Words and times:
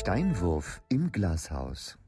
Steinwurf 0.00 0.80
im 0.88 1.12
Glashaus. 1.12 1.98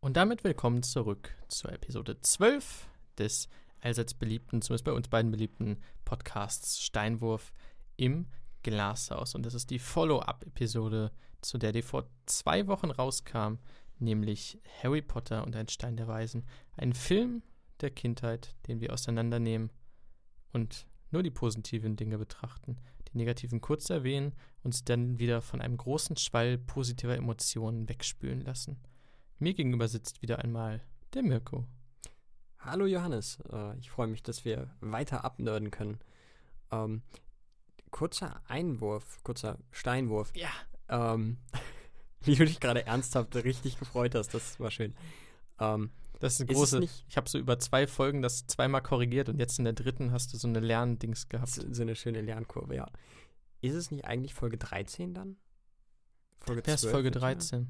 Und 0.00 0.18
damit 0.18 0.44
willkommen 0.44 0.82
zurück 0.82 1.34
zur 1.48 1.72
Episode 1.72 2.20
12 2.20 2.86
des 3.16 3.48
allseits 3.80 4.12
beliebten, 4.12 4.60
zumindest 4.60 4.84
bei 4.84 4.92
uns 4.92 5.08
beiden 5.08 5.30
beliebten 5.30 5.78
Podcasts 6.04 6.82
Steinwurf 6.82 7.54
im 7.96 8.26
Glashaus. 8.62 9.34
Und 9.34 9.46
das 9.46 9.54
ist 9.54 9.70
die 9.70 9.78
Follow-up-Episode, 9.78 11.10
zu 11.40 11.56
der 11.56 11.72
die 11.72 11.80
vor 11.80 12.04
zwei 12.26 12.66
Wochen 12.66 12.90
rauskam, 12.90 13.54
nämlich 13.98 14.60
Harry 14.82 15.00
Potter 15.00 15.42
und 15.42 15.56
ein 15.56 15.68
Stein 15.68 15.96
der 15.96 16.08
Weisen. 16.08 16.44
Ein 16.76 16.92
Film 16.92 17.42
der 17.80 17.92
Kindheit, 17.92 18.54
den 18.66 18.82
wir 18.82 18.92
auseinandernehmen 18.92 19.70
und 20.52 20.86
nur 21.10 21.22
die 21.22 21.30
positiven 21.30 21.96
Dinge 21.96 22.18
betrachten, 22.18 22.76
die 23.12 23.18
negativen 23.18 23.60
kurz 23.60 23.90
erwähnen, 23.90 24.32
uns 24.62 24.84
dann 24.84 25.18
wieder 25.18 25.42
von 25.42 25.60
einem 25.60 25.76
großen 25.76 26.16
Schwall 26.16 26.58
positiver 26.58 27.16
Emotionen 27.16 27.88
wegspülen 27.88 28.40
lassen. 28.40 28.78
Mir 29.38 29.54
gegenüber 29.54 29.88
sitzt 29.88 30.22
wieder 30.22 30.38
einmal 30.38 30.80
der 31.14 31.22
Mirko. 31.22 31.66
Hallo 32.58 32.86
Johannes, 32.86 33.38
äh, 33.52 33.76
ich 33.78 33.90
freue 33.90 34.06
mich, 34.06 34.22
dass 34.22 34.44
wir 34.44 34.70
weiter 34.80 35.24
abnörden 35.24 35.70
können. 35.70 35.98
Ähm, 36.70 37.02
kurzer 37.90 38.40
Einwurf, 38.46 39.22
kurzer 39.24 39.58
Steinwurf. 39.72 40.32
Ja. 40.36 40.50
Ähm, 40.88 41.38
wie 42.20 42.36
du 42.36 42.44
dich 42.44 42.60
gerade 42.60 42.86
ernsthaft 42.86 43.34
richtig 43.34 43.78
gefreut 43.78 44.14
hast, 44.14 44.32
das 44.32 44.60
war 44.60 44.70
schön. 44.70 44.94
Ähm, 45.58 45.90
Das 46.22 46.34
ist 46.34 46.40
eine 46.42 46.50
Ist 46.52 46.56
große. 46.56 46.78
nicht- 46.78 47.04
ich 47.08 47.16
habe 47.16 47.28
so 47.28 47.36
über 47.36 47.58
zwei 47.58 47.86
Folgen 47.88 48.22
das 48.22 48.46
zweimal 48.46 48.80
korrigiert 48.80 49.28
und 49.28 49.38
jetzt 49.40 49.58
in 49.58 49.64
der 49.64 49.72
dritten 49.74 50.12
hast 50.12 50.32
du 50.32 50.36
so 50.38 50.46
eine 50.46 50.60
Lerndings 50.60 51.28
gehabt. 51.28 51.48
so 51.50 51.62
so 51.74 51.82
eine 51.82 51.96
schöne 51.96 52.20
Lernkurve, 52.20 52.76
ja. 52.76 52.86
Ist 53.60 53.74
es 53.74 53.90
nicht 53.90 54.04
eigentlich 54.04 54.32
Folge 54.34 54.56
13 54.56 55.14
dann? 55.14 55.36
Folge 56.38 56.62
Wer 56.64 56.74
ist 56.74 56.82
12 56.82 56.92
Folge 56.92 57.06
wird 57.06 57.16
ja- 57.16 57.20
13? 57.22 57.68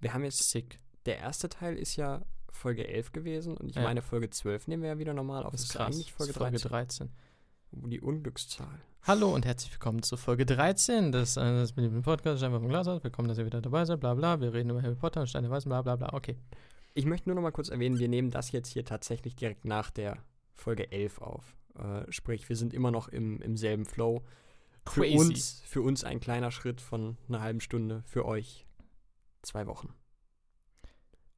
Wir 0.00 0.14
haben 0.14 0.22
jetzt, 0.24 0.48
Sick. 0.48 0.78
der 1.06 1.18
erste 1.18 1.48
Teil 1.48 1.76
ist 1.76 1.96
ja 1.96 2.22
Folge 2.50 2.86
11 2.86 3.10
gewesen 3.12 3.56
und 3.56 3.68
ich 3.68 3.74
Ja. 3.76 3.82
meine 3.82 4.02
Folge 4.02 4.30
12 4.30 4.68
nehmen 4.68 4.82
wir 4.84 4.90
ja 4.90 4.98
wieder 4.98 5.12
normal 5.14 5.42
auf. 5.44 5.50
Das 5.52 5.62
ist 5.62 5.70
ist 5.70 5.72
krass. 5.76 5.88
eigentlich 5.94 6.12
Folge 6.12 6.32
Das 6.32 6.36
ist 6.36 6.62
Folge 6.62 6.68
13. 6.68 7.08
13. 7.08 7.90
Die 7.90 8.00
Unglückszahl. 8.00 8.80
Hallo 9.02 9.34
und 9.34 9.44
herzlich 9.44 9.72
willkommen 9.72 10.02
zu 10.04 10.16
Folge 10.16 10.46
13 10.46 11.10
des, 11.10 11.36
äh, 11.36 11.40
des 11.42 11.72
beliebten 11.72 12.02
Podcasts 12.02 12.38
Steinwurf 12.40 12.62
im 12.62 12.68
Glashaus. 12.68 13.02
Willkommen, 13.02 13.26
dass 13.26 13.38
ihr 13.38 13.46
wieder 13.46 13.60
dabei 13.60 13.84
seid. 13.86 13.98
Bla 13.98 14.14
bla. 14.14 14.40
Wir 14.40 14.52
reden 14.52 14.70
über 14.70 14.82
Harry 14.82 14.94
Potter 14.94 15.22
und 15.22 15.26
Steine 15.26 15.48
der 15.48 15.56
Weisen. 15.56 15.68
Bla 15.70 15.82
bla 15.82 15.96
bla. 15.96 16.12
Okay. 16.12 16.36
Ich 16.94 17.06
möchte 17.06 17.28
nur 17.28 17.36
noch 17.36 17.42
mal 17.42 17.52
kurz 17.52 17.68
erwähnen, 17.68 17.98
wir 17.98 18.08
nehmen 18.08 18.30
das 18.30 18.52
jetzt 18.52 18.68
hier 18.68 18.84
tatsächlich 18.84 19.34
direkt 19.34 19.64
nach 19.64 19.90
der 19.90 20.18
Folge 20.54 20.92
11 20.92 21.18
auf. 21.20 21.56
Äh, 21.78 22.10
sprich, 22.10 22.48
wir 22.48 22.56
sind 22.56 22.74
immer 22.74 22.90
noch 22.90 23.08
im, 23.08 23.40
im 23.40 23.56
selben 23.56 23.84
Flow. 23.84 24.22
Für 24.86 25.02
Crazy. 25.02 25.16
uns, 25.16 25.62
für 25.64 25.80
uns 25.80 26.04
ein 26.04 26.20
kleiner 26.20 26.50
Schritt 26.50 26.80
von 26.80 27.16
einer 27.28 27.40
halben 27.40 27.60
Stunde, 27.60 28.02
für 28.04 28.26
euch 28.26 28.66
zwei 29.42 29.66
Wochen. 29.66 29.94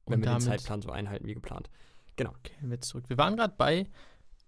Wenn 0.07 0.15
Und 0.15 0.25
wir 0.25 0.31
den 0.33 0.41
Zeitplan 0.41 0.81
so 0.81 0.89
einhalten 0.89 1.25
wie 1.27 1.35
geplant. 1.35 1.69
kehren 2.15 2.69
wir 2.69 2.81
zurück. 2.81 3.05
Wir 3.07 3.17
waren 3.17 3.35
gerade 3.35 3.53
bei 3.57 3.87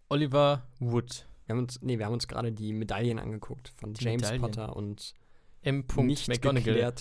Oliver 0.10 0.68
Wood. 0.80 1.28
Wir 1.46 1.56
haben 1.56 1.64
uns, 1.64 1.82
nee, 1.82 1.98
wir 1.98 2.06
haben 2.06 2.14
uns 2.14 2.28
gerade 2.28 2.52
die 2.52 2.74
Medaillen 2.74 3.20
angeguckt 3.20 3.70
von 3.78 3.94
Die 3.94 4.04
James 4.04 4.22
Medaillen. 4.24 4.42
Potter 4.42 4.76
und 4.76 5.14
M. 5.62 5.86
nicht 5.98 6.28
McGonagall. 6.28 6.94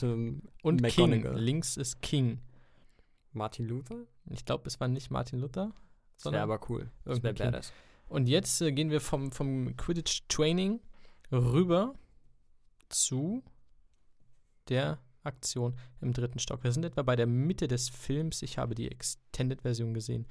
Und 0.62 0.82
King. 0.82 1.10
McGonagall. 1.10 1.38
Links 1.40 1.76
ist 1.76 2.00
King. 2.02 2.40
Martin 3.36 3.66
Luther. 3.66 4.06
Ich 4.30 4.44
glaube, 4.44 4.64
es 4.66 4.80
war 4.80 4.88
nicht 4.88 5.10
Martin 5.10 5.38
Luther. 5.38 5.72
Das 6.16 6.24
wäre 6.24 6.32
sondern 6.32 6.42
aber 6.42 6.60
cool. 6.68 6.90
Das 7.04 7.22
wäre 7.22 7.34
badass. 7.34 7.72
Und 8.08 8.28
jetzt 8.28 8.60
äh, 8.60 8.72
gehen 8.72 8.90
wir 8.90 9.00
vom, 9.00 9.32
vom 9.32 9.76
Quidditch-Training 9.76 10.80
rüber 11.32 11.94
zu 12.88 13.42
der 14.68 14.98
Aktion 15.22 15.76
im 16.00 16.12
dritten 16.12 16.38
Stock. 16.38 16.62
Wir 16.64 16.72
sind 16.72 16.84
etwa 16.84 17.02
bei 17.02 17.16
der 17.16 17.26
Mitte 17.26 17.68
des 17.68 17.88
Films. 17.88 18.42
Ich 18.42 18.58
habe 18.58 18.74
die 18.74 18.90
Extended-Version 18.90 19.92
gesehen. 19.92 20.26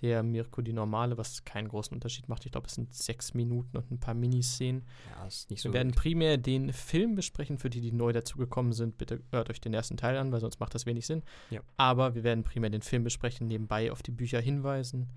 Der 0.00 0.22
Mirko 0.22 0.62
die 0.62 0.72
normale, 0.72 1.18
was 1.18 1.44
keinen 1.44 1.68
großen 1.68 1.92
Unterschied 1.92 2.28
macht. 2.28 2.46
Ich 2.46 2.52
glaube, 2.52 2.68
es 2.68 2.74
sind 2.74 2.94
sechs 2.94 3.34
Minuten 3.34 3.76
und 3.76 3.90
ein 3.90 3.98
paar 3.98 4.14
Miniszenen. 4.14 4.86
Ja, 5.10 5.26
ist 5.26 5.50
nicht 5.50 5.60
so 5.60 5.70
Wir 5.70 5.74
werden 5.74 5.88
wild. 5.88 5.96
primär 5.96 6.36
den 6.38 6.72
Film 6.72 7.16
besprechen. 7.16 7.58
Für 7.58 7.68
die, 7.68 7.80
die 7.80 7.92
neu 7.92 8.12
dazugekommen 8.12 8.72
sind, 8.72 8.96
bitte 8.96 9.22
hört 9.32 9.50
euch 9.50 9.60
den 9.60 9.74
ersten 9.74 9.96
Teil 9.96 10.16
an, 10.16 10.30
weil 10.30 10.40
sonst 10.40 10.60
macht 10.60 10.74
das 10.74 10.86
wenig 10.86 11.06
Sinn. 11.06 11.22
Ja. 11.50 11.60
Aber 11.76 12.14
wir 12.14 12.22
werden 12.22 12.44
primär 12.44 12.70
den 12.70 12.82
Film 12.82 13.02
besprechen, 13.04 13.48
nebenbei 13.48 13.90
auf 13.90 14.02
die 14.02 14.12
Bücher 14.12 14.40
hinweisen. 14.40 15.08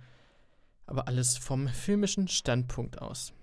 Aber 0.88 1.08
alles 1.08 1.38
vom 1.38 1.68
filmischen 1.68 2.28
Standpunkt 2.28 3.02
aus. 3.02 3.34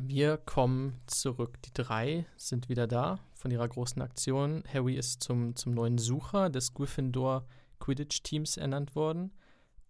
Wir 0.00 0.38
kommen 0.38 1.00
zurück. 1.06 1.60
Die 1.62 1.74
drei 1.74 2.26
sind 2.36 2.68
wieder 2.68 2.86
da 2.86 3.18
von 3.34 3.50
ihrer 3.50 3.68
großen 3.68 4.00
Aktion. 4.00 4.64
Harry 4.72 4.94
ist 4.94 5.22
zum, 5.22 5.56
zum 5.56 5.74
neuen 5.74 5.98
Sucher 5.98 6.48
des 6.48 6.72
Gryffindor 6.72 7.44
Quidditch-Teams 7.80 8.56
ernannt 8.56 8.94
worden. 8.94 9.32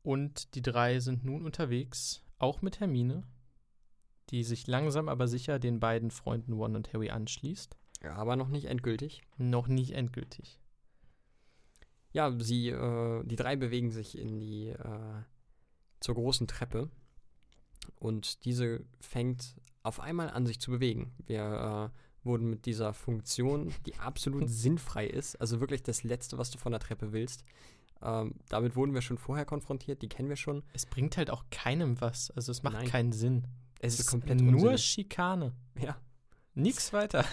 Und 0.04 0.54
die 0.54 0.60
drei 0.62 1.00
sind 1.00 1.24
nun 1.24 1.46
unterwegs, 1.46 2.22
auch 2.38 2.60
mit 2.60 2.78
Hermine, 2.78 3.24
die 4.28 4.44
sich 4.44 4.66
langsam 4.66 5.08
aber 5.08 5.26
sicher 5.26 5.58
den 5.58 5.80
beiden 5.80 6.10
Freunden 6.10 6.52
Ron 6.52 6.76
und 6.76 6.92
Harry 6.92 7.08
anschließt. 7.08 7.74
Ja, 8.02 8.14
aber 8.16 8.36
noch 8.36 8.48
nicht 8.48 8.66
endgültig. 8.66 9.22
Noch 9.38 9.66
nicht 9.66 9.92
endgültig. 9.92 10.60
Ja, 12.12 12.38
sie, 12.38 12.68
äh, 12.68 13.24
die 13.24 13.36
drei 13.36 13.56
bewegen 13.56 13.90
sich 13.90 14.18
in 14.18 14.40
die, 14.40 14.68
äh, 14.68 15.22
zur 16.00 16.16
großen 16.16 16.46
Treppe 16.46 16.90
und 17.96 18.44
diese 18.44 18.84
fängt 19.00 19.56
auf 19.82 20.00
einmal 20.00 20.28
an, 20.28 20.44
sich 20.44 20.60
zu 20.60 20.70
bewegen. 20.70 21.14
Wir 21.26 21.92
äh, 21.94 22.26
wurden 22.26 22.50
mit 22.50 22.66
dieser 22.66 22.92
Funktion, 22.92 23.72
die 23.86 23.96
absolut 23.96 24.48
sinnfrei 24.50 25.06
ist, 25.06 25.40
also 25.40 25.60
wirklich 25.60 25.82
das 25.82 26.04
Letzte, 26.04 26.36
was 26.36 26.50
du 26.50 26.58
von 26.58 26.72
der 26.72 26.80
Treppe 26.80 27.12
willst, 27.12 27.42
ähm, 28.02 28.34
damit 28.48 28.76
wurden 28.76 28.94
wir 28.94 29.02
schon 29.02 29.18
vorher 29.18 29.44
konfrontiert, 29.44 30.02
die 30.02 30.08
kennen 30.08 30.28
wir 30.28 30.36
schon. 30.36 30.62
Es 30.72 30.86
bringt 30.86 31.16
halt 31.16 31.30
auch 31.30 31.44
keinem 31.50 32.00
was. 32.00 32.30
Also 32.30 32.52
es 32.52 32.62
macht 32.62 32.74
Nein. 32.74 32.88
keinen 32.88 33.12
Sinn. 33.12 33.46
Es 33.80 33.98
ist 33.98 34.06
komplett 34.06 34.40
nur 34.40 34.54
unsinnig. 34.54 34.84
Schikane. 34.84 35.52
Ja, 35.78 35.96
Nix 36.54 36.92
weiter. 36.92 37.24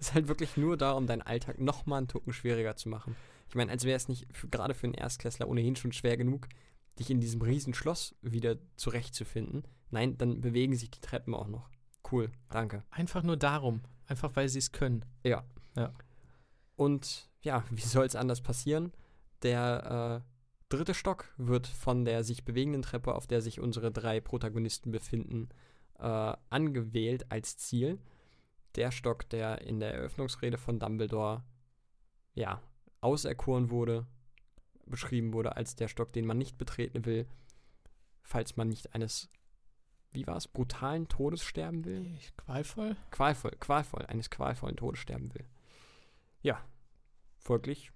es 0.00 0.08
ist 0.08 0.14
halt 0.14 0.28
wirklich 0.28 0.56
nur 0.56 0.76
da, 0.76 0.92
um 0.92 1.06
deinen 1.06 1.22
Alltag 1.22 1.58
noch 1.58 1.86
mal 1.86 1.98
einen 1.98 2.08
Tucken 2.08 2.32
schwieriger 2.32 2.76
zu 2.76 2.88
machen. 2.88 3.16
Ich 3.48 3.54
meine, 3.54 3.70
als 3.70 3.84
wäre 3.84 3.96
es 3.96 4.08
nicht 4.08 4.26
für, 4.36 4.48
gerade 4.48 4.74
für 4.74 4.84
einen 4.84 4.94
Erstklässler 4.94 5.48
ohnehin 5.48 5.76
schon 5.76 5.92
schwer 5.92 6.16
genug, 6.16 6.48
dich 6.98 7.10
in 7.10 7.20
diesem 7.20 7.40
riesen 7.40 7.74
Schloss 7.74 8.14
wieder 8.22 8.56
zurechtzufinden. 8.76 9.66
Nein, 9.90 10.18
dann 10.18 10.40
bewegen 10.40 10.74
sich 10.74 10.90
die 10.90 11.00
Treppen 11.00 11.34
auch 11.34 11.48
noch. 11.48 11.70
Cool, 12.10 12.30
danke. 12.50 12.84
Einfach 12.90 13.22
nur 13.22 13.36
darum. 13.36 13.82
Einfach 14.06 14.34
weil 14.36 14.48
sie 14.48 14.58
es 14.58 14.72
können. 14.72 15.04
Ja. 15.24 15.44
Ja. 15.76 15.92
Und 16.76 17.30
ja, 17.42 17.64
wie 17.70 17.80
soll 17.80 18.06
es 18.06 18.16
anders 18.16 18.42
passieren? 18.42 18.92
Der 19.42 20.22
äh, 20.24 20.36
dritte 20.68 20.94
Stock 20.94 21.32
wird 21.36 21.66
von 21.66 22.04
der 22.04 22.24
sich 22.24 22.44
bewegenden 22.44 22.82
Treppe, 22.82 23.14
auf 23.14 23.26
der 23.26 23.40
sich 23.40 23.60
unsere 23.60 23.92
drei 23.92 24.20
Protagonisten 24.20 24.90
befinden, 24.90 25.48
äh, 25.98 26.34
angewählt 26.50 27.30
als 27.30 27.56
Ziel. 27.56 27.98
Der 28.74 28.90
Stock, 28.90 29.28
der 29.30 29.62
in 29.62 29.80
der 29.80 29.94
Eröffnungsrede 29.94 30.58
von 30.58 30.78
Dumbledore 30.78 31.42
ja, 32.34 32.60
auserkoren 33.00 33.70
wurde, 33.70 34.06
beschrieben 34.86 35.32
wurde 35.32 35.56
als 35.56 35.76
der 35.76 35.88
Stock, 35.88 36.12
den 36.12 36.26
man 36.26 36.38
nicht 36.38 36.58
betreten 36.58 37.04
will, 37.04 37.26
falls 38.22 38.56
man 38.56 38.68
nicht 38.68 38.94
eines, 38.94 39.30
wie 40.12 40.26
war 40.26 40.36
es, 40.36 40.48
brutalen 40.48 41.08
Todes 41.08 41.42
sterben 41.42 41.84
will 41.84 42.18
qualvoll? 42.36 42.96
qualvoll, 43.10 43.52
qualvoll, 43.58 44.06
eines 44.06 44.30
qualvollen 44.30 44.76
Todes 44.76 45.00
sterben 45.00 45.34
will. 45.34 45.44
Ja, 46.42 46.60
folglich 47.38 47.92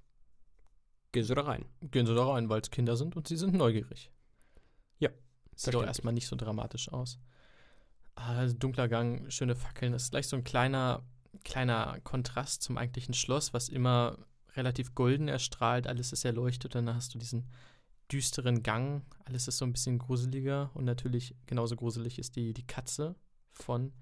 gehen 1.13 1.25
sie 1.25 1.35
da 1.35 1.43
rein. 1.43 1.65
Gehen 1.81 2.07
sie 2.07 2.15
da 2.15 2.27
rein, 2.27 2.49
weil 2.49 2.61
es 2.61 2.71
Kinder 2.71 2.97
sind 2.97 3.17
und 3.17 3.29
sie 3.29 3.37
sind 3.37 3.55
neugierig. 3.55 4.11
Ja, 4.99 5.11
Sieht 5.55 5.75
doch 5.75 5.85
erstmal 5.85 6.15
nicht 6.15 6.27
so 6.27 6.37
dramatisch 6.37 6.91
aus. 6.93 7.19
Ah, 8.15 8.47
dunkler 8.47 8.89
Gang, 8.89 9.31
schöne 9.31 9.55
Fackeln. 9.55 9.93
Das 9.93 10.05
ist 10.05 10.11
gleich 10.11 10.29
so 10.29 10.37
ein 10.37 10.45
kleiner, 10.45 11.03
kleiner 11.45 12.01
Kontrast 12.03 12.63
zum 12.63 12.77
eigentlichen 12.77 13.15
Schloss, 13.15 13.53
was 13.53 13.69
immer 13.69 14.19
relativ 14.57 14.95
golden 14.95 15.29
erstrahlt. 15.29 15.87
Alles 15.87 16.13
ist 16.13 16.25
erleuchtet. 16.25 16.75
Dann 16.75 16.95
hast 16.95 17.15
du 17.15 17.19
diesen 17.19 17.49
düsteren 18.11 18.63
Gang. 18.63 19.05
Alles 19.25 19.49
ist 19.49 19.59
so 19.59 19.65
ein 19.65 19.73
bisschen 19.73 19.99
gruseliger. 19.99 20.71
Und 20.75 20.85
natürlich 20.85 21.35
genauso 21.47 21.77
gruselig 21.77 22.19
ist 22.19 22.37
die, 22.37 22.53
die 22.53 22.67
Katze 22.67 23.15
von. 23.53 23.93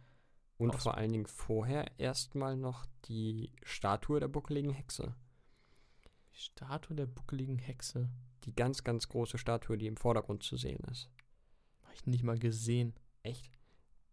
Und 0.56 0.74
vor 0.74 0.96
allen 0.96 1.12
Dingen 1.12 1.26
vorher 1.26 1.98
erstmal 1.98 2.56
noch 2.56 2.86
die 3.04 3.52
Statue 3.62 4.18
der 4.18 4.28
buckeligen 4.28 4.72
Hexe. 4.72 5.14
Statue 6.38 6.94
der 6.96 7.06
buckeligen 7.06 7.58
Hexe. 7.58 8.08
Die 8.44 8.54
ganz, 8.54 8.84
ganz 8.84 9.08
große 9.08 9.38
Statue, 9.38 9.76
die 9.76 9.88
im 9.88 9.96
Vordergrund 9.96 10.44
zu 10.44 10.56
sehen 10.56 10.82
ist. 10.90 11.10
Habe 11.82 11.94
ich 11.94 12.06
nicht 12.06 12.22
mal 12.22 12.38
gesehen. 12.38 12.94
Echt? 13.24 13.58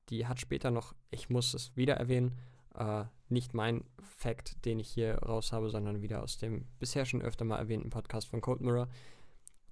Die 0.09 0.25
hat 0.25 0.39
später 0.39 0.71
noch, 0.71 0.95
ich 1.11 1.29
muss 1.29 1.53
es 1.53 1.75
wieder 1.75 1.95
erwähnen, 1.95 2.37
äh, 2.73 3.05
nicht 3.29 3.53
mein 3.53 3.83
Fact, 3.99 4.65
den 4.65 4.79
ich 4.79 4.89
hier 4.89 5.15
raus 5.19 5.51
habe, 5.51 5.69
sondern 5.69 6.01
wieder 6.01 6.23
aus 6.23 6.37
dem 6.37 6.65
bisher 6.79 7.05
schon 7.05 7.21
öfter 7.21 7.45
mal 7.45 7.57
erwähnten 7.59 7.91
Podcast 7.91 8.27
von 8.27 8.41
Cold 8.41 8.61
Mirror. 8.61 8.89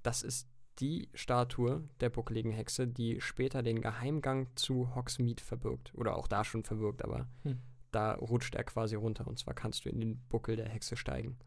Das 0.03 0.21
ist 0.21 0.47
die 0.79 1.09
Statue 1.15 1.87
der 2.01 2.09
buckeligen 2.09 2.51
Hexe, 2.51 2.87
die 2.87 3.19
später 3.19 3.63
den 3.63 3.81
Geheimgang 3.81 4.47
zu 4.55 4.93
Hogsmeade 4.95 5.43
verbirgt. 5.43 5.93
Oder 5.95 6.15
auch 6.15 6.27
da 6.27 6.43
schon 6.43 6.63
verbirgt, 6.63 7.03
aber 7.03 7.27
Hm. 7.43 7.59
da 7.91 8.13
rutscht 8.13 8.53
er 8.55 8.63
quasi 8.63 8.95
runter. 8.95 9.25
Und 9.27 9.39
zwar 9.39 9.55
kannst 9.55 9.85
du 9.85 9.89
in 9.89 9.99
den 9.99 10.19
Buckel 10.29 10.55
der 10.55 10.69
Hexe 10.69 10.95
steigen. 10.95 11.37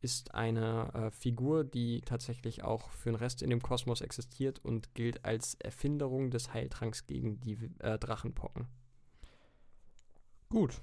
Ist 0.00 0.34
eine 0.34 0.92
äh, 0.94 1.10
Figur, 1.10 1.64
die 1.64 2.02
tatsächlich 2.02 2.62
auch 2.62 2.90
für 2.90 3.10
den 3.10 3.16
Rest 3.16 3.42
in 3.42 3.50
dem 3.50 3.60
Kosmos 3.60 4.00
existiert 4.00 4.64
und 4.64 4.94
gilt 4.94 5.24
als 5.24 5.54
Erfinderung 5.54 6.30
des 6.30 6.54
Heiltranks 6.54 7.06
gegen 7.06 7.40
die 7.40 7.58
äh, 7.80 7.98
Drachenpocken. 7.98 8.68
Gut. 10.48 10.80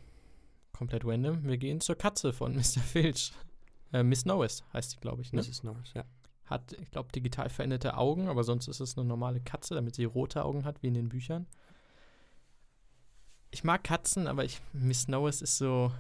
Komplett 0.74 1.06
random. 1.06 1.46
Wir 1.46 1.58
gehen 1.58 1.80
zur 1.80 1.96
Katze 1.96 2.34
von 2.34 2.54
Mr. 2.56 2.82
Filch. 2.82 3.32
Äh, 3.94 4.04
Miss 4.04 4.26
Norris 4.26 4.64
heißt 4.74 4.92
sie, 4.92 4.98
glaube 4.98 5.22
ich, 5.22 5.32
ne? 5.32 5.42
Mrs. 5.42 5.64
Norris, 5.64 5.94
ja. 5.94 6.04
Hat, 6.46 6.74
ich 6.74 6.92
glaube, 6.92 7.12
digital 7.12 7.50
veränderte 7.50 7.98
Augen, 7.98 8.28
aber 8.28 8.44
sonst 8.44 8.68
ist 8.68 8.80
es 8.80 8.98
eine 8.98 9.08
normale 9.08 9.40
Katze, 9.40 9.74
damit 9.74 9.96
sie 9.96 10.04
rote 10.04 10.44
Augen 10.44 10.66
hat, 10.66 10.84
wie 10.84 10.88
in 10.90 10.94
den 10.94 11.10
Büchern. 11.10 11.48
Ich 13.50 13.64
mag 13.64 13.84
Katzen, 13.84 14.28
aber 14.28 14.44
ich, 14.44 14.62
Miss 14.74 15.08
Norris 15.08 15.42
ist 15.42 15.58
so. 15.58 15.92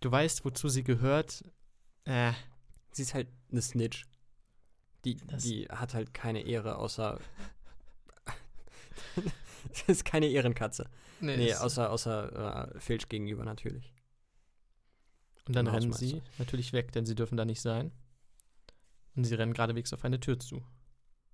Du 0.00 0.12
weißt, 0.12 0.44
wozu 0.44 0.68
sie 0.68 0.84
gehört. 0.84 1.44
Äh, 2.04 2.32
Sie 2.92 3.02
ist 3.02 3.14
halt 3.14 3.28
eine 3.50 3.62
Snitch. 3.62 4.06
Die, 5.04 5.16
Das- 5.26 5.42
die 5.44 5.66
hat 5.68 5.94
halt 5.94 6.12
keine 6.14 6.42
Ehre, 6.42 6.76
außer. 6.76 7.18
das 9.70 9.82
ist 9.88 10.04
keine 10.04 10.26
Ehrenkatze. 10.26 10.88
Nee, 11.20 11.48
ist- 11.50 11.60
außer, 11.60 11.90
außer 11.90 12.74
äh, 12.74 12.80
Filch 12.80 13.08
gegenüber 13.08 13.44
natürlich. 13.44 13.92
Und 15.46 15.56
dann 15.56 15.66
Im 15.66 15.72
rennen 15.74 15.92
sie 15.92 16.22
natürlich 16.38 16.72
weg, 16.72 16.92
denn 16.92 17.04
sie 17.06 17.14
dürfen 17.14 17.36
da 17.36 17.44
nicht 17.44 17.60
sein. 17.60 17.90
Und 19.16 19.24
sie 19.24 19.34
rennen 19.34 19.52
geradewegs 19.54 19.92
auf 19.92 20.04
eine 20.04 20.20
Tür 20.20 20.38
zu, 20.38 20.64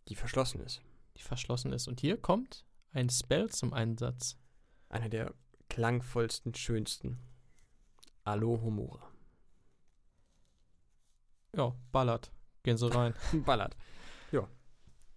Die 0.08 0.14
verschlossen 0.16 0.60
ist. 0.62 0.80
die 1.16 1.22
verschlossen 1.22 1.72
ist. 1.72 1.88
Und 1.88 2.00
hier 2.00 2.16
kommt 2.16 2.64
ein 2.92 3.10
Spell 3.10 3.50
zum 3.50 3.72
Einsatz. 3.72 4.36
Einer 4.88 5.08
der 5.08 5.34
klangvollsten, 5.68 6.54
schönsten. 6.54 7.18
Alohomora. 8.24 9.07
Ja, 11.56 11.74
ballert. 11.92 12.30
Gehen 12.62 12.76
sie 12.76 12.92
rein. 12.92 13.14
Ballert. 13.44 13.76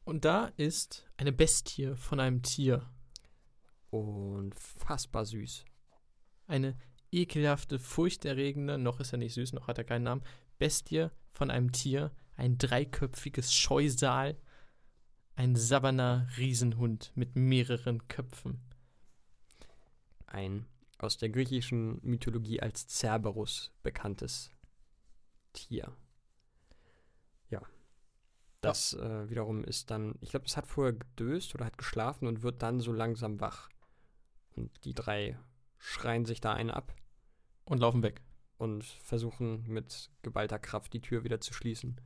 Und 0.04 0.25
da 0.25 0.48
ist 0.57 1.06
eine 1.18 1.31
Bestie 1.31 1.95
von 1.95 2.19
einem 2.19 2.42
Tier. 2.42 2.89
Unfassbar 3.92 5.25
süß. 5.25 5.66
Eine 6.48 6.78
ekelhafte, 7.12 7.78
furchterregende, 7.78 8.78
noch 8.78 9.00
ist 9.00 9.13
er 9.13 9.19
nicht 9.19 9.33
süß, 9.33 9.54
noch 9.54 9.68
hat 9.68 9.78
er 9.78 9.83
keinen 9.83 10.04
Namen, 10.04 10.24
Bestie 10.57 11.07
von 11.31 11.51
einem 11.51 11.72
Tier, 11.72 12.12
ein 12.36 12.57
dreiköpfiges 12.57 13.54
Scheusal, 13.54 14.38
ein 15.36 15.56
sabberner 15.56 16.28
Riesenhund 16.38 17.12
mit 17.16 17.36
mehreren 17.36 18.07
Köpfen. 18.07 18.62
Ein 20.25 20.66
aus 20.98 21.18
der 21.18 21.30
griechischen 21.30 22.00
Mythologie 22.01 22.62
als 22.62 22.88
Cerberus 22.88 23.72
bekanntes 23.81 24.51
Tier. 25.54 25.95
Ja. 28.63 28.69
Das 28.69 28.93
äh, 28.93 29.29
wiederum 29.29 29.63
ist 29.63 29.89
dann, 29.89 30.15
ich 30.21 30.29
glaube, 30.29 30.45
es 30.45 30.55
hat 30.55 30.67
vorher 30.67 30.93
gedöst 30.93 31.55
oder 31.55 31.65
hat 31.65 31.77
geschlafen 31.79 32.27
und 32.27 32.43
wird 32.43 32.61
dann 32.61 32.79
so 32.79 32.91
langsam 32.91 33.39
wach. 33.41 33.69
Und 34.55 34.69
die 34.85 34.93
drei 34.93 35.37
schreien 35.79 36.25
sich 36.25 36.41
da 36.41 36.53
einen 36.53 36.69
ab 36.69 36.93
Und 37.65 37.79
laufen 37.79 38.03
weg. 38.03 38.21
und 38.57 38.83
versuchen 38.83 39.63
mit 39.67 40.11
geballter 40.21 40.59
Kraft 40.59 40.93
die 40.93 41.01
Tür 41.01 41.23
wieder 41.23 41.41
zu 41.41 41.53
schließen. 41.53 41.99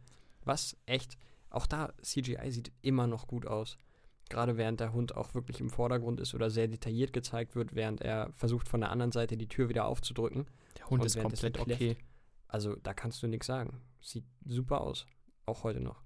Was 0.45 0.77
echt, 0.85 1.17
auch 1.49 1.67
da 1.67 1.91
CGI 2.01 2.49
sieht 2.51 2.71
immer 2.81 3.05
noch 3.07 3.27
gut 3.27 3.45
aus. 3.45 3.77
Gerade 4.29 4.55
während 4.55 4.79
der 4.79 4.93
Hund 4.93 5.13
auch 5.15 5.33
wirklich 5.33 5.59
im 5.59 5.69
Vordergrund 5.69 6.21
ist 6.21 6.33
oder 6.33 6.49
sehr 6.49 6.67
detailliert 6.69 7.11
gezeigt 7.11 7.55
wird, 7.55 7.75
während 7.75 8.01
er 8.01 8.31
versucht 8.31 8.69
von 8.69 8.79
der 8.79 8.91
anderen 8.91 9.11
Seite 9.11 9.35
die 9.35 9.49
Tür 9.49 9.67
wieder 9.67 9.85
aufzudrücken. 9.85 10.47
Der 10.77 10.85
Hund 10.89 11.01
Und 11.01 11.05
ist 11.05 11.19
komplett 11.19 11.59
okay. 11.59 11.97
Also 12.47 12.75
da 12.77 12.93
kannst 12.93 13.21
du 13.21 13.27
nichts 13.27 13.47
sagen. 13.47 13.81
Sieht 13.99 14.23
super 14.45 14.79
aus. 14.81 15.05
Auch 15.45 15.63
heute 15.63 15.81
noch. 15.81 16.04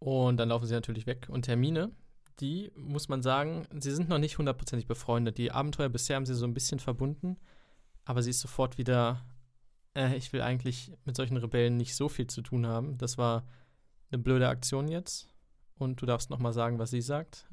Und 0.00 0.38
dann 0.38 0.48
laufen 0.48 0.66
sie 0.66 0.74
natürlich 0.74 1.06
weg. 1.06 1.28
Und 1.30 1.46
Hermine, 1.46 1.92
die 2.40 2.72
muss 2.74 3.08
man 3.08 3.22
sagen, 3.22 3.66
sie 3.78 3.92
sind 3.92 4.08
noch 4.08 4.18
nicht 4.18 4.38
hundertprozentig 4.38 4.86
befreundet. 4.86 5.38
Die 5.38 5.52
Abenteuer 5.52 5.88
bisher 5.88 6.16
haben 6.16 6.26
sie 6.26 6.34
so 6.34 6.46
ein 6.46 6.54
bisschen 6.54 6.80
verbunden, 6.80 7.36
aber 8.04 8.22
sie 8.22 8.30
ist 8.30 8.40
sofort 8.40 8.78
wieder, 8.78 9.24
äh, 9.94 10.16
ich 10.16 10.32
will 10.32 10.40
eigentlich 10.40 10.92
mit 11.04 11.16
solchen 11.16 11.36
Rebellen 11.36 11.76
nicht 11.76 11.94
so 11.94 12.08
viel 12.08 12.26
zu 12.26 12.40
tun 12.40 12.66
haben. 12.66 12.96
Das 12.98 13.18
war 13.18 13.46
eine 14.10 14.22
blöde 14.22 14.48
Aktion 14.48 14.88
jetzt. 14.88 15.28
Und 15.74 16.00
du 16.00 16.06
darfst 16.06 16.30
nochmal 16.30 16.52
sagen, 16.52 16.78
was 16.78 16.90
sie 16.90 17.02
sagt. 17.02 17.46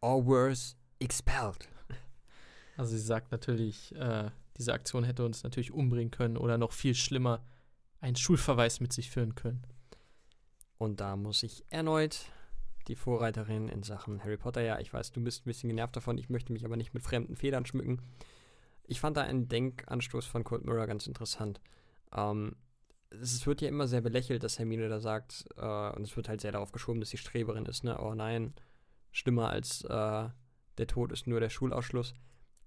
All 0.00 0.24
worse 0.24 0.74
expelled. 0.98 1.68
Also 2.76 2.92
sie 2.92 3.02
sagt 3.02 3.32
natürlich, 3.32 3.94
äh, 3.94 4.30
diese 4.56 4.72
Aktion 4.72 5.04
hätte 5.04 5.24
uns 5.24 5.42
natürlich 5.42 5.72
umbringen 5.72 6.10
können 6.10 6.36
oder 6.36 6.58
noch 6.58 6.72
viel 6.72 6.94
schlimmer, 6.94 7.44
einen 8.00 8.16
Schulverweis 8.16 8.80
mit 8.80 8.92
sich 8.92 9.10
führen 9.10 9.34
können. 9.34 9.62
Und 10.78 11.00
da 11.00 11.16
muss 11.16 11.42
ich 11.42 11.64
erneut 11.70 12.26
die 12.88 12.96
Vorreiterin 12.96 13.68
in 13.68 13.82
Sachen 13.82 14.22
Harry 14.22 14.36
Potter, 14.36 14.60
ja, 14.62 14.78
ich 14.78 14.92
weiß, 14.92 15.12
du 15.12 15.20
bist 15.20 15.42
ein 15.42 15.48
bisschen 15.48 15.68
genervt 15.68 15.96
davon, 15.96 16.18
ich 16.18 16.28
möchte 16.28 16.52
mich 16.52 16.64
aber 16.64 16.76
nicht 16.76 16.94
mit 16.94 17.02
fremden 17.02 17.36
Federn 17.36 17.66
schmücken. 17.66 18.00
Ich 18.84 19.00
fand 19.00 19.16
da 19.16 19.22
einen 19.22 19.48
Denkanstoß 19.48 20.26
von 20.26 20.44
Cold 20.44 20.64
Mirror 20.64 20.86
ganz 20.86 21.06
interessant. 21.06 21.60
Ähm, 22.14 22.54
es 23.10 23.46
wird 23.46 23.60
ja 23.60 23.68
immer 23.68 23.88
sehr 23.88 24.00
belächelt, 24.00 24.42
dass 24.42 24.58
Hermine 24.58 24.88
da 24.88 25.00
sagt, 25.00 25.46
äh, 25.56 25.90
und 25.90 26.02
es 26.02 26.16
wird 26.16 26.28
halt 26.28 26.40
sehr 26.40 26.52
darauf 26.52 26.72
geschoben, 26.72 27.00
dass 27.00 27.10
sie 27.10 27.16
Streberin 27.16 27.66
ist, 27.66 27.82
ne? 27.82 27.98
Oh 28.00 28.14
nein, 28.14 28.54
schlimmer 29.10 29.48
als 29.48 29.82
äh, 29.84 30.28
der 30.78 30.86
Tod 30.86 31.12
ist 31.12 31.26
nur 31.26 31.40
der 31.40 31.50
Schulausschluss. 31.50 32.14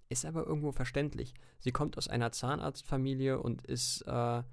Ist 0.10 0.26
aber 0.26 0.46
irgendwo 0.46 0.72
verständlich. 0.72 1.36
Sie 1.60 1.72
kommt 1.72 1.98
aus 1.98 2.08
einer 2.08 2.32
Zahnarztfamilie 2.32 3.40
und 3.40 3.62
ist 3.66 4.02
äh, 4.08 4.44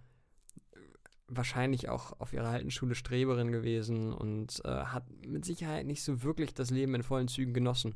wahrscheinlich 1.28 1.88
auch 1.88 2.20
auf 2.20 2.32
ihrer 2.32 2.48
alten 2.48 2.70
Schule 2.70 2.94
Streberin 2.94 3.50
gewesen 3.50 4.12
und 4.12 4.64
äh, 4.64 4.68
hat 4.68 5.04
mit 5.26 5.44
Sicherheit 5.44 5.86
nicht 5.86 6.02
so 6.02 6.22
wirklich 6.22 6.54
das 6.54 6.70
Leben 6.70 6.94
in 6.94 7.02
vollen 7.02 7.28
Zügen 7.28 7.52
genossen. 7.52 7.94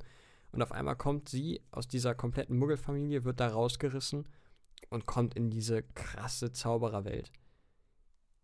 Und 0.53 0.63
auf 0.63 0.73
einmal 0.73 0.97
kommt 0.97 1.29
sie 1.29 1.63
aus 1.71 1.87
dieser 1.87 2.15
kompletten 2.15 2.59
Muggelfamilie, 2.59 3.25
wird 3.25 3.39
da 3.39 3.49
rausgerissen 3.49 4.27
und 4.89 5.07
kommt 5.07 5.35
in 5.35 5.51
diese 5.51 5.83
krasse 5.83 6.53
Zaubererwelt. 6.53 7.31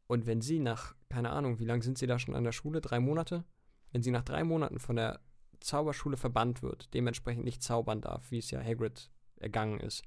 Und 0.07 0.27
wenn 0.27 0.41
sie 0.41 0.61
nach, 0.61 0.95
keine 1.09 1.31
Ahnung, 1.31 1.59
wie 1.59 1.65
lange 1.65 1.83
sind 1.83 1.99
sie 1.99 2.07
da 2.07 2.19
schon 2.19 2.37
an 2.37 2.45
der 2.45 2.53
Schule? 2.53 2.81
Drei 2.81 3.01
Monate? 3.01 3.45
Wenn 3.91 4.03
sie 4.03 4.13
nach 4.13 4.23
drei 4.23 4.45
Monaten 4.45 4.79
von 4.79 4.95
der 4.95 5.21
Zauberschule 5.59 6.17
verbannt 6.17 6.63
wird, 6.63 6.93
dementsprechend 6.95 7.45
nicht 7.45 7.63
zaubern 7.63 8.03
darf, 8.03 8.31
wie 8.31 8.39
es 8.39 8.51
ja 8.53 8.63
Hagrid 8.63 9.11
ergangen 9.37 9.81
ist, 9.81 10.05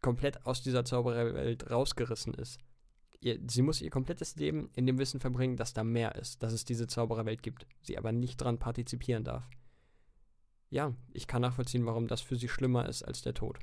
komplett 0.00 0.46
aus 0.46 0.62
dieser 0.62 0.86
Zaubererwelt 0.86 1.70
rausgerissen 1.70 2.32
ist, 2.32 2.58
ihr, 3.20 3.38
sie 3.48 3.62
muss 3.62 3.80
ihr 3.80 3.90
komplettes 3.90 4.36
Leben 4.36 4.70
in 4.74 4.86
dem 4.86 4.98
Wissen 4.98 5.20
verbringen, 5.20 5.56
dass 5.56 5.72
da 5.74 5.84
mehr 5.84 6.14
ist, 6.16 6.42
dass 6.42 6.52
es 6.52 6.64
diese 6.64 6.86
Zaubererwelt 6.86 7.42
gibt, 7.42 7.66
sie 7.82 7.98
aber 7.98 8.12
nicht 8.12 8.36
dran 8.40 8.58
partizipieren 8.58 9.24
darf. 9.24 9.48
Ja, 10.70 10.94
ich 11.12 11.26
kann 11.26 11.42
nachvollziehen, 11.42 11.84
warum 11.86 12.06
das 12.06 12.20
für 12.20 12.36
sie 12.36 12.48
schlimmer 12.48 12.88
ist 12.88 13.02
als 13.02 13.22
der 13.22 13.34
Tod. 13.34 13.58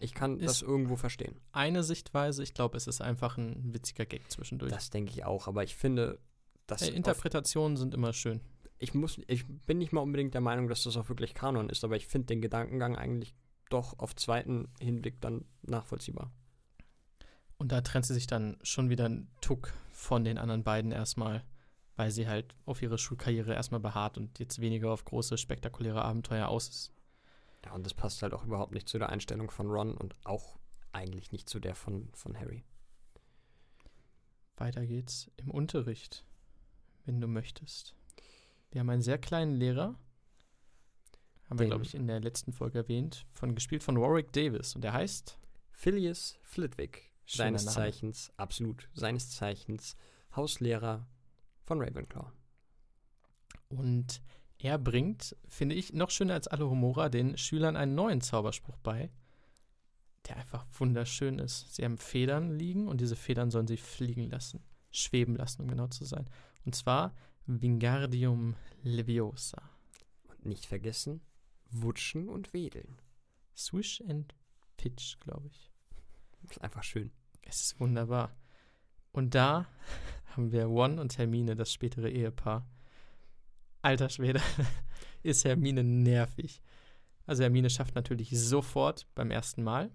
Ich 0.00 0.12
kann 0.12 0.38
Ist- 0.38 0.46
das 0.48 0.62
irgendwo 0.62 0.96
verstehen. 0.96 1.36
Eine 1.52 1.82
Sichtweise, 1.82 2.42
ich 2.42 2.52
glaube, 2.52 2.76
es 2.76 2.86
ist 2.86 3.00
einfach 3.00 3.38
ein 3.38 3.72
witziger 3.72 4.04
Gag 4.04 4.30
zwischendurch. 4.30 4.70
Das 4.72 4.90
denke 4.90 5.12
ich 5.12 5.24
auch, 5.24 5.48
aber 5.48 5.64
ich 5.64 5.74
finde, 5.76 6.18
dass 6.66 6.82
Äh, 6.82 6.90
Interpretationen 6.92 7.76
sind 7.76 7.94
immer 7.94 8.12
schön. 8.12 8.40
ich 8.78 8.92
muss, 8.92 9.18
ich 9.28 9.46
bin 9.46 9.78
nicht 9.78 9.92
mal 9.92 10.02
unbedingt 10.02 10.34
der 10.34 10.42
Meinung, 10.42 10.68
dass 10.68 10.82
das 10.82 10.96
auch 10.98 11.08
wirklich 11.08 11.32
Kanon 11.32 11.70
ist, 11.70 11.82
aber 11.84 11.96
ich 11.96 12.06
finde 12.06 12.26
den 12.26 12.42
Gedankengang 12.42 12.96
eigentlich 12.96 13.34
doch 13.70 13.98
auf 13.98 14.14
zweiten 14.14 14.68
Hinblick 14.80 15.20
dann 15.22 15.46
nachvollziehbar. 15.62 16.30
Und 17.58 17.72
da 17.72 17.80
trennt 17.80 18.06
sie 18.06 18.14
sich 18.14 18.26
dann 18.26 18.58
schon 18.62 18.90
wieder 18.90 19.08
ein 19.08 19.28
Tuck 19.40 19.72
von 19.90 20.24
den 20.24 20.38
anderen 20.38 20.62
beiden 20.62 20.92
erstmal, 20.92 21.42
weil 21.96 22.10
sie 22.10 22.28
halt 22.28 22.54
auf 22.66 22.82
ihre 22.82 22.98
Schulkarriere 22.98 23.54
erstmal 23.54 23.80
beharrt 23.80 24.18
und 24.18 24.38
jetzt 24.38 24.60
weniger 24.60 24.90
auf 24.92 25.04
große, 25.04 25.38
spektakuläre 25.38 26.02
Abenteuer 26.02 26.48
aus 26.48 26.68
ist. 26.68 26.92
Ja, 27.64 27.72
und 27.72 27.84
das 27.84 27.94
passt 27.94 28.22
halt 28.22 28.34
auch 28.34 28.44
überhaupt 28.44 28.72
nicht 28.72 28.88
zu 28.88 28.98
der 28.98 29.08
Einstellung 29.08 29.50
von 29.50 29.68
Ron 29.70 29.96
und 29.96 30.14
auch 30.24 30.58
eigentlich 30.92 31.32
nicht 31.32 31.48
zu 31.48 31.58
der 31.58 31.74
von, 31.74 32.08
von 32.12 32.38
Harry. 32.38 32.62
Weiter 34.56 34.86
geht's 34.86 35.30
im 35.36 35.50
Unterricht, 35.50 36.24
wenn 37.04 37.20
du 37.20 37.26
möchtest. 37.26 37.94
Wir 38.70 38.80
haben 38.80 38.90
einen 38.90 39.02
sehr 39.02 39.18
kleinen 39.18 39.54
Lehrer, 39.54 39.94
haben 41.48 41.58
wir, 41.58 41.64
Den- 41.66 41.70
glaube 41.70 41.84
ich, 41.84 41.94
in 41.94 42.06
der 42.06 42.20
letzten 42.20 42.52
Folge 42.52 42.78
erwähnt, 42.78 43.26
von 43.32 43.54
gespielt 43.54 43.82
von 43.82 44.00
Warwick 44.00 44.32
Davis 44.32 44.74
und 44.74 44.82
der 44.82 44.92
heißt 44.92 45.38
Phileas 45.72 46.38
Flitwick, 46.42 47.10
seines 47.26 47.64
Name. 47.64 47.74
Zeichens, 47.74 48.32
absolut 48.36 48.88
seines 48.94 49.30
Zeichens, 49.30 49.96
Hauslehrer 50.34 51.06
von 51.64 51.80
Ravenclaw. 51.80 52.30
Und 53.68 54.22
er 54.58 54.78
bringt, 54.78 55.36
finde 55.48 55.74
ich, 55.74 55.92
noch 55.92 56.10
schöner 56.10 56.34
als 56.34 56.48
alle 56.48 56.68
Humora, 56.68 57.08
den 57.08 57.36
Schülern 57.36 57.76
einen 57.76 57.94
neuen 57.94 58.20
Zauberspruch 58.20 58.78
bei, 58.78 59.10
der 60.28 60.36
einfach 60.36 60.66
wunderschön 60.78 61.38
ist. 61.38 61.74
Sie 61.74 61.84
haben 61.84 61.98
Federn 61.98 62.50
liegen 62.50 62.88
und 62.88 63.00
diese 63.00 63.16
Federn 63.16 63.50
sollen 63.50 63.66
sie 63.66 63.76
fliegen 63.76 64.30
lassen, 64.30 64.62
schweben 64.90 65.36
lassen, 65.36 65.62
um 65.62 65.68
genau 65.68 65.88
zu 65.88 66.04
sein. 66.04 66.28
Und 66.64 66.74
zwar 66.74 67.14
Wingardium 67.46 68.56
Leviosa. 68.82 69.62
Und 70.28 70.46
nicht 70.46 70.66
vergessen, 70.66 71.20
wutschen 71.70 72.28
und 72.28 72.52
wedeln. 72.52 73.00
Swish 73.54 74.02
and 74.08 74.34
Pitch, 74.76 75.18
glaube 75.20 75.48
ich. 75.48 75.70
Ist 76.42 76.60
einfach 76.62 76.82
schön. 76.82 77.10
Es 77.42 77.60
ist 77.62 77.80
wunderbar. 77.80 78.34
Und 79.12 79.34
da 79.34 79.66
haben 80.36 80.52
wir 80.52 80.64
Ron 80.66 80.98
und 80.98 81.16
Hermine, 81.18 81.56
das 81.56 81.72
spätere 81.72 82.08
Ehepaar. 82.10 82.66
Alter 83.82 84.08
Schwede, 84.08 84.40
ist 85.22 85.44
Hermine 85.44 85.84
nervig. 85.84 86.60
Also 87.26 87.42
Hermine 87.42 87.70
schafft 87.70 87.94
natürlich 87.94 88.30
sofort 88.38 89.06
beim 89.14 89.30
ersten 89.30 89.62
Mal, 89.62 89.90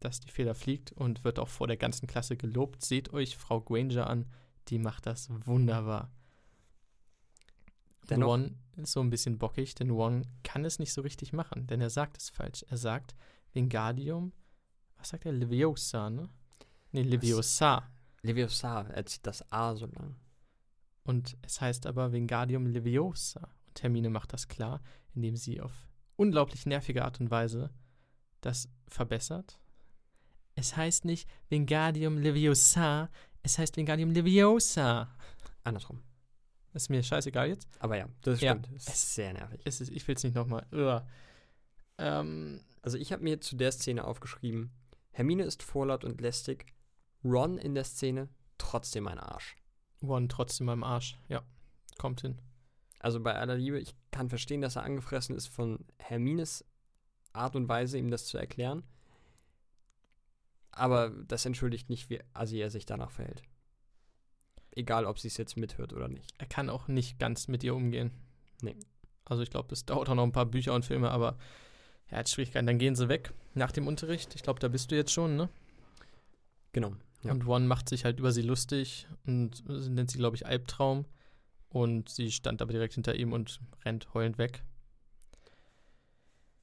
dass 0.00 0.20
die 0.20 0.30
Feder 0.30 0.54
fliegt 0.54 0.92
und 0.92 1.24
wird 1.24 1.38
auch 1.38 1.48
vor 1.48 1.66
der 1.66 1.76
ganzen 1.76 2.06
Klasse 2.06 2.36
gelobt. 2.36 2.82
Seht 2.84 3.12
euch 3.12 3.36
Frau 3.36 3.60
Granger 3.60 4.08
an, 4.08 4.26
die 4.68 4.78
macht 4.78 5.06
das 5.06 5.28
wunderbar. 5.46 6.10
Dennoch- 8.08 8.28
Ron 8.28 8.58
ist 8.76 8.92
so 8.92 9.00
ein 9.00 9.10
bisschen 9.10 9.38
bockig, 9.38 9.74
denn 9.74 9.90
Ron 9.90 10.26
kann 10.42 10.64
es 10.64 10.78
nicht 10.78 10.92
so 10.92 11.02
richtig 11.02 11.32
machen, 11.32 11.66
denn 11.66 11.80
er 11.80 11.90
sagt 11.90 12.16
es 12.18 12.30
falsch. 12.30 12.64
Er 12.68 12.76
sagt 12.76 13.14
Wingardium, 13.52 14.32
was 15.00 15.08
sagt 15.10 15.26
er? 15.26 15.32
Leviosa, 15.32 16.10
ne? 16.10 16.28
Nee, 16.92 17.02
Leviosa. 17.02 17.88
Leviosa, 18.22 18.82
er 18.82 19.06
zieht 19.06 19.26
das 19.26 19.50
A 19.52 19.74
so 19.74 19.86
lang. 19.86 20.16
Und 21.04 21.36
es 21.42 21.60
heißt 21.60 21.86
aber 21.86 22.12
Wingardium 22.12 22.66
Leviosa. 22.66 23.48
Und 23.68 23.82
Hermine 23.82 24.10
macht 24.10 24.32
das 24.32 24.48
klar, 24.48 24.80
indem 25.14 25.36
sie 25.36 25.60
auf 25.60 25.72
unglaublich 26.16 26.66
nervige 26.66 27.04
Art 27.04 27.20
und 27.20 27.30
Weise 27.30 27.70
das 28.42 28.68
verbessert. 28.88 29.58
Es 30.54 30.76
heißt 30.76 31.04
nicht 31.04 31.28
Wingardium 31.48 32.18
Leviosa, 32.18 33.08
es 33.42 33.58
heißt 33.58 33.76
Wingardium 33.76 34.10
Leviosa. 34.10 35.08
Andersrum. 35.64 36.02
Ist 36.74 36.90
mir 36.90 37.02
scheißegal 37.02 37.48
jetzt. 37.48 37.68
Aber 37.78 37.96
ja, 37.96 38.08
das 38.22 38.40
Ja, 38.40 38.52
stimmt. 38.52 38.70
es 38.76 38.86
ist 38.88 39.14
sehr 39.14 39.32
nervig. 39.32 39.60
Es 39.64 39.80
ist, 39.80 39.90
ich 39.90 40.06
will 40.06 40.14
es 40.14 40.22
nicht 40.22 40.34
nochmal. 40.34 40.66
Ähm, 41.98 42.60
Also 42.82 42.96
ich 42.96 43.12
habe 43.12 43.22
mir 43.22 43.40
zu 43.40 43.56
der 43.56 43.72
Szene 43.72 44.04
aufgeschrieben, 44.04 44.70
Hermine 45.10 45.44
ist 45.44 45.62
vorlaut 45.62 46.04
und 46.04 46.20
lästig, 46.20 46.66
Ron 47.24 47.58
in 47.58 47.74
der 47.74 47.84
Szene 47.84 48.28
trotzdem 48.58 49.06
ein 49.08 49.18
Arsch. 49.18 49.56
One 50.02 50.28
trotzdem 50.28 50.68
am 50.68 50.84
Arsch. 50.84 51.18
Ja, 51.28 51.42
kommt 51.98 52.22
hin. 52.22 52.40
Also 52.98 53.20
bei 53.20 53.34
aller 53.34 53.56
Liebe, 53.56 53.78
ich 53.78 53.94
kann 54.10 54.28
verstehen, 54.28 54.60
dass 54.60 54.76
er 54.76 54.84
angefressen 54.84 55.34
ist 55.34 55.48
von 55.48 55.84
Hermines 55.98 56.64
Art 57.32 57.56
und 57.56 57.68
Weise, 57.68 57.98
ihm 57.98 58.10
das 58.10 58.26
zu 58.26 58.38
erklären. 58.38 58.82
Aber 60.72 61.10
das 61.10 61.46
entschuldigt 61.46 61.88
nicht, 61.88 62.10
wie 62.10 62.20
assi 62.32 62.58
er 62.58 62.70
sich 62.70 62.86
danach 62.86 63.10
verhält. 63.10 63.42
Egal, 64.72 65.04
ob 65.04 65.18
sie 65.18 65.28
es 65.28 65.36
jetzt 65.36 65.56
mithört 65.56 65.92
oder 65.92 66.08
nicht. 66.08 66.32
Er 66.38 66.46
kann 66.46 66.70
auch 66.70 66.88
nicht 66.88 67.18
ganz 67.18 67.48
mit 67.48 67.64
ihr 67.64 67.74
umgehen. 67.74 68.12
Nee. 68.62 68.76
Also 69.24 69.42
ich 69.42 69.50
glaube, 69.50 69.72
es 69.72 69.84
dauert 69.84 70.08
auch 70.08 70.14
noch 70.14 70.22
ein 70.22 70.32
paar 70.32 70.46
Bücher 70.46 70.74
und 70.74 70.84
Filme, 70.84 71.10
aber 71.10 71.38
er 72.10 72.18
hat 72.18 72.28
Schwierigkeiten. 72.28 72.66
Dann 72.66 72.78
gehen 72.78 72.96
sie 72.96 73.08
weg 73.08 73.32
nach 73.54 73.72
dem 73.72 73.86
Unterricht. 73.86 74.34
Ich 74.34 74.42
glaube, 74.42 74.60
da 74.60 74.68
bist 74.68 74.90
du 74.90 74.96
jetzt 74.96 75.12
schon, 75.12 75.36
ne? 75.36 75.48
Genau. 76.72 76.94
Ja. 77.22 77.32
Und 77.32 77.46
One 77.46 77.66
macht 77.66 77.88
sich 77.88 78.04
halt 78.04 78.18
über 78.18 78.32
sie 78.32 78.42
lustig 78.42 79.06
und 79.26 79.68
nennt 79.68 80.10
sie, 80.10 80.18
glaube 80.18 80.36
ich, 80.36 80.46
Albtraum. 80.46 81.04
Und 81.68 82.08
sie 82.08 82.32
stand 82.32 82.62
aber 82.62 82.72
direkt 82.72 82.94
hinter 82.94 83.14
ihm 83.14 83.32
und 83.32 83.60
rennt 83.84 84.12
heulend 84.14 84.38
weg. 84.38 84.64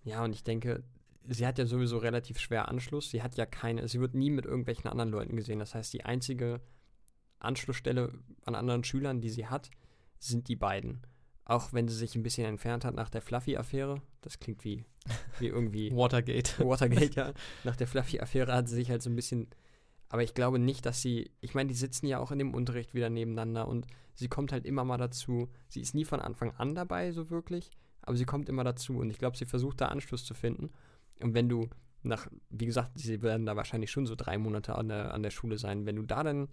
Ja, 0.04 0.24
und 0.24 0.34
ich 0.34 0.44
denke, 0.44 0.84
sie 1.28 1.46
hat 1.46 1.58
ja 1.58 1.66
sowieso 1.66 1.98
relativ 1.98 2.40
schwer 2.40 2.68
Anschluss. 2.68 3.10
Sie 3.12 3.22
hat 3.22 3.38
ja 3.38 3.46
keine, 3.46 3.88
sie 3.88 4.00
wird 4.00 4.16
nie 4.16 4.30
mit 4.30 4.46
irgendwelchen 4.46 4.90
anderen 4.90 5.12
Leuten 5.12 5.36
gesehen. 5.36 5.60
Das 5.60 5.76
heißt, 5.76 5.94
die 5.94 6.06
einzige 6.06 6.62
Anschlussstelle 7.40 8.14
an 8.46 8.56
anderen 8.56 8.84
Schülern, 8.84 9.22
die 9.22 9.30
sie 9.30 9.48
hat, 9.48 9.70
sind 10.20 10.48
die 10.48 10.56
beiden. 10.56 11.02
Auch 11.48 11.72
wenn 11.72 11.88
sie 11.88 11.96
sich 11.96 12.14
ein 12.14 12.24
bisschen 12.24 12.46
entfernt 12.46 12.84
hat 12.84 12.94
nach 12.94 13.10
der 13.10 13.22
Fluffy-Affäre. 13.22 14.02
Das 14.20 14.38
klingt 14.40 14.66
wie, 14.66 14.84
wie 15.40 15.48
irgendwie 15.48 15.92
Watergate. 15.96 16.60
Watergate, 16.60 17.16
ja. 17.16 17.34
Nach 17.64 17.78
der 17.78 17.88
Fluffy-Affäre 17.88 18.54
hat 18.54 18.68
sie 18.68 18.76
sich 18.76 18.90
halt 18.90 19.02
so 19.02 19.10
ein 19.10 19.16
bisschen. 19.16 19.48
Aber 20.10 20.24
ich 20.24 20.34
glaube 20.34 20.60
nicht, 20.60 20.86
dass 20.86 21.02
sie. 21.02 21.32
Ich 21.40 21.56
meine, 21.56 21.70
die 21.70 21.76
sitzen 21.76 22.06
ja 22.06 22.20
auch 22.20 22.32
in 22.32 22.40
dem 22.40 22.54
Unterricht 22.54 22.94
wieder 22.94 23.10
nebeneinander 23.10 23.66
und 23.66 23.88
sie 24.14 24.28
kommt 24.28 24.52
halt 24.52 24.66
immer 24.66 24.84
mal 24.84 24.98
dazu. 24.98 25.48
Sie 25.70 25.80
ist 25.80 25.96
nie 25.96 26.04
von 26.04 26.20
Anfang 26.20 26.52
an 26.58 26.76
dabei, 26.76 27.14
so 27.14 27.30
wirklich, 27.30 27.72
aber 28.02 28.18
sie 28.18 28.26
kommt 28.26 28.50
immer 28.50 28.66
dazu 28.66 28.98
und 28.98 29.10
ich 29.10 29.18
glaube, 29.18 29.38
sie 29.38 29.46
versucht 29.46 29.80
da 29.80 29.88
Anschluss 29.88 30.26
zu 30.26 30.34
finden. 30.34 30.70
Und 31.22 31.34
wenn 31.34 31.48
du 31.48 31.70
nach, 32.04 32.28
wie 32.50 32.66
gesagt, 32.66 32.92
sie 33.00 33.22
werden 33.22 33.46
da 33.46 33.56
wahrscheinlich 33.56 33.92
schon 33.92 34.06
so 34.06 34.16
drei 34.16 34.38
Monate 34.38 34.76
an 34.76 34.90
der, 34.90 35.14
an 35.14 35.24
der 35.24 35.32
Schule 35.32 35.58
sein, 35.58 35.86
wenn 35.86 35.96
du 35.96 36.04
da 36.04 36.24
dann 36.24 36.50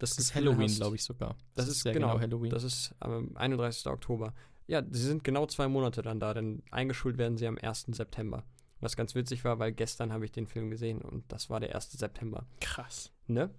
Das 0.00 0.18
ist 0.18 0.34
Halloween, 0.34 0.74
glaube 0.74 0.96
ich 0.96 1.04
sogar. 1.04 1.36
Das 1.54 1.68
ist 1.68 1.82
sehr 1.82 1.92
genau, 1.92 2.18
Halloween. 2.18 2.50
Das 2.50 2.64
ist 2.64 2.94
am 3.00 3.36
31. 3.36 3.86
Oktober. 3.86 4.34
Ja, 4.66 4.82
sie 4.90 5.02
sind 5.02 5.24
genau 5.24 5.46
zwei 5.46 5.68
Monate 5.68 6.00
dann 6.00 6.18
da, 6.18 6.32
denn 6.32 6.62
eingeschult 6.70 7.18
werden 7.18 7.36
sie 7.36 7.46
am 7.46 7.58
1. 7.58 7.86
September. 7.90 8.44
Was 8.80 8.96
ganz 8.96 9.14
witzig 9.14 9.44
war, 9.44 9.58
weil 9.58 9.72
gestern 9.72 10.10
habe 10.10 10.24
ich 10.24 10.32
den 10.32 10.46
Film 10.46 10.70
gesehen 10.70 11.02
und 11.02 11.30
das 11.30 11.50
war 11.50 11.60
der 11.60 11.74
1. 11.74 11.92
September. 11.92 12.46
Krass. 12.60 13.12
Ne? 13.26 13.50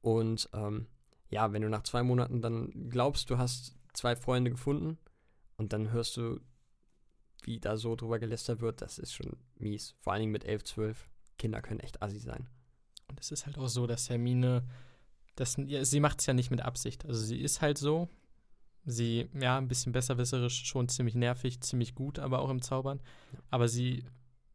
Und 0.00 0.48
ähm, 0.52 0.86
ja, 1.28 1.52
wenn 1.52 1.62
du 1.62 1.68
nach 1.68 1.82
zwei 1.82 2.04
Monaten 2.04 2.40
dann 2.40 2.88
glaubst, 2.88 3.28
du 3.28 3.38
hast 3.38 3.74
zwei 3.94 4.14
Freunde 4.14 4.52
gefunden 4.52 4.96
und 5.56 5.72
dann 5.72 5.90
hörst 5.90 6.16
du, 6.16 6.38
wie 7.42 7.58
da 7.58 7.76
so 7.76 7.96
drüber 7.96 8.20
gelästert 8.20 8.60
wird, 8.60 8.80
das 8.80 8.98
ist 8.98 9.12
schon 9.12 9.36
mies. 9.58 9.96
Vor 9.98 10.12
allen 10.12 10.20
Dingen 10.20 10.32
mit 10.32 10.44
11, 10.44 10.62
12. 10.62 11.08
Kinder 11.36 11.60
können 11.62 11.80
echt 11.80 12.00
assi 12.00 12.20
sein. 12.20 12.48
Und 13.08 13.18
es 13.18 13.32
ist 13.32 13.46
halt 13.46 13.58
auch 13.58 13.68
so, 13.68 13.88
dass 13.88 14.08
Hermine, 14.08 14.64
das, 15.36 15.54
sie 15.54 16.00
macht 16.00 16.20
es 16.20 16.26
ja 16.26 16.34
nicht 16.34 16.50
mit 16.50 16.62
Absicht. 16.62 17.06
Also 17.06 17.24
sie 17.24 17.40
ist 17.40 17.60
halt 17.60 17.78
so. 17.78 18.08
Sie, 18.88 19.28
ja, 19.38 19.58
ein 19.58 19.68
bisschen 19.68 19.92
besserwisserisch, 19.92 20.64
schon 20.64 20.88
ziemlich 20.88 21.16
nervig, 21.16 21.60
ziemlich 21.60 21.94
gut, 21.94 22.18
aber 22.18 22.40
auch 22.40 22.50
im 22.50 22.62
Zaubern. 22.62 23.00
Aber 23.50 23.66
sie 23.68 24.04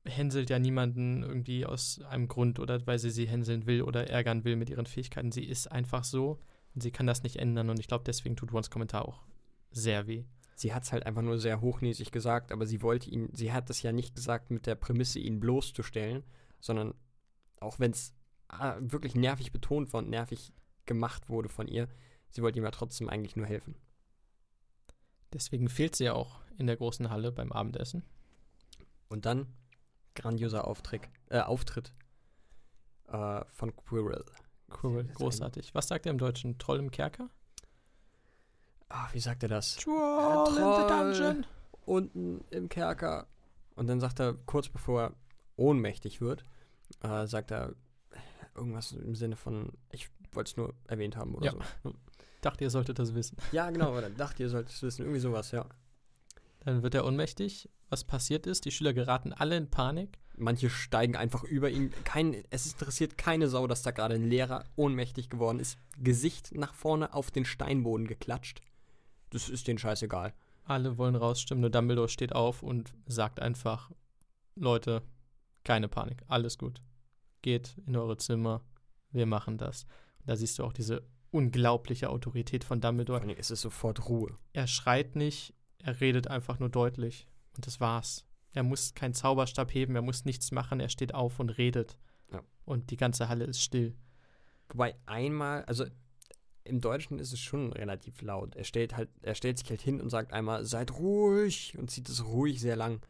hänselt 0.06 0.50
ja 0.50 0.58
niemanden 0.58 1.22
irgendwie 1.22 1.66
aus 1.66 2.02
einem 2.10 2.28
Grund 2.28 2.58
oder 2.60 2.86
weil 2.88 2.98
sie 2.98 3.12
sie 3.12 3.28
hänseln 3.28 3.66
will 3.68 3.82
oder 3.82 4.10
ärgern 4.10 4.44
will 4.44 4.56
mit 4.56 4.70
ihren 4.70 4.86
Fähigkeiten. 4.86 5.32
Sie 5.32 5.44
ist 5.44 5.72
einfach 5.72 6.04
so 6.04 6.40
und 6.74 6.82
sie 6.82 6.92
kann 6.92 7.08
das 7.08 7.24
nicht 7.24 7.38
ändern. 7.38 7.70
Und 7.70 7.80
ich 7.80 7.88
glaube, 7.88 8.06
deswegen 8.06 8.36
tut 8.36 8.54
Rons 8.54 8.70
Kommentar 8.70 9.06
auch 9.06 9.22
sehr 9.70 10.08
weh. 10.08 10.24
Sie 10.56 10.74
hat 10.74 10.84
es 10.84 10.92
halt 10.92 11.06
einfach 11.06 11.22
nur 11.22 11.38
sehr 11.38 11.60
hochnäsig 11.60 12.12
gesagt, 12.12 12.52
aber 12.52 12.66
sie 12.66 12.82
wollte 12.82 13.10
ihn, 13.10 13.30
sie 13.34 13.52
hat 13.52 13.70
es 13.70 13.82
ja 13.82 13.92
nicht 13.92 14.16
gesagt 14.16 14.50
mit 14.50 14.66
der 14.66 14.76
Prämisse, 14.76 15.20
ihn 15.20 15.40
bloßzustellen, 15.40 16.24
sondern 16.60 16.94
auch 17.60 17.80
wenn 17.80 17.92
es 17.92 18.14
wirklich 18.80 19.16
nervig 19.16 19.52
betont 19.52 19.94
war 19.94 20.00
und 20.00 20.10
nervig 20.10 20.54
gemacht 20.92 21.30
wurde 21.30 21.50
von 21.50 21.68
ihr, 21.68 21.88
sie 22.30 22.42
wollte 22.42 22.60
ihm 22.60 22.66
ja 22.66 22.72
trotzdem 22.72 23.10
eigentlich 23.10 23.36
nur 23.36 23.46
helfen. 23.46 23.76
Deswegen 25.34 25.70
fehlt 25.70 25.96
sie 25.96 26.06
ja 26.06 26.14
auch 26.14 26.42
in 26.58 26.68
der 26.68 26.76
großen 26.76 27.10
Halle 27.10 27.32
beim 27.32 27.52
Abendessen. 27.52 28.04
Und 29.08 29.26
dann 29.26 29.48
grandioser 30.16 30.68
Auftritt, 30.68 31.02
äh, 31.30 31.40
Auftritt 31.40 31.94
äh, 33.08 33.46
von 33.50 33.76
Quirrell. 33.76 34.26
Ist 34.70 35.16
großartig. 35.16 35.74
Was 35.76 35.88
sagt 35.88 36.06
er 36.06 36.12
im 36.12 36.18
Deutschen? 36.18 36.58
Troll 36.58 36.80
im 36.80 36.92
Kerker? 36.92 37.30
Ah, 38.90 39.10
wie 39.14 39.20
sagt 39.20 39.44
er 39.44 39.50
das? 39.50 39.76
Troll 39.76 40.48
in 40.50 40.56
the 40.56 40.88
dungeon. 40.88 41.46
Unten 41.86 42.44
im 42.52 42.70
Kerker. 42.70 43.28
Und 43.76 43.88
dann 43.88 44.00
sagt 44.00 44.20
er, 44.20 44.34
kurz 44.34 44.70
bevor 44.70 45.02
er 45.02 45.14
ohnmächtig 45.56 46.22
wird, 46.22 46.46
äh, 47.02 47.26
sagt 47.26 47.52
er 47.52 47.76
irgendwas 48.56 48.92
im 48.92 49.16
Sinne 49.16 49.36
von, 49.36 49.72
ich 49.92 50.10
wollte 50.34 50.52
es 50.52 50.58
nur 50.58 50.74
erwähnt 50.88 51.16
haben 51.18 51.36
oder 51.36 51.46
Ja. 51.48 51.54
so. 51.84 51.94
Dachte, 52.42 52.64
ihr 52.64 52.70
solltet 52.70 52.98
das 52.98 53.14
wissen. 53.14 53.38
Ja, 53.52 53.70
genau, 53.70 53.92
oder 53.98 54.10
dachte, 54.10 54.44
ihr 54.44 54.50
solltet 54.50 54.74
es 54.74 54.82
wissen. 54.82 55.04
Irgendwie 55.04 55.20
sowas, 55.20 55.52
ja. 55.52 55.66
Dann 56.62 56.84
wird 56.84 56.96
er 56.96 57.06
ohnmächtig. 57.06 57.70
Was 57.90 58.04
passiert 58.04 58.48
ist, 58.48 58.66
die 58.66 58.72
Schüler 58.72 58.94
geraten 58.94 59.34
alle 59.34 59.58
in 59.58 59.70
Panik. 59.70 60.18
Manche 60.38 60.70
steigen 60.70 61.16
einfach 61.16 61.44
über 61.44 61.70
ihn. 61.70 61.92
Kein, 62.04 62.44
es 62.50 62.66
interessiert 62.72 63.18
keine 63.18 63.48
Sau, 63.48 63.68
dass 63.68 63.82
da 63.84 63.92
gerade 63.92 64.16
ein 64.16 64.28
Lehrer 64.30 64.64
ohnmächtig 64.76 65.30
geworden 65.30 65.60
ist. 65.60 65.78
Gesicht 65.98 66.56
nach 66.56 66.74
vorne 66.74 67.14
auf 67.14 67.30
den 67.32 67.46
Steinboden 67.46 68.08
geklatscht. 68.08 68.62
Das 69.30 69.50
ist 69.50 69.68
denen 69.68 69.78
scheißegal. 69.78 70.34
Alle 70.64 70.98
wollen 70.98 71.16
rausstimmen, 71.16 71.62
nur 71.62 71.70
Dumbledore 71.70 72.10
steht 72.10 72.34
auf 72.34 72.64
und 72.64 72.94
sagt 73.08 73.40
einfach, 73.40 73.92
Leute, 74.56 75.02
keine 75.64 75.88
Panik, 75.90 76.24
alles 76.28 76.58
gut. 76.58 76.82
Geht 77.42 77.76
in 77.86 77.96
eure 77.98 78.18
Zimmer, 78.18 78.62
wir 79.12 79.26
machen 79.26 79.58
das. 79.58 79.86
Da 80.26 80.36
siehst 80.36 80.60
du 80.60 80.64
auch 80.64 80.74
diese 80.74 81.04
unglaubliche 81.32 82.10
Autorität 82.10 82.64
von 82.64 82.82
Vor 82.82 82.90
Dumbledore. 82.90 83.22
allem 83.22 83.30
ist 83.38 83.52
es 83.52 83.62
sofort 83.62 84.08
Ruhe. 84.10 84.38
Er 84.54 84.68
schreit 84.68 85.16
nicht, 85.16 85.54
er 85.80 86.00
redet 86.02 86.28
einfach 86.28 86.60
nur 86.60 86.70
deutlich. 86.70 87.28
Und 87.56 87.68
das 87.68 87.80
war's. 87.80 88.26
Er 88.54 88.64
muss 88.64 88.94
keinen 88.94 89.14
Zauberstab 89.14 89.74
heben, 89.74 89.96
er 89.96 90.02
muss 90.02 90.26
nichts 90.26 90.52
machen, 90.52 90.80
er 90.80 90.90
steht 90.90 91.14
auf 91.14 91.40
und 91.40 91.50
redet. 91.52 91.98
Ja. 92.32 92.42
Und 92.66 92.92
die 92.92 92.98
ganze 92.98 93.30
Halle 93.30 93.46
ist 93.46 93.62
still. 93.62 93.96
Wobei 94.70 94.96
einmal, 95.06 95.64
also 95.66 95.86
im 96.64 96.80
Deutschen 96.80 97.20
ist 97.20 97.34
es 97.34 97.40
schon 97.40 97.74
relativ 97.74 98.22
laut. 98.22 98.56
Er 98.56 98.64
stellt 98.64 98.96
halt, 98.96 99.10
er 99.22 99.36
stellt 99.36 99.58
sich 99.58 99.70
halt 99.70 99.82
hin 99.82 100.00
und 100.00 100.10
sagt 100.10 100.32
einmal, 100.34 100.66
seid 100.66 100.92
ruhig 100.92 101.78
und 101.78 101.90
zieht 101.90 102.08
es 102.10 102.26
ruhig 102.26 102.60
sehr 102.60 102.76
lang. 102.76 103.02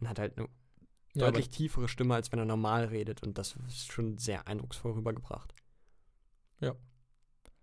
Und 0.00 0.08
hat 0.08 0.18
halt 0.18 0.36
eine 0.38 0.48
Ja, 1.14 1.26
deutlich 1.26 1.48
tiefere 1.48 1.88
Stimme, 1.88 2.14
als 2.14 2.30
wenn 2.30 2.38
er 2.38 2.44
normal 2.44 2.86
redet. 2.86 3.22
Und 3.22 3.38
das 3.38 3.56
ist 3.68 3.90
schon 3.90 4.18
sehr 4.18 4.46
eindrucksvoll 4.46 4.92
rübergebracht. 4.92 5.54
Ja. 6.60 6.74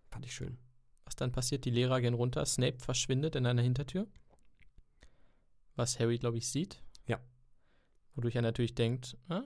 Fand 0.09 0.25
ich 0.25 0.33
schön. 0.33 0.57
Was 1.05 1.15
dann 1.15 1.31
passiert, 1.31 1.65
die 1.65 1.71
Lehrer 1.71 2.01
gehen 2.01 2.13
runter, 2.13 2.45
Snape 2.45 2.79
verschwindet 2.79 3.35
in 3.35 3.45
einer 3.45 3.61
Hintertür. 3.61 4.07
Was 5.75 5.99
Harry, 5.99 6.17
glaube 6.17 6.37
ich, 6.37 6.49
sieht. 6.49 6.81
Ja. 7.05 7.19
Wodurch 8.15 8.35
er 8.35 8.41
natürlich 8.41 8.75
denkt, 8.75 9.17
ah, 9.29 9.43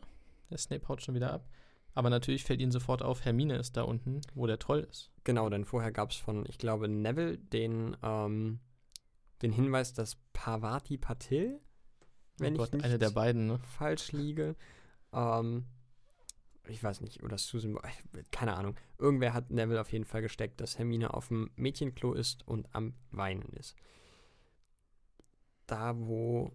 der 0.49 0.57
Snape 0.57 0.87
haut 0.87 1.01
schon 1.01 1.15
wieder 1.15 1.33
ab. 1.33 1.49
Aber 1.95 2.09
natürlich 2.09 2.43
fällt 2.43 2.61
ihnen 2.61 2.71
sofort 2.71 3.01
auf, 3.01 3.25
Hermine 3.25 3.57
ist 3.57 3.75
da 3.75 3.81
unten, 3.81 4.21
wo 4.33 4.47
der 4.47 4.59
Troll 4.59 4.81
ist. 4.89 5.11
Genau, 5.23 5.49
denn 5.49 5.65
vorher 5.65 5.91
gab 5.91 6.11
es 6.11 6.17
von, 6.17 6.45
ich 6.47 6.57
glaube, 6.57 6.87
Neville 6.87 7.37
den, 7.37 7.97
ähm, 8.03 8.59
den 9.41 9.51
Hinweis, 9.51 9.93
dass 9.93 10.15
Parvati 10.33 10.97
Patil, 10.97 11.59
wenn 12.37 12.53
oh 12.53 12.57
Gott, 12.57 12.69
ich 12.69 12.73
nicht 12.75 12.85
eine 12.85 12.99
der 12.99 13.09
beiden, 13.09 13.47
ne? 13.47 13.59
falsch 13.59 14.11
liege, 14.11 14.55
ähm, 15.11 15.65
ich 16.69 16.83
weiß 16.83 17.01
nicht, 17.01 17.23
oder 17.23 17.37
Susan, 17.37 17.77
keine 18.31 18.55
Ahnung. 18.55 18.75
Irgendwer 18.97 19.33
hat 19.33 19.49
Neville 19.49 19.81
auf 19.81 19.91
jeden 19.91 20.05
Fall 20.05 20.21
gesteckt, 20.21 20.61
dass 20.61 20.77
Hermine 20.77 21.13
auf 21.13 21.29
dem 21.29 21.51
Mädchenklo 21.55 22.13
ist 22.13 22.47
und 22.47 22.73
am 22.73 22.93
Weinen 23.11 23.49
ist. 23.53 23.75
Da, 25.67 25.97
wo 25.97 26.51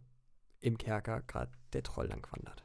im 0.60 0.78
Kerker 0.78 1.22
gerade 1.22 1.52
der 1.72 1.82
Troll 1.82 2.06
lang 2.06 2.26
wandert. 2.32 2.62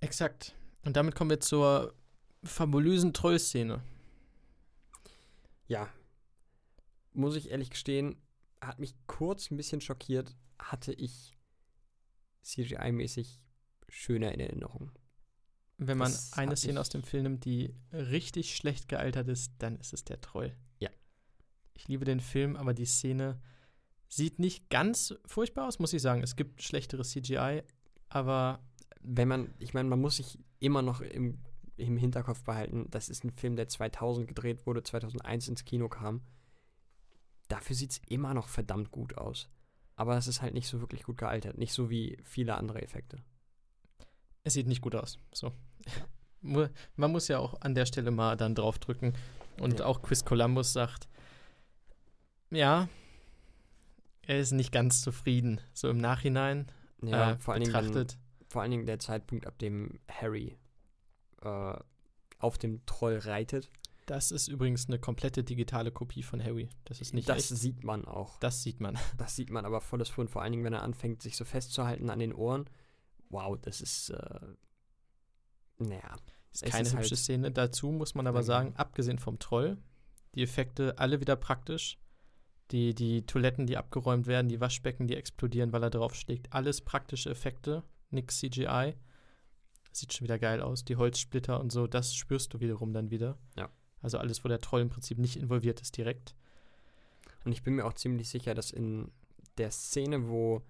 Exakt. 0.00 0.54
Und 0.84 0.96
damit 0.96 1.14
kommen 1.14 1.30
wir 1.30 1.40
zur 1.40 1.94
fabulösen 2.42 3.12
Trollszene. 3.12 3.82
Ja, 5.66 5.88
muss 7.12 7.36
ich 7.36 7.50
ehrlich 7.50 7.70
gestehen, 7.70 8.20
hat 8.60 8.78
mich 8.80 8.94
kurz 9.06 9.50
ein 9.50 9.56
bisschen 9.56 9.80
schockiert, 9.80 10.36
hatte 10.58 10.92
ich 10.92 11.36
CGI-mäßig 12.44 13.40
schöner 13.88 14.32
in 14.32 14.40
Erinnerung. 14.40 14.90
Wenn 15.86 15.98
man 15.98 16.12
Das 16.12 16.32
eine 16.32 16.56
Szene 16.56 16.80
aus 16.80 16.88
dem 16.88 17.02
Film 17.02 17.24
nimmt, 17.24 17.44
die 17.44 17.74
richtig 17.92 18.56
schlecht 18.56 18.88
gealtert 18.88 19.28
ist, 19.28 19.52
dann 19.58 19.76
ist 19.76 19.92
es 19.92 20.04
der 20.04 20.20
Troll. 20.20 20.56
Ja. 20.78 20.90
Ich 21.74 21.88
liebe 21.88 22.04
den 22.04 22.20
Film, 22.20 22.56
aber 22.56 22.74
die 22.74 22.86
Szene 22.86 23.40
sieht 24.08 24.38
nicht 24.38 24.70
ganz 24.70 25.14
furchtbar 25.26 25.66
aus, 25.66 25.78
muss 25.78 25.92
ich 25.92 26.02
sagen. 26.02 26.22
Es 26.22 26.36
gibt 26.36 26.62
schlechtere 26.62 27.02
CGI, 27.02 27.62
aber 28.08 28.60
Wenn 29.06 29.28
man, 29.28 29.54
ich 29.58 29.74
meine, 29.74 29.88
man 29.88 30.00
muss 30.00 30.16
sich 30.16 30.38
immer 30.60 30.80
noch 30.80 31.02
im, 31.02 31.38
im 31.76 31.98
Hinterkopf 31.98 32.42
behalten, 32.44 32.86
das 32.90 33.10
ist 33.10 33.22
ein 33.22 33.32
Film, 33.32 33.54
der 33.56 33.68
2000 33.68 34.28
gedreht 34.28 34.66
wurde, 34.66 34.82
2001 34.82 35.48
ins 35.48 35.64
Kino 35.66 35.88
kam. 35.88 36.22
Dafür 37.48 37.76
sieht 37.76 37.90
es 37.90 38.00
immer 38.08 38.32
noch 38.32 38.48
verdammt 38.48 38.90
gut 38.90 39.18
aus. 39.18 39.50
Aber 39.96 40.16
es 40.16 40.26
ist 40.26 40.40
halt 40.40 40.54
nicht 40.54 40.68
so 40.68 40.80
wirklich 40.80 41.02
gut 41.02 41.18
gealtert. 41.18 41.58
Nicht 41.58 41.72
so 41.72 41.90
wie 41.90 42.18
viele 42.24 42.54
andere 42.54 42.80
Effekte. 42.82 43.22
Es 44.44 44.52
sieht 44.54 44.66
nicht 44.66 44.82
gut 44.82 44.94
aus. 44.94 45.18
So. 45.32 45.52
Man 46.42 47.10
muss 47.10 47.28
ja 47.28 47.38
auch 47.38 47.60
an 47.62 47.74
der 47.74 47.86
Stelle 47.86 48.10
mal 48.10 48.36
dann 48.36 48.54
draufdrücken. 48.54 49.14
Und 49.58 49.80
Ja. 49.80 49.86
auch 49.86 50.02
Chris 50.02 50.24
Columbus 50.24 50.72
sagt, 50.72 51.08
ja, 52.50 52.88
er 54.26 54.38
ist 54.38 54.52
nicht 54.52 54.70
ganz 54.72 55.00
zufrieden. 55.02 55.60
So 55.72 55.88
im 55.88 55.98
Nachhinein 55.98 56.66
Ja, 57.02 57.32
äh, 57.32 57.38
vor, 57.38 57.54
allen 57.54 57.62
Dingen, 57.62 57.72
betrachtet. 57.72 58.18
vor 58.48 58.62
allen 58.62 58.70
Dingen 58.70 58.86
der 58.86 58.98
Zeitpunkt, 58.98 59.46
ab 59.46 59.58
dem 59.58 59.98
Harry 60.10 60.56
äh, 61.42 61.74
auf 62.38 62.58
dem 62.58 62.84
Troll 62.86 63.18
reitet. 63.18 63.70
Das 64.06 64.30
ist 64.30 64.48
übrigens 64.48 64.86
eine 64.88 64.98
komplette 64.98 65.42
digitale 65.44 65.90
Kopie 65.90 66.22
von 66.22 66.42
Harry. 66.44 66.68
Das 66.84 67.00
ist 67.00 67.14
nicht 67.14 67.26
das 67.28 67.50
echt. 67.50 67.60
sieht 67.60 67.84
man 67.84 68.04
auch. 68.04 68.38
Das 68.38 68.62
sieht 68.62 68.80
man. 68.80 68.98
Das 69.16 69.34
sieht 69.36 69.48
man 69.50 69.64
aber 69.64 69.80
volles 69.80 70.10
Fund. 70.10 70.28
Vor 70.30 70.42
allen 70.42 70.52
Dingen, 70.52 70.64
wenn 70.64 70.74
er 70.74 70.82
anfängt, 70.82 71.22
sich 71.22 71.36
so 71.38 71.44
festzuhalten 71.46 72.10
an 72.10 72.18
den 72.18 72.34
Ohren. 72.34 72.68
Wow, 73.34 73.58
das 73.60 73.80
ist, 73.80 74.10
äh, 74.10 74.40
naja. 75.78 76.16
Ist 76.52 76.64
keine 76.64 76.82
ist 76.82 76.94
hübsche 76.96 77.10
halt- 77.10 77.18
Szene. 77.18 77.50
Dazu 77.50 77.90
muss 77.90 78.14
man 78.14 78.26
aber 78.28 78.38
Nein, 78.38 78.46
sagen, 78.46 78.76
abgesehen 78.76 79.18
vom 79.18 79.40
Troll, 79.40 79.76
die 80.36 80.42
Effekte 80.42 80.98
alle 80.98 81.20
wieder 81.20 81.36
praktisch. 81.36 81.98
Die, 82.70 82.94
die 82.94 83.26
Toiletten, 83.26 83.66
die 83.66 83.76
abgeräumt 83.76 84.26
werden, 84.26 84.48
die 84.48 84.60
Waschbecken, 84.60 85.06
die 85.06 85.16
explodieren, 85.16 85.72
weil 85.72 85.82
er 85.82 85.90
drauf 85.90 86.14
schlägt. 86.14 86.52
Alles 86.52 86.80
praktische 86.80 87.28
Effekte, 87.28 87.82
nix 88.10 88.38
CGI. 88.38 88.94
Sieht 89.92 90.12
schon 90.12 90.24
wieder 90.24 90.38
geil 90.38 90.62
aus. 90.62 90.84
Die 90.84 90.96
Holzsplitter 90.96 91.60
und 91.60 91.72
so, 91.72 91.86
das 91.86 92.14
spürst 92.14 92.54
du 92.54 92.60
wiederum 92.60 92.92
dann 92.92 93.10
wieder. 93.10 93.36
Ja. 93.56 93.68
Also 94.00 94.18
alles, 94.18 94.44
wo 94.44 94.48
der 94.48 94.60
Troll 94.60 94.80
im 94.80 94.88
Prinzip 94.90 95.18
nicht 95.18 95.36
involviert 95.36 95.80
ist 95.80 95.96
direkt. 95.96 96.34
Und 97.44 97.52
ich 97.52 97.62
bin 97.62 97.74
mir 97.74 97.84
auch 97.84 97.94
ziemlich 97.94 98.28
sicher, 98.28 98.54
dass 98.54 98.70
in 98.70 99.10
der 99.58 99.70
Szene, 99.70 100.28
wo 100.28 100.62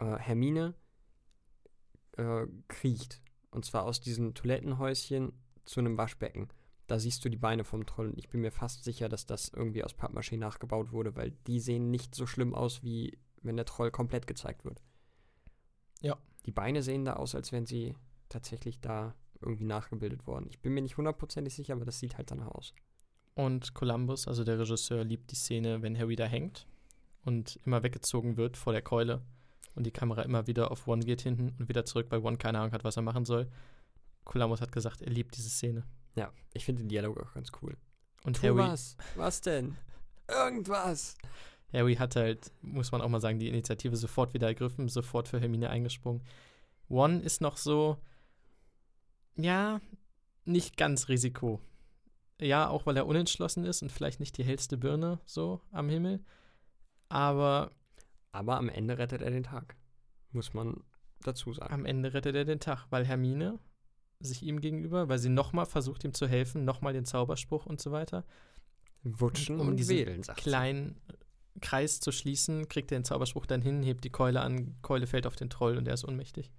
äh, 0.00 0.16
Hermine 0.16 0.74
äh, 2.20 2.46
kriecht, 2.68 3.22
und 3.50 3.64
zwar 3.64 3.84
aus 3.84 4.00
diesem 4.00 4.34
Toilettenhäuschen 4.34 5.32
zu 5.64 5.80
einem 5.80 5.96
Waschbecken, 5.96 6.48
da 6.86 6.98
siehst 6.98 7.24
du 7.24 7.28
die 7.28 7.36
Beine 7.36 7.64
vom 7.64 7.86
Troll. 7.86 8.08
Und 8.08 8.18
ich 8.18 8.28
bin 8.28 8.40
mir 8.40 8.50
fast 8.50 8.84
sicher, 8.84 9.08
dass 9.08 9.26
das 9.26 9.48
irgendwie 9.48 9.84
aus 9.84 9.96
Pappmaché 9.96 10.36
nachgebaut 10.36 10.92
wurde, 10.92 11.14
weil 11.16 11.30
die 11.46 11.60
sehen 11.60 11.90
nicht 11.90 12.14
so 12.14 12.26
schlimm 12.26 12.54
aus, 12.54 12.82
wie 12.82 13.18
wenn 13.42 13.56
der 13.56 13.64
Troll 13.64 13.90
komplett 13.90 14.26
gezeigt 14.26 14.64
wird. 14.64 14.82
Ja. 16.00 16.18
Die 16.46 16.52
Beine 16.52 16.82
sehen 16.82 17.04
da 17.04 17.14
aus, 17.14 17.34
als 17.34 17.52
wären 17.52 17.66
sie 17.66 17.94
tatsächlich 18.28 18.80
da 18.80 19.14
irgendwie 19.40 19.64
nachgebildet 19.64 20.26
worden. 20.26 20.46
Ich 20.48 20.60
bin 20.60 20.74
mir 20.74 20.82
nicht 20.82 20.96
hundertprozentig 20.96 21.54
sicher, 21.54 21.74
aber 21.74 21.84
das 21.84 21.98
sieht 21.98 22.16
halt 22.16 22.30
danach 22.30 22.48
aus. 22.48 22.74
Und 23.34 23.74
Columbus, 23.74 24.26
also 24.26 24.42
der 24.42 24.58
Regisseur, 24.58 25.04
liebt 25.04 25.30
die 25.30 25.36
Szene, 25.36 25.82
wenn 25.82 25.98
Harry 25.98 26.16
da 26.16 26.24
hängt 26.24 26.66
und 27.24 27.58
immer 27.64 27.82
weggezogen 27.82 28.36
wird 28.36 28.56
vor 28.56 28.72
der 28.72 28.82
Keule 28.82 29.22
und 29.74 29.84
die 29.84 29.90
Kamera 29.90 30.22
immer 30.22 30.46
wieder 30.46 30.70
auf 30.70 30.86
One 30.86 31.04
geht 31.04 31.22
hinten 31.22 31.54
und 31.58 31.68
wieder 31.68 31.84
zurück, 31.84 32.06
weil 32.10 32.20
One 32.20 32.36
keine 32.36 32.58
Ahnung 32.58 32.72
hat, 32.72 32.84
was 32.84 32.96
er 32.96 33.02
machen 33.02 33.24
soll. 33.24 33.48
Columbus 34.24 34.60
hat 34.60 34.72
gesagt, 34.72 35.02
er 35.02 35.10
liebt 35.10 35.36
diese 35.36 35.50
Szene. 35.50 35.84
Ja, 36.14 36.32
ich 36.52 36.64
finde 36.64 36.82
den 36.82 36.88
Dialog 36.88 37.20
auch 37.20 37.34
ganz 37.34 37.50
cool. 37.62 37.76
Und 38.24 38.36
Tu 38.36 38.42
Harry, 38.42 38.58
was? 38.58 38.96
Was 39.16 39.40
denn? 39.40 39.76
Irgendwas. 40.28 41.16
Harry 41.72 41.96
hat 41.96 42.16
halt, 42.16 42.52
muss 42.62 42.92
man 42.92 43.00
auch 43.00 43.08
mal 43.08 43.20
sagen, 43.20 43.38
die 43.38 43.48
Initiative 43.48 43.96
sofort 43.96 44.34
wieder 44.34 44.48
ergriffen, 44.48 44.88
sofort 44.88 45.28
für 45.28 45.40
Hermine 45.40 45.70
eingesprungen. 45.70 46.22
One 46.88 47.20
ist 47.20 47.40
noch 47.40 47.56
so, 47.56 47.96
ja, 49.36 49.80
nicht 50.44 50.76
ganz 50.76 51.08
Risiko. 51.08 51.60
Ja, 52.40 52.68
auch 52.68 52.86
weil 52.86 52.96
er 52.96 53.06
unentschlossen 53.06 53.64
ist 53.64 53.82
und 53.82 53.92
vielleicht 53.92 54.18
nicht 54.18 54.36
die 54.38 54.44
hellste 54.44 54.76
Birne 54.76 55.20
so 55.24 55.60
am 55.70 55.88
Himmel. 55.88 56.24
Aber 57.08 57.70
Aber 58.32 58.56
am 58.56 58.68
Ende 58.68 58.98
rettet 58.98 59.22
er 59.22 59.30
den 59.30 59.42
Tag. 59.42 59.76
Muss 60.32 60.54
man 60.54 60.82
dazu 61.22 61.52
sagen. 61.52 61.72
am 61.72 61.84
Ende 61.84 62.14
rettet 62.14 62.34
er 62.34 62.44
den 62.44 62.60
Tag, 62.60 62.86
weil 62.90 63.04
Hermine 63.04 63.58
sich 64.20 64.42
ihm 64.42 64.60
gegenüber, 64.60 65.08
weil 65.08 65.18
sie 65.18 65.28
nochmal 65.28 65.66
versucht, 65.66 66.04
ihm 66.04 66.14
zu 66.14 66.26
helfen, 66.26 66.64
nochmal 66.64 66.92
den 66.92 67.04
Zauberspruch 67.04 67.66
und 67.66 67.80
so 67.80 67.90
weiter, 67.90 68.24
Wutschen 69.02 69.58
um 69.58 69.68
und 69.68 69.76
diesen 69.76 69.96
wählen, 69.96 70.22
sagt 70.22 70.40
kleinen 70.40 71.00
Kreis 71.60 72.00
zu 72.00 72.12
schließen, 72.12 72.68
kriegt 72.68 72.92
er 72.92 72.98
den 72.98 73.04
Zauberspruch 73.04 73.46
dann 73.46 73.62
hin, 73.62 73.82
hebt 73.82 74.04
die 74.04 74.10
Keule 74.10 74.40
an, 74.40 74.76
Keule 74.82 75.06
fällt 75.06 75.26
auf 75.26 75.36
den 75.36 75.50
Troll 75.50 75.76
und 75.78 75.88
er 75.88 75.94
ist 75.94 76.04
ohnmächtig. 76.04 76.52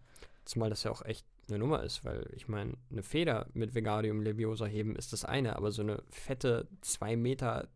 Zumal 0.46 0.70
das 0.70 0.84
ja 0.84 0.92
auch 0.92 1.04
echt 1.06 1.26
eine 1.48 1.60
Nummer 1.60 1.84
ist, 1.84 2.04
weil 2.04 2.28
ich 2.36 2.48
meine, 2.48 2.74
eine 2.90 3.04
Feder 3.04 3.48
mit 3.54 3.76
Vegadium 3.76 4.22
Leviosa 4.22 4.66
heben 4.66 4.96
ist 4.96 5.14
das 5.14 5.24
eine, 5.24 5.56
aber 5.56 5.72
so 5.72 5.84
eine 5.84 6.02
fette 6.10 6.68
2 6.82 7.16
Meter 7.16 7.70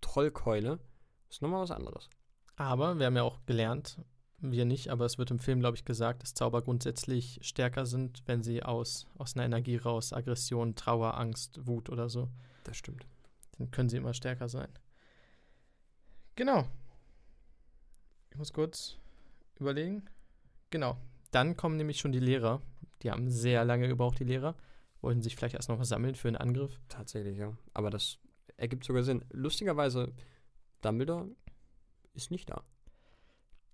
Trollkeule 0.00 0.78
ist 1.28 1.42
nochmal 1.42 1.62
was 1.62 1.70
anderes. 1.70 2.08
Aber 2.60 2.98
wir 2.98 3.06
haben 3.06 3.16
ja 3.16 3.22
auch 3.22 3.38
gelernt, 3.46 3.96
wir 4.36 4.66
nicht, 4.66 4.90
aber 4.90 5.06
es 5.06 5.16
wird 5.16 5.30
im 5.30 5.38
Film, 5.38 5.60
glaube 5.60 5.78
ich, 5.78 5.86
gesagt, 5.86 6.22
dass 6.22 6.34
Zauber 6.34 6.60
grundsätzlich 6.60 7.38
stärker 7.40 7.86
sind, 7.86 8.22
wenn 8.26 8.42
sie 8.42 8.62
aus, 8.62 9.06
aus 9.16 9.34
einer 9.34 9.46
Energie 9.46 9.78
raus, 9.78 10.12
Aggression, 10.12 10.74
Trauer, 10.74 11.16
Angst, 11.16 11.66
Wut 11.66 11.88
oder 11.88 12.10
so, 12.10 12.28
Das 12.64 12.76
stimmt. 12.76 13.06
dann 13.56 13.70
können 13.70 13.88
sie 13.88 13.96
immer 13.96 14.12
stärker 14.12 14.50
sein. 14.50 14.68
Genau. 16.36 16.66
Ich 18.30 18.36
muss 18.36 18.52
kurz 18.52 18.98
überlegen. 19.58 20.04
Genau. 20.68 20.98
Dann 21.30 21.56
kommen 21.56 21.78
nämlich 21.78 21.98
schon 21.98 22.12
die 22.12 22.20
Lehrer. 22.20 22.60
Die 23.00 23.10
haben 23.10 23.30
sehr 23.30 23.64
lange 23.64 23.88
gebraucht, 23.88 24.18
die 24.18 24.24
Lehrer. 24.24 24.54
Wollten 25.00 25.22
sich 25.22 25.34
vielleicht 25.34 25.54
erst 25.54 25.70
noch 25.70 25.78
mal 25.78 25.84
sammeln 25.86 26.14
für 26.14 26.28
einen 26.28 26.36
Angriff. 26.36 26.78
Tatsächlich, 26.88 27.38
ja. 27.38 27.56
Aber 27.72 27.88
das 27.88 28.18
ergibt 28.58 28.84
sogar 28.84 29.02
Sinn. 29.02 29.24
Lustigerweise, 29.30 30.12
Dumbledore 30.82 31.30
ist 32.14 32.30
nicht 32.30 32.50
da. 32.50 32.62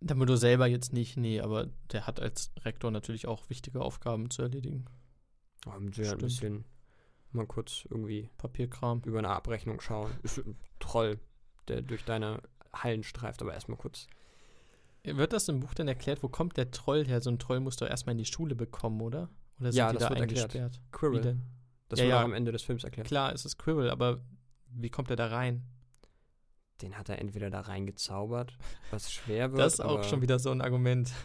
Dumbledore 0.01 0.37
selber 0.39 0.67
jetzt 0.67 0.93
nicht, 0.93 1.17
nee, 1.17 1.41
aber 1.41 1.69
der 1.93 2.07
hat 2.07 2.21
als 2.21 2.53
Rektor 2.65 2.91
natürlich 2.91 3.27
auch 3.27 3.49
wichtige 3.49 3.81
Aufgaben 3.81 4.31
zu 4.31 4.43
erledigen. 4.43 4.85
Da 5.65 5.79
müssen 5.81 6.05
wir 6.05 6.13
ein 6.13 6.19
bisschen 6.19 6.65
mal 7.33 7.47
kurz 7.47 7.87
irgendwie 7.91 8.29
Papierkram. 8.37 9.03
über 9.05 9.19
eine 9.19 9.31
Abrechnung 9.31 9.81
schauen. 9.81 10.11
Ist 10.23 10.39
ein 10.39 10.57
Troll, 10.81 11.19
der 11.69 11.83
durch 11.83 12.05
deine 12.05 12.41
Hallen 12.75 13.03
streift, 13.03 13.41
aber 13.43 13.55
erstmal 13.55 13.79
kurz. 13.79 14.07
Wird 15.03 15.33
das 15.33 15.49
im 15.49 15.61
Buch 15.61 15.73
denn 15.75 15.89
erklärt, 15.89 16.23
wo 16.23 16.29
kommt 16.29 16.57
der 16.57 16.71
Troll 16.71 17.07
her? 17.07 17.21
So 17.21 17.31
ein 17.31 17.39
Troll 17.39 17.61
muss 17.61 17.77
doch 17.77 17.89
erstmal 17.89 18.13
in 18.13 18.19
die 18.19 18.25
Schule 18.25 18.55
bekommen, 18.55 19.01
oder? 19.01 19.29
Oder 19.61 19.73
sind 19.73 19.79
Ja, 19.79 19.89
die 19.93 19.95
das 19.99 20.03
da 20.05 20.11
wird 20.11 20.21
erklärt. 20.21 20.41
eingesperrt? 20.57 20.81
Wie 20.85 20.91
Quirrell. 20.93 21.21
denn? 21.23 21.43
Das 21.89 21.99
Ja, 22.01 22.05
wird 22.05 22.11
ja. 22.11 22.21
auch 22.21 22.25
am 22.25 22.35
Ende 22.35 22.53
des 22.53 22.63
Films 22.63 22.85
erklärt. 22.85 23.07
Klar, 23.07 23.33
es 23.33 23.45
ist 23.45 23.57
Quirrell, 23.59 23.91
aber 23.91 24.21
wie 24.71 24.91
kommt 24.91 25.09
er 25.11 25.17
da 25.17 25.29
rein? 25.29 25.63
Den 26.83 26.99
hat 26.99 27.09
er 27.09 27.19
entweder 27.19 27.51
da 27.51 27.61
reingezaubert, 27.61 28.57
was 28.91 29.13
schwer 29.13 29.51
wird. 29.53 29.61
Das 29.61 29.75
ist 29.75 29.81
auch 29.81 30.05
schon 30.05 30.23
wieder 30.23 30.39
so 30.39 30.51
ein 30.51 30.61
Argument. 30.61 31.13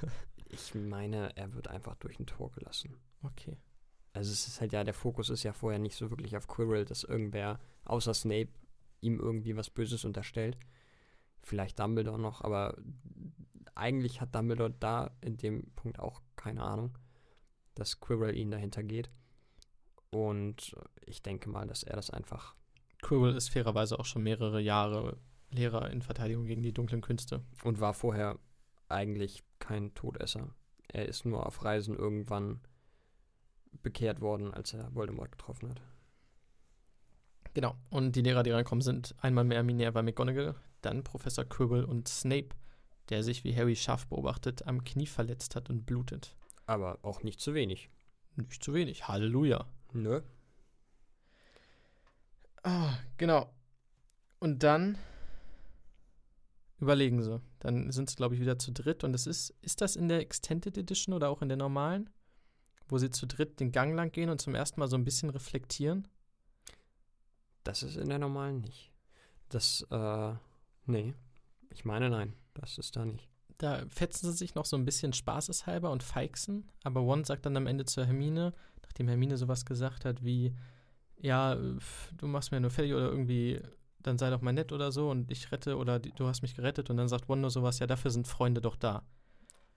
Ich 0.53 0.75
meine, 0.75 1.33
er 1.37 1.53
wird 1.53 1.69
einfach 1.69 1.95
durch 1.95 2.19
ein 2.19 2.25
Tor 2.25 2.51
gelassen. 2.51 2.97
Okay. 3.23 3.55
Also 4.11 4.33
es 4.33 4.49
ist 4.49 4.59
halt 4.59 4.73
ja, 4.73 4.83
der 4.83 4.93
Fokus 4.93 5.29
ist 5.29 5.43
ja 5.43 5.53
vorher 5.53 5.79
nicht 5.79 5.95
so 5.95 6.09
wirklich 6.09 6.35
auf 6.35 6.47
Quirrell, 6.47 6.83
dass 6.83 7.05
irgendwer 7.05 7.57
außer 7.85 8.13
Snape 8.13 8.49
ihm 8.99 9.17
irgendwie 9.17 9.55
was 9.55 9.69
Böses 9.69 10.03
unterstellt. 10.03 10.57
Vielleicht 11.41 11.79
Dumbledore 11.79 12.19
noch, 12.19 12.41
aber 12.41 12.75
eigentlich 13.75 14.19
hat 14.19 14.35
Dumbledore 14.35 14.71
da 14.77 15.11
in 15.21 15.37
dem 15.37 15.71
Punkt 15.75 15.99
auch 15.99 16.21
keine 16.35 16.63
Ahnung. 16.63 16.97
dass 17.75 18.01
Quirrell 18.01 18.35
ihn 18.35 18.51
dahinter 18.51 18.83
geht. 18.83 19.09
Und 20.09 20.75
ich 21.05 21.21
denke 21.23 21.49
mal, 21.49 21.65
dass 21.65 21.83
er 21.83 21.95
das 21.95 22.09
einfach. 22.09 22.55
Quirrell 23.01 23.37
ist 23.37 23.49
fairerweise 23.51 23.97
auch 23.97 24.05
schon 24.05 24.23
mehrere 24.23 24.59
Jahre 24.59 25.17
Lehrer 25.51 25.89
in 25.91 26.01
Verteidigung 26.01 26.45
gegen 26.45 26.63
die 26.63 26.73
dunklen 26.73 27.01
Künste. 27.01 27.43
Und 27.63 27.79
war 27.79 27.93
vorher 27.93 28.39
eigentlich 28.87 29.43
kein 29.59 29.93
Todesser. 29.93 30.53
Er 30.87 31.07
ist 31.07 31.25
nur 31.25 31.45
auf 31.45 31.63
Reisen 31.63 31.95
irgendwann 31.95 32.61
bekehrt 33.83 34.21
worden, 34.21 34.53
als 34.53 34.73
er 34.73 34.93
Voldemort 34.93 35.31
getroffen 35.31 35.69
hat. 35.69 35.81
Genau. 37.53 37.75
Und 37.89 38.15
die 38.15 38.21
Lehrer, 38.21 38.43
die 38.43 38.51
reinkommen, 38.51 38.81
sind 38.81 39.15
einmal 39.21 39.43
mehr 39.43 39.63
Minerva 39.63 40.01
McGonagall, 40.01 40.55
dann 40.81 41.03
Professor 41.03 41.45
Quirrell 41.45 41.83
und 41.83 42.07
Snape, 42.07 42.49
der 43.09 43.23
sich, 43.23 43.43
wie 43.43 43.55
Harry 43.55 43.75
scharf 43.75 44.07
beobachtet, 44.07 44.67
am 44.67 44.83
Knie 44.83 45.07
verletzt 45.07 45.55
hat 45.55 45.69
und 45.69 45.85
blutet. 45.85 46.35
Aber 46.65 46.99
auch 47.01 47.23
nicht 47.23 47.41
zu 47.41 47.53
wenig. 47.53 47.89
Nicht 48.35 48.63
zu 48.63 48.73
wenig. 48.73 49.07
Halleluja. 49.07 49.65
Nö. 49.93 50.21
Ah, 52.63 52.93
genau. 53.17 53.51
Und 54.39 54.63
dann 54.63 54.97
überlegen 56.81 57.21
sie. 57.21 57.41
Dann 57.59 57.91
sind 57.91 58.09
sie, 58.09 58.15
glaube 58.15 58.35
ich, 58.35 58.41
wieder 58.41 58.59
zu 58.59 58.71
dritt. 58.71 59.03
Und 59.03 59.13
es 59.13 59.27
ist, 59.27 59.53
ist 59.61 59.81
das 59.81 59.95
in 59.95 60.07
der 60.07 60.19
Extended 60.19 60.77
Edition 60.77 61.13
oder 61.13 61.29
auch 61.29 61.41
in 61.41 61.49
der 61.49 61.57
normalen? 61.57 62.09
Wo 62.87 62.97
sie 62.97 63.09
zu 63.09 63.25
dritt 63.25 63.59
den 63.59 63.71
Gang 63.71 63.95
lang 63.95 64.11
gehen 64.11 64.29
und 64.29 64.41
zum 64.41 64.55
ersten 64.55 64.79
Mal 64.79 64.87
so 64.87 64.97
ein 64.97 65.05
bisschen 65.05 65.29
reflektieren? 65.29 66.07
Das 67.63 67.83
ist 67.83 67.97
in 67.97 68.09
der 68.09 68.19
normalen 68.19 68.61
nicht. 68.61 68.91
Das, 69.49 69.85
äh, 69.91 70.33
nee. 70.85 71.13
Ich 71.69 71.85
meine, 71.85 72.09
nein. 72.09 72.33
Das 72.53 72.77
ist 72.77 72.95
da 72.95 73.05
nicht. 73.05 73.29
Da 73.57 73.85
fetzen 73.89 74.31
sie 74.31 74.37
sich 74.37 74.55
noch 74.55 74.65
so 74.65 74.75
ein 74.75 74.85
bisschen 74.85 75.13
spaßeshalber 75.13 75.91
und 75.91 76.03
feixen. 76.03 76.69
Aber 76.83 77.01
One 77.01 77.23
sagt 77.23 77.45
dann 77.45 77.55
am 77.55 77.67
Ende 77.67 77.85
zur 77.85 78.05
Hermine, 78.05 78.53
nachdem 78.81 79.07
Hermine 79.07 79.37
sowas 79.37 79.65
gesagt 79.65 80.03
hat 80.03 80.23
wie, 80.23 80.55
ja, 81.17 81.55
pf, 81.55 82.11
du 82.17 82.27
machst 82.27 82.51
mir 82.51 82.59
nur 82.59 82.71
fertig 82.71 82.93
oder 82.93 83.09
irgendwie, 83.09 83.61
dann 84.03 84.17
sei 84.17 84.29
doch 84.29 84.41
mal 84.41 84.53
nett 84.53 84.71
oder 84.71 84.91
so 84.91 85.09
und 85.09 85.31
ich 85.31 85.51
rette 85.51 85.77
oder 85.77 85.99
die, 85.99 86.11
du 86.11 86.27
hast 86.27 86.41
mich 86.41 86.55
gerettet. 86.55 86.89
Und 86.89 86.97
dann 86.97 87.07
sagt 87.07 87.29
One 87.29 87.41
nur 87.41 87.51
sowas, 87.51 87.79
ja, 87.79 87.87
dafür 87.87 88.11
sind 88.11 88.27
Freunde 88.27 88.61
doch 88.61 88.75
da. 88.75 89.03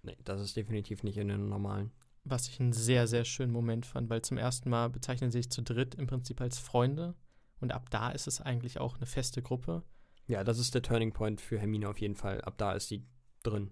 Nee, 0.02 0.16
das 0.24 0.40
ist 0.40 0.56
definitiv 0.56 1.02
nicht 1.02 1.16
in 1.16 1.28
den 1.28 1.48
normalen. 1.48 1.92
Was 2.24 2.48
ich 2.48 2.60
einen 2.60 2.72
sehr, 2.72 3.06
sehr 3.06 3.24
schönen 3.24 3.52
Moment 3.52 3.86
fand, 3.86 4.08
weil 4.10 4.22
zum 4.22 4.38
ersten 4.38 4.70
Mal 4.70 4.88
bezeichnen 4.90 5.30
sie 5.30 5.38
sich 5.38 5.50
zu 5.50 5.62
dritt 5.62 5.94
im 5.94 6.06
Prinzip 6.06 6.40
als 6.40 6.58
Freunde. 6.58 7.14
Und 7.60 7.72
ab 7.72 7.90
da 7.90 8.10
ist 8.10 8.26
es 8.26 8.40
eigentlich 8.40 8.78
auch 8.78 8.96
eine 8.96 9.06
feste 9.06 9.42
Gruppe. 9.42 9.82
Ja, 10.26 10.42
das 10.42 10.58
ist 10.58 10.74
der 10.74 10.82
Turning 10.82 11.12
Point 11.12 11.40
für 11.40 11.58
Hermine 11.58 11.88
auf 11.88 12.00
jeden 12.00 12.16
Fall. 12.16 12.40
Ab 12.42 12.54
da 12.56 12.72
ist 12.72 12.88
sie 12.88 13.04
drin. 13.42 13.70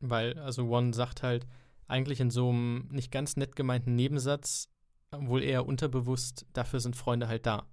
Weil, 0.00 0.38
also 0.38 0.68
One 0.68 0.92
sagt 0.92 1.22
halt 1.22 1.46
eigentlich 1.86 2.20
in 2.20 2.30
so 2.30 2.50
einem 2.50 2.88
nicht 2.90 3.10
ganz 3.10 3.36
nett 3.36 3.56
gemeinten 3.56 3.94
Nebensatz, 3.94 4.70
wohl 5.10 5.42
eher 5.42 5.66
unterbewusst, 5.66 6.46
dafür 6.52 6.80
sind 6.80 6.96
Freunde 6.96 7.28
halt 7.28 7.46
da. 7.46 7.66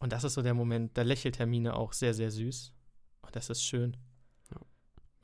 Und 0.00 0.12
das 0.12 0.24
ist 0.24 0.34
so 0.34 0.42
der 0.42 0.54
Moment, 0.54 0.96
da 0.96 1.02
lächelt 1.02 1.38
Hermine 1.38 1.76
auch 1.76 1.92
sehr, 1.92 2.14
sehr 2.14 2.30
süß. 2.30 2.72
Und 3.22 3.36
das 3.36 3.50
ist 3.50 3.62
schön. 3.62 3.96
Ja. 4.50 4.60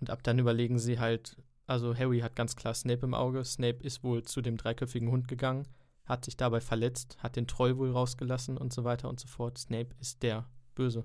Und 0.00 0.10
ab 0.10 0.22
dann 0.22 0.38
überlegen 0.38 0.78
sie 0.78 1.00
halt, 1.00 1.36
also 1.66 1.96
Harry 1.96 2.20
hat 2.20 2.36
ganz 2.36 2.56
klar 2.56 2.74
Snape 2.74 3.04
im 3.04 3.14
Auge. 3.14 3.44
Snape 3.44 3.82
ist 3.82 4.04
wohl 4.04 4.22
zu 4.22 4.42
dem 4.42 4.56
dreiköpfigen 4.56 5.10
Hund 5.10 5.28
gegangen, 5.28 5.66
hat 6.04 6.26
sich 6.26 6.36
dabei 6.36 6.60
verletzt, 6.60 7.16
hat 7.18 7.36
den 7.36 7.48
Troll 7.48 7.78
wohl 7.78 7.90
rausgelassen 7.90 8.58
und 8.58 8.72
so 8.72 8.84
weiter 8.84 9.08
und 9.08 9.18
so 9.18 9.26
fort. 9.26 9.58
Snape 9.58 9.94
ist 9.98 10.22
der 10.22 10.46
Böse. 10.74 11.04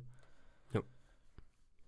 Ja. 0.74 0.82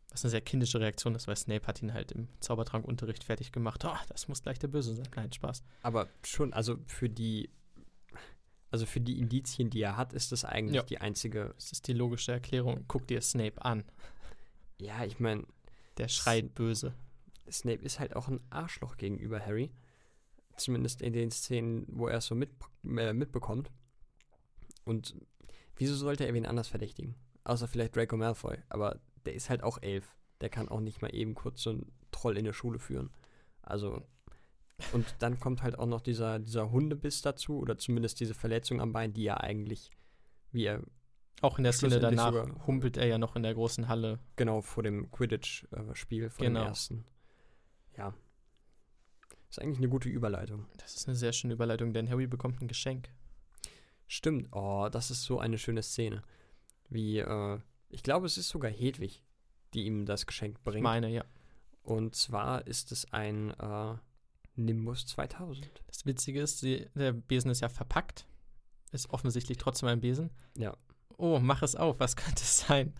Was 0.09 0.23
eine 0.23 0.31
sehr 0.31 0.41
kindische 0.41 0.79
Reaktion 0.79 1.15
ist, 1.15 1.27
weil 1.27 1.35
Snape 1.35 1.67
hat 1.67 1.81
ihn 1.81 1.93
halt 1.93 2.13
im 2.13 2.29
Zaubertrankunterricht 2.39 3.25
fertig 3.25 3.51
gemacht. 3.51 3.83
Oh, 3.85 3.95
das 4.07 4.29
muss 4.29 4.41
gleich 4.41 4.57
der 4.57 4.69
Böse 4.69 4.95
sein. 4.95 5.09
Nein, 5.15 5.33
Spaß. 5.33 5.63
Aber 5.81 6.07
schon, 6.23 6.53
also 6.53 6.77
für 6.87 7.09
die, 7.09 7.49
also 8.73 8.88
für 8.88 8.99
die 8.99 9.19
Indizien, 9.19 9.69
die 9.69 9.81
er 9.81 9.97
hat, 9.97 10.13
ist 10.13 10.31
das 10.31 10.45
eigentlich 10.45 10.77
Ja. 10.77 10.81
die 10.83 10.97
einzige. 10.97 11.53
Das 11.55 11.71
ist 11.71 11.88
die 11.88 11.93
logische 11.93 12.31
Erklärung. 12.31 12.86
Guck 12.88 13.05
dir 13.07 13.21
Snape 13.21 13.63
an. 13.63 13.83
Ja, 14.79 15.05
ich 15.05 15.19
meine, 15.19 15.45
Der 15.97 16.07
schreit 16.07 16.55
böse. 16.55 16.95
Snape 17.51 17.83
ist 17.83 17.99
halt 17.99 18.15
auch 18.15 18.27
ein 18.29 18.39
Arschloch 18.49 18.97
gegenüber 18.97 19.39
Harry. 19.39 19.69
Zumindest 20.57 21.03
in 21.03 21.13
den 21.13 21.29
Szenen, 21.29 21.86
wo 21.88 22.07
er 22.07 22.17
es 22.17 22.25
so 22.25 22.33
mit, 22.33 22.49
äh, 22.83 23.13
mitbekommt. 23.13 23.69
Und 24.86 25.15
wieso 25.75 25.93
sollte 25.95 26.25
er 26.25 26.33
wen 26.33 26.47
anders 26.47 26.67
verdächtigen? 26.67 27.13
Außer 27.43 27.67
vielleicht 27.67 27.95
Draco 27.95 28.17
Malfoy. 28.17 28.57
Aber 28.69 28.99
der 29.25 29.36
ist 29.36 29.51
halt 29.51 29.62
auch 29.62 29.77
elf. 29.83 30.15
Der 30.41 30.49
kann 30.49 30.67
auch 30.67 30.79
nicht 30.79 31.01
mal 31.03 31.13
eben 31.13 31.36
kurz 31.36 31.62
so 31.62 31.69
einen 31.69 31.91
Troll 32.12 32.38
in 32.39 32.45
der 32.45 32.53
Schule 32.53 32.79
führen. 32.79 33.12
Also. 33.62 34.01
Und 34.91 35.05
dann 35.19 35.39
kommt 35.39 35.62
halt 35.63 35.77
auch 35.77 35.86
noch 35.86 36.01
dieser, 36.01 36.39
dieser 36.39 36.71
Hundebiss 36.71 37.21
dazu, 37.21 37.59
oder 37.59 37.77
zumindest 37.77 38.19
diese 38.19 38.33
Verletzung 38.33 38.81
am 38.81 38.91
Bein, 38.93 39.13
die 39.13 39.23
ja 39.23 39.38
eigentlich, 39.38 39.91
wie 40.51 40.65
er 40.65 40.81
Auch 41.41 41.57
in 41.57 41.63
der 41.63 41.73
Szene 41.73 41.99
danach 41.99 42.33
sogar- 42.33 42.67
humpelt 42.67 42.97
er 42.97 43.05
ja 43.07 43.17
noch 43.17 43.36
in 43.36 43.43
der 43.43 43.53
großen 43.53 43.88
Halle. 43.88 44.19
genau 44.36 44.62
vor 44.62 44.83
dem 44.83 45.09
Quidditch-Spiel, 45.12 46.29
vor 46.29 46.45
Genau. 46.45 46.62
dem 46.62 46.67
ersten. 46.67 47.05
Ja. 47.97 48.13
Ist 49.49 49.59
eigentlich 49.62 49.77
eine 49.77 49.89
gute 49.89 50.09
Überleitung. 50.09 50.65
Das 50.77 50.95
ist 50.95 51.07
eine 51.07 51.15
sehr 51.15 51.31
schöne 51.33 51.53
Überleitung, 51.53 51.93
denn 51.93 52.09
Harry 52.09 52.25
bekommt 52.27 52.62
ein 52.62 52.67
Geschenk. 52.67 53.09
Stimmt, 54.07 54.49
oh, 54.51 54.89
das 54.91 55.12
ist 55.12 55.23
so 55.23 55.39
eine 55.39 55.57
schöne 55.57 55.83
Szene. 55.83 56.23
Wie, 56.89 57.19
äh, 57.19 57.59
ich 57.89 58.03
glaube, 58.03 58.25
es 58.25 58.38
ist 58.38 58.49
sogar 58.49 58.71
Hedwig, 58.71 59.23
die 59.73 59.86
ihm 59.86 60.05
das 60.05 60.25
Geschenk 60.25 60.57
Ich 60.57 60.63
bringt. 60.63 60.83
meine, 60.83 61.09
ja. 61.09 61.23
Und 61.83 62.15
zwar 62.15 62.65
ist 62.67 62.91
es 62.91 63.12
ein 63.13 63.51
äh, 63.51 63.95
Nimbus 64.55 65.05
2000. 65.07 65.69
Das 65.87 66.05
Witzige 66.05 66.41
ist, 66.41 66.59
sie, 66.59 66.87
der 66.95 67.13
Besen 67.13 67.51
ist 67.51 67.61
ja 67.61 67.69
verpackt. 67.69 68.27
Ist 68.91 69.09
offensichtlich 69.09 69.57
trotzdem 69.57 69.89
ein 69.89 70.01
Besen. 70.01 70.29
Ja. 70.57 70.75
Oh, 71.17 71.39
mach 71.39 71.63
es 71.63 71.75
auf, 71.75 71.99
was 71.99 72.15
könnte 72.15 72.41
es 72.43 72.59
sein? 72.59 72.93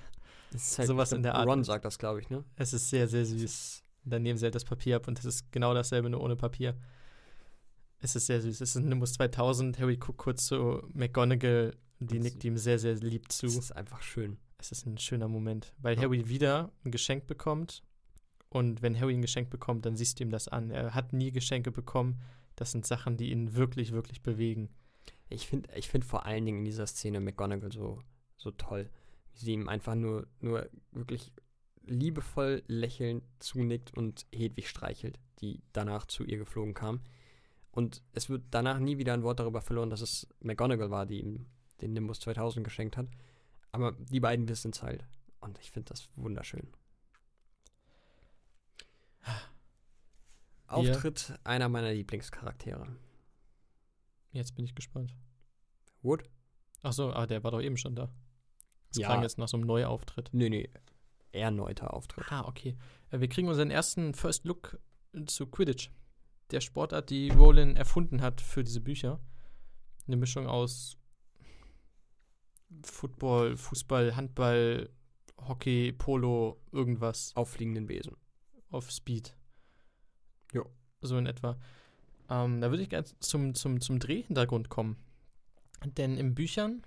Das 0.52 0.70
ist 0.72 0.80
halt, 0.80 0.88
Sowas 0.88 1.12
in 1.12 1.24
der 1.24 1.36
Art. 1.36 1.48
Ron 1.48 1.64
sagt 1.64 1.86
das, 1.86 1.98
glaube 1.98 2.22
ich, 2.22 2.30
ne? 2.30 2.44
Es 2.56 2.74
ist 2.74 2.90
sehr, 2.90 3.08
sehr 3.08 3.26
süß. 3.26 3.84
Dann 4.06 4.22
nehmen 4.24 4.38
sie 4.38 4.46
halt 4.46 4.56
das 4.56 4.66
Papier 4.66 4.98
ab 4.98 5.08
und 5.08 5.18
es 5.20 5.26
ist 5.26 5.52
genau 5.52 5.74
dasselbe, 5.74 6.10
nur 6.10 6.22
ohne 6.22 6.36
Papier. 6.36 6.76
Es 8.00 8.16
ist 8.16 8.26
sehr 8.26 8.42
süß. 8.42 8.60
Es 8.62 8.70
ist 8.72 8.76
ein 8.76 8.90
Nimbus 8.90 9.14
2000. 9.14 9.80
Harry 9.80 9.98
guckt 9.98 10.18
kurz 10.18 10.46
zu 10.46 10.82
McGonagall. 10.94 11.76
Die 12.00 12.18
Und 12.18 12.24
nickt 12.24 12.44
ihm 12.44 12.58
sehr, 12.58 12.78
sehr 12.80 12.96
lieb 12.96 13.32
zu. 13.32 13.46
Das 13.46 13.56
ist 13.56 13.72
einfach 13.72 14.02
schön. 14.02 14.38
Es 14.58 14.72
ist 14.72 14.86
ein 14.86 14.98
schöner 14.98 15.28
Moment, 15.28 15.74
weil 15.78 15.96
Ja. 15.96 16.04
Harry 16.04 16.28
wieder 16.28 16.72
ein 16.84 16.92
Geschenk 16.92 17.28
bekommt. 17.28 17.84
Und 18.54 18.84
wenn 18.84 19.00
Harry 19.00 19.16
ein 19.16 19.24
Geschenk 19.24 19.50
bekommt, 19.50 19.84
dann 19.88 19.96
siehst 19.96 20.20
du 20.20 20.24
ihm 20.24 20.30
das 20.30 20.48
an. 20.48 20.70
Er 20.70 20.94
hat 20.94 21.12
nie 21.12 21.32
Geschenke 21.32 21.72
bekommen. 21.72 22.22
Das 22.56 22.72
sind 22.72 22.86
Sachen, 22.86 23.18
die 23.18 23.32
ihn 23.32 23.56
wirklich, 23.56 23.94
wirklich 23.94 24.22
bewegen. 24.22 24.70
Ich 25.28 25.48
finde 25.48 25.70
ich 25.76 25.90
find 25.90 26.06
vor 26.06 26.28
allen 26.28 26.46
Dingen 26.46 26.60
in 26.60 26.66
dieser 26.66 26.86
Szene 26.86 27.20
McGonagall 27.20 27.72
so, 27.72 28.00
so 28.38 28.52
toll. 28.52 28.92
Wie 29.34 29.40
sie 29.40 29.54
ihm 29.54 29.68
einfach 29.70 29.96
nur, 29.96 30.28
nur 30.40 30.70
wirklich 30.92 31.34
liebevoll 31.82 32.62
lächelnd 32.68 33.24
zunickt 33.40 33.92
und 33.98 34.28
Hedwig 34.32 34.70
streichelt, 34.70 35.20
die 35.42 35.64
danach 35.72 36.06
zu 36.06 36.24
ihr 36.24 36.38
geflogen 36.38 36.76
kam. 36.76 37.02
Und 37.72 38.04
es 38.12 38.30
wird 38.30 38.44
danach 38.52 38.78
nie 38.78 39.00
wieder 39.00 39.16
ein 39.16 39.24
Wort 39.24 39.40
darüber 39.40 39.62
verloren, 39.62 39.90
dass 39.90 40.02
es 40.02 40.28
McGonagall 40.42 40.92
war, 40.92 41.08
die 41.08 41.22
ihm 41.22 41.48
den 41.82 41.94
Nimbus 41.94 42.20
2000 42.20 42.64
geschenkt 42.64 42.98
hat. 42.98 43.08
Aber 43.72 43.94
die 43.94 44.20
beiden 44.20 44.48
wissen 44.48 44.70
es 44.70 44.84
halt. 44.84 45.08
Und 45.40 45.58
ich 45.58 45.72
finde 45.72 45.90
das 45.90 46.08
wunderschön. 46.16 46.68
Auftritt 50.76 51.34
einer 51.44 51.70
meiner 51.70 51.92
Lieblingscharaktere. 51.94 52.88
Jetzt 54.32 54.56
bin 54.56 54.66
ich 54.66 54.76
gespannt. 54.76 55.16
Wood? 56.02 56.24
Achso, 56.82 57.12
ah, 57.12 57.26
der 57.28 57.44
war 57.44 57.52
doch 57.52 57.62
eben 57.62 57.78
schon 57.78 57.96
da. 57.96 58.10
Das 58.90 58.98
Ja. 58.98 59.08
klang 59.08 59.24
jetzt 59.24 59.38
nach 59.38 59.48
so 59.48 59.58
einem 59.58 59.66
Neuauftritt. 59.68 60.30
Nee, 60.34 60.50
nee. 60.50 60.70
Erneuter 61.32 61.94
Auftritt. 61.94 62.26
Ah, 62.32 62.46
okay. 62.48 62.78
Äh, 63.12 63.20
Wir 63.20 63.28
kriegen 63.30 63.48
unseren 63.48 63.72
ersten 63.72 64.14
First 64.14 64.46
Look 64.46 64.80
zu 65.28 65.48
Quidditch. 65.48 65.90
Der 66.52 66.62
Sportart, 66.62 67.10
die 67.10 67.30
Rowling 67.30 67.76
erfunden 67.76 68.22
hat 68.22 68.42
für 68.42 68.64
diese 68.64 68.82
Bücher. 68.82 69.20
Eine 70.08 70.18
Mischung 70.18 70.48
aus 70.48 70.98
Football, 72.84 73.56
Fußball, 73.58 74.16
Handball, 74.16 74.90
Hockey, 75.40 75.92
Polo, 75.94 76.62
irgendwas 76.72 77.36
Auffliegenden 77.36 77.86
Besen. 77.88 78.16
auf 78.70 78.92
Speed. 78.92 79.36
So 81.04 81.18
in 81.18 81.26
etwa. 81.26 81.58
Ähm, 82.30 82.62
da 82.62 82.70
würde 82.70 82.84
ich 82.84 82.90
gerne 82.90 83.06
zum, 83.20 83.54
zum, 83.54 83.82
zum 83.82 84.00
Drehhintergrund 84.00 84.70
kommen. 84.70 84.98
Denn 85.86 86.18
in 86.18 86.34
Büchern, 86.34 86.84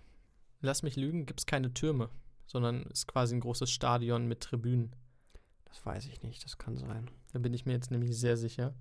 lass 0.60 0.82
mich 0.82 0.96
lügen, 0.96 1.26
gibt 1.26 1.40
es 1.40 1.46
keine 1.46 1.72
Türme, 1.74 2.08
sondern 2.46 2.82
es 2.90 3.00
ist 3.00 3.08
quasi 3.08 3.34
ein 3.34 3.40
großes 3.40 3.70
Stadion 3.70 4.26
mit 4.26 4.40
Tribünen. 4.40 4.96
Das 5.66 5.84
weiß 5.84 6.06
ich 6.06 6.22
nicht, 6.22 6.44
das 6.44 6.58
kann 6.58 6.76
sein. 6.76 7.10
Da 7.32 7.38
bin 7.38 7.52
ich 7.52 7.66
mir 7.66 7.72
jetzt 7.72 7.90
nämlich 7.90 8.16
sehr 8.18 8.36
sicher. 8.36 8.74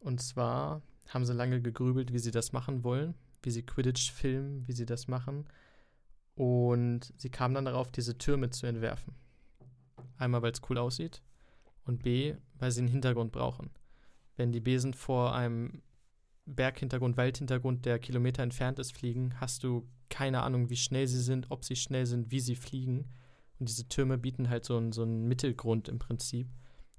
Und 0.00 0.22
zwar 0.22 0.82
haben 1.08 1.26
sie 1.26 1.34
lange 1.34 1.60
gegrübelt, 1.60 2.12
wie 2.12 2.18
sie 2.18 2.30
das 2.30 2.52
machen 2.52 2.84
wollen, 2.84 3.14
wie 3.42 3.50
sie 3.50 3.62
Quidditch 3.62 4.10
filmen, 4.10 4.66
wie 4.66 4.72
sie 4.72 4.86
das 4.86 5.08
machen. 5.08 5.46
Und 6.34 7.12
sie 7.18 7.30
kamen 7.30 7.54
dann 7.54 7.66
darauf, 7.66 7.92
diese 7.92 8.16
Türme 8.16 8.50
zu 8.50 8.66
entwerfen. 8.66 9.14
Einmal, 10.16 10.42
weil 10.42 10.52
es 10.52 10.62
cool 10.70 10.78
aussieht 10.78 11.22
und 11.84 12.02
B, 12.02 12.36
weil 12.58 12.70
sie 12.70 12.80
einen 12.80 12.88
Hintergrund 12.88 13.32
brauchen. 13.32 13.70
Wenn 14.36 14.52
die 14.52 14.60
Besen 14.60 14.94
vor 14.94 15.34
einem 15.34 15.82
Berghintergrund, 16.46 17.16
Waldhintergrund, 17.16 17.84
der 17.84 17.98
Kilometer 17.98 18.42
entfernt 18.42 18.78
ist, 18.78 18.96
fliegen, 18.96 19.40
hast 19.40 19.62
du 19.64 19.88
keine 20.08 20.42
Ahnung, 20.42 20.70
wie 20.70 20.76
schnell 20.76 21.06
sie 21.06 21.20
sind, 21.20 21.50
ob 21.50 21.64
sie 21.64 21.76
schnell 21.76 22.06
sind, 22.06 22.30
wie 22.30 22.40
sie 22.40 22.56
fliegen. 22.56 23.08
Und 23.58 23.68
diese 23.68 23.88
Türme 23.88 24.18
bieten 24.18 24.50
halt 24.50 24.64
so, 24.64 24.76
einen, 24.76 24.92
so 24.92 25.02
einen 25.02 25.26
Mittelgrund 25.28 25.88
im 25.88 25.98
Prinzip, 25.98 26.48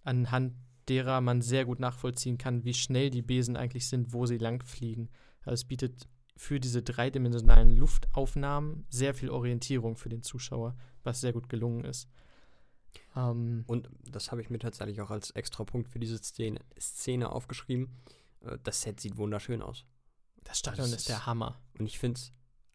anhand 0.03 0.53
derer 0.87 1.21
man 1.21 1.41
sehr 1.41 1.65
gut 1.65 1.79
nachvollziehen 1.79 2.37
kann, 2.37 2.63
wie 2.65 2.73
schnell 2.73 3.09
die 3.09 3.21
Besen 3.21 3.55
eigentlich 3.55 3.87
sind, 3.87 4.13
wo 4.13 4.25
sie 4.25 4.37
lang 4.37 4.63
fliegen. 4.63 5.09
Also 5.41 5.53
es 5.53 5.65
bietet 5.65 6.07
für 6.35 6.59
diese 6.59 6.81
dreidimensionalen 6.81 7.69
Luftaufnahmen 7.75 8.85
sehr 8.89 9.13
viel 9.13 9.29
Orientierung 9.29 9.95
für 9.95 10.09
den 10.09 10.23
Zuschauer, 10.23 10.75
was 11.03 11.21
sehr 11.21 11.33
gut 11.33 11.49
gelungen 11.49 11.85
ist. 11.85 12.09
Ähm, 13.15 13.63
und 13.67 13.89
das 14.09 14.31
habe 14.31 14.41
ich 14.41 14.49
mir 14.49 14.59
tatsächlich 14.59 15.01
auch 15.01 15.11
als 15.11 15.31
extra 15.31 15.63
Punkt 15.63 15.89
für 15.89 15.99
diese 15.99 16.17
Szene, 16.17 16.59
Szene 16.79 17.31
aufgeschrieben. 17.31 17.95
Äh, 18.41 18.57
das 18.63 18.81
Set 18.81 18.99
sieht 18.99 19.17
wunderschön 19.17 19.61
aus. 19.61 19.85
Das 20.43 20.59
Stadion 20.59 20.85
das 20.85 20.91
ist, 20.91 20.99
ist 21.01 21.09
der 21.09 21.25
Hammer. 21.25 21.59
Und 21.79 21.85
ich 21.85 21.99
finde 21.99 22.19
es 22.19 22.31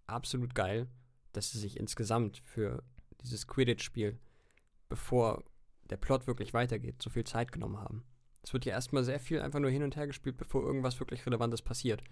absolut 0.07 0.55
geil, 0.55 0.89
dass 1.33 1.51
sie 1.51 1.59
sich 1.59 1.77
insgesamt 1.77 2.39
für 2.39 2.83
dieses 3.23 3.47
Quidditch-Spiel, 3.47 4.19
bevor 4.89 5.45
der 5.91 5.97
Plot 5.97 6.27
wirklich 6.27 6.55
weitergeht, 6.55 7.03
so 7.03 7.11
viel 7.11 7.25
Zeit 7.25 7.53
genommen 7.53 7.79
haben. 7.79 8.05
Es 8.43 8.53
wird 8.53 8.65
ja 8.65 8.73
erstmal 8.73 9.05
sehr 9.05 9.21
viel 9.21 9.41
einfach 9.41 9.61
nur 9.61 9.71
hin 9.71 9.83
und 9.83 9.97
her 9.97 10.07
gespielt, 10.07 10.37
bevor 10.37 10.63
irgendwas 10.63 10.99
wirklich 11.01 11.25
Relevantes 11.27 11.63
passiert. 11.63 12.03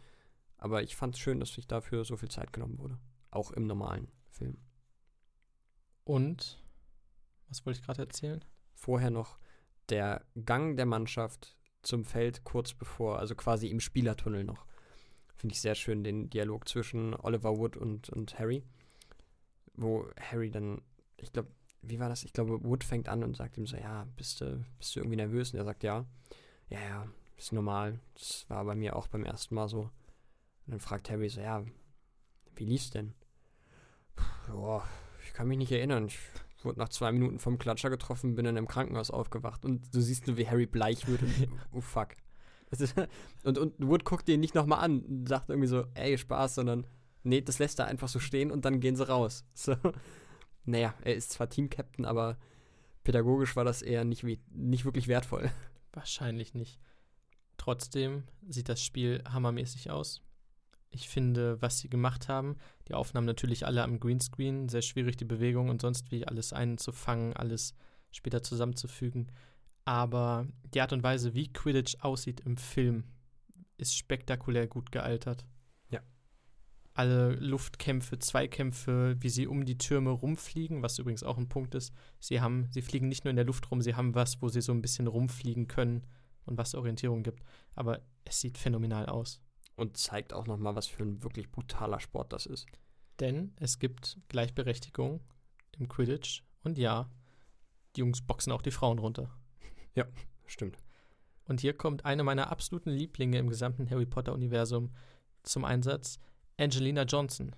Aber 0.58 0.82
ich 0.82 0.96
fand 0.96 1.14
es 1.14 1.20
schön, 1.20 1.40
dass 1.40 1.54
sich 1.54 1.66
dafür 1.66 2.04
so 2.04 2.16
viel 2.16 2.30
Zeit 2.30 2.52
genommen 2.52 2.78
wurde. 2.78 2.98
Auch 3.30 3.52
im 3.52 3.66
normalen 3.66 4.08
Film. 4.30 4.58
Und, 6.04 6.62
was 7.48 7.64
wollte 7.64 7.80
ich 7.80 7.86
gerade 7.86 8.02
erzählen? 8.02 8.44
Vorher 8.74 9.10
noch 9.10 9.38
der 9.88 10.24
Gang 10.44 10.76
der 10.76 10.86
Mannschaft 10.86 11.56
zum 11.82 12.04
Feld 12.04 12.44
kurz 12.44 12.74
bevor, 12.74 13.18
also 13.18 13.34
quasi 13.34 13.68
im 13.68 13.80
Spielertunnel 13.80 14.44
noch. 14.44 14.66
Finde 15.36 15.54
ich 15.54 15.60
sehr 15.60 15.74
schön, 15.74 16.02
den 16.02 16.30
Dialog 16.30 16.68
zwischen 16.68 17.14
Oliver 17.14 17.56
Wood 17.56 17.76
und, 17.76 18.08
und 18.10 18.38
Harry. 18.38 18.64
Wo 19.74 20.08
Harry 20.18 20.50
dann, 20.50 20.82
ich 21.18 21.32
glaube, 21.32 21.50
wie 21.82 22.00
war 22.00 22.08
das? 22.08 22.24
Ich 22.24 22.32
glaube, 22.32 22.64
Wood 22.64 22.82
fängt 22.82 23.08
an 23.08 23.22
und 23.22 23.36
sagt 23.36 23.56
ihm 23.58 23.66
so, 23.66 23.76
ja, 23.76 24.06
bist 24.16 24.40
du, 24.40 24.64
bist 24.78 24.96
du 24.96 25.00
irgendwie 25.00 25.16
nervös? 25.16 25.52
Und 25.52 25.58
er 25.58 25.64
sagt, 25.64 25.82
ja. 25.84 26.06
Ja, 26.68 26.80
ja, 26.80 27.08
ist 27.36 27.52
normal. 27.52 28.00
Das 28.14 28.46
war 28.48 28.64
bei 28.64 28.74
mir 28.74 28.96
auch 28.96 29.06
beim 29.06 29.24
ersten 29.24 29.54
Mal 29.54 29.68
so. 29.68 29.82
Und 29.82 29.92
dann 30.72 30.80
fragt 30.80 31.10
Harry 31.10 31.28
so, 31.28 31.40
ja, 31.40 31.64
wie 32.56 32.64
lief's 32.64 32.90
denn? 32.90 33.14
Boah, 34.48 34.88
ich 35.24 35.32
kann 35.32 35.46
mich 35.46 35.58
nicht 35.58 35.70
erinnern. 35.70 36.06
Ich 36.06 36.18
wurde 36.66 36.78
nach 36.78 36.90
zwei 36.90 37.12
Minuten 37.12 37.38
vom 37.38 37.58
Klatscher 37.58 37.88
getroffen, 37.88 38.34
bin 38.34 38.44
dann 38.44 38.56
im 38.56 38.68
Krankenhaus 38.68 39.10
aufgewacht. 39.10 39.64
Und 39.64 39.94
du 39.94 40.00
siehst 40.00 40.26
nur, 40.26 40.36
wie 40.36 40.46
Harry 40.48 40.66
bleich 40.66 41.06
wird. 41.08 41.22
Und, 41.22 41.48
oh 41.72 41.80
fuck. 41.80 42.08
und, 43.44 43.58
und 43.58 43.74
Wood 43.78 44.04
guckt 44.04 44.28
den 44.28 44.40
nicht 44.40 44.54
nochmal 44.54 44.80
an 44.84 45.00
und 45.00 45.28
sagt 45.28 45.48
irgendwie 45.48 45.68
so, 45.68 45.86
ey, 45.94 46.18
Spaß, 46.18 46.56
sondern 46.56 46.86
nee, 47.22 47.40
das 47.40 47.58
lässt 47.58 47.78
er 47.78 47.86
einfach 47.86 48.08
so 48.08 48.18
stehen 48.18 48.50
und 48.50 48.64
dann 48.64 48.80
gehen 48.80 48.96
sie 48.96 49.08
raus. 49.08 49.44
So. 49.54 49.76
Naja, 50.68 50.94
er 51.02 51.14
ist 51.14 51.30
zwar 51.30 51.48
Team-Captain, 51.48 52.04
aber 52.04 52.38
pädagogisch 53.04 53.54
war 53.54 53.64
das 53.64 53.82
eher 53.82 54.04
nicht, 54.04 54.24
nicht 54.50 54.84
wirklich 54.84 55.06
wertvoll. 55.06 55.48
Wahrscheinlich 55.92 56.54
nicht. 56.54 56.80
Trotzdem 57.56 58.24
sieht 58.48 58.68
das 58.68 58.82
Spiel 58.82 59.22
hammermäßig 59.28 59.90
aus. 59.90 60.25
Ich 60.90 61.08
finde, 61.08 61.60
was 61.60 61.78
sie 61.78 61.88
gemacht 61.88 62.28
haben, 62.28 62.56
die 62.88 62.94
Aufnahmen 62.94 63.26
natürlich 63.26 63.66
alle 63.66 63.82
am 63.82 64.00
Greenscreen, 64.00 64.68
sehr 64.68 64.82
schwierig 64.82 65.16
die 65.16 65.24
Bewegung 65.24 65.68
und 65.68 65.82
sonst 65.82 66.10
wie 66.10 66.26
alles 66.26 66.52
einzufangen, 66.52 67.34
alles 67.34 67.74
später 68.10 68.42
zusammenzufügen. 68.42 69.28
Aber 69.84 70.46
die 70.74 70.80
Art 70.80 70.92
und 70.92 71.02
Weise, 71.02 71.34
wie 71.34 71.52
Quidditch 71.52 71.96
aussieht 72.00 72.40
im 72.40 72.56
Film, 72.56 73.04
ist 73.78 73.96
spektakulär 73.96 74.66
gut 74.66 74.90
gealtert. 74.90 75.44
Ja. 75.90 76.00
Alle 76.94 77.34
Luftkämpfe, 77.34 78.18
Zweikämpfe, 78.18 79.16
wie 79.20 79.28
sie 79.28 79.46
um 79.46 79.64
die 79.64 79.78
Türme 79.78 80.10
rumfliegen, 80.10 80.82
was 80.82 80.98
übrigens 80.98 81.22
auch 81.22 81.38
ein 81.38 81.48
Punkt 81.48 81.74
ist. 81.74 81.92
Sie 82.18 82.40
haben, 82.40 82.68
sie 82.70 82.82
fliegen 82.82 83.08
nicht 83.08 83.24
nur 83.24 83.30
in 83.30 83.36
der 83.36 83.44
Luft 83.44 83.70
rum, 83.70 83.82
sie 83.82 83.94
haben 83.94 84.14
was, 84.14 84.42
wo 84.42 84.48
sie 84.48 84.60
so 84.60 84.72
ein 84.72 84.82
bisschen 84.82 85.06
rumfliegen 85.06 85.68
können 85.68 86.04
und 86.46 86.58
was 86.58 86.74
Orientierung 86.74 87.22
gibt. 87.22 87.44
Aber 87.74 88.00
es 88.24 88.40
sieht 88.40 88.58
phänomenal 88.58 89.06
aus. 89.06 89.40
Und 89.76 89.96
zeigt 89.96 90.32
auch 90.32 90.46
nochmal, 90.46 90.74
was 90.74 90.86
für 90.86 91.02
ein 91.02 91.22
wirklich 91.22 91.50
brutaler 91.50 92.00
Sport 92.00 92.32
das 92.32 92.46
ist. 92.46 92.66
Denn 93.20 93.52
es 93.60 93.78
gibt 93.78 94.18
Gleichberechtigung 94.28 95.20
im 95.78 95.88
Quidditch. 95.88 96.42
Und 96.62 96.78
ja, 96.78 97.10
die 97.94 98.00
Jungs 98.00 98.22
boxen 98.22 98.52
auch 98.52 98.62
die 98.62 98.70
Frauen 98.70 98.98
runter. 98.98 99.30
Ja, 99.94 100.06
stimmt. 100.46 100.78
Und 101.44 101.60
hier 101.60 101.74
kommt 101.76 102.04
eine 102.04 102.24
meiner 102.24 102.50
absoluten 102.50 102.90
Lieblinge 102.90 103.38
im 103.38 103.48
gesamten 103.48 103.88
Harry 103.88 104.06
Potter-Universum 104.06 104.90
zum 105.42 105.64
Einsatz: 105.64 106.18
Angelina 106.58 107.02
Johnson. 107.02 107.54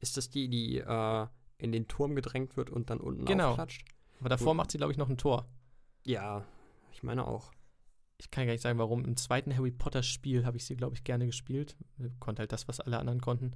Ist 0.00 0.16
das 0.16 0.30
die, 0.30 0.48
die 0.48 0.78
äh, 0.78 1.26
in 1.58 1.72
den 1.72 1.88
Turm 1.88 2.14
gedrängt 2.14 2.56
wird 2.56 2.70
und 2.70 2.90
dann 2.90 3.00
unten 3.00 3.24
genau. 3.24 3.50
aufklatscht? 3.50 3.84
Aber 4.20 4.28
davor 4.28 4.48
Gut. 4.48 4.56
macht 4.56 4.70
sie, 4.70 4.78
glaube 4.78 4.92
ich, 4.92 4.98
noch 4.98 5.08
ein 5.08 5.18
Tor. 5.18 5.48
Ja, 6.04 6.44
ich 6.92 7.02
meine 7.02 7.26
auch 7.26 7.52
ich 8.18 8.30
kann 8.30 8.46
gar 8.46 8.52
nicht 8.52 8.62
sagen, 8.62 8.78
warum. 8.78 9.04
Im 9.04 9.16
zweiten 9.16 9.56
Harry 9.56 9.70
Potter-Spiel 9.70 10.44
habe 10.44 10.56
ich 10.56 10.64
sie, 10.64 10.76
glaube 10.76 10.96
ich, 10.96 11.04
gerne 11.04 11.26
gespielt. 11.26 11.76
Konnte 12.18 12.40
halt 12.40 12.52
das, 12.52 12.66
was 12.66 12.80
alle 12.80 12.98
anderen 12.98 13.20
konnten. 13.20 13.52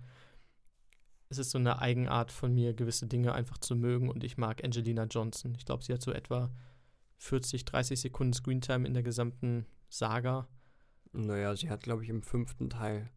Es 1.28 1.38
ist 1.38 1.50
so 1.50 1.58
eine 1.58 1.80
Eigenart 1.80 2.30
von 2.30 2.54
mir, 2.54 2.74
gewisse 2.74 3.06
Dinge 3.06 3.32
einfach 3.32 3.58
zu 3.58 3.74
mögen 3.74 4.08
und 4.08 4.22
ich 4.22 4.36
mag 4.36 4.62
Angelina 4.62 5.04
Johnson. 5.04 5.54
Ich 5.56 5.64
glaube, 5.64 5.82
sie 5.82 5.92
hat 5.92 6.02
so 6.02 6.12
etwa 6.12 6.50
40, 7.18 7.64
30 7.64 8.00
Sekunden 8.00 8.34
Screentime 8.34 8.86
in 8.86 8.94
der 8.94 9.02
gesamten 9.02 9.66
Saga. 9.88 10.48
Naja, 11.12 11.56
sie 11.56 11.70
hat, 11.70 11.82
glaube 11.82 12.04
ich, 12.04 12.10
im 12.10 12.22
fünften 12.22 12.70
Teil. 12.70 13.10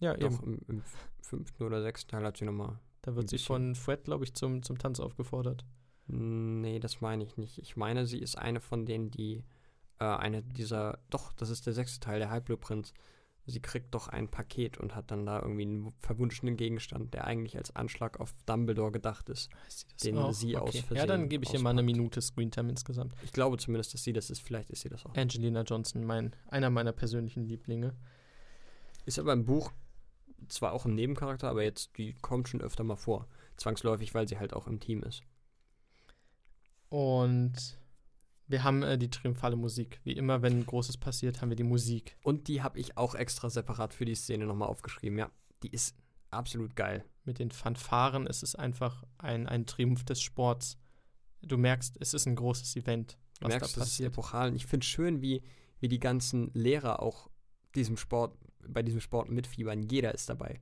Ja, 0.00 0.14
Doch, 0.14 0.42
eben. 0.42 0.58
Im, 0.68 0.76
im 0.76 0.82
fünften 1.20 1.62
oder 1.62 1.82
sechsten 1.82 2.10
Teil 2.10 2.24
hat 2.24 2.36
sie 2.36 2.44
nochmal. 2.44 2.78
Da 3.02 3.14
wird 3.14 3.30
sie 3.30 3.38
von 3.38 3.74
Fred, 3.74 4.04
glaube 4.04 4.24
ich, 4.24 4.34
zum, 4.34 4.62
zum 4.62 4.78
Tanz 4.78 5.00
aufgefordert. 5.00 5.64
Nee, 6.06 6.80
das 6.80 7.00
meine 7.00 7.24
ich 7.24 7.36
nicht. 7.36 7.58
Ich 7.58 7.76
meine, 7.76 8.06
sie 8.06 8.18
ist 8.18 8.36
eine 8.36 8.60
von 8.60 8.86
denen, 8.86 9.10
die 9.10 9.44
äh, 10.00 10.04
eine 10.04 10.42
dieser, 10.42 10.98
doch, 11.10 11.32
das 11.32 11.50
ist 11.50 11.66
der 11.66 11.72
sechste 11.72 12.00
Teil, 12.00 12.18
der 12.18 12.30
Halbblutprinz. 12.30 12.94
Sie 13.46 13.60
kriegt 13.60 13.94
doch 13.94 14.08
ein 14.08 14.28
Paket 14.28 14.76
und 14.76 14.94
hat 14.94 15.10
dann 15.10 15.24
da 15.24 15.40
irgendwie 15.40 15.62
einen 15.62 15.94
verwunschenen 16.00 16.58
Gegenstand, 16.58 17.14
der 17.14 17.24
eigentlich 17.24 17.56
als 17.56 17.74
Anschlag 17.74 18.20
auf 18.20 18.34
Dumbledore 18.44 18.92
gedacht 18.92 19.30
ist, 19.30 19.48
den 20.04 20.18
auch? 20.18 20.34
sie 20.34 20.54
okay. 20.54 20.84
aus 20.90 20.96
Ja, 20.96 21.06
dann 21.06 21.30
gebe 21.30 21.44
ich 21.44 21.54
ihr 21.54 21.60
mal 21.60 21.70
eine 21.70 21.82
Minute 21.82 22.20
Screentime 22.20 22.68
insgesamt. 22.68 23.14
Ich 23.22 23.32
glaube 23.32 23.56
zumindest, 23.56 23.94
dass 23.94 24.04
sie 24.04 24.12
das 24.12 24.28
ist. 24.28 24.42
Vielleicht 24.42 24.68
ist 24.68 24.82
sie 24.82 24.90
das 24.90 25.06
auch. 25.06 25.14
Angelina 25.14 25.62
Johnson, 25.62 26.04
mein, 26.04 26.36
einer 26.48 26.68
meiner 26.68 26.92
persönlichen 26.92 27.42
Lieblinge. 27.42 27.94
Ist 29.06 29.18
aber 29.18 29.32
im 29.32 29.46
Buch 29.46 29.72
zwar 30.48 30.72
auch 30.72 30.84
ein 30.84 30.94
Nebencharakter, 30.94 31.48
aber 31.48 31.62
jetzt, 31.62 31.96
die 31.96 32.12
kommt 32.20 32.50
schon 32.50 32.60
öfter 32.60 32.84
mal 32.84 32.96
vor. 32.96 33.26
Zwangsläufig, 33.56 34.12
weil 34.12 34.28
sie 34.28 34.38
halt 34.38 34.52
auch 34.52 34.66
im 34.66 34.78
Team 34.78 35.02
ist. 35.02 35.22
Und 36.90 37.78
wir 38.48 38.64
haben 38.64 38.82
äh, 38.82 38.98
die 38.98 39.10
triumphale 39.10 39.56
Musik. 39.56 40.00
Wie 40.04 40.12
immer, 40.12 40.42
wenn 40.42 40.64
Großes 40.64 40.96
passiert, 40.96 41.40
haben 41.40 41.50
wir 41.50 41.56
die 41.56 41.64
Musik. 41.64 42.16
Und 42.22 42.48
die 42.48 42.62
habe 42.62 42.78
ich 42.78 42.96
auch 42.96 43.14
extra 43.14 43.50
separat 43.50 43.94
für 43.94 44.06
die 44.06 44.14
Szene 44.14 44.46
nochmal 44.46 44.68
aufgeschrieben. 44.68 45.18
Ja, 45.18 45.30
die 45.62 45.70
ist 45.70 45.94
absolut 46.30 46.74
geil. 46.74 47.04
Mit 47.24 47.38
den 47.38 47.50
Fanfaren 47.50 48.26
ist 48.26 48.42
es 48.42 48.54
einfach 48.54 49.04
ein, 49.18 49.46
ein 49.46 49.66
Triumph 49.66 50.04
des 50.04 50.20
Sports. 50.22 50.78
Du 51.42 51.58
merkst, 51.58 51.96
es 52.00 52.14
ist 52.14 52.26
ein 52.26 52.36
großes 52.36 52.74
Event. 52.76 53.18
Was 53.40 53.40
du 53.40 53.48
merkst, 53.48 53.76
da 53.76 53.80
passiert. 53.80 53.82
das 53.82 53.92
ist 53.92 54.00
epochal. 54.00 54.48
Und 54.48 54.56
ich 54.56 54.66
finde 54.66 54.84
es 54.84 54.88
schön, 54.88 55.20
wie, 55.20 55.42
wie 55.80 55.88
die 55.88 56.00
ganzen 56.00 56.50
Lehrer 56.54 57.02
auch 57.02 57.28
diesem 57.74 57.98
Sport, 57.98 58.36
bei 58.66 58.82
diesem 58.82 59.00
Sport 59.00 59.30
mitfiebern. 59.30 59.82
Jeder 59.82 60.14
ist 60.14 60.28
dabei. 60.28 60.60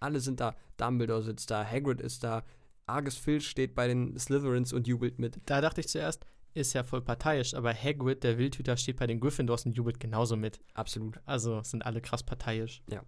Alle 0.00 0.20
sind 0.20 0.40
da. 0.40 0.56
Dumbledore 0.76 1.22
sitzt 1.22 1.50
da, 1.50 1.64
Hagrid 1.64 2.00
ist 2.00 2.24
da, 2.24 2.44
Argus 2.86 3.16
Filch 3.16 3.48
steht 3.48 3.74
bei 3.74 3.86
den 3.86 4.18
Slytherins 4.18 4.72
und 4.72 4.88
jubelt 4.88 5.18
mit. 5.18 5.40
Da 5.46 5.60
dachte 5.60 5.80
ich 5.80 5.88
zuerst, 5.88 6.24
ist 6.54 6.72
ja 6.72 6.82
voll 6.82 7.02
parteiisch, 7.02 7.54
aber 7.54 7.72
Hagrid, 7.72 8.24
der 8.24 8.38
Wildhüter, 8.38 8.76
steht 8.76 8.96
bei 8.96 9.06
den 9.06 9.20
Gryffindors 9.20 9.66
und 9.66 9.76
jubelt 9.76 10.00
genauso 10.00 10.36
mit. 10.36 10.60
Absolut. 10.74 11.20
Also 11.24 11.62
sind 11.62 11.84
alle 11.84 12.00
krass 12.00 12.22
parteiisch. 12.22 12.82
Ja. 12.90 13.04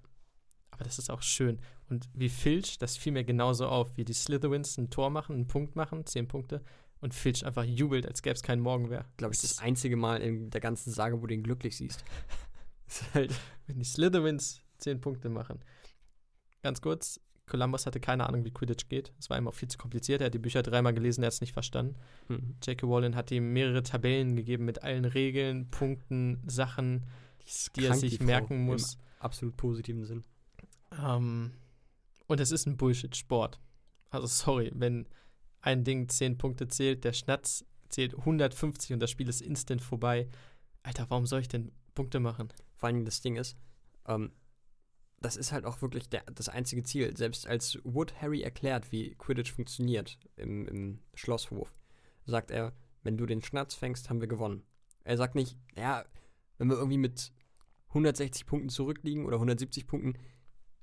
Aber 0.70 0.84
das 0.84 0.98
ist 0.98 1.10
auch 1.10 1.22
schön. 1.22 1.60
Und 1.88 2.08
wie 2.14 2.28
Filch, 2.28 2.78
das 2.78 2.96
fiel 2.96 3.12
mir 3.12 3.24
genauso 3.24 3.66
auf, 3.66 3.96
wie 3.96 4.04
die 4.04 4.14
Slytherins 4.14 4.78
ein 4.78 4.90
Tor 4.90 5.10
machen, 5.10 5.34
einen 5.34 5.46
Punkt 5.46 5.76
machen, 5.76 6.06
zehn 6.06 6.28
Punkte, 6.28 6.62
und 7.00 7.14
Filch 7.14 7.44
einfach 7.44 7.64
jubelt, 7.64 8.06
als 8.06 8.22
gäbe 8.22 8.34
es 8.34 8.42
keinen 8.42 8.62
Morgen 8.62 8.88
mehr. 8.88 9.04
Glaube 9.16 9.34
ich, 9.34 9.40
das, 9.40 9.56
das 9.56 9.64
einzige 9.64 9.96
Mal 9.96 10.22
in 10.22 10.50
der 10.50 10.60
ganzen 10.60 10.92
Sage, 10.92 11.20
wo 11.20 11.26
du 11.26 11.34
ihn 11.34 11.42
glücklich 11.42 11.76
siehst. 11.76 12.04
halt, 13.14 13.34
wenn 13.66 13.78
die 13.78 13.84
Slytherins 13.84 14.62
zehn 14.78 15.00
Punkte 15.00 15.28
machen. 15.28 15.60
Ganz 16.62 16.80
kurz, 16.80 17.20
Columbus 17.46 17.86
hatte 17.86 18.00
keine 18.00 18.26
Ahnung, 18.26 18.44
wie 18.44 18.50
Quidditch 18.50 18.88
geht. 18.88 19.12
Es 19.18 19.28
war 19.28 19.36
ihm 19.36 19.48
auch 19.48 19.54
viel 19.54 19.68
zu 19.68 19.78
kompliziert. 19.78 20.20
Er 20.20 20.26
hat 20.26 20.34
die 20.34 20.38
Bücher 20.38 20.62
dreimal 20.62 20.94
gelesen, 20.94 21.22
er 21.22 21.26
hat 21.26 21.34
es 21.34 21.40
nicht 21.40 21.52
verstanden. 21.52 21.96
Mhm. 22.28 22.56
J.K. 22.64 22.86
Rowling 22.86 23.14
hat 23.14 23.30
ihm 23.30 23.52
mehrere 23.52 23.82
Tabellen 23.82 24.36
gegeben 24.36 24.64
mit 24.64 24.82
allen 24.82 25.04
Regeln, 25.04 25.70
Punkten, 25.70 26.42
Sachen, 26.46 27.04
die, 27.76 27.84
er 27.84 27.94
sich 27.94 28.18
die 28.18 28.24
merken 28.24 28.64
muss. 28.64 28.94
Im 28.94 29.00
absolut 29.18 29.56
positiven 29.56 30.04
Sinn. 30.04 30.24
Ähm, 30.98 31.52
und 32.26 32.40
es 32.40 32.52
ist 32.52 32.66
ein 32.66 32.76
Bullshit-Sport. 32.76 33.60
Also 34.10 34.26
sorry, 34.26 34.70
wenn 34.74 35.08
ein 35.60 35.84
Ding 35.84 36.08
10 36.08 36.38
Punkte 36.38 36.68
zählt, 36.68 37.04
der 37.04 37.12
Schnatz 37.12 37.64
zählt 37.88 38.16
150 38.16 38.92
und 38.92 39.00
das 39.00 39.10
Spiel 39.10 39.28
ist 39.28 39.42
instant 39.42 39.82
vorbei. 39.82 40.28
Alter, 40.82 41.06
warum 41.08 41.26
soll 41.26 41.40
ich 41.40 41.48
denn 41.48 41.72
Punkte 41.94 42.20
machen? 42.20 42.48
vor 42.82 42.88
allem 42.88 43.04
das 43.04 43.20
Ding 43.20 43.36
ist, 43.36 43.56
ähm, 44.08 44.32
das 45.22 45.36
ist 45.36 45.52
halt 45.52 45.64
auch 45.64 45.82
wirklich 45.82 46.08
der, 46.08 46.22
das 46.34 46.48
einzige 46.48 46.82
Ziel. 46.82 47.16
Selbst 47.16 47.46
als 47.46 47.78
Wood 47.84 48.20
Harry 48.20 48.42
erklärt, 48.42 48.92
wie 48.92 49.14
Quidditch 49.14 49.52
funktioniert 49.52 50.18
im, 50.36 50.66
im 50.68 50.98
Schlosshof, 51.14 51.72
sagt 52.26 52.50
er, 52.50 52.72
wenn 53.02 53.16
du 53.16 53.26
den 53.26 53.42
Schnatz 53.42 53.74
fängst, 53.74 54.10
haben 54.10 54.20
wir 54.20 54.28
gewonnen. 54.28 54.62
Er 55.04 55.16
sagt 55.16 55.34
nicht, 55.34 55.56
ja, 55.76 56.04
wenn 56.58 56.68
wir 56.68 56.76
irgendwie 56.76 56.98
mit 56.98 57.32
160 57.88 58.46
Punkten 58.46 58.68
zurückliegen 58.68 59.26
oder 59.26 59.36
170 59.36 59.86
Punkten, 59.86 60.14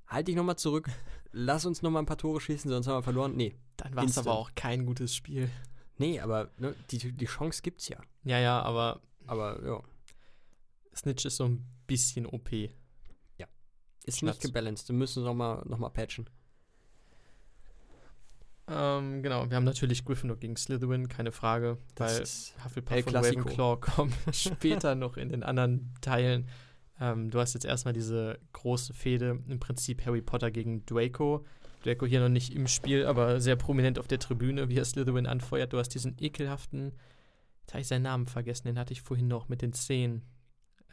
halt 0.08 0.28
dich 0.28 0.36
nochmal 0.36 0.58
zurück, 0.58 0.90
lass 1.32 1.66
uns 1.66 1.82
nochmal 1.82 2.04
ein 2.04 2.08
paar 2.08 2.18
Tore 2.18 2.42
schießen, 2.42 2.70
sonst 2.70 2.88
haben 2.88 2.98
wir 2.98 3.04
verloren. 3.04 3.36
Nee. 3.36 3.56
Dann 3.78 3.96
war 3.96 4.04
es 4.04 4.18
aber 4.18 4.34
auch 4.34 4.52
kein 4.56 4.86
gutes 4.86 5.16
Spiel. 5.16 5.50
Nee, 5.98 6.20
aber 6.20 6.52
ne, 6.58 6.76
die, 6.92 7.12
die 7.12 7.26
Chance 7.26 7.62
gibt's 7.62 7.88
ja. 7.88 7.98
Ja, 8.24 8.40
ja, 8.40 8.62
aber 8.62 9.02
Aber 9.28 9.64
ja, 9.66 9.82
Snitch 10.96 11.26
ist 11.26 11.38
so 11.38 11.46
ein 11.46 11.66
bisschen 11.88 12.26
OP. 12.26 12.50
ist 14.10 14.20
Schnatz. 14.20 14.36
nicht 14.36 14.44
gebalanced. 14.44 14.90
Wir 14.90 14.96
müssen 14.96 15.24
nochmal 15.24 15.64
noch 15.66 15.78
mal 15.78 15.90
patchen. 15.90 16.30
Ähm, 18.70 19.24
genau, 19.24 19.50
wir 19.50 19.56
haben 19.56 19.64
natürlich 19.64 20.06
Gryffindor 20.06 20.38
gegen 20.38 20.56
Slytherin, 20.56 21.08
keine 21.08 21.32
Frage, 21.32 21.78
weil 21.96 22.22
ist 22.22 22.54
Hufflepuff 22.64 22.96
El 22.96 23.04
und. 23.04 23.16
Ravenclaw 23.16 23.78
kommen 23.82 24.14
später 24.32 24.94
noch 24.94 25.18
in 25.18 25.30
den 25.30 25.42
anderen 25.42 25.92
Teilen. 26.02 26.48
Ähm, 27.02 27.32
du 27.32 27.40
hast 27.40 27.56
jetzt 27.56 27.66
erstmal 27.66 27.94
diese 27.94 28.38
große 28.54 28.94
Fehde, 28.94 29.40
im 29.48 29.60
Prinzip 29.60 30.06
Harry 30.06 30.22
Potter 30.22 30.52
gegen 30.52 30.86
Draco. 30.86 31.46
Draco 31.84 32.06
hier 32.06 32.20
noch 32.20 32.30
nicht 32.30 32.54
im 32.54 32.68
Spiel, 32.68 33.06
aber 33.06 33.40
sehr 33.40 33.56
prominent 33.56 33.98
auf 33.98 34.08
der 34.08 34.20
Tribüne, 34.20 34.70
wie 34.70 34.78
er 34.78 34.86
Slytherin 34.86 35.26
anfeuert. 35.26 35.74
Du 35.74 35.80
hast 35.80 35.90
diesen 35.90 36.16
ekelhaften, 36.20 36.92
jetzt 37.62 37.74
habe 37.74 37.82
ich 37.82 37.88
seinen 37.88 38.04
Namen 38.04 38.28
vergessen, 38.28 38.68
den 38.68 38.78
hatte 38.78 38.94
ich 38.94 39.02
vorhin 39.02 39.28
noch 39.28 39.50
mit 39.50 39.62
den 39.62 39.74
Zähnen. 39.74 40.22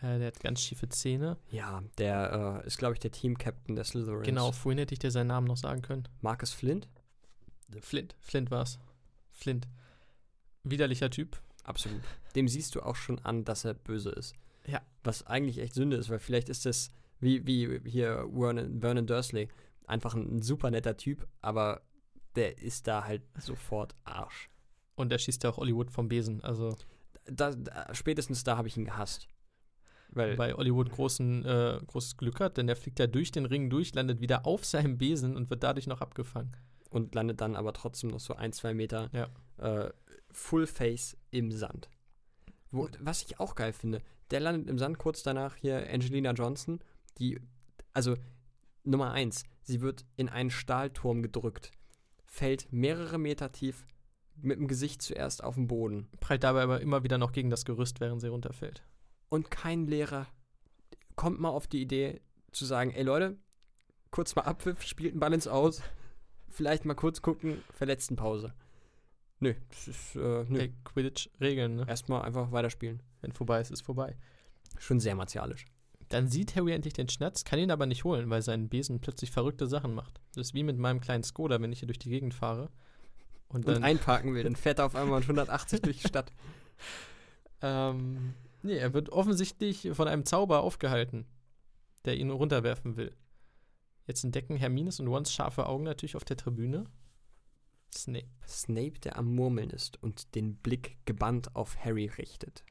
Äh, 0.02 0.18
der 0.18 0.26
hat 0.28 0.40
ganz 0.40 0.60
schiefe 0.60 0.88
Zähne. 0.88 1.38
Ja, 1.50 1.82
der 1.98 2.62
äh, 2.64 2.66
ist, 2.66 2.78
glaube 2.78 2.94
ich, 2.94 3.00
der 3.00 3.10
Team-Captain 3.12 3.74
der 3.76 3.84
Slytherins. 3.84 4.26
Genau, 4.26 4.52
vorhin 4.52 4.78
hätte 4.78 4.92
ich 4.94 4.98
dir 4.98 5.10
seinen 5.10 5.28
Namen 5.28 5.46
noch 5.46 5.56
sagen 5.56 5.82
können. 5.82 6.08
Marcus 6.20 6.52
Flint? 6.52 6.88
Flint, 7.80 8.14
Flint 8.20 8.50
war's. 8.50 8.78
Flint. 9.32 9.66
Widerlicher 10.64 11.10
Typ. 11.10 11.40
Absolut. 11.64 12.02
Dem 12.34 12.48
siehst 12.48 12.74
du 12.74 12.82
auch 12.82 12.96
schon 12.96 13.18
an, 13.20 13.44
dass 13.44 13.64
er 13.64 13.74
böse 13.74 14.10
ist. 14.10 14.34
Ja. 14.66 14.82
Was 15.02 15.26
eigentlich 15.26 15.58
echt 15.58 15.74
Sünde 15.74 15.96
ist, 15.96 16.10
weil 16.10 16.18
vielleicht 16.18 16.48
ist 16.48 16.66
das 16.66 16.90
wie, 17.20 17.46
wie 17.46 17.80
hier 17.88 18.28
Vernon, 18.32 18.80
Vernon 18.80 19.06
Dursley. 19.06 19.48
Einfach 19.86 20.14
ein, 20.14 20.36
ein 20.36 20.42
super 20.42 20.70
netter 20.70 20.96
Typ, 20.96 21.26
aber 21.40 21.82
der 22.34 22.58
ist 22.58 22.86
da 22.86 23.04
halt 23.04 23.22
sofort 23.38 23.94
Arsch. 24.04 24.50
Und 24.96 25.12
er 25.12 25.18
schießt 25.18 25.44
ja 25.44 25.50
auch 25.50 25.56
Hollywood 25.56 25.90
vom 25.90 26.08
Besen. 26.08 26.42
Also 26.42 26.76
Da, 27.26 27.52
da, 27.54 27.94
spätestens 27.94 28.44
da 28.44 28.56
habe 28.56 28.68
ich 28.68 28.76
ihn 28.76 28.84
gehasst. 28.84 29.28
Weil, 30.16 30.36
bei 30.36 30.52
Hollywood 30.54 30.90
großen, 30.90 31.44
äh, 31.44 31.78
großes 31.86 32.16
Glück 32.16 32.40
hat, 32.40 32.56
denn 32.56 32.68
er 32.68 32.76
fliegt 32.76 32.98
ja 32.98 33.06
durch 33.06 33.30
den 33.30 33.44
Ring 33.44 33.70
durch, 33.70 33.94
landet 33.94 34.20
wieder 34.20 34.46
auf 34.46 34.64
seinem 34.64 34.98
Besen 34.98 35.36
und 35.36 35.50
wird 35.50 35.62
dadurch 35.62 35.86
noch 35.86 36.00
abgefangen. 36.00 36.56
und 36.90 37.14
landet 37.14 37.40
dann 37.40 37.56
aber 37.56 37.72
trotzdem 37.72 38.10
noch 38.10 38.20
so 38.20 38.34
ein, 38.34 38.52
zwei 38.52 38.72
Meter 38.72 39.10
Ja. 39.12 39.28
äh, 39.58 39.92
Full 40.30 40.66
Face 40.66 41.16
im 41.30 41.50
Sand. 41.52 41.90
Wo, 42.70 42.88
was 43.00 43.22
ich 43.22 43.38
auch 43.40 43.54
geil 43.54 43.72
finde, 43.72 44.00
der 44.30 44.40
landet 44.40 44.68
im 44.70 44.78
Sand 44.78 44.98
kurz 44.98 45.22
danach 45.22 45.56
hier 45.56 45.86
Angelina 45.92 46.32
Johnson, 46.32 46.80
die, 47.18 47.38
also 47.92 48.16
Nummer 48.84 49.12
eins, 49.12 49.44
sie 49.62 49.80
wird 49.80 50.04
in 50.16 50.28
einen 50.28 50.50
Stahlturm 50.50 51.22
gedrückt, 51.22 51.70
fällt 52.24 52.72
mehrere 52.72 53.18
Meter 53.18 53.52
tief 53.52 53.86
mit 54.36 54.58
dem 54.58 54.68
Gesicht 54.68 55.02
zuerst 55.02 55.42
auf 55.42 55.54
den 55.56 55.66
Boden 55.66 56.08
Prallt 56.20 56.44
dabei 56.44 56.62
aber 56.62 56.80
immer 56.80 57.02
wieder 57.02 57.18
noch 57.18 57.32
gegen 57.32 57.50
das 57.50 57.64
Gerüst, 57.64 58.00
während 58.00 58.20
sie 58.20 58.28
runterfällt. 58.28 58.82
Und 59.28 59.50
kein 59.50 59.86
Lehrer 59.86 60.26
kommt 61.14 61.40
mal 61.40 61.48
auf 61.48 61.66
die 61.66 61.80
Idee 61.80 62.20
zu 62.52 62.64
sagen, 62.64 62.92
ey 62.92 63.02
Leute, 63.02 63.38
kurz 64.10 64.34
mal 64.36 64.42
Abpfiff, 64.42 64.82
spielt 64.82 65.12
einen 65.12 65.20
Ball 65.20 65.32
ins 65.32 65.48
Aus, 65.48 65.82
vielleicht 66.48 66.84
mal 66.84 66.94
kurz 66.94 67.22
gucken, 67.22 67.62
Verletztenpause. 67.72 68.54
Nö, 69.40 69.54
das 69.68 69.88
ist, 69.88 70.16
äh, 70.16 70.44
nö. 70.48 70.60
Ey, 70.60 70.74
Quidditch-Regeln, 70.84 71.76
ne? 71.76 71.84
Erstmal 71.86 72.22
einfach 72.22 72.52
weiterspielen. 72.52 73.02
Wenn 73.20 73.32
vorbei 73.32 73.60
ist, 73.60 73.70
ist 73.70 73.82
vorbei. 73.82 74.16
Schon 74.78 75.00
sehr 75.00 75.14
martialisch. 75.14 75.66
Dann 76.08 76.28
sieht 76.28 76.56
Harry 76.56 76.72
endlich 76.72 76.94
den 76.94 77.08
Schnatz, 77.08 77.44
kann 77.44 77.58
ihn 77.58 77.70
aber 77.70 77.86
nicht 77.86 78.04
holen, 78.04 78.30
weil 78.30 78.40
sein 78.40 78.68
Besen 78.68 79.00
plötzlich 79.00 79.30
verrückte 79.30 79.66
Sachen 79.66 79.94
macht. 79.94 80.20
Das 80.34 80.48
ist 80.48 80.54
wie 80.54 80.62
mit 80.62 80.78
meinem 80.78 81.00
kleinen 81.00 81.24
Skoda, 81.24 81.60
wenn 81.60 81.72
ich 81.72 81.80
hier 81.80 81.88
durch 81.88 81.98
die 81.98 82.10
Gegend 82.10 82.32
fahre. 82.32 82.70
Und 83.48 83.68
dann, 83.68 83.76
Und 83.76 83.82
einparken 83.84 84.34
will, 84.34 84.44
dann 84.44 84.56
fährt 84.56 84.78
er 84.78 84.86
auf 84.86 84.94
einmal 84.94 85.20
mit 85.20 85.28
180 85.28 85.82
durch 85.82 86.00
die 86.00 86.08
Stadt. 86.08 86.32
ähm, 87.60 88.34
nee, 88.66 88.76
er 88.76 88.92
wird 88.92 89.10
offensichtlich 89.10 89.88
von 89.92 90.08
einem 90.08 90.24
Zauber 90.24 90.60
aufgehalten, 90.60 91.26
der 92.04 92.16
ihn 92.16 92.30
runterwerfen 92.30 92.96
will. 92.96 93.14
Jetzt 94.06 94.24
entdecken 94.24 94.56
Hermines 94.56 95.00
und 95.00 95.08
Rons 95.08 95.32
scharfe 95.32 95.66
Augen 95.66 95.84
natürlich 95.84 96.16
auf 96.16 96.24
der 96.24 96.36
Tribüne. 96.36 96.84
Snape. 97.94 98.28
Snape, 98.46 99.00
der 99.00 99.16
am 99.16 99.34
Murmeln 99.34 99.70
ist 99.70 100.02
und 100.02 100.34
den 100.34 100.56
Blick 100.56 100.98
gebannt 101.06 101.56
auf 101.56 101.76
Harry 101.84 102.06
richtet. 102.06 102.64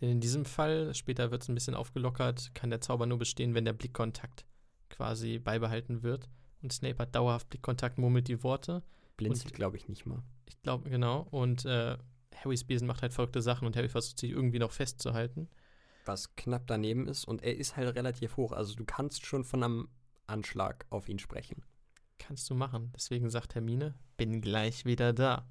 Denn 0.00 0.10
in 0.10 0.20
diesem 0.20 0.44
Fall, 0.44 0.94
später 0.94 1.30
wird 1.30 1.42
es 1.42 1.48
ein 1.48 1.54
bisschen 1.54 1.74
aufgelockert, 1.74 2.54
kann 2.54 2.70
der 2.70 2.80
Zauber 2.80 3.06
nur 3.06 3.18
bestehen, 3.18 3.54
wenn 3.54 3.64
der 3.64 3.72
Blickkontakt 3.72 4.46
quasi 4.88 5.38
beibehalten 5.38 6.02
wird. 6.02 6.28
Und 6.62 6.72
Snape 6.72 6.98
hat 6.98 7.14
dauerhaft 7.14 7.50
Blickkontakt, 7.50 7.98
murmelt 7.98 8.28
die 8.28 8.42
Worte. 8.42 8.82
Blinzelt, 9.16 9.54
glaube 9.54 9.76
ich, 9.76 9.88
nicht 9.88 10.06
mal. 10.06 10.22
Ich 10.46 10.60
glaube, 10.62 10.88
genau. 10.88 11.26
Und 11.30 11.64
äh, 11.66 11.98
Harrys 12.34 12.64
Besen 12.64 12.86
macht 12.86 13.02
halt 13.02 13.12
verrückte 13.12 13.42
Sachen 13.42 13.66
und 13.66 13.76
Harry 13.76 13.88
versucht 13.88 14.18
sich 14.18 14.30
irgendwie 14.30 14.58
noch 14.58 14.72
festzuhalten. 14.72 15.48
Was 16.04 16.34
knapp 16.36 16.66
daneben 16.66 17.08
ist 17.08 17.24
und 17.24 17.42
er 17.42 17.56
ist 17.56 17.76
halt 17.76 17.94
relativ 17.94 18.36
hoch. 18.36 18.52
Also 18.52 18.74
du 18.74 18.84
kannst 18.84 19.26
schon 19.26 19.44
von 19.44 19.62
einem 19.62 19.88
Anschlag 20.26 20.86
auf 20.90 21.08
ihn 21.08 21.18
sprechen. 21.18 21.64
Kannst 22.18 22.48
du 22.50 22.54
machen. 22.54 22.92
Deswegen 22.94 23.30
sagt 23.30 23.54
Hermine, 23.54 23.94
bin 24.16 24.40
gleich 24.40 24.84
wieder 24.84 25.12
da. 25.12 25.48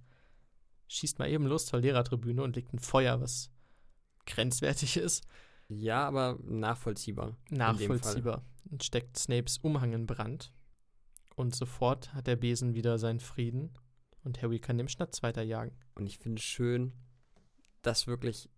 Schießt 0.88 1.20
mal 1.20 1.30
eben 1.30 1.46
los 1.46 1.66
zur 1.68 1.80
Lehrertribüne 1.80 2.42
und 2.42 2.56
legt 2.56 2.74
ein 2.74 2.80
Feuer, 2.80 3.22
was 3.22 3.52
grenzwertig 4.26 4.98
ist. 4.98 5.26
Ja, 5.68 6.08
aber 6.08 6.40
nachvollziehbar. 6.44 7.38
Nachvollziehbar. 7.50 8.44
Und 8.72 8.84
steckt 8.84 9.18
Snapes 9.18 9.60
Umhang 9.60 9.94
in 9.94 10.08
Brand. 10.08 10.52
Und 11.36 11.56
sofort 11.56 12.14
hat 12.14 12.28
der 12.28 12.36
Besen 12.36 12.74
wieder 12.74 12.98
seinen 12.98 13.20
Frieden. 13.20 13.72
Und 14.24 14.42
Harry 14.42 14.60
kann 14.60 14.78
dem 14.78 14.88
Schnatz 14.88 15.24
weiterjagen. 15.24 15.74
Und 15.96 16.06
ich 16.08 16.18
finde 16.18 16.40
es 16.40 16.44
schön, 16.46 16.94
dass 17.82 18.08
wirklich 18.08 18.50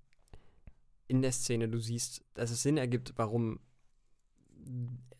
in 1.07 1.21
der 1.21 1.31
Szene 1.31 1.69
du 1.69 1.79
siehst, 1.79 2.23
dass 2.33 2.51
es 2.51 2.63
Sinn 2.63 2.77
ergibt, 2.77 3.13
warum 3.17 3.59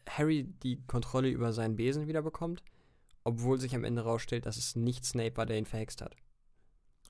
Harry 0.08 0.44
die 0.64 0.82
Kontrolle 0.88 1.30
über 1.30 1.54
seinen 1.54 1.76
Besen 1.76 2.08
wieder 2.08 2.22
bekommt, 2.22 2.64
obwohl 3.24 3.60
sich 3.60 3.76
am 3.76 3.84
Ende 3.84 4.02
rausstellt, 4.04 4.46
dass 4.46 4.58
es 4.58 4.76
nicht 4.76 5.06
Snape 5.06 5.38
war, 5.38 5.46
der 5.46 5.58
ihn 5.58 5.66
verhext 5.66 6.02
hat. 6.02 6.16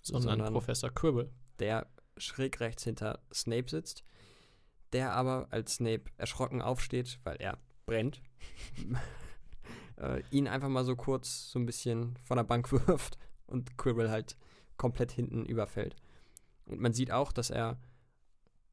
Sondern, 0.01 0.37
Sondern- 0.37 0.53
Professor 0.53 0.89
Quirrell. 0.89 1.29
Der 1.59 1.87
schräg 2.17 2.59
rechts 2.59 2.83
hinter 2.83 3.19
Snape 3.33 3.69
sitzt, 3.69 4.03
der 4.93 5.13
aber, 5.13 5.47
als 5.51 5.75
Snape 5.75 6.05
erschrocken 6.17 6.61
aufsteht, 6.61 7.19
weil 7.23 7.37
er 7.37 7.57
brennt, 7.85 8.21
äh, 10.01 10.23
ihn 10.31 10.47
einfach 10.47 10.69
mal 10.69 10.83
so 10.83 10.95
kurz 10.95 11.51
so 11.51 11.59
ein 11.59 11.65
bisschen 11.65 12.17
von 12.23 12.37
der 12.37 12.43
Bank 12.43 12.71
wirft 12.87 13.17
und 13.47 13.77
Quirrell 13.77 14.09
halt 14.09 14.35
komplett 14.77 15.11
hinten 15.11 15.45
überfällt. 15.45 15.95
Und 16.65 16.81
man 16.81 16.93
sieht 16.93 17.11
auch, 17.11 17.31
dass 17.31 17.49
er 17.49 17.79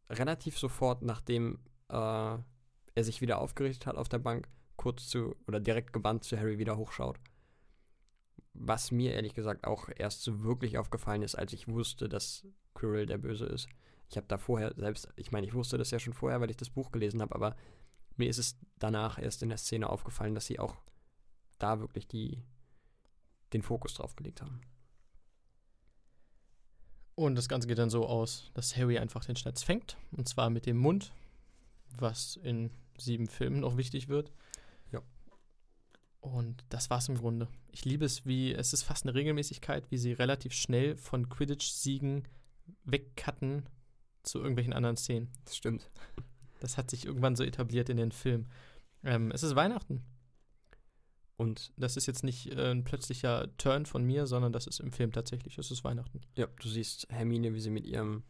relativ 0.09 0.59
sofort, 0.59 1.03
nachdem 1.03 1.59
äh, 1.91 1.95
er 1.95 3.05
sich 3.05 3.21
wieder 3.21 3.39
aufgerichtet 3.39 3.87
hat 3.87 3.97
auf 3.97 4.09
der 4.09 4.19
Bank, 4.19 4.49
kurz 4.77 5.09
zu 5.09 5.37
oder 5.47 5.61
direkt 5.61 5.93
gebannt 5.93 6.25
zu 6.25 6.39
Harry 6.39 6.59
wieder 6.59 6.77
hochschaut. 6.77 7.19
Was 8.55 8.91
mir 8.91 9.13
ehrlich 9.13 9.35
gesagt 9.35 9.67
auch 9.67 9.89
erst 9.95 10.23
so 10.23 10.43
wirklich 10.43 10.79
aufgefallen 10.79 11.23
ist, 11.23 11.35
als 11.35 11.53
ich 11.53 11.69
wusste, 11.69 12.09
dass 12.09 12.47
Quirrell 12.75 13.07
der 13.07 13.19
Böse 13.19 13.47
ist. 13.47 13.69
Ich 14.09 14.17
habe 14.17 14.27
da 14.27 14.39
vorher 14.39 14.73
selbst, 14.77 15.09
ich 15.17 15.33
meine, 15.33 15.47
ich 15.47 15.55
wusste 15.55 15.77
das 15.77 15.91
ja 15.91 15.99
schon 15.99 16.15
vorher, 16.15 16.41
weil 16.41 16.51
ich 16.51 16.57
das 16.57 16.71
Buch 16.71 16.91
gelesen 16.91 17.21
habe, 17.21 17.35
aber 17.35 17.57
mir 18.17 18.29
ist 18.29 18.39
es 18.39 18.59
danach 18.79 19.19
erst 19.19 19.43
in 19.43 19.51
der 19.51 19.59
Szene 19.59 19.91
aufgefallen, 19.91 20.35
dass 20.35 20.47
sie 20.47 20.59
auch 20.59 20.77
da 21.59 21.81
wirklich 21.81 22.07
die, 22.07 22.43
den 23.53 23.63
Fokus 23.63 23.95
drauf 23.95 24.17
gelegt 24.17 24.43
haben. 24.43 24.61
Und 27.15 27.35
das 27.35 27.49
Ganze 27.49 27.67
geht 27.67 27.79
dann 27.79 27.91
so 27.91 28.07
aus, 28.07 28.51
dass 28.55 28.77
Harry 28.77 28.99
einfach 28.99 29.25
den 29.25 29.35
Schnatz 29.35 29.65
fängt. 29.65 29.97
Und 30.13 30.29
zwar 30.29 30.51
mit 30.51 30.67
dem 30.67 30.77
Mund, 30.77 31.13
was 31.99 32.37
in 32.37 32.71
sieben 32.97 33.27
Filmen 33.27 33.59
noch 33.61 33.77
wichtig 33.77 34.09
wird. 34.09 34.31
Ja. 34.93 35.03
Und 36.21 36.65
das 36.69 36.91
war's 36.91 37.09
im 37.09 37.17
Grunde. 37.17 37.49
Ich 37.73 37.85
liebe 37.85 38.05
es, 38.05 38.25
wie, 38.25 38.53
es 38.55 38.73
ist 38.73 38.85
fast 38.85 39.05
eine 39.05 39.15
Regelmäßigkeit, 39.15 39.91
wie 39.91 39.99
sie 39.99 40.13
relativ 40.13 40.53
schnell 40.53 40.97
von 40.97 41.29
Quidditch-Siegen 41.29 42.23
wegcutten 42.85 43.69
zu 44.23 44.39
irgendwelchen 44.39 44.73
anderen 44.73 44.97
Szenen. 44.97 45.29
Das 45.45 45.57
stimmt. 45.57 45.91
Das 46.61 46.77
hat 46.77 46.91
sich 46.91 47.05
irgendwann 47.05 47.35
so 47.37 47.43
etabliert 47.43 47.89
in 47.89 47.97
den 47.97 48.13
Filmen. 48.13 48.49
Ähm, 49.03 49.31
es 49.33 49.43
ist 49.43 49.57
Weihnachten. 49.57 50.05
Und 51.39 51.73
Das 51.77 51.97
ist 51.97 52.07
jetzt 52.07 52.25
nicht 52.25 52.49
äh, 52.49 52.73
ein 52.73 52.83
plötzlicher 52.83 53.57
Turn 53.59 53.87
von 53.87 54.05
mir, 54.05 54.27
sondern 54.27 54.53
das 54.53 54.67
ist 54.67 54.81
im 54.81 54.91
Film 54.91 55.13
tatsächlich. 55.13 55.57
Es 55.57 55.71
ist 55.71 55.85
Weihnachten. 55.85 56.21
ja, 56.35 56.49
du 56.61 56.69
siehst 56.69 57.07
Hermine, 57.11 57.55
wie 57.55 57.61
sie 57.61 57.71
mit 57.71 57.87
ihrem 57.87 58.25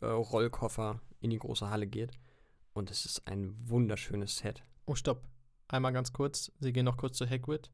äh, 0.00 0.06
Rollkoffer 0.06 1.00
in 1.20 1.30
die 1.30 1.38
große 1.38 1.70
Halle 1.70 1.86
geht. 1.86 2.10
Und 2.74 2.90
es 2.90 3.04
ist 3.04 3.28
ein 3.28 3.54
wunderschönes 3.68 4.38
Set. 4.38 4.64
Oh, 4.86 4.96
stopp. 4.96 5.22
Einmal 5.68 5.92
ganz 5.92 6.12
kurz. 6.12 6.50
Sie 6.58 6.72
gehen 6.72 6.84
noch 6.84 6.96
kurz 6.96 7.16
zu 7.16 7.30
Hagrid 7.30 7.70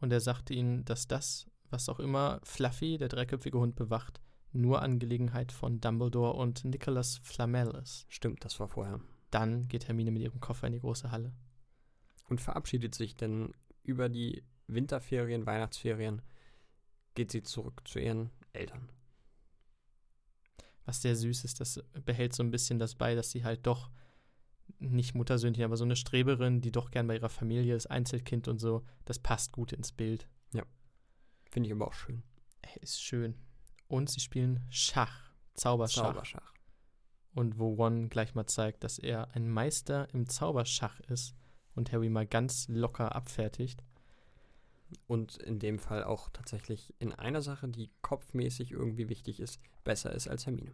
und 0.00 0.12
er 0.12 0.20
sagt 0.20 0.50
ihnen, 0.50 0.84
dass 0.84 1.06
das, 1.06 1.46
was 1.70 1.88
auch 1.88 2.00
immer 2.00 2.40
Fluffy, 2.42 2.98
der 2.98 3.08
dreiköpfige 3.08 3.58
Hund, 3.58 3.76
bewacht, 3.76 4.20
nur 4.52 4.82
Angelegenheit 4.82 5.52
von 5.52 5.80
Dumbledore 5.80 6.32
und 6.32 6.64
Nicholas 6.64 7.18
Flamel 7.22 7.70
ist. 7.80 8.06
Stimmt, 8.08 8.44
das 8.44 8.58
war 8.58 8.66
vorher. 8.66 9.00
Dann 9.30 9.68
geht 9.68 9.86
Hermine 9.86 10.10
mit 10.10 10.22
ihrem 10.22 10.40
Koffer 10.40 10.66
in 10.66 10.72
die 10.72 10.80
große 10.80 11.12
Halle. 11.12 11.32
Und 12.30 12.40
verabschiedet 12.40 12.94
sich, 12.94 13.14
denn 13.16 13.52
über 13.82 14.08
die 14.08 14.42
Winterferien, 14.66 15.44
Weihnachtsferien 15.44 16.22
geht 17.14 17.30
sie 17.30 17.42
zurück 17.42 17.82
zu 17.84 17.98
ihren 17.98 18.30
Eltern. 18.54 18.88
Was 20.86 21.02
sehr 21.02 21.14
süß 21.14 21.44
ist, 21.44 21.60
das 21.60 21.82
behält 22.06 22.32
so 22.34 22.42
ein 22.42 22.50
bisschen 22.50 22.78
das 22.78 22.94
bei, 22.94 23.14
dass 23.14 23.30
sie 23.30 23.44
halt 23.44 23.66
doch 23.66 23.90
nicht 24.78 25.14
Muttersöhnchen, 25.14 25.64
aber 25.64 25.76
so 25.76 25.84
eine 25.84 25.96
Streberin, 25.96 26.62
die 26.62 26.72
doch 26.72 26.90
gern 26.90 27.06
bei 27.06 27.16
ihrer 27.16 27.28
Familie 27.28 27.74
ist, 27.74 27.88
Einzelkind 27.88 28.48
und 28.48 28.60
so, 28.60 28.84
das 29.04 29.18
passt 29.18 29.52
gut 29.52 29.72
ins 29.72 29.92
Bild. 29.92 30.26
Finde 31.50 31.68
ich 31.68 31.74
aber 31.74 31.88
auch 31.88 31.92
schön. 31.92 32.22
Ist 32.80 33.02
schön. 33.02 33.34
Und 33.88 34.08
sie 34.08 34.20
spielen 34.20 34.64
Schach, 34.70 35.32
Zauberschach. 35.54 36.12
Zauberschach. 36.12 36.54
Und 37.34 37.58
wo 37.58 37.74
Ron 37.74 38.08
gleich 38.08 38.34
mal 38.34 38.46
zeigt, 38.46 38.84
dass 38.84 38.98
er 38.98 39.34
ein 39.34 39.48
Meister 39.48 40.08
im 40.14 40.28
Zauberschach 40.28 41.00
ist 41.00 41.34
und 41.80 41.92
Harry 41.92 42.08
mal 42.08 42.26
ganz 42.26 42.68
locker 42.68 43.14
abfertigt. 43.14 43.82
Und 45.06 45.36
in 45.36 45.58
dem 45.58 45.78
Fall 45.78 46.04
auch 46.04 46.30
tatsächlich 46.30 46.94
in 46.98 47.12
einer 47.12 47.42
Sache, 47.42 47.68
die 47.68 47.90
kopfmäßig 48.02 48.72
irgendwie 48.72 49.08
wichtig 49.08 49.40
ist, 49.40 49.60
besser 49.84 50.12
ist 50.12 50.28
als 50.28 50.46
Hermine. 50.46 50.72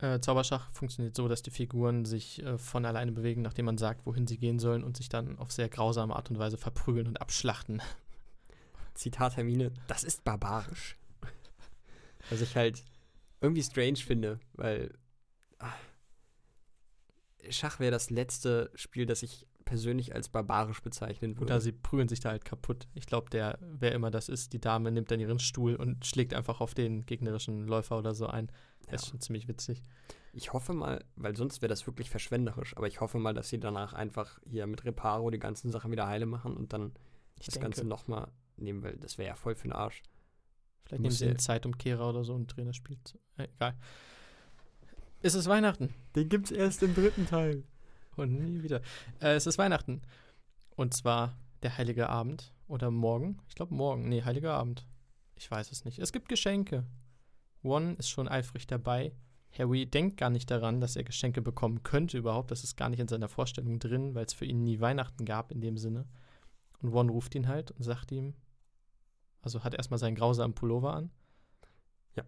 Äh, 0.00 0.20
Zauberschach 0.20 0.70
funktioniert 0.72 1.16
so, 1.16 1.26
dass 1.26 1.42
die 1.42 1.50
Figuren 1.50 2.04
sich 2.04 2.42
äh, 2.44 2.56
von 2.56 2.84
alleine 2.84 3.10
bewegen, 3.10 3.42
nachdem 3.42 3.64
man 3.64 3.78
sagt, 3.78 4.06
wohin 4.06 4.28
sie 4.28 4.38
gehen 4.38 4.60
sollen 4.60 4.84
und 4.84 4.96
sich 4.96 5.08
dann 5.08 5.38
auf 5.38 5.50
sehr 5.50 5.68
grausame 5.68 6.14
Art 6.14 6.30
und 6.30 6.38
Weise 6.38 6.56
verprügeln 6.56 7.08
und 7.08 7.20
abschlachten. 7.20 7.82
Zitat 8.94 9.36
Hermine, 9.36 9.72
das 9.88 10.04
ist 10.04 10.22
barbarisch. 10.22 10.96
Was 12.30 12.40
ich 12.40 12.54
halt 12.54 12.84
irgendwie 13.40 13.62
strange 13.62 13.96
finde, 13.96 14.38
weil 14.52 14.94
ah, 15.58 15.72
Schach 17.50 17.78
wäre 17.80 17.90
das 17.92 18.10
letzte 18.10 18.70
Spiel, 18.74 19.06
das 19.06 19.22
ich 19.22 19.46
persönlich 19.64 20.14
als 20.14 20.28
barbarisch 20.30 20.80
bezeichnen 20.82 21.36
würde. 21.36 21.44
Oder 21.52 21.60
sie 21.60 21.72
prügeln 21.72 22.08
sich 22.08 22.20
da 22.20 22.30
halt 22.30 22.44
kaputt. 22.44 22.88
Ich 22.94 23.06
glaube, 23.06 23.28
der, 23.30 23.58
wer 23.60 23.92
immer 23.92 24.10
das 24.10 24.28
ist, 24.30 24.52
die 24.54 24.60
Dame 24.60 24.90
nimmt 24.90 25.10
dann 25.10 25.20
ihren 25.20 25.38
Stuhl 25.38 25.76
und 25.76 26.06
schlägt 26.06 26.32
einfach 26.32 26.60
auf 26.62 26.72
den 26.74 27.04
gegnerischen 27.04 27.66
Läufer 27.66 27.98
oder 27.98 28.14
so 28.14 28.26
ein. 28.26 28.46
Ja. 28.86 28.92
Das 28.92 29.02
ist 29.02 29.08
schon 29.10 29.20
ziemlich 29.20 29.46
witzig. 29.46 29.82
Ich 30.32 30.52
hoffe 30.52 30.72
mal, 30.72 31.04
weil 31.16 31.36
sonst 31.36 31.60
wäre 31.62 31.68
das 31.68 31.86
wirklich 31.86 32.08
verschwenderisch, 32.10 32.76
aber 32.76 32.86
ich 32.86 33.00
hoffe 33.00 33.18
mal, 33.18 33.34
dass 33.34 33.48
sie 33.50 33.60
danach 33.60 33.92
einfach 33.92 34.38
hier 34.46 34.66
mit 34.66 34.84
Reparo 34.84 35.30
die 35.30 35.38
ganzen 35.38 35.70
Sachen 35.70 35.90
wieder 35.90 36.06
heile 36.06 36.26
machen 36.26 36.56
und 36.56 36.72
dann 36.72 36.92
Ich 37.38 37.46
das 37.46 37.54
denke, 37.54 37.66
Ganze 37.66 37.84
nochmal 37.84 38.30
nehmen, 38.56 38.82
weil 38.82 38.96
das 38.96 39.18
wäre 39.18 39.28
ja 39.28 39.34
voll 39.34 39.54
für 39.54 39.68
den 39.68 39.72
Arsch. 39.72 40.02
vielleicht 40.84 41.02
nehmen 41.02 41.14
sie 41.14 41.26
einen 41.26 41.38
Zeitumkehrer 41.38 42.08
oder 42.08 42.24
so 42.24 42.34
und 42.34 42.46
drehen 42.56 42.66
das 42.66 42.76
Spiel. 42.76 42.96
zu- 43.04 43.18
Äh, 43.36 43.48
egal. 43.54 43.74
Es 45.20 45.34
ist 45.34 45.48
Weihnachten. 45.48 45.92
Den 46.14 46.28
gibt's 46.28 46.52
erst 46.52 46.82
im 46.84 46.94
dritten 46.94 47.26
Teil. 47.26 47.64
Und 48.16 48.38
nie 48.38 48.62
wieder. 48.62 48.82
Äh, 49.20 49.34
es 49.34 49.46
ist 49.46 49.58
Weihnachten. 49.58 50.02
Und 50.76 50.94
zwar 50.94 51.36
der 51.62 51.76
Heilige 51.76 52.08
Abend. 52.08 52.52
Oder 52.68 52.92
morgen. 52.92 53.38
Ich 53.48 53.56
glaube 53.56 53.74
morgen. 53.74 54.08
Nee, 54.08 54.22
Heiliger 54.22 54.54
Abend. 54.54 54.86
Ich 55.34 55.50
weiß 55.50 55.72
es 55.72 55.84
nicht. 55.84 55.98
Es 55.98 56.12
gibt 56.12 56.28
Geschenke. 56.28 56.84
Ron 57.64 57.96
ist 57.96 58.08
schon 58.08 58.28
eifrig 58.28 58.68
dabei. 58.68 59.12
Harry 59.58 59.86
denkt 59.86 60.18
gar 60.18 60.30
nicht 60.30 60.50
daran, 60.50 60.80
dass 60.80 60.94
er 60.94 61.02
Geschenke 61.02 61.42
bekommen 61.42 61.82
könnte 61.82 62.16
überhaupt. 62.16 62.52
Das 62.52 62.62
ist 62.62 62.76
gar 62.76 62.88
nicht 62.88 63.00
in 63.00 63.08
seiner 63.08 63.28
Vorstellung 63.28 63.80
drin, 63.80 64.14
weil 64.14 64.26
es 64.26 64.34
für 64.34 64.44
ihn 64.44 64.62
nie 64.62 64.78
Weihnachten 64.78 65.24
gab 65.24 65.50
in 65.50 65.60
dem 65.60 65.78
Sinne. 65.78 66.06
Und 66.80 66.90
Ron 66.90 67.08
ruft 67.08 67.34
ihn 67.34 67.48
halt 67.48 67.72
und 67.72 67.82
sagt 67.82 68.12
ihm, 68.12 68.34
also 69.42 69.64
hat 69.64 69.74
erstmal 69.74 69.98
seinen 69.98 70.14
grausamen 70.14 70.54
Pullover 70.54 70.94
an. 70.94 71.10
Ja. 72.14 72.24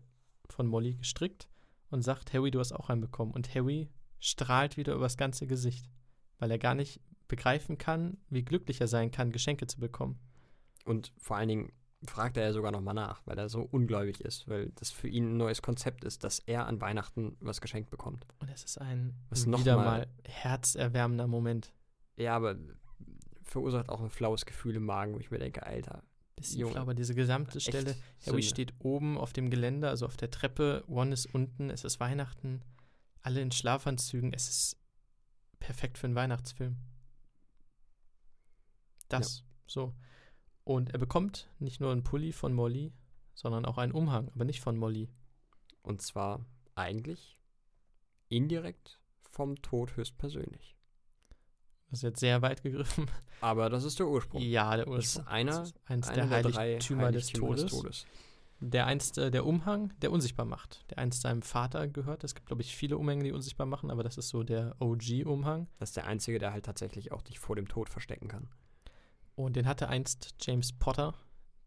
Von 0.49 0.67
Molly 0.67 0.95
gestrickt 0.95 1.50
und 1.91 2.03
sagt, 2.03 2.33
Harry, 2.33 2.51
du 2.51 2.59
hast 2.61 2.73
auch 2.73 2.89
einen 2.89 3.01
bekommen. 3.01 3.33
Und 3.33 3.55
Harry 3.55 3.89
strahlt 4.19 4.77
wieder 4.77 4.95
übers 4.95 5.17
ganze 5.17 5.47
Gesicht, 5.47 5.91
weil 6.39 6.51
er 6.51 6.59
gar 6.59 6.75
nicht 6.75 7.01
begreifen 7.29 7.79
kann, 7.79 8.19
wie 8.29 8.45
glücklich 8.45 8.81
er 8.81 8.89
sein 8.89 9.11
kann, 9.11 9.31
Geschenke 9.33 9.67
zu 9.67 9.79
bekommen. 9.81 10.19
Und 10.85 11.13
vor 11.19 11.37
allen 11.37 11.49
Dingen 11.49 11.73
fragt 12.07 12.37
er 12.37 12.45
ja 12.45 12.53
sogar 12.53 12.73
nochmal 12.73 12.95
nach, 12.95 13.21
weil 13.27 13.39
er 13.39 13.49
so 13.49 13.61
ungläubig 13.63 14.21
ist, 14.23 14.49
weil 14.49 14.71
das 14.77 14.91
für 14.91 15.09
ihn 15.09 15.33
ein 15.33 15.37
neues 15.37 15.61
Konzept 15.63 16.03
ist, 16.05 16.25
dass 16.25 16.39
er 16.41 16.67
an 16.67 16.81
Weihnachten 16.81 17.37
was 17.41 17.61
geschenkt 17.61 17.91
bekommt. 17.91 18.27
Und 18.41 18.51
es 18.51 18.65
ist 18.65 18.79
ein 18.79 19.15
Was 19.29 19.47
noch 19.47 19.61
wieder 19.61 19.77
mal- 19.77 19.85
mal 19.85 20.07
herzerwärmender 20.25 21.27
Moment. 21.27 21.73
Ja, 22.17 22.35
aber 22.37 22.57
verursacht 23.43 23.89
auch 23.91 24.01
ein 24.01 24.11
flaues 24.11 24.47
Gefühl 24.47 24.77
im 24.77 24.85
Magen, 24.87 25.15
wo 25.15 25.19
ich 25.19 25.31
mir 25.31 25.39
denke, 25.39 25.65
Alter, 25.67 26.03
Bisschen 26.37 26.61
Junge, 26.61 26.81
aber 26.81 26.95
diese 26.95 27.15
gesamte 27.15 27.61
Stelle, 27.61 27.97
Harry 28.27 28.43
steht 28.43 28.73
oben 28.79 29.19
auf 29.19 29.33
dem 29.33 29.51
Gelände, 29.51 29.89
also 29.89 30.07
auf 30.07 30.17
der 30.17 30.31
Treppe, 30.31 30.85
Ron 30.89 31.13
ist 31.13 31.27
unten, 31.27 31.71
es 31.71 31.85
ist 31.85 32.01
Weihnachten, 32.01 32.63
alle 33.21 33.41
in 33.43 33.53
Schlafanzügen, 33.53 34.33
es 34.33 34.49
ist 34.49 34.77
perfekt 35.59 35.99
für 35.99 36.07
einen 36.07 36.15
Weihnachtsfilm. 36.15 36.77
Das, 39.09 39.45
so. 39.67 39.95
Und 40.65 40.91
er 40.91 40.99
bekommt 40.99 41.51
nicht 41.59 41.81
nur 41.81 41.93
einen 41.93 42.05
Pulli 42.05 42.33
von 42.33 42.55
Molly, 42.55 42.93
sondern 43.35 43.65
auch 43.65 43.79
einen 43.79 43.93
Umhang, 43.93 44.31
aber 44.35 44.45
nicht 44.45 44.61
von 44.61 44.77
Molly. 44.77 45.11
Und 45.83 46.01
zwar 46.01 46.47
eigentlich 46.75 47.39
indirekt 48.29 49.01
vom 49.23 49.61
Tod 49.63 49.97
höchstpersönlich. 49.97 50.77
Das 51.91 51.99
ist 51.99 52.03
jetzt 52.03 52.21
sehr 52.21 52.41
weit 52.43 52.63
gegriffen. 52.63 53.11
Aber 53.41 53.69
das 53.69 53.85
ist 53.85 53.99
der 53.99 54.07
Ursprung. 54.07 54.41
Ja, 54.43 54.77
der 54.77 54.87
Das 54.87 54.95
ist 55.05 55.17
Ursprung. 55.17 55.27
einer- 55.27 55.59
Das 55.59 55.69
ist 55.71 55.81
eins 55.87 56.09
Einer 56.09 56.27
der 56.29 56.43
drei 56.43 56.53
Heiligtümer 56.75 57.11
des 57.13 57.29
Heiligtümer 57.35 57.57
Todes. 57.69 58.07
Der 58.63 58.87
einst 58.87 59.17
äh, 59.19 59.31
der 59.31 59.47
Umhang, 59.47 59.93
der 60.03 60.13
unsichtbar 60.13 60.45
macht, 60.45 60.85
der 60.91 60.99
einst 60.99 61.23
seinem 61.23 61.41
Vater 61.43 61.89
gehört. 61.89 62.25
Es 62.25 62.35
gibt, 62.35 62.47
glaube 62.47 62.61
ich, 62.63 62.77
viele 62.77 62.99
Umhänge, 62.99 63.25
die 63.25 63.33
unsichtbar 63.33 63.67
machen, 63.67 63.91
aber 63.91 64.03
das 64.03 64.19
ist 64.19 64.29
so 64.29 64.43
der 64.43 64.77
OG-Umhang. 64.81 65.67
Das 65.79 65.91
ist 65.91 65.97
der 65.97 66.07
einzige, 66.07 66.39
der 66.39 66.53
halt 66.53 66.67
tatsächlich 66.67 67.11
auch 67.11 67.23
dich 67.23 67.39
vor 67.39 67.57
dem 67.57 67.69
Tod 67.69 67.89
verstecken 67.89 68.29
kann. 68.29 68.49
Und 69.35 69.57
den 69.57 69.67
hatte 69.67 69.89
einst 69.89 70.35
James 70.43 70.73
Potter. 70.75 71.15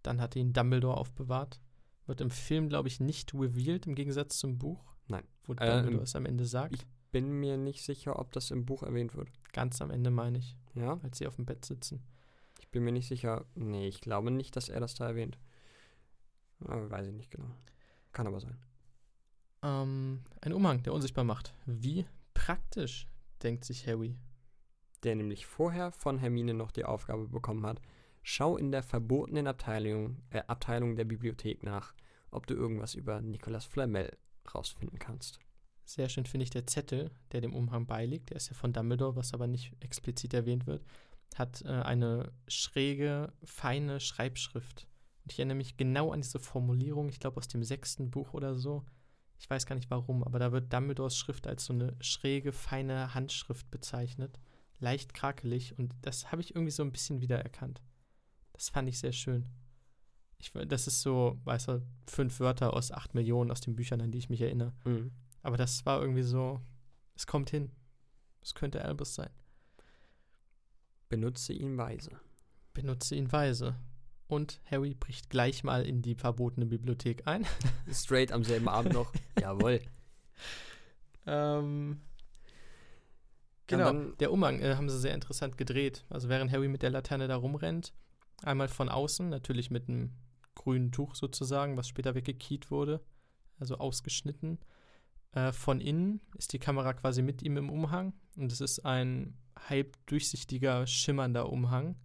Dann 0.03 0.21
hat 0.21 0.35
ihn 0.35 0.53
Dumbledore 0.53 0.95
aufbewahrt. 0.97 1.59
Wird 2.05 2.21
im 2.21 2.29
Film, 2.29 2.69
glaube 2.69 2.87
ich, 2.89 2.99
nicht 2.99 3.33
revealed 3.33 3.87
im 3.87 3.95
Gegensatz 3.95 4.37
zum 4.37 4.59
Buch. 4.59 4.95
Nein. 5.07 5.23
Wo 5.45 5.53
Äh, 5.53 5.55
Dumbledore 5.55 5.87
im- 5.95 5.99
es 6.03 6.15
am 6.15 6.25
Ende 6.27 6.45
sagt. 6.45 6.75
ich- 6.75 6.85
Bin 7.13 7.31
mir 7.39 7.57
nicht 7.57 7.83
sicher, 7.83 8.17
ob 8.17 8.31
das 8.31 8.49
im 8.49 8.65
Buch 8.65 8.81
erwähnt 8.81 9.13
wird. 9.15 9.29
Ganz 9.53 9.81
am 9.81 9.91
Ende, 9.91 10.09
meine 10.09 10.39
ich, 10.39 10.57
Ja, 10.73 10.99
als 11.03 11.19
sie 11.19 11.27
auf 11.27 11.35
dem 11.35 11.45
Bett 11.45 11.63
sitzen. 11.63 12.03
ich 12.59 12.69
bin 12.69 12.83
mir 12.83 12.91
nicht 12.91 13.07
sicher. 13.07 13.45
Nee, 13.53 13.87
ich 13.87 14.01
glaube 14.01 14.31
nicht, 14.31 14.55
dass 14.55 14.67
er 14.67 14.79
das 14.79 14.95
da 14.95 15.07
erwähnt. 15.09 15.37
Aber 16.65 16.89
weiß 16.89 17.05
ich 17.07 17.13
nicht 17.13 17.29
genau. 17.29 17.51
Kann 18.13 18.25
aber 18.25 18.39
sein. 18.39 18.57
Ähm, 19.61 20.21
ein 20.41 20.53
Umhang, 20.53 20.81
der 20.81 20.93
unsichtbar 20.93 21.23
macht. 21.23 21.53
Wie 21.67 22.05
praktisch, 22.33 23.07
denkt 23.43 23.63
sich 23.63 23.85
Harry. 23.85 24.17
Der 25.03 25.15
nämlich 25.15 25.45
vorher 25.45 25.91
von 25.91 26.17
Hermine 26.17 26.55
noch 26.55 26.71
die 26.71 26.85
Aufgabe 26.85 27.27
bekommen 27.27 27.65
hat, 27.65 27.79
schau 28.23 28.57
in 28.57 28.71
der 28.71 28.81
verbotenen 28.81 29.45
Abteilung, 29.45 30.17
äh, 30.31 30.41
Abteilung 30.47 30.95
der 30.95 31.05
Bibliothek 31.05 31.61
nach, 31.61 31.93
ob 32.31 32.47
du 32.47 32.55
irgendwas 32.55 32.95
über 32.95 33.21
Nicolas 33.21 33.65
Flamel 33.65 34.17
rausfinden 34.55 34.97
kannst. 34.97 35.39
Sehr 35.85 36.09
schön 36.09 36.25
finde 36.25 36.43
ich 36.43 36.49
der 36.49 36.65
Zettel, 36.65 37.11
der 37.31 37.41
dem 37.41 37.53
Umhang 37.53 37.85
beiliegt. 37.85 38.29
Der 38.29 38.37
ist 38.37 38.49
ja 38.49 38.55
von 38.55 38.73
Dumbledore, 38.73 39.15
was 39.15 39.33
aber 39.33 39.47
nicht 39.47 39.75
explizit 39.81 40.33
erwähnt 40.33 40.65
wird. 40.65 40.85
Hat 41.35 41.61
äh, 41.63 41.69
eine 41.69 42.31
schräge, 42.47 43.33
feine 43.43 43.99
Schreibschrift. 43.99 44.87
Und 45.23 45.31
ich 45.31 45.39
erinnere 45.39 45.57
mich 45.57 45.77
genau 45.77 46.11
an 46.11 46.21
diese 46.21 46.39
Formulierung, 46.39 47.09
ich 47.09 47.19
glaube 47.19 47.37
aus 47.37 47.47
dem 47.47 47.63
sechsten 47.63 48.11
Buch 48.11 48.33
oder 48.33 48.55
so. 48.55 48.85
Ich 49.39 49.49
weiß 49.49 49.65
gar 49.65 49.75
nicht 49.75 49.91
warum, 49.91 50.23
aber 50.23 50.39
da 50.39 50.51
wird 50.51 50.71
Dumbledores 50.71 51.17
Schrift 51.17 51.47
als 51.47 51.65
so 51.65 51.73
eine 51.73 51.95
schräge, 51.99 52.53
feine 52.53 53.13
Handschrift 53.13 53.69
bezeichnet. 53.71 54.39
Leicht 54.79 55.13
krakelig 55.13 55.77
und 55.77 55.93
das 56.01 56.31
habe 56.31 56.41
ich 56.41 56.55
irgendwie 56.55 56.71
so 56.71 56.83
ein 56.83 56.91
bisschen 56.91 57.21
wiedererkannt. 57.21 57.81
Das 58.53 58.69
fand 58.69 58.87
ich 58.87 58.99
sehr 58.99 59.11
schön. 59.11 59.45
Ich, 60.37 60.51
das 60.67 60.87
ist 60.87 61.01
so, 61.01 61.39
weißt 61.45 61.69
du, 61.69 61.81
fünf 62.05 62.39
Wörter 62.39 62.73
aus 62.73 62.91
acht 62.91 63.15
Millionen 63.15 63.51
aus 63.51 63.61
den 63.61 63.75
Büchern, 63.75 64.01
an 64.01 64.11
die 64.11 64.17
ich 64.17 64.29
mich 64.29 64.41
erinnere. 64.41 64.73
Aber 65.43 65.57
das 65.57 65.85
war 65.85 66.01
irgendwie 66.01 66.23
so, 66.23 66.59
es 67.15 67.27
kommt 67.27 67.49
hin. 67.51 67.71
Es 68.41 68.55
könnte 68.55 68.83
Albus 68.83 69.13
sein. 69.15 69.29
Benutze 71.09 71.53
ihn 71.53 71.77
weise. 71.77 72.11
Benutze 72.73 73.15
ihn 73.15 73.31
weise. 73.31 73.75
Und 74.27 74.59
Harry 74.71 74.95
bricht 74.95 75.29
gleich 75.29 75.63
mal 75.63 75.85
in 75.85 76.01
die 76.01 76.15
verbotene 76.15 76.65
Bibliothek 76.65 77.27
ein. 77.27 77.45
Straight 77.91 78.31
am 78.31 78.43
selben 78.43 78.67
Abend 78.67 78.93
noch. 78.93 79.13
Jawohl. 79.39 79.81
ähm, 81.27 82.01
genau, 83.67 83.85
dann- 83.85 84.17
der 84.17 84.31
Umhang 84.31 84.59
äh, 84.61 84.75
haben 84.75 84.89
sie 84.89 84.99
sehr 84.99 85.13
interessant 85.13 85.57
gedreht. 85.57 86.03
Also 86.09 86.29
während 86.29 86.51
Harry 86.51 86.67
mit 86.67 86.81
der 86.81 86.89
Laterne 86.89 87.27
da 87.27 87.35
rumrennt, 87.35 87.93
einmal 88.41 88.67
von 88.69 88.89
außen, 88.89 89.29
natürlich 89.29 89.69
mit 89.71 89.87
einem 89.87 90.13
grünen 90.55 90.91
Tuch 90.91 91.15
sozusagen, 91.15 91.77
was 91.77 91.87
später 91.87 92.15
weggekiet 92.15 92.71
wurde, 92.71 93.01
also 93.59 93.77
ausgeschnitten. 93.77 94.57
Äh, 95.33 95.51
von 95.51 95.81
innen 95.81 96.21
ist 96.37 96.53
die 96.53 96.59
Kamera 96.59 96.93
quasi 96.93 97.21
mit 97.21 97.41
ihm 97.41 97.57
im 97.57 97.69
Umhang 97.69 98.13
und 98.35 98.51
es 98.51 98.61
ist 98.61 98.85
ein 98.85 99.37
halb 99.69 99.97
durchsichtiger, 100.05 100.85
schimmernder 100.87 101.49
Umhang, 101.51 101.95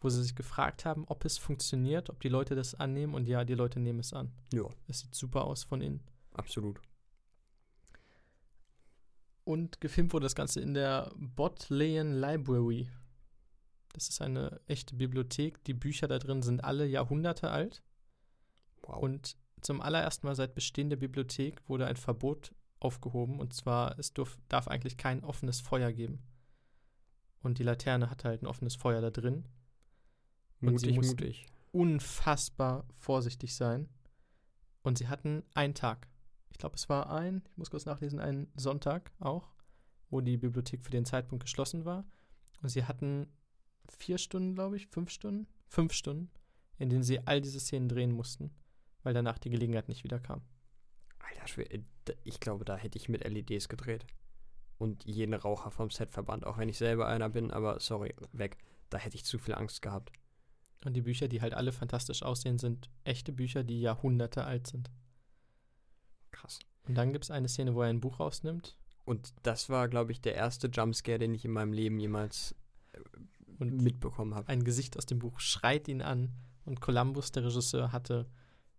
wo 0.00 0.08
sie 0.08 0.22
sich 0.22 0.34
gefragt 0.34 0.84
haben, 0.84 1.04
ob 1.06 1.24
es 1.24 1.38
funktioniert, 1.38 2.10
ob 2.10 2.20
die 2.20 2.28
Leute 2.28 2.54
das 2.54 2.74
annehmen 2.74 3.14
und 3.14 3.28
ja, 3.28 3.44
die 3.44 3.54
Leute 3.54 3.78
nehmen 3.78 4.00
es 4.00 4.12
an. 4.12 4.32
Ja, 4.52 4.64
Es 4.88 5.00
sieht 5.00 5.14
super 5.14 5.44
aus 5.44 5.64
von 5.64 5.80
innen. 5.80 6.02
absolut. 6.34 6.80
Und 9.44 9.80
gefilmt 9.80 10.12
wurde 10.12 10.24
das 10.26 10.36
Ganze 10.36 10.60
in 10.60 10.72
der 10.74 11.12
Bodleian 11.16 12.12
Library. 12.12 12.88
Das 13.92 14.08
ist 14.08 14.22
eine 14.22 14.60
echte 14.66 14.94
Bibliothek. 14.94 15.62
Die 15.64 15.74
Bücher 15.74 16.06
da 16.06 16.18
drin 16.20 16.42
sind 16.42 16.62
alle 16.62 16.86
Jahrhunderte 16.86 17.50
alt. 17.50 17.82
Wow. 18.82 18.98
Und 19.02 19.36
zum 19.62 19.80
allerersten 19.80 20.26
Mal 20.26 20.34
seit 20.34 20.54
Bestehen 20.54 20.90
der 20.90 20.96
Bibliothek 20.96 21.62
wurde 21.68 21.86
ein 21.86 21.96
Verbot 21.96 22.54
aufgehoben. 22.80 23.38
Und 23.40 23.52
zwar, 23.54 23.98
es 23.98 24.12
durf, 24.12 24.36
darf 24.48 24.68
eigentlich 24.68 24.96
kein 24.96 25.24
offenes 25.24 25.60
Feuer 25.60 25.92
geben. 25.92 26.20
Und 27.42 27.58
die 27.58 27.62
Laterne 27.64 28.10
hat 28.10 28.24
halt 28.24 28.42
ein 28.42 28.46
offenes 28.46 28.76
Feuer 28.76 29.00
da 29.00 29.10
drin. 29.10 29.44
und 30.60 30.78
sie 30.78 30.86
mutig, 30.92 30.96
mussten- 30.96 31.10
mutig. 31.24 31.46
Unfassbar 31.72 32.84
vorsichtig 32.94 33.54
sein. 33.54 33.88
Und 34.82 34.98
sie 34.98 35.08
hatten 35.08 35.42
einen 35.54 35.74
Tag. 35.74 36.06
Ich 36.50 36.58
glaube, 36.58 36.76
es 36.76 36.88
war 36.88 37.10
ein, 37.10 37.42
ich 37.50 37.56
muss 37.56 37.70
kurz 37.70 37.86
nachlesen, 37.86 38.20
ein 38.20 38.46
Sonntag 38.54 39.10
auch, 39.20 39.48
wo 40.10 40.20
die 40.20 40.36
Bibliothek 40.36 40.82
für 40.84 40.90
den 40.90 41.04
Zeitpunkt 41.04 41.44
geschlossen 41.44 41.84
war. 41.84 42.04
Und 42.62 42.68
sie 42.68 42.84
hatten 42.84 43.26
vier 43.88 44.18
Stunden, 44.18 44.54
glaube 44.54 44.76
ich, 44.76 44.86
fünf 44.88 45.10
Stunden, 45.10 45.46
fünf 45.66 45.92
Stunden, 45.94 46.30
in 46.78 46.90
denen 46.90 47.02
sie 47.02 47.26
all 47.26 47.40
diese 47.40 47.58
Szenen 47.58 47.88
drehen 47.88 48.12
mussten, 48.12 48.50
weil 49.02 49.14
danach 49.14 49.38
die 49.38 49.50
Gelegenheit 49.50 49.88
nicht 49.88 50.04
wieder 50.04 50.18
kam. 50.18 50.42
Alter, 51.18 51.46
Schwede, 51.46 51.84
äh, 52.08 52.14
ich 52.24 52.40
glaube, 52.40 52.64
da 52.64 52.76
hätte 52.76 52.98
ich 52.98 53.08
mit 53.08 53.24
LEDs 53.24 53.68
gedreht. 53.68 54.06
Und 54.78 55.04
jeden 55.04 55.34
Raucher 55.34 55.70
vom 55.70 55.90
Set 55.90 56.10
verbannt, 56.10 56.44
auch 56.44 56.58
wenn 56.58 56.68
ich 56.68 56.78
selber 56.78 57.06
einer 57.06 57.28
bin, 57.28 57.50
aber 57.52 57.78
sorry, 57.78 58.14
weg. 58.32 58.58
Da 58.90 58.98
hätte 58.98 59.16
ich 59.16 59.24
zu 59.24 59.38
viel 59.38 59.54
Angst 59.54 59.80
gehabt. 59.80 60.12
Und 60.84 60.94
die 60.94 61.02
Bücher, 61.02 61.28
die 61.28 61.40
halt 61.40 61.54
alle 61.54 61.72
fantastisch 61.72 62.22
aussehen, 62.22 62.58
sind 62.58 62.90
echte 63.04 63.32
Bücher, 63.32 63.62
die 63.62 63.80
Jahrhunderte 63.80 64.44
alt 64.44 64.66
sind. 64.66 64.90
Krass. 66.32 66.58
Und 66.88 66.96
dann 66.96 67.12
gibt 67.12 67.24
es 67.24 67.30
eine 67.30 67.48
Szene, 67.48 67.74
wo 67.74 67.82
er 67.82 67.88
ein 67.88 68.00
Buch 68.00 68.18
rausnimmt 68.18 68.76
Und 69.04 69.32
das 69.44 69.68
war, 69.68 69.88
glaube 69.88 70.10
ich, 70.10 70.20
der 70.20 70.34
erste 70.34 70.66
Jumpscare, 70.66 71.18
den 71.18 71.34
ich 71.34 71.44
in 71.44 71.52
meinem 71.52 71.72
Leben 71.72 72.00
jemals 72.00 72.56
äh, 72.92 72.98
und 73.58 73.80
mitbekommen 73.80 74.34
habe. 74.34 74.48
ein 74.48 74.64
Gesicht 74.64 74.96
aus 74.96 75.06
dem 75.06 75.20
Buch 75.20 75.38
schreit 75.38 75.86
ihn 75.86 76.02
an 76.02 76.32
und 76.64 76.80
Columbus, 76.80 77.30
der 77.30 77.44
Regisseur, 77.44 77.92
hatte 77.92 78.26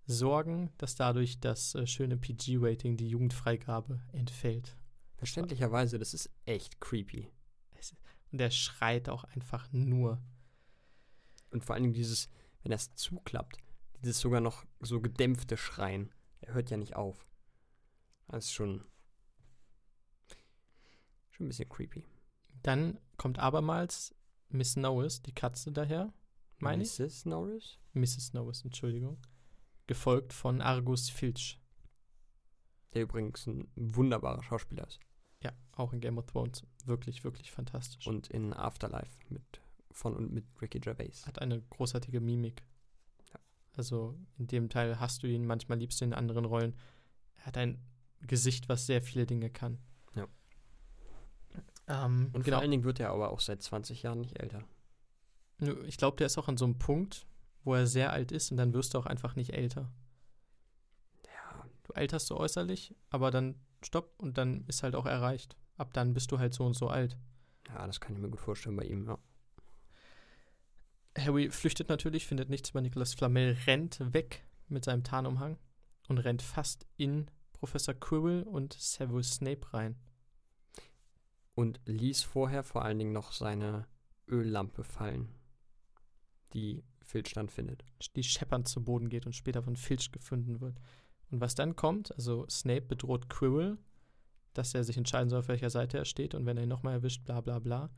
Sorgen, 0.06 0.72
dass 0.78 0.96
dadurch 0.96 1.40
das 1.40 1.76
äh, 1.76 1.88
schöne 1.88 2.18
PG-Rating, 2.18 2.98
die 2.98 3.10
Jugendfreigabe, 3.10 4.02
entfällt. 4.12 4.78
Verständlicherweise, 5.16 6.00
das 6.00 6.14
ist 6.14 6.30
echt 6.46 6.82
creepy. 6.82 7.30
Und 8.34 8.42
er 8.42 8.50
schreit 8.50 9.10
auch 9.10 9.24
einfach 9.26 9.72
nur. 9.72 10.20
Und 11.52 11.64
vor 11.64 11.76
allen 11.76 11.84
Dingen 11.84 11.94
dieses, 11.94 12.30
wenn 12.64 12.72
das 12.72 12.96
zuklappt, 12.96 13.58
dieses 14.04 14.20
sogar 14.20 14.42
noch 14.42 14.66
so 14.80 15.00
gedämpfte 15.00 15.56
Schreien. 15.56 16.12
Er 16.42 16.56
hört 16.56 16.72
ja 16.72 16.78
nicht 16.78 16.96
auf. 16.96 17.28
Das 18.28 18.46
ist 18.46 18.54
schon, 18.54 18.84
schon 21.30 21.46
ein 21.46 21.50
bisschen 21.50 21.70
creepy. 21.70 22.08
Dann 22.64 23.00
kommt 23.18 23.38
abermals 23.38 24.16
Miss 24.50 24.76
Norris, 24.76 25.22
die 25.22 25.34
Katze 25.34 25.72
daher, 25.72 26.12
meine 26.58 26.82
ich? 26.82 26.98
Mrs. 26.98 27.26
Norris? 27.26 27.78
Mrs. 27.94 28.34
Norris, 28.34 28.64
Entschuldigung. 28.64 29.20
Gefolgt 29.88 30.34
von 30.34 30.62
Argus 30.62 31.10
Filch. 31.10 31.60
Der 32.94 33.04
übrigens 33.04 33.48
ein 33.48 33.68
wunderbarer 33.76 34.44
Schauspieler 34.44 34.88
ist. 34.88 35.00
Ja, 35.42 35.52
auch 35.74 35.94
in 35.94 36.00
Game 36.00 36.18
of 36.18 36.26
Thrones. 36.28 36.64
Wirklich, 36.86 37.24
wirklich 37.24 37.52
fantastisch. 37.52 38.08
Und 38.08 38.30
in 38.30 38.54
Afterlife 38.54 39.12
mit 39.30 39.62
von 39.92 40.16
und 40.16 40.32
mit 40.34 40.46
Ricky 40.62 40.80
Gervais. 40.80 41.26
hat 41.26 41.40
eine 41.40 41.62
großartige 41.62 42.20
Mimik. 42.20 42.64
Ja. 43.32 43.40
Also 43.74 44.18
in 44.38 44.48
dem 44.48 44.70
Teil 44.70 45.00
hast 45.00 45.24
du 45.24 45.28
ihn, 45.28 45.46
manchmal 45.46 45.78
liebst 45.78 46.02
du 46.02 46.06
ihn 46.06 46.12
in 46.12 46.18
anderen 46.18 46.46
Rollen. 46.46 46.76
Er 47.36 47.46
hat 47.48 47.58
ein 47.58 47.80
Gesicht, 48.22 48.70
was 48.70 48.86
sehr 48.86 49.02
viele 49.02 49.26
Dinge 49.26 49.50
kann. 49.50 49.78
Ja. 50.16 50.28
Ähm, 51.88 52.30
Und 52.34 52.44
genau. 52.44 52.58
vor 52.58 52.62
allen 52.62 52.72
Dingen 52.72 52.84
wird 52.84 53.00
er 53.00 53.10
aber 53.10 53.32
auch 53.32 53.40
seit 53.40 53.62
20 53.62 54.04
Jahren 54.04 54.22
nicht 54.22 54.40
älter. 54.40 54.64
Ich 55.86 55.98
glaube, 55.98 56.18
der 56.18 56.28
ist 56.28 56.38
auch 56.38 56.48
an 56.48 56.58
so 56.58 56.66
einem 56.66 56.80
Punkt, 56.80 57.26
wo 57.64 57.74
er 57.74 57.88
sehr 57.88 58.12
alt 58.12 58.32
ist 58.32 58.52
und 58.52 58.58
dann 58.58 58.74
wirst 58.74 58.94
du 58.94 58.98
auch 59.00 59.06
einfach 59.06 59.36
nicht 59.36 59.54
älter. 59.54 59.92
Ja, 61.26 61.66
Du 61.84 61.94
alterst 61.94 62.28
so 62.28 62.38
äußerlich, 62.38 62.96
aber 63.10 63.32
dann 63.32 63.56
stopp 63.84 64.16
und 64.18 64.38
dann 64.38 64.66
ist 64.68 64.84
halt 64.84 64.96
auch 64.96 65.06
erreicht. 65.06 65.56
Ab 65.78 65.94
dann 65.94 66.14
bist 66.14 66.32
du 66.32 66.40
halt 66.40 66.54
so 66.54 66.66
und 66.66 66.76
so 66.76 66.88
alt. 66.88 67.18
ja, 67.68 67.86
das 67.88 68.00
kann 68.00 68.14
ich 68.16 68.22
mir 68.22 68.30
gut 68.30 68.40
vorstellen 68.40 68.76
bei 68.76 68.84
ihm, 68.86 69.06
ja. 69.06 69.18
Harry 71.18 71.50
flüchtet 71.52 71.90
natürlich, 71.90 72.26
findet 72.26 72.50
nichts 72.50 72.72
über 72.72 72.82
Nicholas 72.82 73.14
Flamel, 73.14 73.58
rennt 73.68 74.00
weg 74.14 74.44
mit 74.68 74.84
seinem 74.84 75.04
Tarnumhang 75.04 75.58
und 76.08 76.18
rennt 76.18 76.42
fast 76.42 76.88
in 76.98 77.30
Professor 77.54 77.94
Quirrell 77.94 78.44
und 78.44 78.74
Severus 78.74 79.36
Snape 79.36 79.74
rein. 79.74 79.96
Und 81.56 81.80
ließ 81.86 82.24
vorher 82.24 82.64
vor 82.64 82.84
allen 82.84 82.98
Dingen 82.98 83.14
noch 83.14 83.32
seine 83.32 83.86
Öllampe 84.28 84.84
fallen, 84.84 85.30
die 86.54 86.84
Filch 87.04 87.34
dann 87.34 87.50
findet. 87.50 87.84
die 88.16 88.24
scheppernd 88.24 88.68
zu 88.68 88.84
Boden 88.84 89.10
geht 89.10 89.26
und 89.26 89.36
später 89.36 89.62
von 89.62 89.76
Filch 89.76 90.12
gefunden 90.12 90.62
wird. 90.62 90.80
Und 91.32 91.42
was 91.42 91.56
dann 91.56 91.76
kommt, 91.76 92.14
also 92.16 92.48
Snape 92.50 92.82
bedroht 92.82 93.30
Quirrell, 93.30 93.78
dass 94.54 94.74
er 94.76 94.84
sich 94.84 94.98
entscheiden 94.98 95.30
soll, 95.30 95.40
auf 95.40 95.48
welcher 95.48 95.70
Seite 95.70 95.98
er 95.98 96.06
steht 96.06 96.36
und 96.36 96.46
wenn 96.46 96.58
er 96.58 96.64
ihn 96.64 96.70
nochmal 96.70 96.94
erwischt, 96.94 97.24
bla 97.26 97.42
bla 97.42 97.60
bla. 97.60 97.90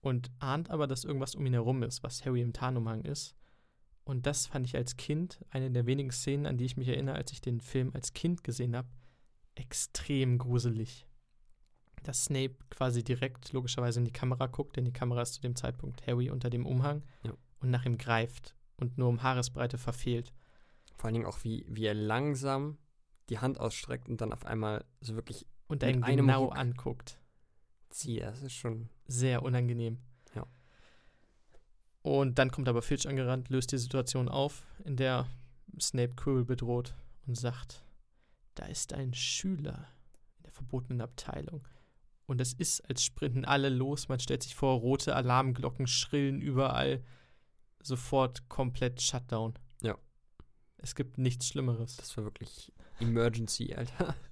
Und 0.00 0.30
ahnt 0.38 0.70
aber, 0.70 0.86
dass 0.86 1.04
irgendwas 1.04 1.34
um 1.34 1.46
ihn 1.46 1.52
herum 1.52 1.82
ist, 1.82 2.02
was 2.02 2.24
Harry 2.24 2.40
im 2.40 2.52
Tarnumhang 2.52 3.02
ist. 3.04 3.36
Und 4.04 4.26
das 4.26 4.46
fand 4.46 4.66
ich 4.66 4.74
als 4.74 4.96
Kind, 4.96 5.44
eine 5.50 5.70
der 5.70 5.86
wenigen 5.86 6.10
Szenen, 6.10 6.46
an 6.46 6.58
die 6.58 6.64
ich 6.64 6.76
mich 6.76 6.88
erinnere, 6.88 7.14
als 7.14 7.30
ich 7.32 7.40
den 7.40 7.60
Film 7.60 7.92
als 7.94 8.14
Kind 8.14 8.42
gesehen 8.42 8.74
habe, 8.74 8.88
extrem 9.54 10.38
gruselig. 10.38 11.06
Dass 12.02 12.24
Snape 12.24 12.56
quasi 12.68 13.04
direkt 13.04 13.52
logischerweise 13.52 14.00
in 14.00 14.04
die 14.04 14.12
Kamera 14.12 14.46
guckt, 14.46 14.76
denn 14.76 14.84
die 14.84 14.92
Kamera 14.92 15.22
ist 15.22 15.34
zu 15.34 15.40
dem 15.40 15.54
Zeitpunkt 15.54 16.04
Harry 16.06 16.30
unter 16.30 16.50
dem 16.50 16.66
Umhang 16.66 17.04
Ja. 17.22 17.32
Und 17.62 17.70
nach 17.70 17.84
ihm 17.84 17.98
greift 17.98 18.54
und 18.76 18.98
nur 18.98 19.08
um 19.08 19.22
Haaresbreite 19.22 19.78
verfehlt. 19.78 20.32
Vor 20.96 21.06
allen 21.06 21.14
Dingen 21.14 21.26
auch, 21.26 21.44
wie, 21.44 21.64
wie 21.68 21.86
er 21.86 21.94
langsam 21.94 22.78
die 23.28 23.38
Hand 23.38 23.58
ausstreckt 23.58 24.08
und 24.08 24.20
dann 24.20 24.32
auf 24.32 24.44
einmal 24.44 24.84
so 25.00 25.14
wirklich 25.14 25.46
und 25.68 25.82
einen 25.84 26.02
einem 26.02 26.26
genau 26.26 26.44
Ruck. 26.44 26.58
anguckt. 26.58 27.18
zieht. 27.90 28.22
Das 28.22 28.42
ist 28.42 28.54
schon. 28.54 28.88
Sehr 29.06 29.42
unangenehm. 29.42 29.98
Ja. 30.34 30.46
Und 32.02 32.38
dann 32.38 32.50
kommt 32.50 32.68
aber 32.68 32.82
Filch 32.82 33.08
angerannt, 33.08 33.48
löst 33.48 33.72
die 33.72 33.78
Situation 33.78 34.28
auf, 34.28 34.66
in 34.84 34.96
der 34.96 35.26
Snape 35.80 36.14
Quirrell 36.14 36.44
bedroht 36.44 36.94
und 37.26 37.36
sagt, 37.36 37.82
da 38.54 38.66
ist 38.66 38.92
ein 38.92 39.14
Schüler 39.14 39.86
in 40.38 40.42
der 40.44 40.52
verbotenen 40.52 41.00
Abteilung. 41.00 41.66
Und 42.26 42.40
es 42.40 42.52
ist, 42.52 42.80
als 42.88 43.04
sprinten 43.04 43.44
alle 43.44 43.68
los. 43.68 44.08
Man 44.08 44.20
stellt 44.20 44.42
sich 44.42 44.54
vor, 44.54 44.78
rote 44.78 45.14
Alarmglocken 45.16 45.86
schrillen 45.86 46.40
überall. 46.40 47.02
Sofort 47.82 48.48
komplett 48.48 49.02
Shutdown. 49.02 49.54
Ja. 49.82 49.98
Es 50.78 50.94
gibt 50.94 51.18
nichts 51.18 51.48
Schlimmeres. 51.48 51.96
Das 51.96 52.16
war 52.16 52.24
wirklich 52.24 52.72
Emergency, 53.00 53.74
Alter. 53.74 54.14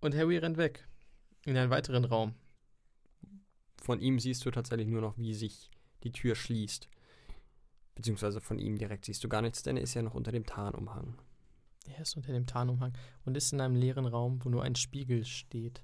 Und 0.00 0.14
Harry 0.14 0.38
rennt 0.38 0.56
weg. 0.56 0.86
In 1.44 1.56
einen 1.56 1.70
weiteren 1.70 2.04
Raum. 2.04 2.34
Von 3.82 4.00
ihm 4.00 4.18
siehst 4.18 4.44
du 4.44 4.50
tatsächlich 4.50 4.88
nur 4.88 5.00
noch, 5.00 5.16
wie 5.16 5.34
sich 5.34 5.70
die 6.02 6.12
Tür 6.12 6.34
schließt. 6.34 6.88
Beziehungsweise 7.94 8.40
von 8.40 8.58
ihm 8.58 8.78
direkt 8.78 9.04
siehst 9.04 9.22
du 9.24 9.28
gar 9.28 9.42
nichts, 9.42 9.62
denn 9.62 9.76
er 9.76 9.82
ist 9.82 9.94
ja 9.94 10.02
noch 10.02 10.14
unter 10.14 10.32
dem 10.32 10.44
Tarnumhang. 10.44 11.16
Er 11.86 12.02
ist 12.02 12.16
unter 12.16 12.32
dem 12.32 12.46
Tarnumhang 12.46 12.92
und 13.24 13.36
ist 13.36 13.52
in 13.52 13.60
einem 13.60 13.76
leeren 13.76 14.06
Raum, 14.06 14.44
wo 14.44 14.48
nur 14.48 14.62
ein 14.62 14.74
Spiegel 14.74 15.24
steht. 15.24 15.82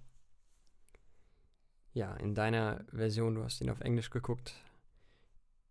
Ja, 1.95 2.15
in 2.15 2.35
deiner 2.35 2.85
Version, 2.91 3.35
du 3.35 3.45
hast 3.45 3.61
ihn 3.61 3.71
auf 3.71 3.81
Englisch 3.81 4.11
geguckt. 4.11 4.55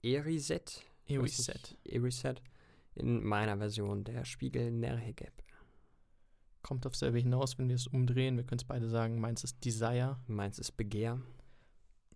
Eriset? 0.04 0.84
Eriset. 1.06 1.78
Eriset. 1.84 2.42
In 2.96 3.24
meiner 3.24 3.58
Version 3.58 4.04
der 4.04 4.26
Spiegel 4.26 4.72
Nerhegeb. 4.72 5.32
Kommt 6.64 6.86
auf 6.86 6.96
selbe 6.96 7.20
hinaus, 7.20 7.58
wenn 7.58 7.70
wir 7.70 7.76
es 7.76 7.88
umdrehen. 7.88 8.36
Wir 8.36 8.44
können 8.44 8.60
es 8.60 8.66
beide 8.66 8.90
sagen. 8.90 9.20
Meins 9.20 9.44
ist 9.44 9.64
Desire. 9.64 10.18
Meins 10.28 10.58
ist 10.60 10.74
Begehr. 10.74 11.22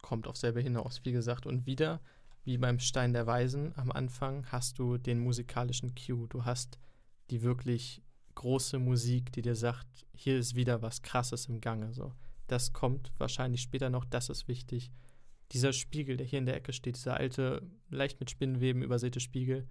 Kommt 0.01 0.27
auf 0.27 0.36
selbe 0.36 0.61
hinaus, 0.61 1.01
wie 1.03 1.11
gesagt. 1.11 1.45
Und 1.45 1.65
wieder, 1.65 2.01
wie 2.43 2.57
beim 2.57 2.79
Stein 2.79 3.13
der 3.13 3.27
Weisen, 3.27 3.73
am 3.75 3.91
Anfang 3.91 4.45
hast 4.51 4.79
du 4.79 4.97
den 4.97 5.19
musikalischen 5.19 5.93
Cue. 5.95 6.27
Du 6.27 6.45
hast 6.45 6.79
die 7.29 7.43
wirklich 7.43 8.01
große 8.33 8.79
Musik, 8.79 9.31
die 9.31 9.41
dir 9.41 9.55
sagt, 9.55 10.05
hier 10.13 10.38
ist 10.38 10.55
wieder 10.55 10.81
was 10.81 11.01
Krasses 11.01 11.47
im 11.47 11.61
Gange. 11.61 11.93
So. 11.93 12.13
Das 12.47 12.73
kommt 12.73 13.11
wahrscheinlich 13.17 13.61
später 13.61 13.89
noch, 13.89 14.05
das 14.05 14.29
ist 14.29 14.47
wichtig. 14.47 14.91
Dieser 15.55 15.71
Spiegel, 15.71 16.17
der 16.17 16.27
hier 16.27 16.39
in 16.39 16.45
der 16.45 16.57
Ecke 16.57 16.73
steht, 16.73 16.97
dieser 16.97 17.15
alte, 17.15 17.65
leicht 17.89 18.19
mit 18.19 18.29
Spinnenweben 18.29 18.83
übersäte 18.83 19.21
Spiegel, 19.21 19.69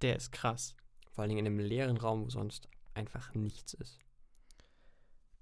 der 0.00 0.16
ist 0.16 0.32
krass. 0.32 0.74
Vor 1.12 1.22
allen 1.22 1.28
Dingen 1.28 1.46
in 1.46 1.52
einem 1.52 1.60
leeren 1.60 1.96
Raum, 1.96 2.24
wo 2.24 2.28
sonst 2.28 2.68
einfach 2.92 3.32
nichts 3.32 3.72
ist. 3.74 4.00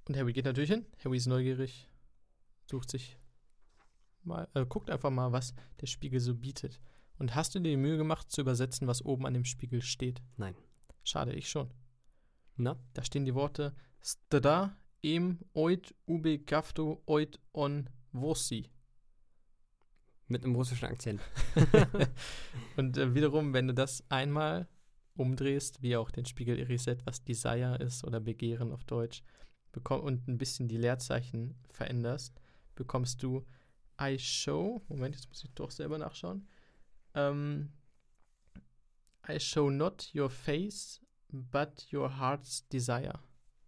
Und 0.07 0.19
Harry 0.19 0.35
geht 0.35 0.45
natürlich 0.45 0.69
hin. 0.69 0.85
Harry 1.03 1.17
ist 1.17 1.29
neugierig, 1.29 1.89
sucht 2.67 2.91
sich 2.91 3.19
mal, 4.23 4.49
äh, 4.53 4.67
guckt 4.67 4.91
einfach 4.91 5.11
mal, 5.11 5.33
was 5.33 5.55
der 5.81 5.87
Spiegel 5.87 6.21
so 6.21 6.35
bietet. 6.35 6.79
Und 7.19 7.35
hast 7.35 7.55
du 7.55 7.59
dir 7.59 7.71
die 7.71 7.77
Mühe 7.79 7.97
gemacht, 7.97 8.31
zu 8.31 8.43
übersetzen, 8.43 8.87
was 8.87 9.03
oben 9.03 9.25
an 9.25 9.33
dem 9.33 9.47
Spiegel 9.47 9.81
steht? 9.81 10.21
Nein. 10.37 10.57
Schade, 11.05 11.33
ich 11.33 11.49
schon. 11.49 11.73
Na? 12.57 12.79
Da 12.93 13.03
stehen 13.03 13.25
die 13.25 13.35
Worte 13.35 13.75
Stada 14.03 14.77
em 15.03 15.39
oit 15.55 15.95
ube 16.07 16.39
gafto 16.39 17.03
oit 17.07 17.41
on 17.55 17.89
vosi. 18.13 18.71
Mit 20.31 20.45
einem 20.45 20.55
russischen 20.55 20.87
Akzent. 20.87 21.21
Und 22.77 22.97
äh, 22.97 23.15
wiederum, 23.15 23.53
wenn 23.53 23.67
du 23.67 23.75
das 23.75 24.05
einmal 24.09 24.69
umdrehst, 25.17 25.83
wie 25.83 25.97
auch 25.97 26.13
den 26.13 26.25
Spiegel 26.25 26.57
Iriset, 26.57 27.05
was 27.05 27.25
Desire 27.25 27.77
ist 27.77 28.05
oder 28.05 28.21
Begehren 28.21 28.73
auf 28.73 28.85
Deutsch, 28.85 29.25
bekomm, 29.73 30.03
und 30.03 30.29
ein 30.29 30.39
bisschen 30.39 30.69
die 30.69 30.77
Leerzeichen 30.77 31.57
veränderst, 31.73 32.41
bekommst 32.77 33.23
du 33.25 33.45
I 34.01 34.19
show, 34.21 34.81
Moment, 34.89 35.17
jetzt 35.17 35.29
muss 35.29 35.43
ich 35.43 35.51
doch 35.55 35.73
selber 35.73 35.99
nachschauen. 35.99 36.47
Ähm, 37.15 37.73
I 39.29 39.41
show 39.41 39.69
not 39.69 40.11
your 40.15 40.31
face, 40.31 41.01
but 41.29 41.87
your 41.93 42.19
heart's 42.19 42.67
desire. 42.69 43.19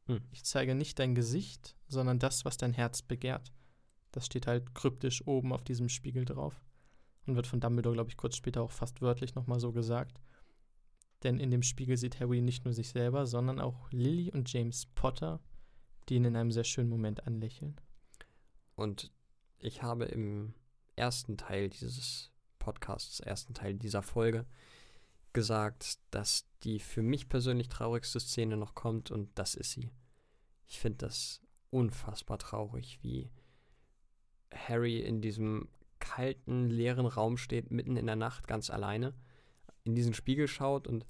Hm. 0.06 0.22
Ich 0.30 0.44
zeige 0.44 0.76
nicht 0.76 1.00
dein 1.00 1.16
Gesicht, 1.16 1.76
sondern 1.88 2.20
das, 2.20 2.44
was 2.44 2.56
dein 2.56 2.72
Herz 2.72 3.02
begehrt. 3.02 3.52
Das 4.12 4.26
steht 4.26 4.46
halt 4.46 4.74
kryptisch 4.74 5.26
oben 5.26 5.52
auf 5.52 5.64
diesem 5.64 5.88
Spiegel 5.88 6.24
drauf. 6.24 6.62
Und 7.26 7.36
wird 7.36 7.46
von 7.46 7.60
Dumbledore, 7.60 7.94
glaube 7.94 8.10
ich, 8.10 8.16
kurz 8.16 8.36
später 8.36 8.62
auch 8.62 8.70
fast 8.70 9.00
wörtlich 9.00 9.34
nochmal 9.34 9.60
so 9.60 9.72
gesagt. 9.72 10.20
Denn 11.22 11.38
in 11.38 11.50
dem 11.50 11.62
Spiegel 11.62 11.96
sieht 11.96 12.20
Harry 12.20 12.40
nicht 12.40 12.64
nur 12.64 12.74
sich 12.74 12.88
selber, 12.88 13.26
sondern 13.26 13.60
auch 13.60 13.90
Lily 13.92 14.30
und 14.32 14.52
James 14.52 14.86
Potter, 14.94 15.40
die 16.08 16.16
ihn 16.16 16.24
in 16.24 16.36
einem 16.36 16.50
sehr 16.50 16.64
schönen 16.64 16.88
Moment 16.88 17.26
anlächeln. 17.26 17.80
Und 18.74 19.12
ich 19.58 19.82
habe 19.82 20.06
im 20.06 20.54
ersten 20.96 21.36
Teil 21.36 21.70
dieses 21.70 22.30
Podcasts, 22.58 23.20
ersten 23.20 23.54
Teil 23.54 23.74
dieser 23.74 24.02
Folge, 24.02 24.46
gesagt, 25.32 25.98
dass 26.10 26.46
die 26.64 26.78
für 26.78 27.02
mich 27.02 27.28
persönlich 27.28 27.68
traurigste 27.68 28.20
Szene 28.20 28.56
noch 28.56 28.74
kommt 28.74 29.10
und 29.10 29.30
das 29.38 29.54
ist 29.54 29.72
sie. 29.72 29.90
Ich 30.66 30.78
finde 30.78 30.98
das 30.98 31.40
unfassbar 31.70 32.38
traurig, 32.38 32.98
wie 33.02 33.30
Harry 34.54 35.00
in 35.00 35.20
diesem 35.20 35.68
kalten, 35.98 36.68
leeren 36.68 37.06
Raum 37.06 37.36
steht, 37.36 37.70
mitten 37.70 37.96
in 37.96 38.06
der 38.06 38.16
Nacht, 38.16 38.46
ganz 38.48 38.70
alleine, 38.70 39.14
in 39.84 39.94
diesen 39.94 40.14
Spiegel 40.14 40.48
schaut 40.48 40.86
und 40.86 41.06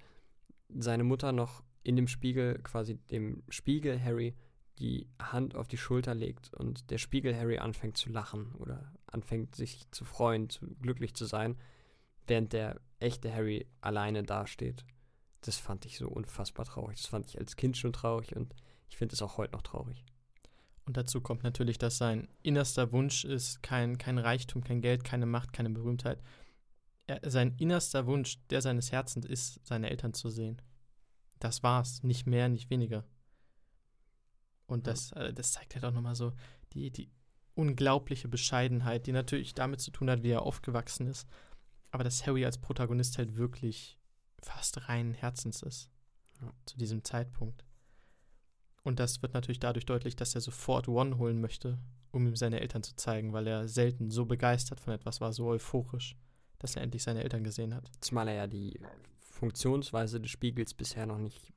seine 0.68 1.04
Mutter 1.04 1.32
noch 1.32 1.62
in 1.82 1.96
dem 1.96 2.08
Spiegel, 2.08 2.58
quasi 2.62 2.96
dem 2.96 3.42
Spiegel 3.48 4.02
Harry, 4.02 4.34
die 4.78 5.08
Hand 5.20 5.54
auf 5.54 5.68
die 5.68 5.76
Schulter 5.76 6.14
legt 6.14 6.54
und 6.54 6.90
der 6.90 6.98
Spiegel 6.98 7.36
Harry 7.36 7.58
anfängt 7.58 7.96
zu 7.96 8.10
lachen 8.10 8.54
oder 8.54 8.92
anfängt 9.06 9.54
sich 9.54 9.90
zu 9.90 10.04
freuen, 10.04 10.48
zu, 10.48 10.66
glücklich 10.80 11.14
zu 11.14 11.24
sein, 11.24 11.56
während 12.26 12.52
der 12.52 12.80
echte 12.98 13.32
Harry 13.32 13.66
alleine 13.80 14.22
dasteht. 14.22 14.84
Das 15.42 15.58
fand 15.58 15.84
ich 15.84 15.98
so 15.98 16.08
unfassbar 16.08 16.64
traurig. 16.64 16.96
Das 16.96 17.06
fand 17.06 17.26
ich 17.26 17.38
als 17.38 17.56
Kind 17.56 17.76
schon 17.76 17.92
traurig 17.92 18.34
und 18.36 18.54
ich 18.88 18.96
finde 18.96 19.14
es 19.14 19.22
auch 19.22 19.36
heute 19.38 19.52
noch 19.52 19.62
traurig. 19.62 20.04
Und 20.84 20.96
dazu 20.96 21.20
kommt 21.20 21.44
natürlich, 21.44 21.78
dass 21.78 21.98
sein 21.98 22.28
innerster 22.42 22.92
Wunsch 22.92 23.24
ist 23.24 23.62
kein, 23.62 23.98
kein 23.98 24.18
Reichtum, 24.18 24.64
kein 24.64 24.80
Geld, 24.80 25.04
keine 25.04 25.26
Macht, 25.26 25.52
keine 25.52 25.70
Berühmtheit. 25.70 26.20
Er, 27.06 27.20
sein 27.30 27.54
innerster 27.58 28.06
Wunsch, 28.06 28.38
der 28.50 28.62
seines 28.62 28.90
Herzens 28.90 29.26
ist, 29.26 29.60
seine 29.64 29.90
Eltern 29.90 30.14
zu 30.14 30.28
sehen. 30.28 30.60
Das 31.38 31.62
war's, 31.62 32.02
nicht 32.02 32.26
mehr, 32.26 32.48
nicht 32.48 32.70
weniger. 32.70 33.04
Und 34.66 34.86
das, 34.86 35.12
äh, 35.12 35.32
das 35.32 35.52
zeigt 35.52 35.74
halt 35.74 35.84
auch 35.84 35.92
nochmal 35.92 36.14
so 36.14 36.32
die, 36.72 36.90
die 36.90 37.10
unglaubliche 37.54 38.28
Bescheidenheit, 38.28 39.06
die 39.06 39.12
natürlich 39.12 39.54
damit 39.54 39.80
zu 39.80 39.90
tun 39.90 40.10
hat, 40.10 40.22
wie 40.22 40.30
er 40.30 40.42
aufgewachsen 40.42 41.06
ist. 41.06 41.28
Aber 41.90 42.04
dass 42.04 42.26
Harry 42.26 42.44
als 42.44 42.58
Protagonist 42.58 43.18
halt 43.18 43.36
wirklich 43.36 43.98
fast 44.42 44.88
rein 44.88 45.14
Herzens 45.14 45.62
ist. 45.62 45.90
Ja. 46.40 46.52
Zu 46.66 46.78
diesem 46.78 47.04
Zeitpunkt. 47.04 47.64
Und 48.84 48.98
das 48.98 49.22
wird 49.22 49.34
natürlich 49.34 49.60
dadurch 49.60 49.86
deutlich, 49.86 50.16
dass 50.16 50.34
er 50.34 50.40
sofort 50.40 50.88
One 50.88 51.18
holen 51.18 51.40
möchte, 51.40 51.78
um 52.10 52.26
ihm 52.26 52.36
seine 52.36 52.60
Eltern 52.60 52.82
zu 52.82 52.96
zeigen, 52.96 53.32
weil 53.32 53.46
er 53.46 53.68
selten 53.68 54.10
so 54.10 54.26
begeistert 54.26 54.80
von 54.80 54.92
etwas 54.92 55.20
war, 55.20 55.32
so 55.32 55.46
euphorisch, 55.46 56.16
dass 56.58 56.76
er 56.76 56.82
endlich 56.82 57.02
seine 57.02 57.22
Eltern 57.22 57.44
gesehen 57.44 57.74
hat. 57.74 57.90
Zumal 58.00 58.28
er 58.28 58.34
ja 58.34 58.46
die 58.46 58.80
Funktionsweise 59.20 60.20
des 60.20 60.30
Spiegels 60.30 60.74
bisher 60.74 61.06
noch 61.06 61.18
nicht 61.18 61.52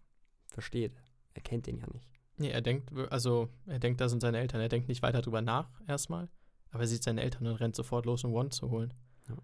versteht. 0.48 0.94
Er 1.34 1.42
kennt 1.42 1.68
den 1.68 1.78
ja 1.78 1.88
nicht. 1.92 2.10
Nee, 2.38 2.50
er 2.50 2.62
denkt, 2.62 2.92
also 3.10 3.50
er 3.66 3.80
denkt, 3.80 4.02
da 4.02 4.10
sind 4.10 4.22
seine 4.22 4.40
Eltern. 4.40 4.62
Er 4.62 4.70
denkt 4.70 4.88
nicht 4.88 5.02
weiter 5.02 5.22
drüber 5.22 5.42
nach 5.42 5.70
erstmal, 5.88 6.30
aber 6.72 6.84
er 6.84 6.88
sieht 6.88 7.04
seine 7.04 7.22
Eltern 7.22 7.48
und 7.48 7.56
rennt 7.56 7.76
sofort 7.76 8.06
los, 8.06 8.24
um 8.24 8.34
One 8.34 8.50
zu 8.50 8.70
holen. 8.70 8.94
Ja. 9.28 9.38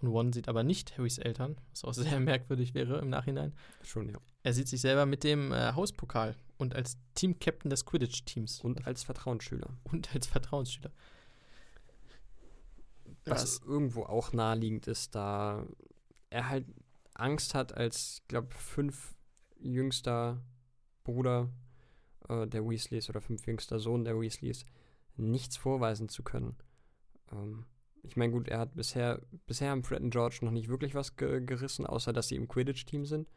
Und 0.00 0.08
One 0.08 0.32
sieht 0.32 0.48
aber 0.48 0.62
nicht 0.62 0.96
Harrys 0.96 1.18
Eltern, 1.18 1.56
was 1.70 1.84
auch 1.84 1.94
sehr 1.94 2.20
merkwürdig 2.20 2.74
wäre 2.74 2.98
im 2.98 3.10
Nachhinein. 3.10 3.54
Schon, 3.82 4.10
ja. 4.10 4.18
Er 4.42 4.52
sieht 4.52 4.68
sich 4.68 4.80
selber 4.80 5.06
mit 5.06 5.24
dem 5.24 5.52
äh, 5.52 5.72
Hauspokal 5.72 6.36
und 6.58 6.74
als 6.74 6.98
Team-Captain 7.14 7.70
des 7.70 7.84
Quidditch-Teams. 7.84 8.60
Und 8.60 8.86
als 8.86 9.02
Vertrauensschüler. 9.02 9.76
Und 9.84 10.14
als 10.14 10.26
Vertrauensschüler. 10.26 10.92
Was 13.24 13.60
irgendwo 13.64 14.04
auch 14.04 14.32
naheliegend 14.32 14.86
ist, 14.86 15.14
da 15.14 15.66
er 16.30 16.48
halt 16.48 16.66
Angst 17.14 17.54
hat, 17.54 17.74
als, 17.74 18.20
ich 18.22 18.28
glaube, 18.28 18.54
fünf 18.54 19.16
jüngster 19.58 20.42
Bruder 21.02 21.50
äh, 22.28 22.46
der 22.46 22.68
Weasleys 22.68 23.08
oder 23.10 23.20
fünf 23.20 23.46
jüngster 23.46 23.78
Sohn 23.78 24.04
der 24.04 24.18
Weasleys 24.20 24.64
nichts 25.16 25.56
vorweisen 25.56 26.08
zu 26.08 26.22
können. 26.22 26.56
Ähm, 27.32 27.64
ich 28.02 28.16
meine, 28.16 28.32
gut, 28.32 28.48
er 28.48 28.60
hat 28.60 28.74
bisher, 28.74 29.20
bisher 29.46 29.70
haben 29.70 29.82
Fred 29.82 30.00
und 30.00 30.10
George 30.10 30.38
noch 30.42 30.52
nicht 30.52 30.68
wirklich 30.68 30.94
was 30.94 31.16
ge 31.16 31.40
gerissen, 31.44 31.86
außer 31.86 32.12
dass 32.12 32.28
sie 32.28 32.36
im 32.36 32.48
Quidditch-Team 32.48 33.04
sind. 33.04 33.28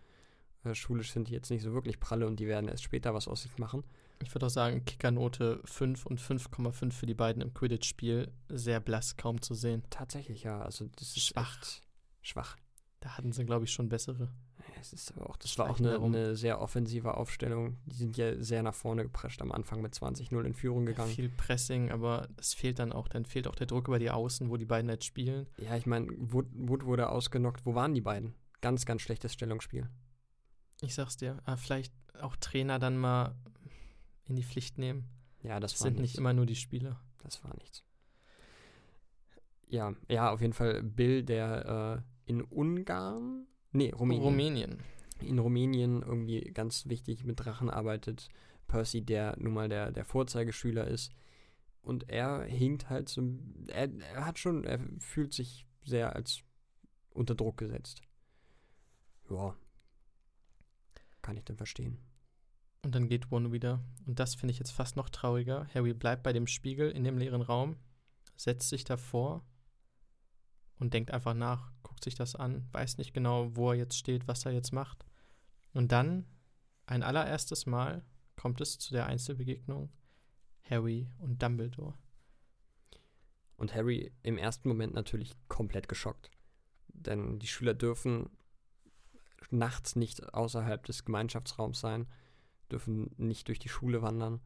Äh, 0.64 0.76
schulisch 0.76 1.12
sind 1.12 1.28
die 1.30 1.34
jetzt 1.34 1.50
nicht 1.50 1.64
so 1.64 1.74
wirklich 1.74 2.00
pralle 2.00 2.28
und 2.28 2.40
die 2.40 2.48
werden 2.48 2.68
erst 2.68 2.84
später 2.84 3.14
was 3.14 3.28
aus 3.28 3.44
sich 3.44 3.58
machen. 3.58 3.84
Ich 4.22 4.34
würde 4.36 4.48
auch 4.48 4.52
sagen, 4.52 4.84
Kickernote 4.84 5.62
5 5.64 6.06
und 6.06 6.20
5,5 6.20 6.92
für 6.92 7.06
die 7.06 7.14
beiden 7.14 7.42
im 7.42 7.54
Quidditch-Spiel 7.54 8.32
sehr 8.50 8.80
blass, 8.82 9.16
kaum 9.16 9.42
zu 9.42 9.54
sehen. 9.54 9.84
Tatsächlich, 9.90 10.44
ja. 10.44 10.62
Also 10.62 10.90
das 10.98 11.16
ist 11.16 11.28
Schwach. 11.28 11.56
echt 11.58 11.82
schwach. 12.22 12.58
Da 13.00 13.18
hatten 13.18 13.32
sie, 13.32 13.46
glaube 13.46 13.64
ich, 13.64 13.72
schon 13.72 13.88
bessere. 13.88 14.30
Ja, 14.60 14.66
Es 14.82 14.92
ist 14.92 15.16
aber 15.16 15.30
auch, 15.30 15.38
das 15.38 15.58
war 15.58 15.70
auch 15.70 15.80
eine, 15.80 15.98
eine 16.02 16.36
sehr 16.36 16.60
offensive 16.60 17.16
Aufstellung. 17.16 17.78
Die 17.86 17.96
sind 17.96 18.18
ja 18.18 18.42
sehr 18.44 18.62
nach 18.62 18.74
vorne 18.76 19.04
geprescht 19.04 19.42
am 19.42 19.54
Anfang 19.54 19.82
mit 19.82 19.94
20-0 19.94 20.44
in 20.44 20.54
Führung 20.54 20.86
gegangen. 20.86 21.12
Viel 21.12 21.30
Pressing, 21.30 21.92
aber 21.92 22.28
es 22.38 22.54
fehlt 22.54 22.80
dann 22.80 22.92
auch, 22.92 23.08
dann 23.08 23.24
fehlt 23.26 23.48
auch 23.48 23.56
der 23.56 23.68
Druck 23.68 23.88
über 23.88 24.00
die 24.00 24.12
Außen, 24.12 24.50
wo 24.50 24.58
die 24.58 24.66
beiden 24.66 24.90
jetzt 24.90 25.06
spielen. 25.06 25.48
Ja, 25.60 25.78
ich 25.78 25.86
meine, 25.86 26.08
Wood, 26.18 26.48
Wood 26.54 26.84
wurde 26.84 27.10
ausgenockt. 27.10 27.66
Wo 27.66 27.74
waren 27.74 27.94
die 27.94 28.02
beiden? 28.02 28.36
Ganz, 28.60 28.86
ganz 28.86 29.02
schlechtes 29.02 29.32
Stellungsspiel. 29.32 29.88
Ich 30.82 30.96
sag's 30.96 31.18
dir, 31.18 31.42
ah, 31.46 31.58
vielleicht 31.58 31.94
auch 32.22 32.36
Trainer 32.38 32.80
dann 32.80 32.98
mal 32.98 33.36
in 34.26 34.36
die 34.36 34.44
Pflicht 34.44 34.78
nehmen. 34.78 35.10
Ja, 35.42 35.60
das 35.60 35.72
Das 35.74 35.80
sind 35.82 35.94
nichts. 35.98 36.14
nicht 36.14 36.18
immer 36.18 36.34
nur 36.34 36.46
die 36.46 36.56
Spieler. 36.56 37.00
Das 37.24 37.44
war 37.44 37.56
nichts. 37.58 37.84
Ja, 39.68 39.94
ja, 40.08 40.32
auf 40.32 40.42
jeden 40.42 40.54
Fall 40.54 40.82
Bill, 40.82 41.24
der 41.24 42.04
äh, 42.26 42.30
in 42.32 42.42
Ungarn, 42.42 43.46
nee, 43.72 43.92
Rumänien, 43.92 44.24
Rumänien. 44.24 44.84
in 45.22 45.40
Rumänien 45.40 46.02
irgendwie 46.02 46.42
ganz 46.54 46.88
wichtig 46.88 47.24
mit 47.24 47.40
Drachen 47.40 47.70
arbeitet. 47.70 48.30
Percy, 48.68 49.02
der 49.02 49.36
nun 49.38 49.54
mal 49.54 49.70
der, 49.70 49.92
der 49.92 50.06
Vorzeigeschüler 50.06 50.88
ist. 50.88 51.12
Und 51.82 52.10
er 52.10 52.44
hinkt 52.44 52.90
halt 52.90 53.10
so, 53.10 53.24
er, 53.68 53.90
er 54.00 54.26
hat 54.26 54.38
schon, 54.40 54.64
er 54.64 54.80
fühlt 55.00 55.34
sich 55.34 55.66
sehr 55.84 56.16
als 56.16 56.42
unter 57.12 57.36
Druck 57.36 57.58
gesetzt. 57.58 58.02
Ja. 59.30 59.56
Kann 61.30 61.38
ich 61.38 61.46
denn 61.46 61.58
verstehen. 61.58 62.00
Und 62.82 62.96
dann 62.96 63.08
geht 63.08 63.32
One 63.32 63.52
wieder. 63.52 63.84
Und 64.08 64.20
das 64.20 64.34
finde 64.34 64.52
ich 64.52 64.58
jetzt 64.58 64.72
fast 64.72 64.96
noch 64.96 65.10
trauriger. 65.10 65.68
Harry 65.76 65.94
bleibt 65.94 66.24
bei 66.24 66.34
dem 66.34 66.48
Spiegel 66.48 66.90
in 66.90 67.04
dem 67.04 67.20
leeren 67.20 67.44
Raum, 67.44 67.78
setzt 68.36 68.68
sich 68.68 68.84
davor 68.84 69.46
und 70.80 70.92
denkt 70.92 71.12
einfach 71.12 71.36
nach, 71.36 71.72
guckt 71.84 72.04
sich 72.04 72.16
das 72.16 72.36
an, 72.36 72.68
weiß 72.72 72.98
nicht 72.98 73.14
genau, 73.14 73.56
wo 73.56 73.70
er 73.70 73.78
jetzt 73.78 73.96
steht, 73.96 74.28
was 74.28 74.44
er 74.44 74.54
jetzt 74.54 74.74
macht. 74.74 75.06
Und 75.74 75.92
dann, 75.92 76.26
ein 76.88 77.04
allererstes 77.04 77.68
Mal, 77.68 78.04
kommt 78.36 78.60
es 78.60 78.80
zu 78.80 78.92
der 78.92 79.06
Einzelbegegnung 79.06 79.92
Harry 80.64 81.12
und 81.20 81.44
Dumbledore. 81.44 81.94
Und 83.56 83.76
Harry 83.76 84.12
im 84.24 84.40
ersten 84.40 84.68
Moment 84.68 84.96
natürlich 84.96 85.36
komplett 85.48 85.88
geschockt. 85.88 86.32
Denn 86.88 87.38
die 87.38 87.46
Schüler 87.46 87.76
dürfen 87.76 88.32
nachts 89.52 89.96
nicht 89.96 90.34
außerhalb 90.34 90.86
des 90.86 91.06
Gemeinschaftsraums 91.06 91.80
sein, 91.80 92.08
dürfen 92.72 93.12
nicht 93.18 93.48
durch 93.48 93.60
die 93.60 93.70
Schule 93.70 94.02
wandern. 94.02 94.42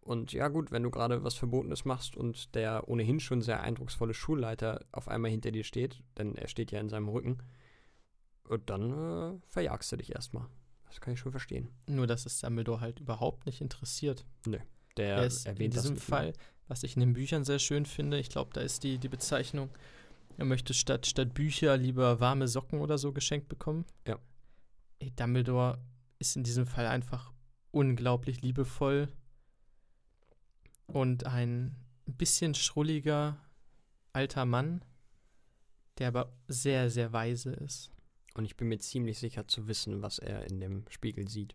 Und 0.00 0.32
ja 0.32 0.48
gut, 0.48 0.70
wenn 0.70 0.82
du 0.82 0.90
gerade 0.90 1.24
was 1.24 1.34
Verbotenes 1.34 1.86
machst 1.86 2.14
und 2.16 2.54
der 2.54 2.88
ohnehin 2.88 3.20
schon 3.20 3.40
sehr 3.40 3.62
eindrucksvolle 3.62 4.12
Schulleiter 4.12 4.84
auf 4.92 5.08
einmal 5.08 5.30
hinter 5.30 5.50
dir 5.50 5.64
steht, 5.64 6.02
denn 6.18 6.34
er 6.36 6.48
steht 6.48 6.72
ja 6.72 6.80
in 6.80 6.90
seinem 6.90 7.08
Rücken, 7.08 7.38
und 8.48 8.70
dann 8.70 8.92
äh, 8.92 9.40
verjagst 9.46 9.90
du 9.92 9.96
dich 9.96 10.14
erstmal. 10.14 10.46
Das 10.86 11.00
kann 11.00 11.14
ich 11.14 11.20
schon 11.20 11.32
verstehen. 11.32 11.70
Nur, 11.86 12.06
dass 12.06 12.26
es 12.26 12.40
Dumbledore 12.40 12.80
halt 12.80 13.00
überhaupt 13.00 13.46
nicht 13.46 13.60
interessiert. 13.60 14.24
Nö. 14.46 14.58
Der 14.96 15.16
er 15.16 15.26
ist 15.26 15.46
in 15.46 15.52
erwähnt 15.52 15.74
diesem 15.74 15.94
das 15.94 16.02
mit 16.02 16.02
Fall, 16.02 16.32
was 16.68 16.82
ich 16.82 16.94
in 16.94 17.00
den 17.00 17.14
Büchern 17.14 17.44
sehr 17.44 17.58
schön 17.58 17.84
finde, 17.84 18.18
ich 18.18 18.28
glaube, 18.28 18.50
da 18.52 18.60
ist 18.60 18.84
die, 18.84 18.98
die 18.98 19.08
Bezeichnung, 19.08 19.70
er 20.36 20.44
möchte 20.44 20.74
statt, 20.74 21.06
statt 21.06 21.34
Bücher 21.34 21.76
lieber 21.76 22.20
warme 22.20 22.48
Socken 22.48 22.80
oder 22.80 22.98
so 22.98 23.12
geschenkt 23.12 23.48
bekommen. 23.48 23.84
Ja. 24.06 24.18
Ey, 24.98 25.10
Dumbledore 25.10 25.78
ist 26.18 26.36
in 26.36 26.44
diesem 26.44 26.66
Fall 26.66 26.86
einfach 26.86 27.32
unglaublich 27.70 28.42
liebevoll 28.42 29.08
und 30.86 31.26
ein 31.26 31.76
bisschen 32.06 32.54
schrulliger 32.54 33.36
alter 34.12 34.44
Mann, 34.44 34.84
der 35.98 36.08
aber 36.08 36.32
sehr, 36.48 36.90
sehr 36.90 37.12
weise 37.12 37.52
ist. 37.52 37.90
Und 38.34 38.44
ich 38.44 38.56
bin 38.56 38.68
mir 38.68 38.78
ziemlich 38.78 39.18
sicher 39.18 39.46
zu 39.46 39.68
wissen, 39.68 40.02
was 40.02 40.18
er 40.18 40.48
in 40.50 40.60
dem 40.60 40.84
Spiegel 40.88 41.28
sieht. 41.28 41.54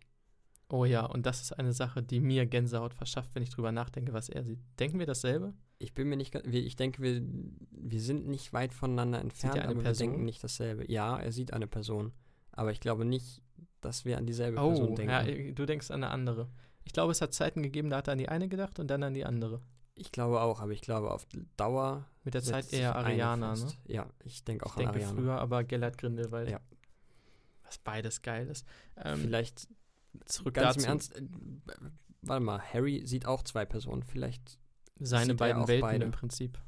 Oh 0.68 0.84
ja, 0.84 1.04
und 1.04 1.26
das 1.26 1.42
ist 1.42 1.52
eine 1.52 1.72
Sache, 1.72 2.02
die 2.02 2.20
mir 2.20 2.46
Gänsehaut 2.46 2.94
verschafft, 2.94 3.34
wenn 3.34 3.42
ich 3.42 3.50
drüber 3.50 3.72
nachdenke, 3.72 4.12
was 4.12 4.28
er 4.28 4.44
sieht. 4.44 4.60
Denken 4.78 4.98
wir 4.98 5.06
dasselbe? 5.06 5.52
Ich 5.82 5.94
bin 5.94 6.08
mir 6.10 6.16
nicht 6.16 6.30
ganz, 6.30 6.46
ich 6.46 6.76
denke, 6.76 7.02
wir, 7.02 7.22
wir 7.70 8.00
sind 8.00 8.28
nicht 8.28 8.52
weit 8.52 8.74
voneinander 8.74 9.18
entfernt, 9.20 9.56
er 9.56 9.64
aber 9.64 9.80
Person? 9.80 10.06
wir 10.08 10.10
denken 10.12 10.24
nicht 10.26 10.44
dasselbe. 10.44 10.90
Ja, 10.92 11.18
er 11.18 11.32
sieht 11.32 11.54
eine 11.54 11.66
Person, 11.66 12.12
aber 12.52 12.70
ich 12.70 12.80
glaube 12.80 13.06
nicht, 13.06 13.40
dass 13.80 14.04
wir 14.04 14.18
an 14.18 14.26
dieselbe 14.26 14.56
Person 14.58 14.90
Oh, 14.90 14.94
denken. 14.94 15.10
ja, 15.10 15.22
äh, 15.22 15.52
du 15.52 15.64
denkst 15.64 15.90
an 15.90 16.04
eine 16.04 16.12
andere. 16.12 16.50
Ich 16.84 16.92
glaube, 16.92 17.12
es 17.12 17.22
hat 17.22 17.32
Zeiten 17.32 17.62
gegeben, 17.62 17.88
da 17.88 17.96
hat 17.96 18.08
er 18.08 18.12
an 18.12 18.18
die 18.18 18.28
eine 18.28 18.46
gedacht 18.48 18.78
und 18.78 18.88
dann 18.88 19.02
an 19.02 19.14
die 19.14 19.24
andere. 19.24 19.58
ich 19.94 20.12
glaube 20.12 20.42
auch, 20.42 20.60
aber 20.60 20.72
ich 20.72 20.82
glaube 20.82 21.10
auf 21.12 21.26
Dauer 21.56 22.06
Mit 22.24 22.34
der 22.34 22.42
Zeit 22.42 22.72
eher 22.74 22.94
Ariana, 22.96 23.54
ne? 23.56 23.72
Ja, 23.86 24.06
ich 24.22 24.44
denke 24.44 24.66
auch 24.66 24.76
Ich 24.76 24.86
an 24.86 24.92
denke 24.92 25.06
Ariana. 25.06 25.14
früher 25.22 25.38
aber 25.40 25.64
Gellert 25.64 25.96
Grindelwald. 25.96 26.50
Ja. 26.50 26.60
Was 27.64 27.78
beides 27.78 28.20
geil 28.20 28.48
ist. 28.48 28.66
Ähm, 29.02 29.18
Vielleicht 29.20 29.66
zurück 30.26 30.54
ganz 30.54 30.74
dazu. 30.76 30.84
im 30.84 30.90
Ernst, 30.90 31.16
äh, 31.16 31.22
warte 32.22 32.44
mal, 32.44 32.60
Harry 32.60 33.06
sieht 33.06 33.24
auch 33.26 33.42
zwei 33.44 33.64
Personen. 33.64 34.02
Vielleicht, 34.02 34.58
Seine 35.00 35.34
beiden 35.34 35.66
Welten 35.66 35.80
beide. 35.80 36.04
im 36.04 36.10
Prinzip. 36.12 36.58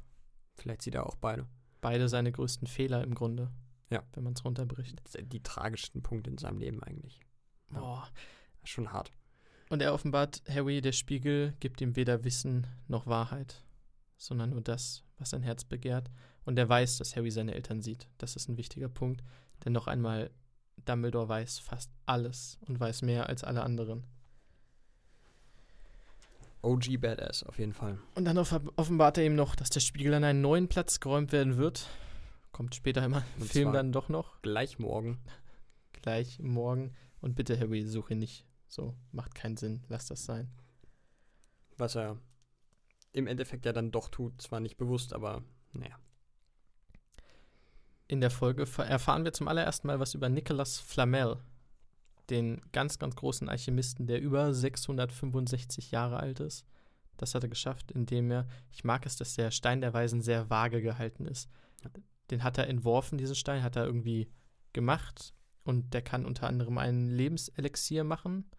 vielleicht 0.56 0.82
sieht 0.82 0.94
er 0.94 1.06
auch 1.06 1.16
beide. 1.16 1.46
Beide 1.80 2.08
seine 2.08 2.32
größten 2.32 2.66
Fehler 2.66 3.02
im 3.02 3.14
Grunde. 3.14 3.50
Ja. 3.90 4.02
Wenn 4.14 4.24
man 4.24 4.32
es 4.32 4.44
runterbricht. 4.44 5.02
Die 5.20 5.42
tragischsten 5.42 6.02
Punkte 6.02 6.30
in 6.30 6.38
seinem 6.38 6.58
Leben 6.58 6.82
eigentlich. 6.82 7.20
Ja. 7.72 7.80
Boah. 7.80 8.08
Schon 8.64 8.92
hart. 8.92 9.12
Und 9.68 9.82
er 9.82 9.92
offenbart, 9.92 10.42
Harry, 10.48 10.80
der 10.80 10.92
Spiegel, 10.92 11.54
gibt 11.60 11.80
ihm 11.80 11.96
weder 11.96 12.24
Wissen 12.24 12.66
noch 12.88 13.06
Wahrheit, 13.06 13.64
sondern 14.16 14.50
nur 14.50 14.60
das, 14.60 15.02
was 15.18 15.30
sein 15.30 15.42
Herz 15.42 15.64
begehrt. 15.64 16.10
Und 16.44 16.58
er 16.58 16.68
weiß, 16.68 16.98
dass 16.98 17.16
Harry 17.16 17.30
seine 17.30 17.54
Eltern 17.54 17.82
sieht. 17.82 18.08
Das 18.18 18.36
ist 18.36 18.48
ein 18.48 18.56
wichtiger 18.56 18.88
Punkt. 18.88 19.22
Denn 19.64 19.72
noch 19.72 19.86
einmal, 19.86 20.30
Dumbledore 20.84 21.28
weiß 21.28 21.58
fast 21.58 21.90
alles 22.06 22.58
und 22.66 22.80
weiß 22.80 23.02
mehr 23.02 23.28
als 23.28 23.44
alle 23.44 23.62
anderen. 23.62 24.06
OG 26.62 27.00
Badass, 27.00 27.42
auf 27.42 27.58
jeden 27.58 27.72
Fall. 27.72 27.98
Und 28.14 28.24
dann 28.24 28.38
off 28.38 28.58
offenbart 28.76 29.18
er 29.18 29.26
ihm 29.26 29.34
noch, 29.34 29.54
dass 29.54 29.70
der 29.70 29.80
Spiegel 29.80 30.14
an 30.14 30.24
einen 30.24 30.40
neuen 30.40 30.68
Platz 30.68 31.00
geräumt 31.00 31.32
werden 31.32 31.56
wird. 31.56 31.88
Kommt 32.52 32.74
später 32.74 33.04
immer 33.04 33.24
im 33.38 33.44
Film 33.44 33.72
dann 33.72 33.92
doch 33.92 34.08
noch. 34.08 34.40
Gleich 34.42 34.78
morgen. 34.78 35.18
Gleich 35.92 36.38
morgen. 36.38 36.94
Und 37.20 37.34
bitte, 37.34 37.58
Harry, 37.58 37.82
suche 37.82 38.14
nicht. 38.14 38.46
So, 38.68 38.94
macht 39.10 39.34
keinen 39.34 39.56
Sinn. 39.56 39.84
Lass 39.88 40.06
das 40.06 40.24
sein. 40.24 40.50
Was 41.76 41.96
er 41.96 42.18
im 43.12 43.26
Endeffekt 43.26 43.66
ja 43.66 43.72
dann 43.72 43.90
doch 43.90 44.08
tut, 44.08 44.40
zwar 44.40 44.60
nicht 44.60 44.76
bewusst, 44.76 45.12
aber 45.12 45.42
naja. 45.72 45.98
In 48.08 48.20
der 48.20 48.30
Folge 48.30 48.66
erfahren 48.78 49.24
wir 49.24 49.32
zum 49.32 49.48
allerersten 49.48 49.86
Mal 49.86 50.00
was 50.00 50.14
über 50.14 50.28
Nicolas 50.28 50.78
Flamel, 50.78 51.38
den 52.30 52.60
ganz, 52.72 52.98
ganz 52.98 53.16
großen 53.16 53.48
Alchemisten, 53.48 54.06
der 54.06 54.20
über 54.20 54.52
665 54.54 55.90
Jahre 55.90 56.18
alt 56.20 56.40
ist. 56.40 56.64
Das 57.16 57.34
hat 57.34 57.42
er 57.42 57.48
geschafft, 57.48 57.90
indem 57.92 58.30
er, 58.30 58.46
ich 58.70 58.84
mag 58.84 59.04
es, 59.06 59.16
dass 59.16 59.34
der 59.34 59.50
Stein 59.50 59.80
der 59.80 59.92
Weisen 59.92 60.22
sehr 60.22 60.50
vage 60.50 60.80
gehalten 60.82 61.26
ist. 61.26 61.48
Den 62.30 62.42
hat 62.42 62.58
er 62.58 62.68
entworfen, 62.68 63.18
diesen 63.18 63.34
Stein, 63.34 63.62
hat 63.62 63.76
er 63.76 63.84
irgendwie 63.84 64.30
gemacht 64.72 65.34
und 65.64 65.92
der 65.94 66.02
kann 66.02 66.24
unter 66.24 66.46
anderem 66.46 66.78
ein 66.78 67.08
Lebenselixier 67.08 68.04
machen, 68.04 68.50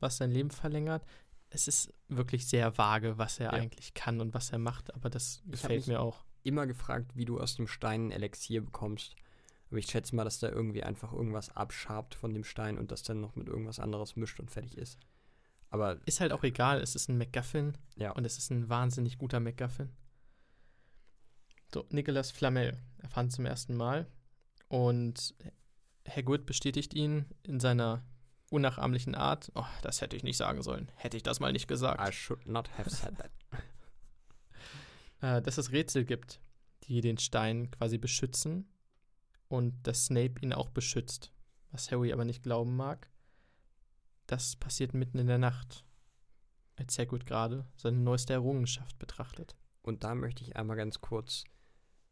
was 0.00 0.16
sein 0.16 0.30
Leben 0.30 0.50
verlängert. 0.50 1.04
Es 1.50 1.68
ist 1.68 1.94
wirklich 2.08 2.46
sehr 2.48 2.76
vage, 2.76 3.16
was 3.16 3.38
er 3.38 3.46
Ja. 3.46 3.52
eigentlich 3.52 3.94
kann 3.94 4.20
und 4.20 4.34
was 4.34 4.50
er 4.50 4.58
macht, 4.58 4.92
aber 4.94 5.08
das 5.08 5.40
hab 5.44 5.52
gefällt 5.52 5.86
mir 5.86 6.00
auch. 6.00 6.24
Immer 6.42 6.66
gefragt, 6.66 7.12
wie 7.14 7.24
du 7.24 7.40
aus 7.40 7.54
dem 7.56 7.68
Stein 7.68 8.08
ein 8.08 8.10
Elixier 8.10 8.62
bekommst. 8.62 9.14
Aber 9.74 9.80
ich 9.80 9.86
schätze 9.86 10.14
mal, 10.14 10.22
dass 10.22 10.38
der 10.38 10.52
irgendwie 10.52 10.84
einfach 10.84 11.12
irgendwas 11.12 11.50
abschabt 11.56 12.14
von 12.14 12.32
dem 12.32 12.44
Stein 12.44 12.78
und 12.78 12.92
das 12.92 13.02
dann 13.02 13.20
noch 13.20 13.34
mit 13.34 13.48
irgendwas 13.48 13.80
anderes 13.80 14.14
mischt 14.14 14.38
und 14.38 14.48
fertig 14.48 14.78
ist. 14.78 15.00
Aber 15.68 15.98
Ist 16.06 16.20
halt 16.20 16.30
auch 16.30 16.44
egal, 16.44 16.80
es 16.80 16.94
ist 16.94 17.08
ein 17.08 17.18
MacGuffin 17.18 17.76
ja, 17.96 18.12
und 18.12 18.24
es 18.24 18.38
ist 18.38 18.52
ein 18.52 18.68
wahnsinnig 18.68 19.18
guter 19.18 19.40
MacGuffin. 19.40 19.90
So, 21.72 21.84
Nicolas 21.90 22.30
Flamel 22.30 22.78
erfahren 22.98 23.30
zum 23.30 23.46
ersten 23.46 23.76
Mal 23.76 24.06
und 24.68 25.34
Hagrid 26.08 26.46
bestätigt 26.46 26.94
ihn 26.94 27.24
in 27.42 27.58
seiner 27.58 28.04
unnachahmlichen 28.50 29.16
Art. 29.16 29.50
Oh, 29.56 29.66
das 29.82 30.00
hätte 30.00 30.14
ich 30.14 30.22
nicht 30.22 30.36
sagen 30.36 30.62
sollen. 30.62 30.92
Hätte 30.94 31.16
ich 31.16 31.24
das 31.24 31.40
mal 31.40 31.52
nicht 31.52 31.66
gesagt. 31.66 32.00
I 32.00 32.12
should 32.12 32.46
not 32.46 32.70
have 32.78 32.90
said 32.90 33.18
that. 33.18 33.32
Äh, 35.20 35.40
dass 35.40 35.58
es 35.58 35.72
Rätsel 35.72 36.04
gibt, 36.04 36.38
die 36.82 37.00
den 37.00 37.16
Stein 37.16 37.70
quasi 37.70 37.96
beschützen 37.96 38.68
und 39.54 39.86
dass 39.86 40.06
Snape 40.06 40.40
ihn 40.40 40.52
auch 40.52 40.68
beschützt. 40.68 41.32
Was 41.70 41.90
Harry 41.90 42.12
aber 42.12 42.24
nicht 42.24 42.42
glauben 42.42 42.76
mag. 42.76 43.10
Das 44.26 44.56
passiert 44.56 44.94
mitten 44.94 45.18
in 45.18 45.26
der 45.26 45.38
Nacht, 45.38 45.84
als 46.76 46.98
Hagrid 46.98 47.26
gerade 47.26 47.66
seine 47.76 47.98
neueste 47.98 48.32
Errungenschaft 48.32 48.98
betrachtet. 48.98 49.56
Und 49.82 50.02
da 50.02 50.14
möchte 50.14 50.42
ich 50.42 50.56
einmal 50.56 50.76
ganz 50.76 51.00
kurz, 51.00 51.44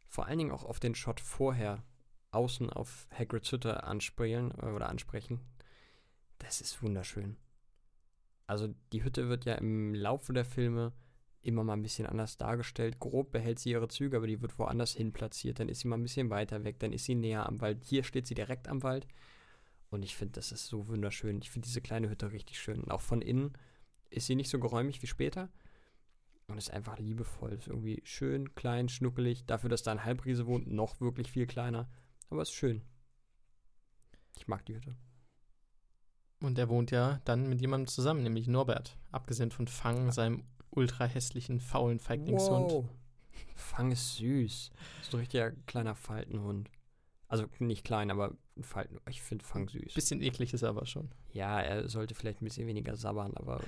vor 0.08 0.26
allen 0.26 0.38
Dingen 0.38 0.50
auch 0.52 0.64
auf 0.64 0.78
den 0.78 0.94
Shot 0.94 1.20
vorher, 1.20 1.82
außen 2.32 2.70
auf 2.70 3.08
Hagrid's 3.10 3.50
Hütte 3.50 3.84
anspielen 3.84 4.52
äh, 4.60 4.66
oder 4.66 4.88
ansprechen. 4.88 5.40
Das 6.38 6.60
ist 6.60 6.82
wunderschön. 6.82 7.36
Also 8.46 8.74
die 8.92 9.04
Hütte 9.04 9.28
wird 9.28 9.44
ja 9.46 9.54
im 9.54 9.94
Laufe 9.94 10.32
der 10.32 10.44
Filme 10.44 10.92
immer 11.42 11.64
mal 11.64 11.74
ein 11.74 11.82
bisschen 11.82 12.06
anders 12.06 12.38
dargestellt. 12.38 12.98
Grob 13.00 13.32
behält 13.32 13.58
sie 13.58 13.70
ihre 13.70 13.88
Züge, 13.88 14.16
aber 14.16 14.26
die 14.26 14.40
wird 14.40 14.58
woanders 14.58 14.94
hin 14.94 15.12
platziert. 15.12 15.60
Dann 15.60 15.68
ist 15.68 15.80
sie 15.80 15.88
mal 15.88 15.96
ein 15.96 16.02
bisschen 16.02 16.30
weiter 16.30 16.64
weg, 16.64 16.78
dann 16.78 16.92
ist 16.92 17.04
sie 17.04 17.14
näher 17.14 17.46
am 17.46 17.60
Wald. 17.60 17.84
Hier 17.84 18.04
steht 18.04 18.26
sie 18.26 18.34
direkt 18.34 18.68
am 18.68 18.82
Wald. 18.82 19.06
Und 19.90 20.02
ich 20.02 20.16
finde, 20.16 20.32
das 20.32 20.52
ist 20.52 20.66
so 20.66 20.88
wunderschön. 20.88 21.40
Ich 21.42 21.50
finde 21.50 21.66
diese 21.66 21.82
kleine 21.82 22.08
Hütte 22.08 22.32
richtig 22.32 22.58
schön. 22.58 22.80
Und 22.82 22.90
auch 22.90 23.02
von 23.02 23.20
innen 23.20 23.52
ist 24.08 24.26
sie 24.26 24.36
nicht 24.36 24.48
so 24.48 24.58
geräumig 24.58 25.02
wie 25.02 25.06
später. 25.06 25.50
Und 26.46 26.58
ist 26.58 26.70
einfach 26.70 26.98
liebevoll. 26.98 27.52
Ist 27.52 27.68
irgendwie 27.68 28.00
schön, 28.04 28.54
klein, 28.54 28.88
schnuckelig. 28.88 29.44
Dafür, 29.44 29.68
dass 29.68 29.82
da 29.82 29.92
ein 29.92 30.04
Halbriese 30.04 30.46
wohnt, 30.46 30.70
noch 30.70 31.00
wirklich 31.00 31.30
viel 31.30 31.46
kleiner. 31.46 31.90
Aber 32.30 32.42
ist 32.42 32.52
schön. 32.52 32.82
Ich 34.36 34.48
mag 34.48 34.64
die 34.64 34.76
Hütte. 34.76 34.96
Und 36.40 36.58
er 36.58 36.68
wohnt 36.68 36.90
ja 36.90 37.20
dann 37.24 37.48
mit 37.48 37.60
jemandem 37.60 37.86
zusammen, 37.86 38.22
nämlich 38.22 38.48
Norbert. 38.48 38.98
Abgesehen 39.12 39.50
von 39.50 39.68
Fang, 39.68 40.10
seinem 40.10 40.44
ultra 40.72 41.04
hässlichen, 41.06 41.60
faulen 41.60 41.98
Feiglingshund. 41.98 42.88
Fang 43.54 43.92
ist 43.92 44.16
süß. 44.16 44.70
So 45.02 45.16
ein 45.16 45.20
richtiger 45.20 45.52
kleiner 45.66 45.94
Faltenhund. 45.94 46.70
Also 47.28 47.46
nicht 47.60 47.84
klein, 47.84 48.10
aber 48.10 48.36
ein 48.56 48.64
Falten. 48.64 48.98
Ich 49.08 49.22
finde 49.22 49.44
Fang 49.44 49.68
süß. 49.68 49.94
Bisschen 49.94 50.20
eklig 50.22 50.52
ist 50.52 50.62
er 50.62 50.68
aber 50.70 50.84
schon. 50.86 51.10
Ja, 51.32 51.60
er 51.60 51.88
sollte 51.88 52.14
vielleicht 52.14 52.42
ein 52.42 52.44
bisschen 52.44 52.66
weniger 52.66 52.96
sabbern, 52.96 53.32
aber 53.36 53.62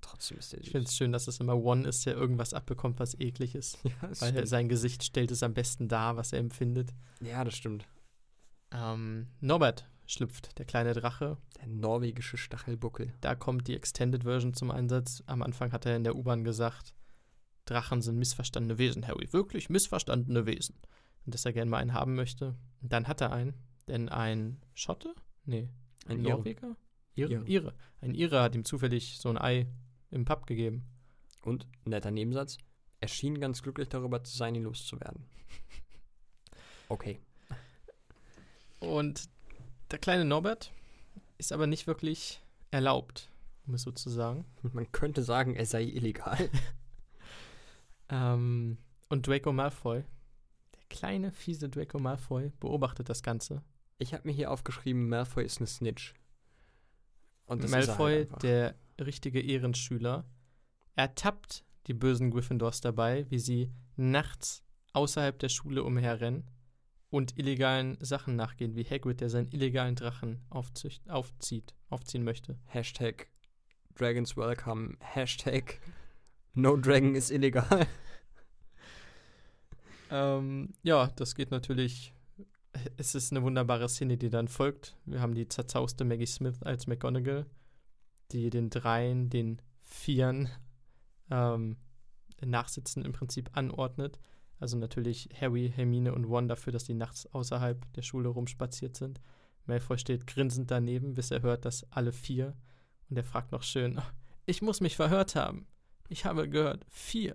trotzdem 0.00 0.38
ist 0.38 0.52
er 0.52 0.58
süß. 0.58 0.66
Ich 0.66 0.72
finde 0.72 0.88
es 0.88 0.96
schön, 0.96 1.12
dass 1.12 1.28
es 1.28 1.38
immer 1.38 1.56
One 1.56 1.86
ist, 1.86 2.06
der 2.06 2.14
irgendwas 2.14 2.52
abbekommt, 2.54 2.98
was 2.98 3.14
eklig 3.20 3.54
ist. 3.54 3.78
ja, 3.84 3.92
Weil 4.00 4.14
stimmt. 4.14 4.48
sein 4.48 4.68
Gesicht 4.68 5.04
stellt 5.04 5.30
es 5.30 5.42
am 5.42 5.54
besten 5.54 5.86
dar, 5.88 6.16
was 6.16 6.32
er 6.32 6.40
empfindet. 6.40 6.92
ja, 7.20 7.44
das 7.44 7.54
stimmt. 7.56 7.86
Ähm, 8.72 9.28
Norbert 9.40 9.88
schlüpft, 10.06 10.58
der 10.58 10.64
kleine 10.64 10.92
Drache. 10.92 11.38
Der 11.60 11.66
norwegische 11.66 12.36
Stachelbuckel. 12.36 13.12
Da 13.20 13.34
kommt 13.34 13.68
die 13.68 13.76
Extended 13.76 14.24
Version 14.24 14.54
zum 14.54 14.70
Einsatz. 14.70 15.22
Am 15.26 15.42
Anfang 15.42 15.72
hat 15.72 15.86
er 15.86 15.96
in 15.96 16.04
der 16.04 16.16
U-Bahn 16.16 16.44
gesagt, 16.44 16.94
Drachen 17.64 18.00
sind 18.02 18.18
missverstandene 18.18 18.78
Wesen, 18.78 19.06
Harry. 19.06 19.32
Wirklich 19.32 19.68
missverstandene 19.68 20.46
Wesen. 20.46 20.76
Und 21.24 21.34
dass 21.34 21.44
er 21.44 21.52
gerne 21.52 21.70
mal 21.70 21.78
einen 21.78 21.92
haben 21.92 22.14
möchte. 22.14 22.56
Und 22.80 22.92
dann 22.92 23.08
hat 23.08 23.20
er 23.20 23.32
einen. 23.32 23.54
Denn 23.88 24.08
ein 24.08 24.60
Schotte? 24.74 25.14
Nee. 25.44 25.68
Ein 26.06 26.18
Ein. 26.18 26.22
Norweger? 26.22 26.76
Ire? 27.14 27.32
Ire. 27.32 27.44
Ire. 27.46 27.74
Ein 28.00 28.14
Ire 28.14 28.42
hat 28.42 28.54
ihm 28.54 28.64
zufällig 28.64 29.18
so 29.18 29.28
ein 29.28 29.38
Ei 29.38 29.66
im 30.10 30.24
Pub 30.24 30.46
gegeben. 30.46 30.84
Und, 31.42 31.66
netter 31.84 32.10
Nebensatz, 32.10 32.58
er 33.00 33.08
schien 33.08 33.40
ganz 33.40 33.62
glücklich 33.62 33.88
darüber 33.88 34.22
zu 34.24 34.36
sein, 34.36 34.54
ihn 34.54 34.64
loszuwerden. 34.64 35.24
Okay. 36.88 37.18
Und 38.78 39.28
der 39.90 39.98
kleine 39.98 40.24
Norbert 40.24 40.72
ist 41.38 41.52
aber 41.52 41.66
nicht 41.66 41.86
wirklich 41.86 42.42
erlaubt, 42.70 43.30
um 43.66 43.74
es 43.74 43.82
so 43.82 43.92
zu 43.92 44.10
sagen. 44.10 44.44
Man 44.62 44.90
könnte 44.92 45.22
sagen, 45.22 45.54
er 45.54 45.66
sei 45.66 45.84
illegal. 45.84 46.48
Ähm, 48.08 48.78
und 49.08 49.26
Draco 49.26 49.52
Malfoy, 49.52 50.04
der 50.74 50.82
kleine, 50.88 51.32
fiese 51.32 51.68
Draco 51.68 51.98
Malfoy, 51.98 52.52
beobachtet 52.60 53.08
das 53.08 53.22
Ganze. 53.22 53.62
Ich 53.98 54.14
habe 54.14 54.28
mir 54.28 54.32
hier 54.32 54.50
aufgeschrieben, 54.50 55.08
Malfoy 55.08 55.44
ist 55.44 55.58
eine 55.58 55.66
Snitch. 55.66 56.14
Und 57.46 57.68
Malfoy, 57.68 58.28
halt 58.30 58.42
der 58.42 58.74
richtige 59.00 59.40
Ehrenschüler, 59.40 60.24
ertappt 60.94 61.64
die 61.86 61.94
bösen 61.94 62.30
Gryffindors 62.30 62.80
dabei, 62.80 63.26
wie 63.30 63.38
sie 63.38 63.72
nachts 63.96 64.62
außerhalb 64.92 65.38
der 65.38 65.48
Schule 65.48 65.84
umherrennen 65.84 66.48
und 67.10 67.38
illegalen 67.38 67.96
Sachen 68.00 68.36
nachgehen, 68.36 68.74
wie 68.74 68.84
Hagrid, 68.84 69.20
der 69.20 69.30
seinen 69.30 69.50
illegalen 69.52 69.94
Drachen 69.94 70.40
aufzieht, 70.50 71.74
aufziehen 71.88 72.24
möchte. 72.24 72.58
Hashtag 72.66 73.28
Dragons 73.94 74.36
Welcome. 74.36 74.96
Hashtag 75.00 75.80
No 76.54 76.76
Dragon 76.76 77.14
ist 77.14 77.30
illegal. 77.30 77.86
Ähm, 80.10 80.72
ja, 80.82 81.08
das 81.16 81.34
geht 81.34 81.50
natürlich. 81.50 82.12
Es 82.96 83.14
ist 83.14 83.32
eine 83.32 83.42
wunderbare 83.42 83.88
Szene, 83.88 84.16
die 84.16 84.28
dann 84.28 84.48
folgt. 84.48 84.96
Wir 85.04 85.20
haben 85.20 85.34
die 85.34 85.48
zerzauste 85.48 86.04
Maggie 86.04 86.26
Smith 86.26 86.62
als 86.62 86.86
McGonagall, 86.86 87.46
die 88.30 88.50
den 88.50 88.70
Dreien, 88.70 89.30
den 89.30 89.60
Vieren 89.82 90.48
ähm, 91.30 91.76
Nachsitzen 92.44 93.04
im 93.04 93.12
Prinzip 93.12 93.50
anordnet. 93.54 94.18
Also 94.58 94.76
natürlich 94.76 95.28
Harry, 95.38 95.70
Hermine 95.74 96.14
und 96.14 96.24
Ron 96.24 96.48
dafür, 96.48 96.72
dass 96.72 96.84
die 96.84 96.94
nachts 96.94 97.26
außerhalb 97.26 97.92
der 97.92 98.02
Schule 98.02 98.28
rumspaziert 98.28 98.96
sind. 98.96 99.20
Malfoy 99.66 99.98
steht 99.98 100.26
grinsend 100.26 100.70
daneben, 100.70 101.14
bis 101.14 101.30
er 101.30 101.42
hört, 101.42 101.64
dass 101.64 101.90
alle 101.92 102.12
vier. 102.12 102.56
Und 103.10 103.16
er 103.16 103.24
fragt 103.24 103.52
noch 103.52 103.62
schön, 103.62 104.00
ich 104.46 104.62
muss 104.62 104.80
mich 104.80 104.96
verhört 104.96 105.34
haben. 105.34 105.66
Ich 106.08 106.24
habe 106.24 106.48
gehört, 106.48 106.84
vier. 106.88 107.34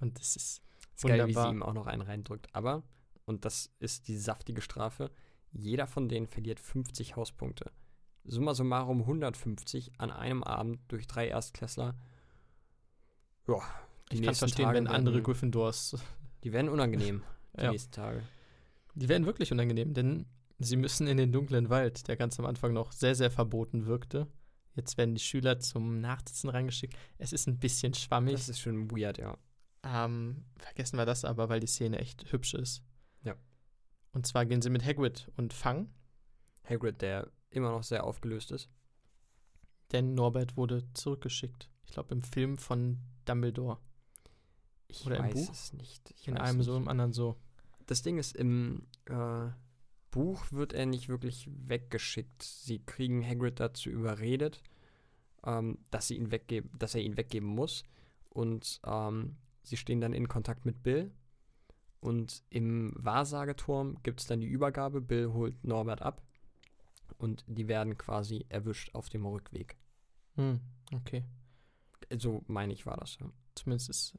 Und 0.00 0.18
das 0.18 0.34
ist 0.36 0.62
Ist 0.94 1.04
geil, 1.04 1.26
wie 1.26 1.32
sie 1.32 1.36
wunderbar. 1.36 1.52
ihm 1.52 1.62
auch 1.62 1.74
noch 1.74 1.86
einen 1.86 2.02
reindrückt. 2.02 2.48
Aber, 2.54 2.82
und 3.24 3.44
das 3.44 3.70
ist 3.78 4.08
die 4.08 4.16
saftige 4.18 4.62
Strafe, 4.62 5.10
jeder 5.52 5.86
von 5.86 6.08
denen 6.08 6.26
verliert 6.26 6.58
50 6.58 7.16
Hauspunkte. 7.16 7.70
Summa 8.24 8.54
summarum 8.54 9.02
150 9.02 9.92
an 9.98 10.10
einem 10.10 10.42
Abend 10.42 10.80
durch 10.88 11.06
drei 11.06 11.28
Erstklässler. 11.28 11.94
Ja, 13.46 13.60
die 14.10 14.16
ich 14.16 14.20
kann 14.20 14.26
nächsten 14.28 14.38
verstehen, 14.44 14.64
Tage 14.66 14.76
wenn 14.78 14.86
andere 14.86 15.14
werden, 15.16 15.24
Gryffindors 15.24 15.96
Die 16.44 16.52
werden 16.52 16.68
unangenehm, 16.68 17.22
die 17.58 17.62
Ja. 17.64 17.70
nächsten 17.70 17.92
Tage. 17.92 18.22
Die 18.94 19.08
werden 19.08 19.26
wirklich 19.26 19.52
unangenehm, 19.52 19.94
denn 19.94 20.26
sie 20.58 20.76
müssen 20.76 21.06
in 21.06 21.16
den 21.18 21.32
dunklen 21.32 21.68
Wald, 21.68 22.08
der 22.08 22.16
ganz 22.16 22.38
am 22.38 22.46
Anfang 22.46 22.72
noch 22.72 22.92
sehr, 22.92 23.14
sehr 23.14 23.30
verboten 23.30 23.86
wirkte. 23.86 24.26
Jetzt 24.74 24.96
werden 24.98 25.14
die 25.14 25.20
Schüler 25.22 25.58
zum 25.58 26.00
Nachsitzen 26.00 26.50
reingeschickt. 26.50 26.94
Es 27.18 27.32
ist 27.32 27.46
ein 27.46 27.58
bisschen 27.58 27.94
schwammig. 27.94 28.34
Das 28.34 28.48
ist 28.48 28.60
schon 28.60 28.90
weird, 28.90 29.18
ja. 29.18 29.36
Ähm, 29.82 30.44
vergessen 30.58 30.98
wir 30.98 31.06
das 31.06 31.24
aber, 31.24 31.48
weil 31.48 31.60
die 31.60 31.66
Szene 31.66 31.98
echt 31.98 32.30
hübsch 32.32 32.54
ist. 32.54 32.82
Ja. 33.22 33.34
Und 34.12 34.26
zwar 34.26 34.44
gehen 34.46 34.60
sie 34.62 34.70
mit 34.70 34.84
Hagrid 34.84 35.30
und 35.36 35.52
Fang, 35.52 35.88
Hagrid, 36.68 37.00
der 37.02 37.30
immer 37.50 37.70
noch 37.70 37.82
sehr 37.82 38.04
aufgelöst 38.04 38.50
ist. 38.50 38.68
denn 39.92 40.14
Norbert 40.14 40.56
wurde 40.56 40.82
zurückgeschickt. 40.94 41.70
Ich 41.84 41.92
glaube 41.92 42.12
im 42.14 42.22
Film 42.22 42.58
von 42.58 42.98
Dumbledore. 43.24 43.78
Ich 44.88 45.06
Oder 45.06 45.16
im 45.18 45.24
weiß 45.24 45.34
Buch? 45.34 45.52
es 45.52 45.72
nicht. 45.72 46.10
Ich 46.16 46.28
In 46.28 46.36
einem 46.36 46.58
nicht. 46.58 46.66
so, 46.66 46.76
im 46.76 46.88
anderen 46.88 47.12
so. 47.12 47.36
Das 47.86 48.02
Ding 48.02 48.18
ist, 48.18 48.36
im 48.36 48.86
äh, 49.06 49.48
Buch 50.10 50.50
wird 50.52 50.72
er 50.72 50.86
nicht 50.86 51.08
wirklich 51.08 51.48
weggeschickt. 51.66 52.42
Sie 52.42 52.78
kriegen 52.78 53.26
Hagrid 53.26 53.60
dazu 53.60 53.90
überredet, 53.90 54.62
ähm, 55.44 55.78
dass, 55.90 56.08
sie 56.08 56.16
ihn 56.16 56.30
weggeben, 56.30 56.70
dass 56.78 56.94
er 56.94 57.02
ihn 57.02 57.16
weggeben 57.16 57.48
muss. 57.48 57.84
Und 58.30 58.80
ähm, 58.84 59.36
sie 59.62 59.76
stehen 59.76 60.00
dann 60.00 60.12
in 60.12 60.28
Kontakt 60.28 60.64
mit 60.64 60.82
Bill. 60.82 61.12
Und 62.00 62.42
im 62.50 62.92
Wahrsageturm 62.96 63.98
gibt 64.02 64.20
es 64.20 64.26
dann 64.26 64.40
die 64.40 64.46
Übergabe. 64.46 65.00
Bill 65.00 65.32
holt 65.32 65.62
Norbert 65.64 66.02
ab. 66.02 66.22
Und 67.18 67.44
die 67.46 67.68
werden 67.68 67.96
quasi 67.96 68.44
erwischt 68.48 68.94
auf 68.94 69.08
dem 69.08 69.24
Rückweg. 69.26 69.76
Hm, 70.34 70.60
okay. 70.94 71.24
So 72.18 72.44
meine 72.46 72.72
ich, 72.72 72.84
war 72.86 72.96
das. 72.96 73.18
Ja. 73.20 73.30
Zumindest 73.54 73.88
ist 73.88 74.18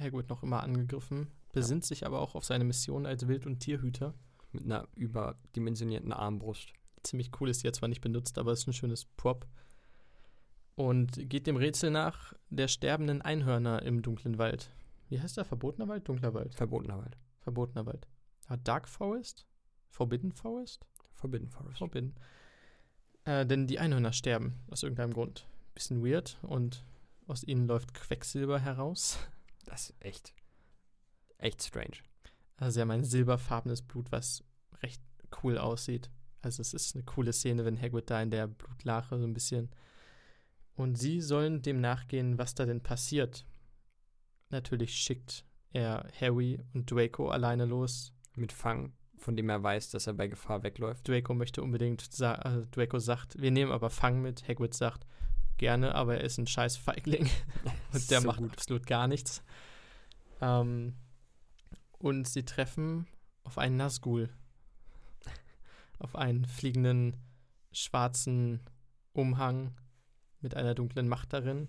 Hagrid 0.00 0.28
noch 0.28 0.42
immer 0.42 0.62
angegriffen, 0.62 1.28
besinnt 1.52 1.84
sich 1.84 2.06
aber 2.06 2.20
auch 2.20 2.34
auf 2.34 2.44
seine 2.44 2.64
Mission 2.64 3.06
als 3.06 3.28
Wild- 3.28 3.46
und 3.46 3.60
Tierhüter. 3.60 4.14
Mit 4.52 4.64
einer 4.64 4.88
überdimensionierten 4.94 6.12
Armbrust. 6.12 6.72
ziemlich 7.02 7.30
cool 7.40 7.50
ist, 7.50 7.62
die 7.62 7.68
er 7.68 7.72
zwar 7.72 7.88
nicht 7.88 8.00
benutzt, 8.00 8.38
aber 8.38 8.52
ist 8.52 8.66
ein 8.66 8.72
schönes 8.72 9.04
Prop. 9.04 9.46
Und 10.74 11.28
geht 11.28 11.46
dem 11.46 11.56
Rätsel 11.56 11.90
nach 11.90 12.32
der 12.50 12.68
sterbenden 12.68 13.22
Einhörner 13.22 13.82
im 13.82 14.02
dunklen 14.02 14.38
Wald. 14.38 14.70
Wie 15.08 15.20
heißt 15.20 15.36
der? 15.36 15.44
Verbotener 15.44 15.88
Wald? 15.88 16.08
Dunkler 16.08 16.34
Wald. 16.34 16.54
Verbotener 16.54 16.98
Wald. 16.98 17.16
Verbotener 17.40 17.86
Wald. 17.86 18.06
Ah, 18.48 18.56
Dark 18.56 18.88
Forest? 18.88 19.46
Forbidden 19.88 20.32
Forest? 20.32 20.86
Forbidden 21.14 21.48
Forest. 21.48 21.78
Forbidden. 21.78 22.14
Äh, 23.24 23.46
denn 23.46 23.66
die 23.66 23.78
Einhörner 23.78 24.12
sterben, 24.12 24.60
aus 24.70 24.82
irgendeinem 24.82 25.12
Grund. 25.12 25.46
Bisschen 25.74 26.04
weird 26.04 26.38
und 26.42 26.84
aus 27.26 27.42
ihnen 27.42 27.66
läuft 27.66 27.94
Quecksilber 27.94 28.58
heraus. 28.58 29.18
Das 29.66 29.90
ist 29.90 29.96
echt, 30.00 30.34
echt 31.38 31.62
strange. 31.62 31.98
Also 32.56 32.74
sie 32.76 32.80
haben 32.80 32.90
ein 32.90 33.04
silberfarbenes 33.04 33.82
Blut, 33.82 34.10
was 34.10 34.42
recht 34.82 35.02
cool 35.42 35.58
aussieht. 35.58 36.10
Also 36.42 36.62
es 36.62 36.72
ist 36.72 36.94
eine 36.94 37.04
coole 37.04 37.32
Szene, 37.32 37.64
wenn 37.64 37.80
Hagrid 37.80 38.08
da 38.08 38.22
in 38.22 38.30
der 38.30 38.46
Blutlache 38.46 39.18
so 39.18 39.24
ein 39.24 39.34
bisschen. 39.34 39.70
Und 40.74 40.96
sie 40.96 41.20
sollen 41.20 41.62
dem 41.62 41.80
nachgehen, 41.80 42.38
was 42.38 42.54
da 42.54 42.66
denn 42.66 42.82
passiert. 42.82 43.46
Natürlich 44.50 44.94
schickt 44.94 45.44
er 45.72 46.08
Harry 46.20 46.60
und 46.72 46.90
Draco 46.90 47.28
alleine 47.28 47.64
los. 47.64 48.12
Mit 48.36 48.52
Fang, 48.52 48.92
von 49.16 49.36
dem 49.36 49.48
er 49.48 49.62
weiß, 49.62 49.90
dass 49.90 50.06
er 50.06 50.12
bei 50.12 50.28
Gefahr 50.28 50.62
wegläuft. 50.62 51.08
Draco 51.08 51.34
möchte 51.34 51.62
unbedingt, 51.62 52.02
sa 52.12 52.34
äh, 52.34 52.66
Draco 52.70 52.98
sagt, 52.98 53.40
wir 53.40 53.50
nehmen 53.50 53.72
aber 53.72 53.90
Fang 53.90 54.20
mit. 54.22 54.46
Hagrid 54.46 54.74
sagt, 54.74 55.06
gerne, 55.58 55.94
aber 55.94 56.16
er 56.18 56.24
ist 56.24 56.38
ein 56.38 56.46
scheiß 56.46 56.76
Feigling. 56.76 57.28
Und 57.92 58.10
der 58.10 58.20
So 58.20 58.26
macht 58.26 58.40
gut. 58.40 58.52
absolut 58.52 58.86
gar 58.86 59.08
nichts. 59.08 59.42
Ähm, 60.40 60.94
und 61.98 62.28
sie 62.28 62.44
treffen 62.44 63.06
auf 63.44 63.58
einen 63.58 63.76
Nazgul. 63.76 64.28
Auf 65.98 66.14
einen 66.14 66.44
fliegenden 66.44 67.16
schwarzen 67.72 68.60
Umhang 69.12 69.74
mit 70.40 70.54
einer 70.54 70.74
dunklen 70.74 71.08
Macht 71.08 71.32
darin, 71.32 71.68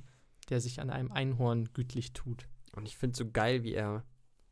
der 0.49 0.59
sich 0.59 0.81
an 0.81 0.89
einem 0.89 1.11
Einhorn 1.11 1.71
gütlich 1.73 2.13
tut. 2.13 2.47
Und 2.75 2.87
ich 2.87 2.97
finde 2.97 3.17
so 3.17 3.29
geil, 3.29 3.63
wie 3.63 3.73
er, 3.73 4.03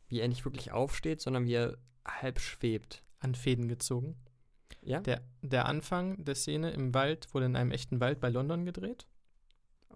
wie 0.07 0.19
er 0.19 0.27
nicht 0.27 0.45
wirklich 0.45 0.71
aufsteht, 0.71 1.21
sondern 1.21 1.45
wie 1.45 1.53
er 1.53 1.77
halb 2.07 2.39
schwebt. 2.39 3.03
An 3.19 3.36
Fäden 3.36 3.67
gezogen. 3.67 4.15
Ja? 4.81 4.99
Der, 4.99 5.21
der 5.41 5.65
Anfang 5.65 6.23
der 6.23 6.36
Szene 6.36 6.71
im 6.71 6.93
Wald 6.93 7.33
wurde 7.33 7.47
in 7.47 7.55
einem 7.55 7.71
echten 7.71 7.99
Wald 7.99 8.19
bei 8.19 8.29
London 8.29 8.65
gedreht. 8.65 9.07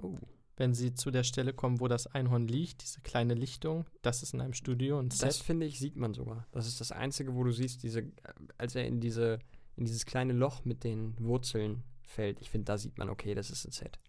Oh. 0.01 0.15
Wenn 0.57 0.73
sie 0.73 0.93
zu 0.93 1.09
der 1.09 1.23
Stelle 1.23 1.53
kommen, 1.53 1.79
wo 1.79 1.87
das 1.87 2.05
Einhorn 2.07 2.45
liegt, 2.49 2.81
diese 2.83 2.99
kleine 2.99 3.33
Lichtung, 3.33 3.85
das 4.01 4.23
ist 4.23 4.33
in 4.33 4.41
einem 4.41 4.51
Studio 4.53 4.99
und 4.99 5.13
Das 5.13 5.37
Set. 5.37 5.45
finde 5.45 5.65
ich, 5.65 5.79
sieht 5.79 5.95
man 5.95 6.13
sogar. 6.13 6.45
Das 6.51 6.67
ist 6.67 6.81
das 6.81 6.91
Einzige, 6.91 7.33
wo 7.33 7.45
du 7.45 7.51
siehst, 7.53 7.81
diese, 7.81 8.11
als 8.57 8.75
er 8.75 8.85
in 8.85 8.99
diese, 8.99 9.39
in 9.77 9.85
dieses 9.85 10.05
kleine 10.05 10.33
Loch 10.33 10.65
mit 10.65 10.83
den 10.83 11.17
Wurzeln 11.17 11.83
fällt. 12.01 12.41
Ich 12.41 12.49
finde, 12.49 12.65
da 12.65 12.77
sieht 12.77 12.97
man, 12.97 13.07
okay, 13.09 13.35
das 13.35 13.49
ist 13.51 13.65
ein 13.65 13.71
Set. 13.71 13.99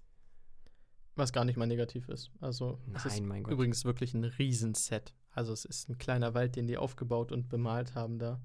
Was 1.14 1.32
gar 1.32 1.44
nicht 1.44 1.56
mal 1.56 1.66
negativ 1.66 2.08
ist. 2.08 2.32
Also 2.40 2.80
es 2.94 3.04
ist 3.04 3.18
Nein, 3.18 3.26
mein 3.26 3.42
Gott. 3.44 3.52
übrigens 3.52 3.84
wirklich 3.84 4.12
ein 4.14 4.24
Riesenset. 4.24 5.14
Also 5.30 5.52
es 5.52 5.64
ist 5.64 5.88
ein 5.88 5.98
kleiner 5.98 6.34
Wald, 6.34 6.56
den 6.56 6.66
die 6.66 6.78
aufgebaut 6.78 7.30
und 7.30 7.48
bemalt 7.48 7.94
haben 7.94 8.18
da. 8.18 8.40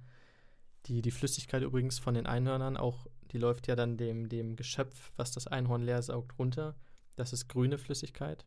Die, 0.86 1.02
die 1.02 1.12
Flüssigkeit 1.12 1.64
übrigens 1.64 1.98
von 1.98 2.14
den 2.14 2.28
Einhörnern, 2.28 2.78
auch 2.78 3.08
die 3.32 3.40
läuft 3.40 3.68
ja 3.68 3.76
dann 3.76 3.98
dem, 3.98 4.30
dem 4.30 4.56
Geschöpf, 4.56 5.12
was 5.16 5.32
das 5.32 5.48
Einhorn 5.48 5.82
leer 5.82 6.04
saugt, 6.04 6.38
runter. 6.38 6.76
Das 7.16 7.34
ist 7.34 7.48
grüne 7.48 7.78
Flüssigkeit, 7.78 8.46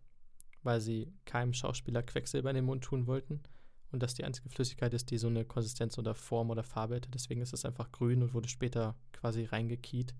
weil 0.62 0.80
sie 0.80 1.12
keinem 1.24 1.52
Schauspieler 1.54 2.02
Quecksilber 2.02 2.50
in 2.50 2.56
den 2.56 2.64
Mund 2.64 2.84
tun 2.84 3.06
wollten. 3.06 3.42
Und 3.90 4.02
das 4.02 4.12
die 4.14 4.24
einzige 4.24 4.50
Flüssigkeit 4.50 4.92
ist, 4.92 5.10
die 5.10 5.16
so 5.16 5.28
eine 5.28 5.46
Konsistenz 5.46 5.96
oder 5.96 6.14
Form 6.14 6.50
oder 6.50 6.62
Farbe 6.62 6.96
hätte. 6.96 7.10
Deswegen 7.10 7.40
ist 7.40 7.54
es 7.54 7.64
einfach 7.64 7.90
grün 7.90 8.22
und 8.22 8.34
wurde 8.34 8.48
später 8.48 8.94
quasi 9.12 9.44
reingekiet. 9.44 10.14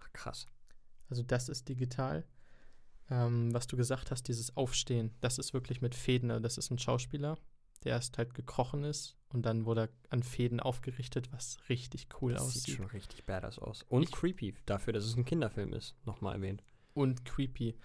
Ach, 0.00 0.10
krass. 0.14 0.46
Also 1.10 1.22
das 1.22 1.50
ist 1.50 1.68
digital. 1.68 2.24
Ähm, 3.10 3.52
was 3.52 3.66
du 3.66 3.76
gesagt 3.76 4.10
hast, 4.10 4.28
dieses 4.28 4.56
Aufstehen, 4.56 5.10
das 5.20 5.38
ist 5.38 5.52
wirklich 5.52 5.82
mit 5.82 5.94
Fäden. 5.94 6.30
Also 6.30 6.40
das 6.42 6.56
ist 6.56 6.70
ein 6.70 6.78
Schauspieler, 6.78 7.36
der 7.84 7.92
erst 7.92 8.16
halt 8.16 8.32
gekrochen 8.34 8.84
ist 8.84 9.16
und 9.28 9.44
dann 9.44 9.66
wurde 9.66 9.82
er 9.82 9.88
an 10.10 10.22
Fäden 10.22 10.60
aufgerichtet, 10.60 11.30
was 11.32 11.58
richtig 11.68 12.08
cool 12.22 12.32
das 12.32 12.42
aussieht. 12.42 12.62
sieht 12.62 12.76
schon 12.76 12.86
richtig 12.86 13.26
badass 13.26 13.58
aus. 13.58 13.82
Und 13.88 14.04
Ich- 14.04 14.12
creepy, 14.12 14.54
dafür, 14.64 14.92
dass 14.94 15.04
es 15.04 15.16
ein 15.16 15.24
Kinderfilm 15.26 15.72
ist. 15.74 15.94
Nochmal 16.06 16.36
erwähnt. 16.36 16.62
Und 16.94 17.24
creepy. 17.24 17.78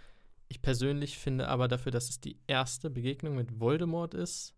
Ich 0.47 0.62
persönlich 0.62 1.18
finde 1.18 1.47
aber 1.47 1.68
dafür, 1.68 1.91
dass 1.91 2.10
es 2.10 2.20
die 2.20 2.39
erste 2.47 2.89
Begegnung 2.89 3.36
mit 3.36 3.60
Voldemort 3.60 4.14
ist, 4.14 4.53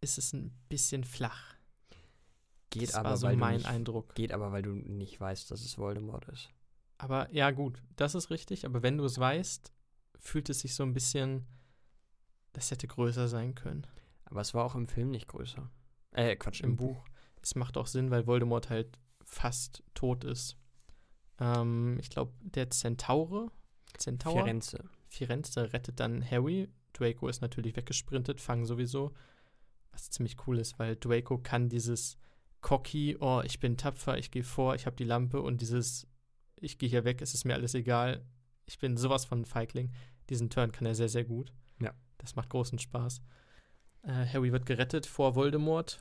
ist 0.00 0.18
es 0.18 0.32
ein 0.32 0.52
bisschen 0.68 1.04
flach. 1.04 1.54
Geht 2.70 2.90
das 2.90 2.94
aber, 2.94 3.10
war 3.10 3.16
so 3.16 3.26
weil 3.26 3.34
du 3.34 3.40
mein 3.40 3.56
nicht, 3.56 3.66
Eindruck. 3.66 4.14
Geht 4.14 4.32
aber, 4.32 4.52
weil 4.52 4.62
du 4.62 4.70
nicht 4.70 5.18
weißt, 5.20 5.50
dass 5.50 5.64
es 5.64 5.78
Voldemort 5.78 6.28
ist. 6.28 6.50
Aber 6.98 7.32
ja, 7.32 7.50
gut, 7.50 7.82
das 7.96 8.14
ist 8.14 8.30
richtig. 8.30 8.66
Aber 8.66 8.82
wenn 8.82 8.98
du 8.98 9.04
es 9.04 9.18
weißt, 9.18 9.72
fühlt 10.18 10.50
es 10.50 10.60
sich 10.60 10.74
so 10.74 10.82
ein 10.82 10.92
bisschen, 10.92 11.46
das 12.52 12.70
hätte 12.70 12.86
größer 12.86 13.28
sein 13.28 13.54
können. 13.54 13.86
Aber 14.24 14.40
es 14.40 14.52
war 14.52 14.64
auch 14.64 14.74
im 14.74 14.88
Film 14.88 15.10
nicht 15.10 15.28
größer. 15.28 15.70
Äh, 16.12 16.36
Quatsch, 16.36 16.60
Im 16.60 16.70
im, 16.70 16.76
Buch. 16.76 17.04
Es 17.40 17.54
macht 17.54 17.76
auch 17.76 17.86
Sinn, 17.86 18.10
weil 18.10 18.26
Voldemort 18.26 18.68
halt 18.68 18.98
fast 19.24 19.82
tot 19.94 20.24
ist. 20.24 20.56
Ähm, 21.40 21.98
ich 22.00 22.10
glaube, 22.10 22.32
der 22.40 22.70
Zentaure, 22.70 23.50
Zentaur, 23.96 24.32
Firenze. 24.32 24.84
Firenze 25.08 25.72
rettet 25.72 26.00
dann 26.00 26.28
Harry. 26.28 26.68
Draco 26.92 27.28
ist 27.28 27.42
natürlich 27.42 27.76
weggesprintet, 27.76 28.40
Fang 28.40 28.64
sowieso. 28.64 29.12
Was 29.92 30.10
ziemlich 30.10 30.36
cool 30.46 30.58
ist, 30.58 30.78
weil 30.78 30.96
Draco 30.96 31.38
kann 31.38 31.68
dieses 31.68 32.18
cocky, 32.60 33.16
oh, 33.20 33.40
ich 33.44 33.60
bin 33.60 33.76
tapfer, 33.76 34.18
ich 34.18 34.30
gehe 34.30 34.42
vor, 34.42 34.74
ich 34.74 34.86
habe 34.86 34.96
die 34.96 35.04
Lampe 35.04 35.40
und 35.40 35.60
dieses, 35.60 36.06
ich 36.56 36.78
gehe 36.78 36.88
hier 36.88 37.04
weg, 37.04 37.22
es 37.22 37.34
ist 37.34 37.44
mir 37.44 37.54
alles 37.54 37.74
egal. 37.74 38.24
Ich 38.66 38.78
bin 38.78 38.96
sowas 38.96 39.24
von 39.24 39.44
Feigling. 39.44 39.92
Diesen 40.28 40.50
Turn 40.50 40.72
kann 40.72 40.86
er 40.86 40.94
sehr, 40.94 41.08
sehr 41.08 41.24
gut. 41.24 41.52
Ja. 41.80 41.94
Das 42.18 42.36
macht 42.36 42.50
großen 42.50 42.78
Spaß. 42.78 43.22
Äh, 44.02 44.26
Harry 44.26 44.52
wird 44.52 44.66
gerettet 44.66 45.06
vor 45.06 45.34
Voldemort 45.34 46.00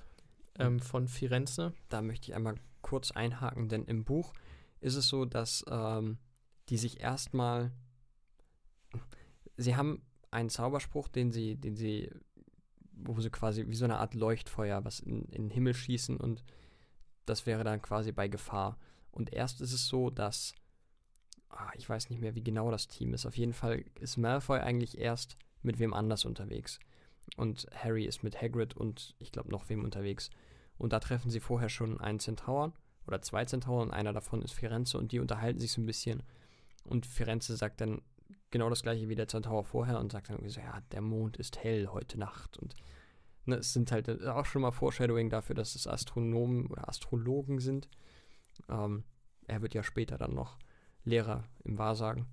ähm, 0.60 0.80
von 0.80 1.08
Firenze. 1.08 1.74
Da 1.90 2.02
möchte 2.02 2.30
ich 2.30 2.36
einmal 2.36 2.56
kurz 2.82 3.12
einhaken, 3.12 3.70
denn 3.70 3.86
im 3.86 4.04
Buch 4.04 4.34
ist 4.80 4.96
es 4.96 5.08
so, 5.08 5.26
dass 5.26 5.66
ähm, 5.70 6.18
die 6.70 6.78
sich 6.78 7.00
erstmal. 7.00 7.72
Sie 9.58 9.76
haben 9.76 10.02
einen 10.30 10.50
Zauberspruch, 10.50 11.08
den 11.08 11.32
sie, 11.32 11.56
den 11.56 11.76
sie, 11.76 12.12
wo 12.92 13.20
sie 13.22 13.30
quasi 13.30 13.68
wie 13.68 13.76
so 13.76 13.86
eine 13.86 13.98
Art 13.98 14.14
Leuchtfeuer 14.14 14.86
was 14.86 15.00
in, 15.00 15.24
in 15.26 15.44
den 15.44 15.50
Himmel 15.50 15.74
schießen 15.74 16.18
und 16.18 16.44
das 17.26 17.46
wäre 17.46 17.64
dann 17.64 17.82
quasi 17.82 18.12
bei 18.12 18.28
Gefahr. 18.28 18.78
Und 19.12 19.34
erst 19.34 19.62
ist 19.62 19.74
es 19.74 19.88
so, 19.88 20.10
dass 20.10 20.54
ah, 21.50 21.72
ich 21.76 21.88
weiß 21.88 22.10
nicht 22.10 22.22
mehr, 22.22 22.36
wie 22.36 22.44
genau 22.44 22.72
das 22.72 22.88
Team 22.88 23.14
ist. 23.14 23.26
Auf 23.26 23.38
jeden 23.38 23.54
Fall 23.54 23.84
ist 24.00 24.18
Malfoy 24.18 24.60
eigentlich 24.60 24.98
erst 24.98 25.38
mit 25.62 25.80
wem 25.80 25.94
anders 25.94 26.26
unterwegs. 26.26 26.80
Und 27.36 27.68
Harry 27.74 28.06
ist 28.06 28.24
mit 28.24 28.42
Hagrid 28.42 28.76
und 28.76 29.16
ich 29.20 29.32
glaube 29.32 29.50
noch 29.50 29.70
wem 29.70 29.84
unterwegs. 29.84 30.30
Und 30.78 30.94
da 30.94 31.00
treffen 31.00 31.32
sie 31.32 31.40
vorher 31.40 31.70
schon 31.70 32.00
einen 32.00 32.20
Zentauren 32.20 32.74
oder 33.08 33.22
zwei 33.22 33.46
Zentauren. 33.46 33.92
Einer 33.92 34.14
davon 34.14 34.42
ist 34.42 34.54
Firenze 34.54 34.98
und 34.98 35.12
die 35.12 35.20
unterhalten 35.20 35.60
sich 35.60 35.72
so 35.72 35.82
ein 35.82 35.86
bisschen. 35.86 36.24
Und 36.84 37.06
Firenze 37.06 37.56
sagt 37.56 37.82
dann 37.82 38.02
genau 38.52 38.70
das 38.70 38.84
gleiche 38.84 39.10
wie 39.10 39.16
der 39.16 39.28
Zentaur 39.28 39.64
vorher 39.64 40.00
und 40.00 40.12
sagt 40.12 40.30
dann 40.30 40.38
irgendwie 40.38 40.54
so, 40.54 40.62
ja, 40.62 40.82
der 40.92 41.02
Mond 41.02 41.38
ist 41.38 41.58
hell 41.64 41.88
heute 41.88 42.18
Nacht. 42.18 42.58
Und 42.58 42.76
ne, 43.46 43.56
es 43.56 43.74
sind 43.74 43.92
halt 43.92 44.08
äh, 44.08 44.28
auch 44.28 44.46
schon 44.46 44.62
mal 44.62 44.72
Foreshadowing 44.72 45.30
dafür, 45.30 45.56
dass 45.56 45.76
es 45.76 45.88
Astronomen 45.88 46.68
oder 46.68 46.88
Astrologen 46.88 47.60
sind. 47.60 47.90
Ähm, 48.70 49.04
er 49.48 49.62
wird 49.62 49.74
ja 49.74 49.84
später 49.84 50.18
dann 50.18 50.34
noch 50.34 50.58
Lehrer 51.04 51.44
im 51.64 51.78
Wahrsagen. 51.78 52.28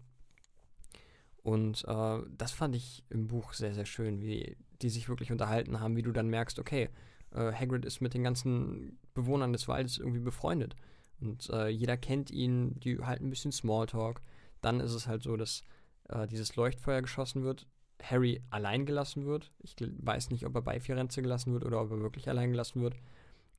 Und 1.43 1.85
äh, 1.87 2.23
das 2.37 2.53
fand 2.53 2.75
ich 2.75 3.05
im 3.11 3.27
Buch 3.27 3.53
sehr, 3.53 3.75
sehr 3.75 3.87
schön, 3.87 4.23
wie 4.23 4.57
die 4.83 4.89
sich 4.89 5.09
wirklich 5.09 5.31
unterhalten 5.31 5.79
haben, 5.79 5.97
wie 5.97 6.03
du 6.03 6.13
dann 6.13 6.29
merkst, 6.29 6.59
okay, 6.59 6.89
äh, 7.35 7.53
Hagrid 7.53 7.85
ist 7.85 8.01
mit 8.01 8.15
den 8.15 8.25
ganzen 8.25 8.99
Bewohnern 9.13 9.53
des 9.53 9.69
Waldes 9.69 9.99
irgendwie 9.99 10.21
befreundet. 10.21 10.77
Und 11.21 11.49
äh, 11.51 11.69
jeder 11.69 11.97
kennt 11.97 12.31
ihn, 12.31 12.79
die 12.81 12.99
halten 12.99 13.27
ein 13.27 13.31
bisschen 13.31 13.53
Smalltalk. 13.53 14.23
Dann 14.61 14.81
ist 14.81 14.93
es 14.93 15.07
halt 15.07 15.23
so, 15.23 15.37
dass 15.37 15.63
äh, 16.09 16.27
dieses 16.27 16.57
Leuchtfeuer 16.57 17.03
geschossen 17.03 17.45
wird, 17.45 17.67
Harry 18.03 18.43
allein 18.51 18.87
gelassen 18.87 19.25
wird. 19.27 19.53
Ich 19.61 19.77
weiß 19.79 20.31
nicht, 20.31 20.45
ob 20.47 20.55
er 20.55 20.63
bei 20.63 20.81
Firenze 20.81 21.23
gelassen 21.23 21.53
wird 21.53 21.65
oder 21.65 21.81
ob 21.81 21.91
er 21.91 22.01
wirklich 22.01 22.29
allein 22.29 22.51
gelassen 22.51 22.83
wird. 22.83 22.97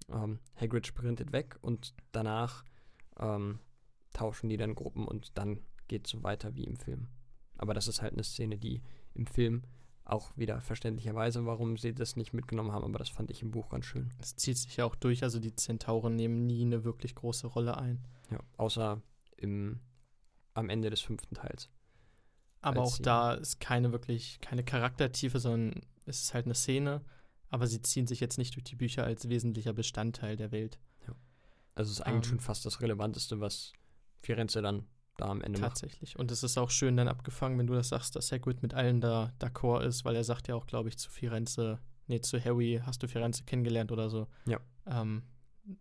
Ähm, 0.10 0.40
Hagrid 0.56 0.86
sprintet 0.86 1.32
weg 1.32 1.58
und 1.62 1.94
danach 2.12 2.64
ähm, 3.20 3.60
tauschen 4.14 4.50
die 4.50 4.58
dann 4.58 4.76
Gruppen 4.76 5.08
und 5.08 5.38
dann 5.38 5.60
geht 5.88 6.06
es 6.06 6.12
so 6.12 6.24
weiter 6.24 6.56
wie 6.56 6.66
im 6.66 6.78
Film. 6.78 7.08
Aber 7.58 7.74
das 7.74 7.88
ist 7.88 8.02
halt 8.02 8.14
eine 8.14 8.24
Szene, 8.24 8.58
die 8.58 8.82
im 9.14 9.26
Film 9.26 9.64
auch 10.06 10.38
wieder 10.38 10.62
verständlicherweise, 10.62 11.46
warum 11.46 11.78
sie 11.78 11.94
das 11.94 12.16
nicht 12.16 12.34
mitgenommen 12.34 12.72
haben, 12.72 12.86
aber 12.86 13.00
das 13.00 13.10
fand 13.10 13.32
ich 13.32 13.42
im 13.42 13.52
Buch 13.52 13.70
ganz 13.70 13.86
schön. 13.86 14.14
Es 14.22 14.36
zieht 14.36 14.58
sich 14.58 14.78
ja 14.78 14.86
auch 14.86 14.96
durch, 14.96 15.24
also 15.24 15.40
die 15.40 15.56
Zentauren 15.56 16.16
nehmen 16.16 16.46
nie 16.46 16.64
eine 16.64 16.84
wirklich 16.84 17.16
große 17.16 17.48
Rolle 17.48 17.78
ein. 17.78 18.06
Ja, 18.30 18.40
außer 18.58 19.02
im, 19.38 19.80
am 20.54 20.70
Ende 20.70 20.92
des 20.92 21.02
fünften 21.02 21.36
Teils. 21.36 21.70
Aber 22.62 22.82
auch 22.82 22.98
da 22.98 23.34
ist 23.34 23.60
keine 23.60 23.92
wirklich, 23.92 24.40
keine 24.42 24.64
Charaktertiefe, 24.64 25.40
sondern 25.40 25.82
es 26.06 26.22
ist 26.22 26.34
halt 26.34 26.46
eine 26.46 26.56
Szene, 26.56 27.04
aber 27.50 27.68
sie 27.68 27.82
ziehen 27.82 28.08
sich 28.08 28.20
jetzt 28.20 28.38
nicht 28.38 28.56
durch 28.56 28.64
die 28.64 28.76
Bücher 28.76 29.04
als 29.04 29.28
wesentlicher 29.30 29.74
Bestandteil 29.74 30.36
der 30.36 30.52
Welt. 30.52 30.80
Ja. 31.08 31.16
Also 31.74 31.92
es 31.92 32.00
ist 32.00 32.06
eigentlich 32.06 32.26
ähm, 32.26 32.38
schon 32.38 32.40
fast 32.40 32.66
das 32.66 32.82
Relevanteste, 32.82 33.40
was 33.40 33.74
Firenze 34.22 34.62
dann 34.62 34.86
da 35.18 35.28
am 35.28 35.42
Ende 35.42 35.60
Tatsächlich. 35.60 36.16
Macht. 36.16 36.20
Und 36.20 36.32
es 36.32 36.44
ist 36.44 36.58
auch 36.58 36.70
schön 36.70 36.98
dann 36.98 37.08
abgefangen, 37.08 37.58
wenn 37.58 37.68
du 37.68 37.74
das 37.74 37.90
sagst, 37.90 38.16
dass 38.16 38.32
Hagrid 38.32 38.62
mit 38.62 38.74
allen 38.74 39.02
da 39.02 39.34
d'accord 39.40 39.84
ist, 39.84 40.06
weil 40.06 40.16
er 40.16 40.24
sagt 40.24 40.48
ja 40.48 40.56
auch, 40.56 40.68
glaube 40.68 40.90
ich, 40.90 40.98
zu 40.98 41.10
Firenze, 41.10 41.80
nee, 42.08 42.22
zu 42.22 42.44
Harry, 42.44 42.82
hast 42.86 43.02
du 43.04 43.08
Firenze 43.08 43.44
kennengelernt 43.44 43.92
oder 43.92 44.10
so. 44.10 44.28
Ja. 44.46 44.60
Ähm, 44.86 45.24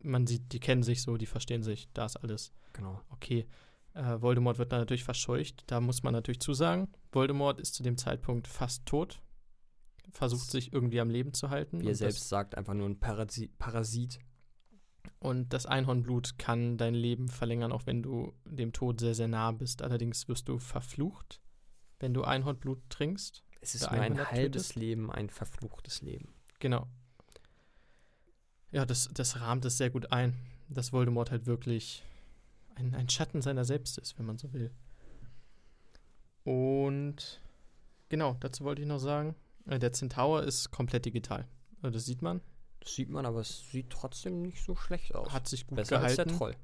man 0.03 0.27
sieht, 0.27 0.53
die 0.53 0.61
kennen 0.61 0.83
sich 0.83 1.03
so, 1.03 1.17
die 1.17 1.27
verstehen 1.27 1.63
sich, 1.63 1.89
da 1.93 2.07
ist 2.07 2.17
alles. 2.17 2.53
Genau. 2.73 3.01
Okay. 3.11 3.47
Äh, 3.95 4.21
Voldemort 4.21 4.59
wird 4.59 4.73
dann 4.73 4.81
natürlich 4.81 5.05
verscheucht. 5.05 5.65
Da 5.67 5.81
muss 5.81 6.03
man 6.03 6.13
natürlich 6.13 6.41
zusagen, 6.41 6.89
Voldemort 7.13 7.61
ist 7.61 7.75
zu 7.75 7.83
dem 7.83 7.97
Zeitpunkt 7.97 8.49
fast 8.49 8.87
tot. 8.87 9.21
Versucht 10.11 10.51
sich 10.51 10.73
irgendwie 10.73 11.01
am 11.01 11.11
Leben 11.11 11.33
zu 11.33 11.51
halten. 11.51 11.81
Wie 11.81 11.89
er 11.89 11.95
selbst 11.95 12.29
sagt, 12.29 12.57
einfach 12.57 12.75
nur 12.75 12.89
ein 12.89 13.01
Parasit, 13.01 13.57
Parasit 13.59 14.19
und 15.19 15.53
das 15.53 15.67
Einhornblut 15.67 16.39
kann 16.39 16.77
dein 16.77 16.95
Leben 16.95 17.29
verlängern, 17.29 17.73
auch 17.73 17.87
wenn 17.87 18.03
du 18.03 18.35
dem 18.45 18.73
Tod 18.73 19.01
sehr, 19.01 19.15
sehr 19.15 19.29
nah 19.29 19.53
bist. 19.53 19.83
Allerdings 19.83 20.29
wirst 20.29 20.49
du 20.49 20.59
verflucht, 20.59 21.41
wenn 21.99 22.15
du 22.15 22.25
Einhornblut 22.25 22.79
trinkst. 22.91 23.43
Es 23.61 23.75
ist 23.75 23.91
nur 23.91 24.01
ein 24.01 24.31
halbes. 24.31 24.75
Leben, 24.75 25.11
ein 25.11 25.31
verfluchtes 25.31 26.03
Leben. 26.03 26.35
Genau. 26.59 26.87
Ja, 28.71 28.85
das, 28.85 29.09
das 29.15 29.41
rahmt 29.41 29.65
es 29.65 29.79
sehr 29.79 29.91
gut 29.91 30.13
ein, 30.13 30.35
dass 30.69 30.93
Voldemort 30.93 31.31
halt 31.31 31.47
wirklich 31.47 32.03
ein, 32.75 32.95
ein 32.95 33.09
Schatten 33.09 33.41
seiner 33.41 33.65
selbst 33.65 33.99
ist, 33.99 34.19
wenn 34.19 34.27
man 34.27 34.37
so 34.37 34.53
will. 34.53 34.71
Und 36.43 37.41
genau, 38.09 38.37
dazu 38.41 38.65
wollte 38.65 38.83
ich 38.83 38.89
noch 38.89 38.99
sagen, 38.99 39.35
äh, 39.67 39.79
der 39.79 39.93
Centaur 39.93 40.43
ist 40.43 40.71
komplett 40.71 41.07
digital. 41.07 41.49
Also 41.81 41.95
das 41.95 42.05
sieht 42.05 42.21
man. 42.21 42.41
Das 42.85 42.95
sieht 42.95 43.09
man, 43.09 43.27
aber 43.27 43.41
es 43.41 43.71
sieht 43.71 43.91
trotzdem 43.91 44.43
nicht 44.43 44.63
so 44.63 44.77
schlecht 44.77 45.15
aus. 45.15 45.33
Hat 45.33 45.49
sich 45.49 45.67
gut 45.67 45.77
besser 45.77 45.97
gehalten. 45.97 46.21
als 46.21 46.29
der 46.29 46.37
Troll. 46.37 46.57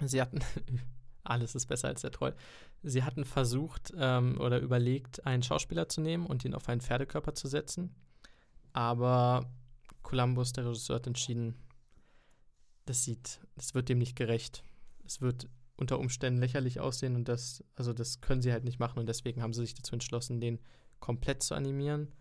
Sie 0.00 0.20
hatten, 0.20 0.40
alles 1.24 1.54
ist 1.54 1.66
besser 1.66 1.88
als 1.88 2.02
der 2.02 2.12
Troll. 2.12 2.34
Sie 2.82 3.02
hatten 3.02 3.24
versucht 3.24 3.92
ähm, 3.96 4.40
oder 4.40 4.60
überlegt, 4.60 5.26
einen 5.26 5.42
Schauspieler 5.42 5.88
zu 5.88 6.00
nehmen 6.00 6.26
und 6.26 6.44
ihn 6.44 6.54
auf 6.54 6.68
einen 6.68 6.80
Pferdekörper 6.80 7.34
zu 7.34 7.48
setzen. 7.48 7.94
Aber 8.72 9.50
Columbus, 10.02 10.52
der 10.52 10.66
Regisseur, 10.66 10.96
hat 10.96 11.06
entschieden, 11.06 11.56
das 12.86 13.04
sieht, 13.04 13.40
das 13.56 13.74
wird 13.74 13.88
dem 13.88 13.98
nicht 13.98 14.16
gerecht. 14.16 14.64
Es 15.04 15.20
wird 15.20 15.48
unter 15.76 15.98
Umständen 15.98 16.40
lächerlich 16.40 16.80
aussehen 16.80 17.16
und 17.16 17.28
das, 17.28 17.64
also 17.74 17.92
das 17.92 18.20
können 18.20 18.42
sie 18.42 18.52
halt 18.52 18.64
nicht 18.64 18.78
machen 18.78 18.98
und 18.98 19.06
deswegen 19.06 19.42
haben 19.42 19.52
sie 19.52 19.62
sich 19.62 19.74
dazu 19.74 19.94
entschlossen, 19.94 20.40
den 20.40 20.60
komplett 21.00 21.42
zu 21.42 21.54
animieren 21.54 22.12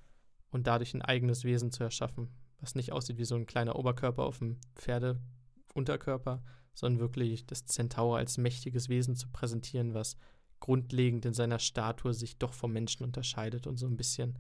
und 0.50 0.68
dadurch 0.68 0.94
ein 0.94 1.02
eigenes 1.02 1.44
Wesen 1.44 1.72
zu 1.72 1.84
erschaffen, 1.84 2.30
was 2.62 2.76
nicht 2.76 2.92
aussieht 2.92 3.18
wie 3.18 3.26
so 3.26 3.36
ein 3.36 3.48
kleiner 3.48 3.76
Oberkörper 3.76 4.24
auf 4.24 4.38
dem 4.38 4.58
Pferdeunterkörper, 4.76 6.44
sondern 6.74 7.02
wirklich 7.02 7.46
das 7.46 7.66
Zentaur 7.66 8.18
als 8.18 8.38
mächtiges 8.38 8.88
Wesen 8.88 9.16
zu 9.16 9.28
präsentieren, 9.30 9.94
was 9.94 10.16
grundlegend 10.60 11.26
in 11.26 11.34
seiner 11.34 11.60
Statue 11.60 12.14
sich 12.14 12.38
doch 12.38 12.54
vom 12.54 12.72
Menschen 12.72 13.04
unterscheidet 13.04 13.68
und 13.68 13.78
so 13.78 13.88
ein 13.88 13.98
bisschen 13.98 14.38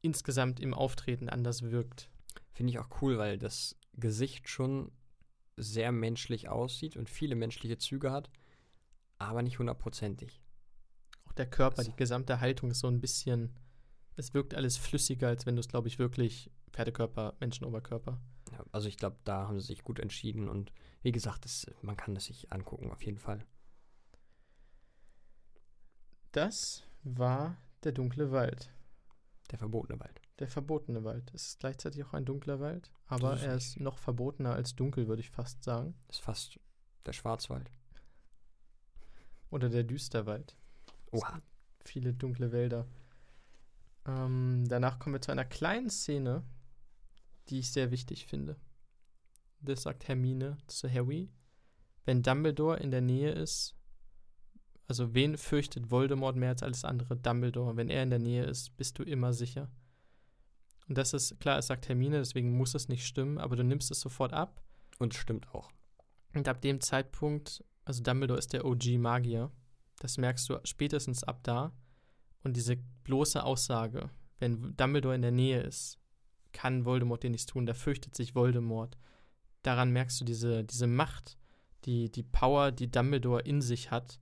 insgesamt 0.00 0.60
im 0.60 0.72
Auftreten 0.72 1.28
anders 1.28 1.62
wirkt. 1.62 2.08
Finde 2.52 2.72
ich 2.72 2.78
auch 2.78 3.02
cool, 3.02 3.18
weil 3.18 3.36
das 3.36 3.76
Gesicht 3.94 4.48
schon 4.48 4.92
sehr 5.56 5.90
menschlich 5.90 6.48
aussieht 6.48 6.96
und 6.96 7.10
viele 7.10 7.34
menschliche 7.34 7.78
Züge 7.78 8.12
hat, 8.12 8.30
aber 9.18 9.42
nicht 9.42 9.58
hundertprozentig. 9.58 10.40
Auch 11.24 11.32
der 11.32 11.50
Körper, 11.50 11.82
die 11.82 11.96
gesamte 11.96 12.40
Haltung 12.40 12.70
ist 12.70 12.78
so 12.78 12.86
ein 12.86 13.00
bisschen, 13.00 13.58
es 14.14 14.34
wirkt 14.34 14.54
alles 14.54 14.76
flüssiger, 14.76 15.28
als 15.28 15.46
wenn 15.46 15.56
du 15.56 15.60
es, 15.60 15.68
glaube 15.68 15.88
ich, 15.88 15.98
wirklich 15.98 16.52
Pferdekörper, 16.78 17.34
Menschenoberkörper. 17.40 18.20
Ja, 18.52 18.64
also 18.70 18.86
ich 18.86 18.96
glaube, 18.96 19.16
da 19.24 19.48
haben 19.48 19.58
sie 19.58 19.66
sich 19.66 19.82
gut 19.82 19.98
entschieden 19.98 20.48
und 20.48 20.72
wie 21.02 21.10
gesagt, 21.10 21.44
das, 21.44 21.66
man 21.82 21.96
kann 21.96 22.14
das 22.14 22.26
sich 22.26 22.52
angucken, 22.52 22.92
auf 22.92 23.02
jeden 23.02 23.18
Fall. 23.18 23.44
Das 26.30 26.84
war 27.02 27.56
der 27.82 27.90
dunkle 27.90 28.30
Wald. 28.30 28.72
Der 29.50 29.58
verbotene 29.58 29.98
Wald. 29.98 30.20
Der 30.38 30.46
verbotene 30.46 31.02
Wald. 31.02 31.32
Es 31.34 31.48
ist 31.48 31.58
gleichzeitig 31.58 32.04
auch 32.04 32.12
ein 32.12 32.24
dunkler 32.24 32.60
Wald, 32.60 32.92
aber 33.06 33.34
ist 33.34 33.42
er 33.42 33.56
ist 33.56 33.80
noch 33.80 33.98
verbotener 33.98 34.52
als 34.52 34.76
dunkel, 34.76 35.08
würde 35.08 35.20
ich 35.20 35.30
fast 35.30 35.64
sagen. 35.64 35.96
Das 36.06 36.18
ist 36.18 36.22
fast 36.22 36.60
der 37.06 37.12
Schwarzwald. 37.12 37.72
Oder 39.50 39.68
der 39.68 39.82
Düsterwald. 39.82 40.54
Oha. 41.10 41.42
Viele 41.84 42.14
dunkle 42.14 42.52
Wälder. 42.52 42.86
Ähm, 44.06 44.64
danach 44.68 45.00
kommen 45.00 45.16
wir 45.16 45.22
zu 45.22 45.32
einer 45.32 45.44
kleinen 45.44 45.90
Szene, 45.90 46.44
die 47.50 47.60
ich 47.60 47.72
sehr 47.72 47.90
wichtig 47.90 48.26
finde. 48.26 48.56
Das 49.60 49.82
sagt 49.82 50.06
Hermine 50.08 50.58
zu 50.66 50.90
Harry. 50.90 51.30
Wenn 52.04 52.22
Dumbledore 52.22 52.78
in 52.78 52.90
der 52.90 53.00
Nähe 53.00 53.32
ist, 53.32 53.74
also 54.86 55.14
wen 55.14 55.36
fürchtet 55.36 55.90
Voldemort 55.90 56.36
mehr 56.36 56.50
als 56.50 56.62
alles 56.62 56.84
andere? 56.84 57.16
Dumbledore. 57.16 57.76
Wenn 57.76 57.90
er 57.90 58.02
in 58.02 58.10
der 58.10 58.18
Nähe 58.18 58.44
ist, 58.44 58.76
bist 58.76 58.98
du 58.98 59.02
immer 59.02 59.32
sicher. 59.34 59.70
Und 60.88 60.96
das 60.96 61.12
ist, 61.12 61.38
klar, 61.40 61.58
es 61.58 61.66
sagt 61.66 61.88
Hermine, 61.88 62.16
deswegen 62.16 62.56
muss 62.56 62.74
es 62.74 62.88
nicht 62.88 63.06
stimmen, 63.06 63.36
aber 63.36 63.56
du 63.56 63.62
nimmst 63.62 63.90
es 63.90 64.00
sofort 64.00 64.32
ab. 64.32 64.62
Und 64.98 65.14
stimmt 65.14 65.54
auch. 65.54 65.70
Und 66.34 66.48
ab 66.48 66.60
dem 66.60 66.80
Zeitpunkt, 66.80 67.62
also 67.84 68.02
Dumbledore 68.02 68.38
ist 68.38 68.52
der 68.52 68.64
OG-Magier, 68.64 69.52
das 70.00 70.16
merkst 70.16 70.48
du 70.48 70.58
spätestens 70.64 71.22
ab 71.24 71.40
da, 71.42 71.72
Und 72.42 72.56
diese 72.56 72.76
bloße 73.04 73.42
Aussage, 73.42 74.10
wenn 74.38 74.76
Dumbledore 74.76 75.14
in 75.14 75.22
der 75.22 75.32
Nähe 75.32 75.60
ist, 75.60 75.97
kann 76.52 76.84
Voldemort 76.84 77.22
dir 77.22 77.30
nichts 77.30 77.46
tun, 77.46 77.66
da 77.66 77.74
fürchtet 77.74 78.14
sich 78.16 78.34
Voldemort. 78.34 78.96
Daran 79.62 79.90
merkst 79.90 80.20
du 80.20 80.24
diese, 80.24 80.64
diese 80.64 80.86
Macht, 80.86 81.36
die, 81.84 82.10
die 82.10 82.22
Power, 82.22 82.72
die 82.72 82.90
Dumbledore 82.90 83.42
in 83.42 83.60
sich 83.60 83.90
hat 83.90 84.20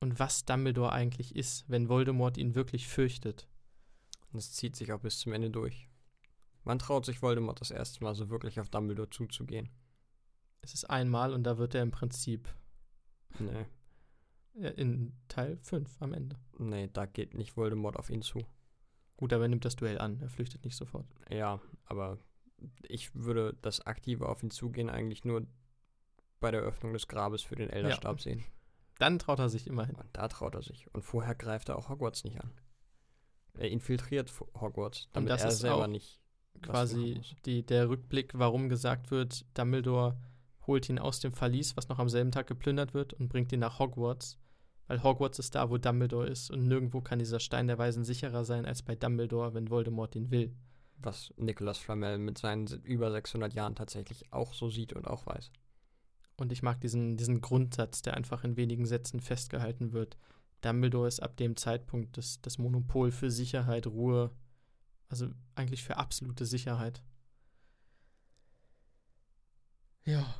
und 0.00 0.18
was 0.18 0.44
Dumbledore 0.44 0.92
eigentlich 0.92 1.36
ist, 1.36 1.64
wenn 1.68 1.88
Voldemort 1.88 2.36
ihn 2.36 2.54
wirklich 2.54 2.88
fürchtet. 2.88 3.46
Und 4.32 4.38
es 4.38 4.52
zieht 4.52 4.76
sich 4.76 4.92
auch 4.92 5.00
bis 5.00 5.18
zum 5.18 5.32
Ende 5.32 5.50
durch. 5.50 5.88
Wann 6.64 6.78
traut 6.78 7.04
sich 7.04 7.22
Voldemort 7.22 7.60
das 7.60 7.70
erste 7.70 8.02
Mal 8.02 8.14
so 8.14 8.30
wirklich 8.30 8.60
auf 8.60 8.68
Dumbledore 8.68 9.10
zuzugehen? 9.10 9.68
Es 10.62 10.74
ist 10.74 10.84
einmal 10.84 11.32
und 11.32 11.42
da 11.44 11.58
wird 11.58 11.74
er 11.74 11.82
im 11.82 11.90
Prinzip 11.90 12.48
Nee, 13.38 13.66
in 14.76 15.12
Teil 15.28 15.56
5 15.56 16.00
am 16.00 16.12
Ende. 16.12 16.36
nee, 16.58 16.88
da 16.92 17.06
geht 17.06 17.34
nicht 17.34 17.56
Voldemort 17.56 17.96
auf 17.96 18.10
ihn 18.10 18.22
zu. 18.22 18.44
Gut, 19.22 19.32
aber 19.32 19.44
er 19.44 19.48
nimmt 19.50 19.64
das 19.64 19.76
Duell 19.76 20.00
an, 20.00 20.20
er 20.20 20.28
flüchtet 20.28 20.64
nicht 20.64 20.74
sofort. 20.74 21.06
Ja, 21.30 21.60
aber 21.84 22.18
ich 22.88 23.14
würde 23.14 23.56
das 23.62 23.86
aktive 23.86 24.28
auf 24.28 24.42
ihn 24.42 24.50
zugehen 24.50 24.90
eigentlich 24.90 25.24
nur 25.24 25.46
bei 26.40 26.50
der 26.50 26.60
Öffnung 26.62 26.92
des 26.92 27.06
Grabes 27.06 27.40
für 27.44 27.54
den 27.54 27.70
Elderstab 27.70 28.20
sehen. 28.20 28.42
Dann 28.98 29.20
traut 29.20 29.38
er 29.38 29.48
sich 29.48 29.68
immerhin. 29.68 29.94
Und 29.94 30.08
da 30.12 30.26
traut 30.26 30.56
er 30.56 30.62
sich. 30.62 30.92
Und 30.92 31.02
vorher 31.02 31.36
greift 31.36 31.68
er 31.68 31.78
auch 31.78 31.88
Hogwarts 31.88 32.24
nicht 32.24 32.40
an. 32.40 32.50
Er 33.54 33.70
infiltriert 33.70 34.32
Hogwarts, 34.60 35.08
damit 35.12 35.30
das 35.30 35.42
er 35.42 35.48
ist 35.50 35.58
selber 35.60 35.86
nicht 35.86 36.18
Quasi 36.60 37.20
die, 37.46 37.64
der 37.64 37.90
Rückblick, 37.90 38.32
warum 38.36 38.68
gesagt 38.68 39.12
wird, 39.12 39.44
Dumbledore 39.56 40.18
holt 40.66 40.88
ihn 40.88 40.98
aus 40.98 41.20
dem 41.20 41.32
Verlies, 41.32 41.76
was 41.76 41.88
noch 41.88 42.00
am 42.00 42.08
selben 42.08 42.32
Tag 42.32 42.48
geplündert 42.48 42.92
wird, 42.92 43.12
und 43.12 43.28
bringt 43.28 43.52
ihn 43.52 43.60
nach 43.60 43.78
Hogwarts. 43.78 44.36
Weil 44.92 45.02
Hogwarts 45.02 45.38
ist 45.38 45.54
da, 45.54 45.70
wo 45.70 45.78
Dumbledore 45.78 46.26
ist, 46.26 46.50
und 46.50 46.68
nirgendwo 46.68 47.00
kann 47.00 47.18
dieser 47.18 47.40
Stein 47.40 47.66
der 47.66 47.78
Weisen 47.78 48.04
sicherer 48.04 48.44
sein 48.44 48.66
als 48.66 48.82
bei 48.82 48.94
Dumbledore, 48.94 49.54
wenn 49.54 49.70
Voldemort 49.70 50.14
ihn 50.14 50.30
will. 50.30 50.54
Was 50.98 51.32
Nicolas 51.38 51.78
Flamel 51.78 52.18
mit 52.18 52.36
seinen 52.36 52.66
se- 52.66 52.76
über 52.84 53.10
600 53.10 53.54
Jahren 53.54 53.74
tatsächlich 53.74 54.30
auch 54.34 54.52
so 54.52 54.68
sieht 54.68 54.92
und 54.92 55.06
auch 55.06 55.24
weiß. 55.24 55.50
Und 56.36 56.52
ich 56.52 56.62
mag 56.62 56.78
diesen, 56.82 57.16
diesen 57.16 57.40
Grundsatz, 57.40 58.02
der 58.02 58.18
einfach 58.18 58.44
in 58.44 58.58
wenigen 58.58 58.84
Sätzen 58.84 59.20
festgehalten 59.20 59.94
wird. 59.94 60.18
Dumbledore 60.60 61.08
ist 61.08 61.20
ab 61.20 61.38
dem 61.38 61.56
Zeitpunkt 61.56 62.18
das, 62.18 62.42
das 62.42 62.58
Monopol 62.58 63.12
für 63.12 63.30
Sicherheit, 63.30 63.86
Ruhe, 63.86 64.30
also 65.08 65.28
eigentlich 65.54 65.84
für 65.84 65.96
absolute 65.96 66.44
Sicherheit. 66.44 67.02
Ja, 70.04 70.34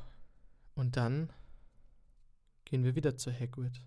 und 0.75 0.95
dann 0.95 1.33
gehen 2.65 2.83
wir 2.83 2.93
wieder 2.93 3.17
zu 3.17 3.31
Hagrid, 3.33 3.81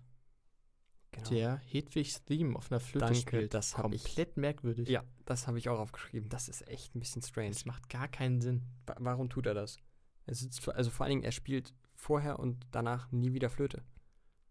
Genau. 1.17 1.29
der 1.29 1.57
Hedwigs 1.65 2.23
Theme 2.25 2.55
auf 2.55 2.71
einer 2.71 2.79
Flöte 2.79 3.05
Danke, 3.07 3.19
spielt. 3.21 3.53
das 3.53 3.77
hab 3.77 3.91
ich- 3.93 4.03
Komplett 4.03 4.37
merkwürdig. 4.37 4.87
Ja, 4.89 5.03
das 5.25 5.47
habe 5.47 5.57
ich 5.57 5.69
auch 5.69 5.79
aufgeschrieben. 5.79 6.29
Das 6.29 6.47
ist 6.49 6.67
echt 6.67 6.95
ein 6.95 6.99
bisschen 6.99 7.21
strange. 7.21 7.49
Es 7.49 7.65
macht 7.65 7.89
gar 7.89 8.07
keinen 8.07 8.41
Sinn. 8.41 8.63
Wa- 8.85 8.95
Warum 8.99 9.29
tut 9.29 9.45
er 9.45 9.53
das? 9.53 9.77
Er 10.25 10.35
sitzt, 10.35 10.67
also 10.69 10.89
vor 10.89 11.05
allen 11.05 11.11
Dingen, 11.11 11.23
er 11.23 11.31
spielt 11.31 11.73
vorher 11.95 12.39
und 12.39 12.65
danach 12.71 13.11
nie 13.11 13.33
wieder 13.33 13.49
Flöte. 13.49 13.83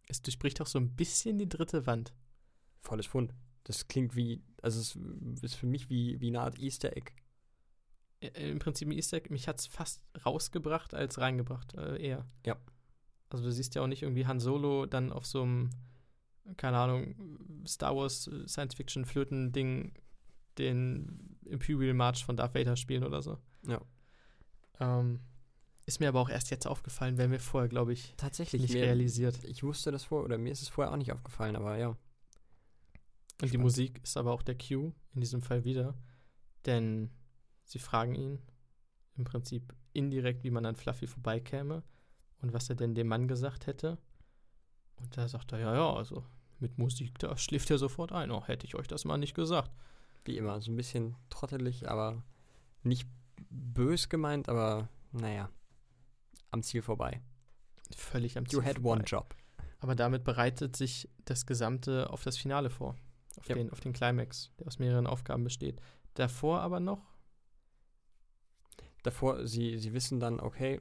Es 0.09 0.23
durchbricht 0.23 0.61
auch 0.61 0.67
so 0.67 0.79
ein 0.79 0.95
bisschen 0.95 1.39
die 1.39 1.49
dritte 1.49 1.87
Wand. 1.87 2.14
Volles 2.83 3.07
Fund. 3.07 3.35
Das 3.64 3.89
klingt 3.89 4.14
wie, 4.14 4.43
also 4.62 4.81
es 4.81 4.97
ist 5.43 5.55
für 5.57 5.67
mich 5.67 5.91
wie, 5.91 6.21
wie 6.21 6.29
eine 6.29 6.41
Art 6.41 6.59
Easter 6.59 6.97
Egg. 6.97 7.11
Äh, 8.21 8.51
Im 8.51 8.59
Prinzip 8.61 8.89
ein 8.89 8.93
Easter 8.93 9.17
Egg, 9.19 9.31
mich 9.31 9.49
hat 9.49 9.59
es 9.59 9.67
fast 9.67 10.03
rausgebracht 10.25 10.95
als 10.95 11.19
reingebracht, 11.19 11.75
äh, 11.75 11.97
eher. 12.01 12.27
Ja. 12.47 12.57
Also 13.29 13.45
du 13.45 13.53
siehst 13.53 13.75
ja 13.75 13.83
auch 13.83 13.89
nicht 13.89 14.03
irgendwie 14.03 14.27
Han 14.27 14.39
Solo 14.41 14.87
dann 14.87 15.12
auf 15.12 15.27
so 15.27 15.43
einem, 15.43 15.71
keine 16.57 16.79
Ahnung, 16.79 17.65
Star 17.67 17.97
Wars 17.97 18.29
äh, 18.29 18.47
Science-Fiction-Flöten-Ding 18.47 19.93
den 20.59 21.37
Imperial 21.45 21.95
March 21.95 22.25
von 22.25 22.37
Darth 22.37 22.55
Vader 22.55 22.77
spielen 22.77 23.05
oder 23.05 23.23
so. 23.23 23.39
Ja. 23.67 23.81
Ähm, 24.81 25.21
ist 25.85 26.01
mir 26.01 26.09
aber 26.09 26.21
auch 26.21 26.29
erst 26.31 26.51
jetzt 26.51 26.67
aufgefallen, 26.67 27.19
wäre 27.19 27.29
mir 27.29 27.39
vorher, 27.39 27.69
glaube 27.69 27.93
ich, 27.93 28.15
Tatsächlich. 28.17 28.63
nicht 28.63 28.75
mir- 28.75 28.83
realisiert. 28.83 29.43
Ich 29.45 29.63
wusste 29.63 29.93
das 29.93 30.05
vor, 30.05 30.25
oder 30.25 30.39
mir 30.39 30.51
ist 30.53 30.63
es 30.63 30.69
vorher 30.69 30.93
auch 30.93 30.97
nicht 30.97 31.13
aufgefallen, 31.13 31.57
aber 31.57 31.77
ja. 31.77 31.89
Und 31.89 31.99
die 33.43 33.49
Spannend. 33.49 33.65
Musik 33.65 34.01
ist 34.03 34.17
aber 34.17 34.33
auch 34.33 34.43
der 34.43 34.57
Cue 34.57 34.93
in 35.15 35.21
diesem 35.21 35.43
Fall 35.43 35.65
wieder, 35.65 35.95
denn 36.65 37.11
sie 37.65 37.79
fragen 37.79 38.15
ihn 38.15 38.39
im 39.17 39.25
Prinzip 39.25 39.75
indirekt, 39.93 40.43
wie 40.43 40.51
man 40.51 40.67
an 40.67 40.77
Fluffy 40.77 41.07
vorbeikäme 41.07 41.83
und 42.41 42.53
was 42.53 42.69
er 42.69 42.77
denn 42.77 42.95
dem 42.95 43.09
Mann 43.09 43.29
gesagt 43.29 43.67
hätte. 43.67 43.99
Und 44.97 45.17
da 45.17 45.29
sagt 45.29 45.53
er, 45.53 45.61
ja, 45.61 45.75
ja, 45.75 45.93
also 45.93 46.25
mit 46.61 46.79
Musik, 46.79 47.19
da 47.19 47.37
schläft 47.37 47.71
er 47.71 47.79
sofort 47.79 48.13
ein. 48.13 48.31
Oh, 48.31 48.45
hätte 48.47 48.67
ich 48.67 48.75
euch 48.75 48.89
das 48.89 49.05
mal 49.05 49.19
nicht 49.19 49.35
gesagt. 49.35 49.71
Wie 50.25 50.37
immer, 50.37 50.61
so 50.61 50.71
ein 50.73 50.77
bisschen 50.77 51.15
trottelig, 51.31 51.89
aber 51.89 52.23
nicht 52.83 53.09
bös 53.51 54.09
gemeint, 54.09 54.49
aber 54.49 54.89
naja, 55.13 55.49
am 56.51 56.63
Ziel 56.63 56.83
vorbei. 56.83 57.21
Völlig 57.97 58.37
am 58.37 58.45
You 58.45 58.61
Ziel 58.61 58.65
had 58.65 58.75
vorbei. 58.77 58.91
one 58.91 59.05
job. 59.05 59.35
Aber 59.81 59.95
damit 59.95 60.25
bereitet 60.25 60.75
sich 60.77 61.09
das 61.25 61.47
Gesamte 61.47 62.11
auf 62.11 62.25
das 62.25 62.37
Finale 62.39 62.71
vor. 62.71 62.97
Auf, 63.39 63.49
Ja. 63.49 63.55
den, 63.55 63.71
auf 63.71 63.81
den 63.81 63.93
Climax, 63.93 64.51
der 64.59 64.67
aus 64.67 64.79
mehreren 64.79 65.07
Aufgaben 65.07 65.45
besteht. 65.45 65.81
Davor 66.15 66.61
aber 66.61 66.81
noch, 66.81 67.03
Davor, 69.03 69.47
sie, 69.47 69.79
sie 69.79 69.93
wissen 69.93 70.19
dann, 70.19 70.41
okay, 70.41 70.81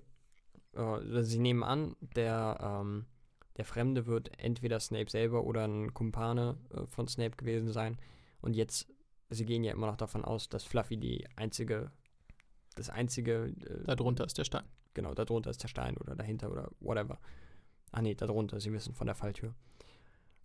äh, 0.74 1.22
sie 1.24 1.38
nehmen 1.38 1.62
an, 1.64 1.96
der, 2.00 2.58
ähm, 2.60 3.06
der 3.58 3.66
Fremde 3.66 4.06
wird 4.06 4.38
entweder 4.40 4.80
Snape 4.80 5.10
selber 5.10 5.44
oder 5.44 5.66
ein 5.66 5.94
Kumpane 5.94 6.58
äh, 6.72 6.86
von 6.88 7.08
Snape 7.08 7.38
gewesen 7.38 7.72
sein. 7.72 7.98
Und 8.42 8.56
jetzt, 8.56 8.88
sie 9.30 9.46
gehen 9.46 9.64
ja 9.64 9.72
immer 9.72 9.88
noch 9.88 9.98
davon 9.98 10.26
aus, 10.26 10.50
dass 10.50 10.64
Fluffy 10.64 10.98
die 10.98 11.26
einzige, 11.36 11.92
das 12.76 12.90
einzige, 12.90 13.54
äh, 13.66 13.84
darunter 13.86 14.26
ist 14.26 14.38
der 14.38 14.44
Stein. 14.44 14.66
genau, 14.94 15.14
darunter 15.14 15.50
ist 15.50 15.64
der 15.64 15.68
Stein 15.68 15.98
oder 15.98 16.16
dahinter 16.16 16.52
oder 16.52 16.72
whatever. 16.80 17.20
Ah 17.92 18.02
nee, 18.02 18.16
darunter, 18.16 18.60
sie 18.60 18.72
wissen 18.74 18.94
von 18.94 19.08
der 19.08 19.16
Falltür. 19.16 19.54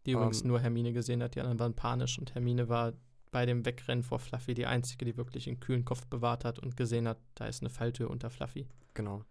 Die 0.06 0.12
übrigens 0.12 0.42
Ähm, 0.42 0.48
nur 0.48 0.60
Hermine 0.60 0.92
gesehen 0.92 1.22
hat, 1.22 1.34
die 1.34 1.40
anderen 1.40 1.58
waren 1.58 1.74
panisch 1.74 2.18
und 2.18 2.34
Hermine 2.34 2.68
war 2.68 2.94
bei 3.30 3.46
dem 3.46 3.64
Wegrennen 3.64 4.02
vor 4.02 4.18
Fluffy 4.18 4.54
die 4.54 4.66
einzige, 4.66 5.04
die 5.04 5.16
wirklich 5.16 5.46
einen 5.46 5.60
kühlen 5.60 5.84
Kopf 5.84 6.06
bewahrt 6.06 6.44
hat 6.44 6.58
und 6.58 6.76
gesehen 6.76 7.06
hat, 7.06 7.18
da 7.34 7.46
ist 7.46 7.62
eine 7.62 7.70
Falltür 7.70 8.10
unter 8.10 8.30
Fluffy. 8.30 8.66
Genau. 8.94 9.24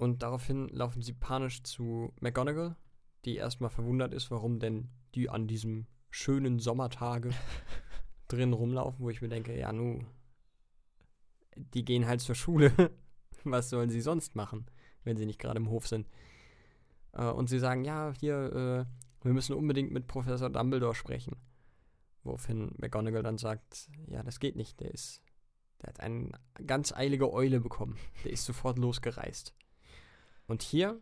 Und 0.00 0.22
daraufhin 0.22 0.70
laufen 0.70 1.02
sie 1.02 1.12
panisch 1.12 1.62
zu 1.62 2.14
McGonagall, 2.20 2.74
die 3.26 3.36
erstmal 3.36 3.68
verwundert 3.68 4.14
ist, 4.14 4.30
warum 4.30 4.58
denn 4.58 4.88
die 5.14 5.28
an 5.28 5.46
diesem 5.46 5.86
schönen 6.08 6.58
Sommertage 6.58 7.28
drin 8.28 8.54
rumlaufen, 8.54 9.04
wo 9.04 9.10
ich 9.10 9.20
mir 9.20 9.28
denke, 9.28 9.54
ja, 9.58 9.74
nu, 9.74 10.06
die 11.54 11.84
gehen 11.84 12.06
halt 12.06 12.22
zur 12.22 12.34
Schule. 12.34 12.72
Was 13.44 13.68
sollen 13.68 13.90
sie 13.90 14.00
sonst 14.00 14.36
machen, 14.36 14.70
wenn 15.04 15.18
sie 15.18 15.26
nicht 15.26 15.38
gerade 15.38 15.58
im 15.58 15.68
Hof 15.68 15.86
sind? 15.86 16.08
Äh, 17.12 17.26
und 17.26 17.50
sie 17.50 17.58
sagen, 17.58 17.84
ja, 17.84 18.14
hier, 18.18 18.86
äh, 18.88 19.22
wir 19.22 19.34
müssen 19.34 19.54
unbedingt 19.54 19.90
mit 19.90 20.06
Professor 20.06 20.48
Dumbledore 20.48 20.94
sprechen. 20.94 21.36
Woraufhin 22.22 22.72
McGonagall 22.78 23.22
dann 23.22 23.36
sagt, 23.36 23.90
ja, 24.06 24.22
das 24.22 24.40
geht 24.40 24.56
nicht, 24.56 24.80
der 24.80 24.92
ist, 24.92 25.22
der 25.82 25.88
hat 25.88 26.00
eine 26.00 26.32
ganz 26.66 26.90
eilige 26.90 27.30
Eule 27.30 27.60
bekommen. 27.60 27.98
Der 28.24 28.32
ist 28.32 28.46
sofort 28.46 28.78
losgereist. 28.78 29.54
Und 30.50 30.62
hier 30.62 31.00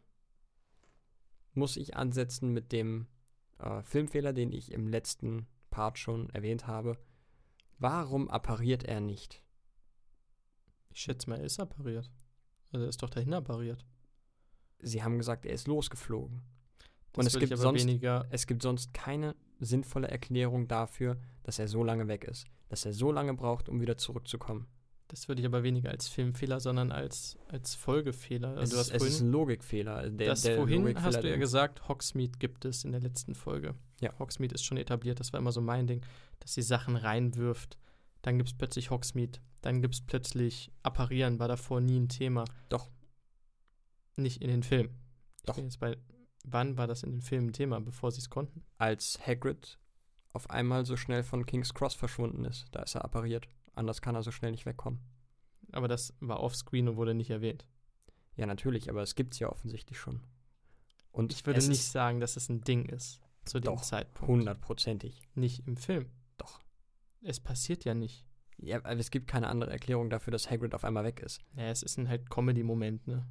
muss 1.55 1.79
ich 1.79 1.97
ansetzen 1.97 2.53
mit 2.53 2.70
dem 2.70 3.07
äh, 3.59 3.83
Filmfehler, 3.83 4.35
den 4.35 4.53
ich 4.53 4.73
im 4.73 4.89
letzten 4.89 5.47
Part 5.70 5.99
schon 5.99 6.29
erwähnt 6.31 6.66
habe. 6.66 6.99
Warum 7.79 8.29
appariert 8.29 8.83
er 8.85 9.01
nicht? 9.01 9.43
Ich 10.91 11.01
schätze 11.01 11.31
mal, 11.31 11.39
er 11.39 11.47
ist 11.47 11.59
appariert. 11.59 12.11
Also 12.73 12.85
er 12.85 12.91
ist 12.91 13.03
doch 13.03 13.09
dahin 13.09 13.33
appariert. 13.33 13.87
Sie 14.81 15.03
haben 15.03 15.16
gesagt, 15.16 15.47
er 15.47 15.55
ist 15.55 15.66
losgeflogen. 15.66 16.43
Das 17.15 17.25
Und 17.25 17.27
es 17.29 17.39
gibt 17.39 17.57
sonst- 17.59 17.81
weniger. 17.81 18.27
Es 18.29 18.47
gibt 18.47 18.61
sonst 18.61 18.93
keine 18.93 19.35
sinnvolle 19.61 20.09
Erklärung 20.09 20.69
dafür, 20.69 21.19
dass 21.45 21.59
er 21.59 21.69
so 21.69 21.83
lange 21.83 22.07
weg 22.07 22.25
ist. 22.25 22.47
Dass 22.69 22.85
er 22.85 22.93
so 22.93 23.11
lange 23.12 23.33
braucht, 23.33 23.70
um 23.70 23.81
wieder 23.81 23.97
zurückzukommen. 23.97 24.66
Das 25.09 25.27
würde 25.27 25.41
ich 25.41 25.47
aber 25.47 25.63
weniger 25.63 25.91
als 25.91 26.07
Filmfehler, 26.07 26.61
sondern 26.61 26.93
als, 26.93 27.39
als 27.49 27.75
Folgefehler. 27.75 28.53
Es, 28.53 28.59
Also 28.59 28.73
du 28.75 28.81
hast 28.81 28.89
ist, 28.89 28.95
es 28.95 29.03
ist 29.03 29.15
vorhin, 29.15 29.29
ein 29.29 29.33
Logikfehler. 29.33 30.11
Der, 30.11 30.27
das 30.29 30.43
der 30.43 30.57
vorhin 30.57 30.83
Logikfehler, 30.83 31.07
hast 31.07 31.23
du 31.23 31.31
ja 31.31 31.37
gesagt, 31.37 31.89
Hogsmeade 31.89 32.39
gibt 32.39 32.67
es 32.67 32.85
in 32.85 32.93
der 32.93 33.01
letzten 33.01 33.35
Folge. 33.35 33.75
Ja. 34.01 34.17
Hogsmeade 34.19 34.55
ist 34.55 34.65
schon 34.65 34.77
etabliert, 34.77 35.19
das 35.19 35.33
war 35.33 35.41
immer 35.41 35.53
so 35.53 35.63
mein 35.63 35.87
Ding, 35.87 36.05
dass 36.41 36.55
sie 36.55 36.63
Sachen 36.63 36.97
reinwirft. 36.97 37.79
Dann 38.21 38.37
gibt 38.37 38.51
es 38.51 38.55
plötzlich 38.55 38.91
Hogsmeade. 38.91 39.39
Dann 39.63 39.81
gibt 39.81 39.95
es 39.95 40.03
plötzlich 40.03 40.71
Apparieren, 40.83 41.39
war 41.39 41.49
davor 41.49 41.81
nie 41.81 41.99
ein 41.99 42.09
Thema. 42.09 42.45
Doch. 42.69 42.91
Nicht 44.17 44.43
in 44.43 44.49
den 44.49 44.63
Filmen. 44.63 44.91
Ich 45.39 45.47
Doch. 45.47 45.59
bei, 45.79 45.97
wann 46.45 46.77
war 46.77 46.87
das 46.87 47.03
in 47.03 47.13
den 47.13 47.23
Filmen 47.23 47.49
ein 47.49 47.53
Thema, 47.55 47.81
bevor 47.81 48.13
sie 48.13 48.21
es 48.21 48.29
konnten? 48.29 48.63
als 48.77 49.19
Hagrid 49.27 49.79
auf 50.33 50.51
einmal 50.51 50.85
so 50.85 50.97
schnell 50.97 51.23
von 51.23 51.47
King's 51.47 51.73
Cross 51.73 51.95
verschwunden 51.95 52.45
ist. 52.45 52.67
Da 52.73 52.83
ist 52.83 52.95
er 52.95 53.05
appariert. 53.05 53.49
Anders 53.79 54.03
kann 54.03 54.15
er 54.15 54.23
so 54.23 54.31
schnell 54.31 54.51
nicht 54.51 54.67
wegkommen. 54.67 55.01
Aber 55.73 55.89
das 55.89 56.15
war 56.21 56.41
offscreen 56.41 56.89
und 56.89 56.97
wurde 56.97 57.15
nicht 57.15 57.31
erwähnt. 57.31 57.67
Ja, 58.37 58.47
natürlich, 58.47 58.91
aber 58.91 59.03
es 59.03 59.15
gibt's 59.15 59.39
ja 59.39 59.49
offensichtlich 59.51 59.99
schon. 59.99 60.21
Und 61.13 61.33
Ich 61.33 61.47
würde 61.47 61.59
es 61.59 61.69
nicht 61.69 61.83
sagen, 61.85 62.21
dass 62.21 62.37
es 62.37 62.49
ein 62.49 62.61
Ding 62.63 62.87
ist. 62.87 63.21
zu 63.45 63.61
dem 63.61 63.75
Doch, 63.75 63.83
Zeitpunkt. 63.83 64.29
Hundertprozentig. 64.29 65.23
Nicht 65.35 65.67
im 65.67 65.77
Film. 65.77 66.11
Doch. 66.37 66.61
Es 67.23 67.41
passiert 67.41 67.85
ja 67.85 67.95
nicht. 67.95 68.27
Ja, 68.59 68.77
aber 68.79 68.97
es 68.99 69.11
gibt 69.11 69.27
keine 69.27 69.49
andere 69.49 69.71
Erklärung 69.71 70.11
dafür, 70.11 70.33
dass 70.33 70.51
Hagrid 70.51 70.75
auf 70.75 70.85
einmal 70.85 71.05
weg 71.05 71.21
ist. 71.21 71.41
Ja, 71.57 71.69
es 71.69 71.83
ist 71.83 71.97
ein 71.97 72.09
halt 72.09 72.29
Comedy-Moment, 72.29 73.07
ne? 73.07 73.27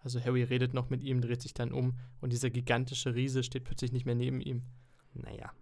Also 0.00 0.20
Harry 0.22 0.42
redet 0.42 0.74
noch 0.74 0.90
mit 0.90 1.02
ihm, 1.02 1.20
dreht 1.20 1.42
sich 1.42 1.54
dann 1.54 1.72
um 1.72 1.98
und 2.20 2.32
dieser 2.32 2.50
gigantische 2.50 3.14
Riese 3.14 3.42
steht 3.42 3.64
plötzlich 3.64 3.92
nicht 3.92 4.04
mehr 4.06 4.14
neben 4.14 4.40
ihm. 4.40 4.62
Naja. 5.14 5.52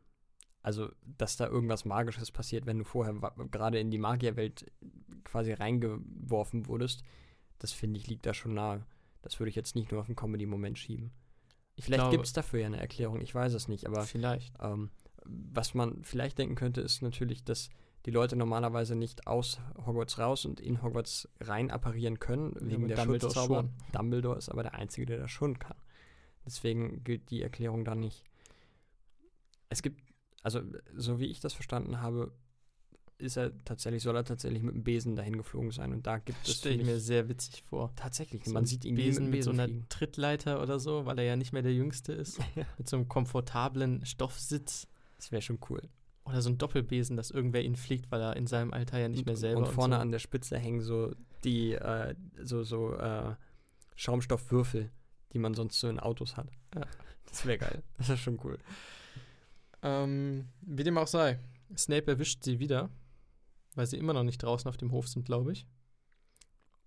Also, 0.64 0.90
dass 1.18 1.36
da 1.36 1.46
irgendwas 1.46 1.84
Magisches 1.84 2.32
passiert, 2.32 2.64
wenn 2.64 2.78
du 2.78 2.84
vorher 2.84 3.14
gerade 3.50 3.78
in 3.78 3.90
die 3.90 3.98
Magierwelt 3.98 4.72
quasi 5.22 5.52
reingeworfen 5.52 6.66
wurdest, 6.66 7.02
das 7.58 7.70
finde 7.70 8.00
ich 8.00 8.08
liegt 8.08 8.24
da 8.24 8.34
schon 8.34 8.54
nahe. 8.54 8.84
Das 9.20 9.38
würde 9.38 9.50
ich 9.50 9.56
jetzt 9.56 9.76
nicht 9.76 9.92
nur 9.92 10.00
auf 10.00 10.08
einen 10.08 10.16
Comedy-Moment 10.16 10.78
schieben. 10.78 11.12
Ich 11.76 11.84
Vielleicht 11.84 12.10
gibt 12.10 12.24
es 12.24 12.32
dafür 12.32 12.60
ja 12.60 12.66
eine 12.66 12.80
Erklärung, 12.80 13.20
ich 13.20 13.34
weiß 13.34 13.52
es 13.52 13.68
nicht, 13.68 13.86
aber 13.86 14.02
vielleicht. 14.04 14.54
ähm, 14.60 14.90
was 15.24 15.74
man 15.74 16.02
vielleicht 16.02 16.38
denken 16.38 16.54
könnte, 16.54 16.80
ist 16.80 17.02
natürlich, 17.02 17.44
dass 17.44 17.68
die 18.06 18.10
Leute 18.10 18.36
normalerweise 18.36 18.96
nicht 18.96 19.26
aus 19.26 19.60
Hogwarts 19.86 20.18
raus 20.18 20.44
und 20.44 20.60
in 20.60 20.82
Hogwarts 20.82 21.28
rein 21.40 21.70
apparieren 21.70 22.18
können, 22.20 22.54
wegen 22.60 22.84
aber 22.84 22.88
der 22.88 22.96
Dumbledore 22.96 23.32
Schutzzauber. 23.32 23.60
schon. 23.60 23.70
Dumbledore 23.92 24.38
ist 24.38 24.48
aber 24.48 24.62
der 24.62 24.74
Einzige, 24.74 25.06
der 25.06 25.18
das 25.18 25.30
schon 25.30 25.58
kann. 25.58 25.76
Deswegen 26.46 27.02
gilt 27.04 27.30
die 27.30 27.42
Erklärung 27.42 27.84
da 27.84 27.94
nicht. 27.94 28.24
Es 29.70 29.82
gibt, 29.82 30.02
also 30.44 30.60
so 30.94 31.18
wie 31.18 31.26
ich 31.26 31.40
das 31.40 31.54
verstanden 31.54 32.00
habe, 32.00 32.30
ist 33.18 33.36
er 33.36 33.52
tatsächlich, 33.64 34.02
soll 34.02 34.16
er 34.16 34.24
tatsächlich 34.24 34.62
mit 34.62 34.74
dem 34.74 34.84
Besen 34.84 35.16
dahin 35.16 35.36
geflogen 35.36 35.70
sein 35.70 35.92
und 35.92 36.06
da 36.06 36.18
gibt 36.18 36.46
es 36.46 36.58
stelle 36.58 36.76
ich 36.76 36.84
mir 36.84 37.00
sehr 37.00 37.28
witzig 37.28 37.62
vor. 37.62 37.92
tatsächlich, 37.96 38.44
So 38.44 38.52
man 38.52 38.66
sieht 38.66 38.84
ihn 38.84 38.94
Besen 38.94 39.24
mit, 39.24 39.34
mit 39.34 39.44
so 39.44 39.50
Besen 39.50 39.60
einer 39.60 39.68
fliegen. 39.68 39.88
Trittleiter 39.88 40.62
oder 40.62 40.78
so, 40.78 41.06
weil 41.06 41.18
er 41.18 41.24
ja 41.24 41.36
nicht 41.36 41.52
mehr 41.52 41.62
der 41.62 41.72
Jüngste 41.72 42.12
ist. 42.12 42.38
Ja. 42.54 42.64
Mit 42.78 42.88
so 42.88 42.96
einem 42.96 43.08
komfortablen 43.08 44.04
Stoffsitz. 44.04 44.86
Das 45.16 45.32
wäre 45.32 45.42
schon 45.42 45.58
cool. 45.70 45.80
Oder 46.24 46.42
so 46.42 46.50
ein 46.50 46.58
Doppelbesen, 46.58 47.16
dass 47.16 47.30
irgendwer 47.30 47.62
ihn 47.62 47.76
fliegt, 47.76 48.10
weil 48.10 48.20
er 48.20 48.36
in 48.36 48.46
seinem 48.46 48.72
Alter 48.72 48.98
ja 48.98 49.08
nicht 49.08 49.20
und, 49.20 49.26
mehr 49.26 49.36
selber. 49.36 49.60
Und 49.60 49.68
vorne 49.68 49.96
so. 49.96 50.00
an 50.00 50.10
der 50.10 50.18
Spitze 50.18 50.58
hängen 50.58 50.80
so 50.80 51.14
die, 51.44 51.72
äh, 51.72 52.14
so, 52.42 52.64
so 52.64 52.94
äh, 52.94 53.34
Schaumstoffwürfel, 53.96 54.90
die 55.32 55.38
man 55.38 55.54
sonst 55.54 55.80
so 55.80 55.88
in 55.88 56.00
Autos 56.00 56.36
hat. 56.36 56.48
Ja. 56.74 56.82
Das 57.26 57.46
wäre 57.46 57.58
geil. 57.58 57.82
Das 57.98 58.10
ist 58.10 58.20
schon 58.20 58.38
cool. 58.44 58.58
Ähm, 59.84 60.48
wie 60.62 60.82
dem 60.82 60.96
auch 60.96 61.06
sei. 61.06 61.38
Snape 61.76 62.10
erwischt 62.10 62.42
sie 62.42 62.58
wieder, 62.58 62.88
weil 63.74 63.86
sie 63.86 63.98
immer 63.98 64.14
noch 64.14 64.24
nicht 64.24 64.42
draußen 64.42 64.68
auf 64.68 64.78
dem 64.78 64.92
Hof 64.92 65.08
sind, 65.08 65.26
glaube 65.26 65.52
ich. 65.52 65.66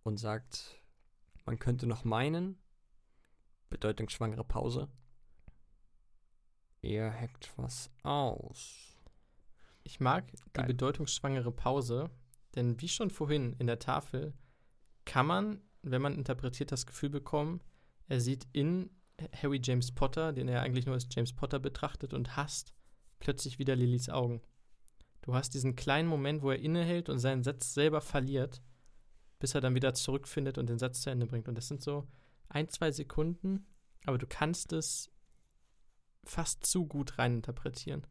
Und 0.04 0.18
sagt, 0.18 0.82
man 1.46 1.60
könnte 1.60 1.86
noch 1.86 2.04
meinen, 2.04 2.58
bedeutungsschwangere 3.70 4.44
Pause, 4.44 4.90
ihr 6.82 7.14
hackt 7.14 7.54
was 7.58 7.92
aus. 8.02 8.98
Ich 9.84 10.00
mag 10.00 10.32
die 10.32 10.38
Geil. 10.54 10.68
bedeutungsschwangere 10.68 11.52
Pause, 11.52 12.10
denn 12.56 12.82
wie 12.82 12.90
schon 12.90 13.12
vorhin 13.12 13.54
in 13.60 13.68
der 13.68 13.80
Tafel 13.80 14.34
kann 15.06 15.28
man, 15.28 15.62
wenn 15.84 16.02
man 16.02 16.16
interpretiert, 16.16 16.72
das 16.72 16.88
Gefühl 16.88 17.10
bekommen, 17.10 17.62
er 18.08 18.22
sieht 18.22 18.48
in 18.54 18.90
Harry 19.34 19.60
James 19.64 19.92
Potter, 19.92 20.34
den 20.34 20.48
er 20.48 20.62
eigentlich 20.62 20.86
nur 20.86 20.96
als 20.96 21.08
James 21.12 21.34
Potter 21.34 21.60
betrachtet 21.60 22.14
und 22.14 22.36
hasst, 22.36 22.74
plötzlich 23.20 23.60
wieder 23.60 23.76
Lillys 23.76 24.10
Augen. 24.10 24.42
Du 25.22 25.34
hast 25.34 25.54
diesen 25.54 25.76
kleinen 25.76 26.08
Moment, 26.08 26.42
wo 26.42 26.52
er 26.52 26.60
innehält 26.60 27.10
und 27.10 27.20
seinen 27.20 27.44
Satz 27.44 27.74
selber 27.74 28.02
verliert, 28.02 28.62
bis 29.40 29.56
er 29.56 29.62
dann 29.62 29.76
wieder 29.76 29.94
zurückfindet 29.94 30.58
und 30.58 30.70
den 30.70 30.80
Satz 30.80 31.02
zu 31.02 31.10
Ende 31.10 31.28
bringt. 31.28 31.48
Und 31.48 31.56
das 31.56 31.68
sind 31.68 31.82
so 31.82 32.08
ein, 32.50 32.70
zwei 32.70 32.92
Sekunden, 32.92 33.66
aber 34.06 34.18
du 34.18 34.28
kannst 34.28 34.72
es 34.74 35.12
fast 36.24 36.66
zu 36.66 36.86
gut 36.86 37.18
reininterpretieren. 37.18 38.06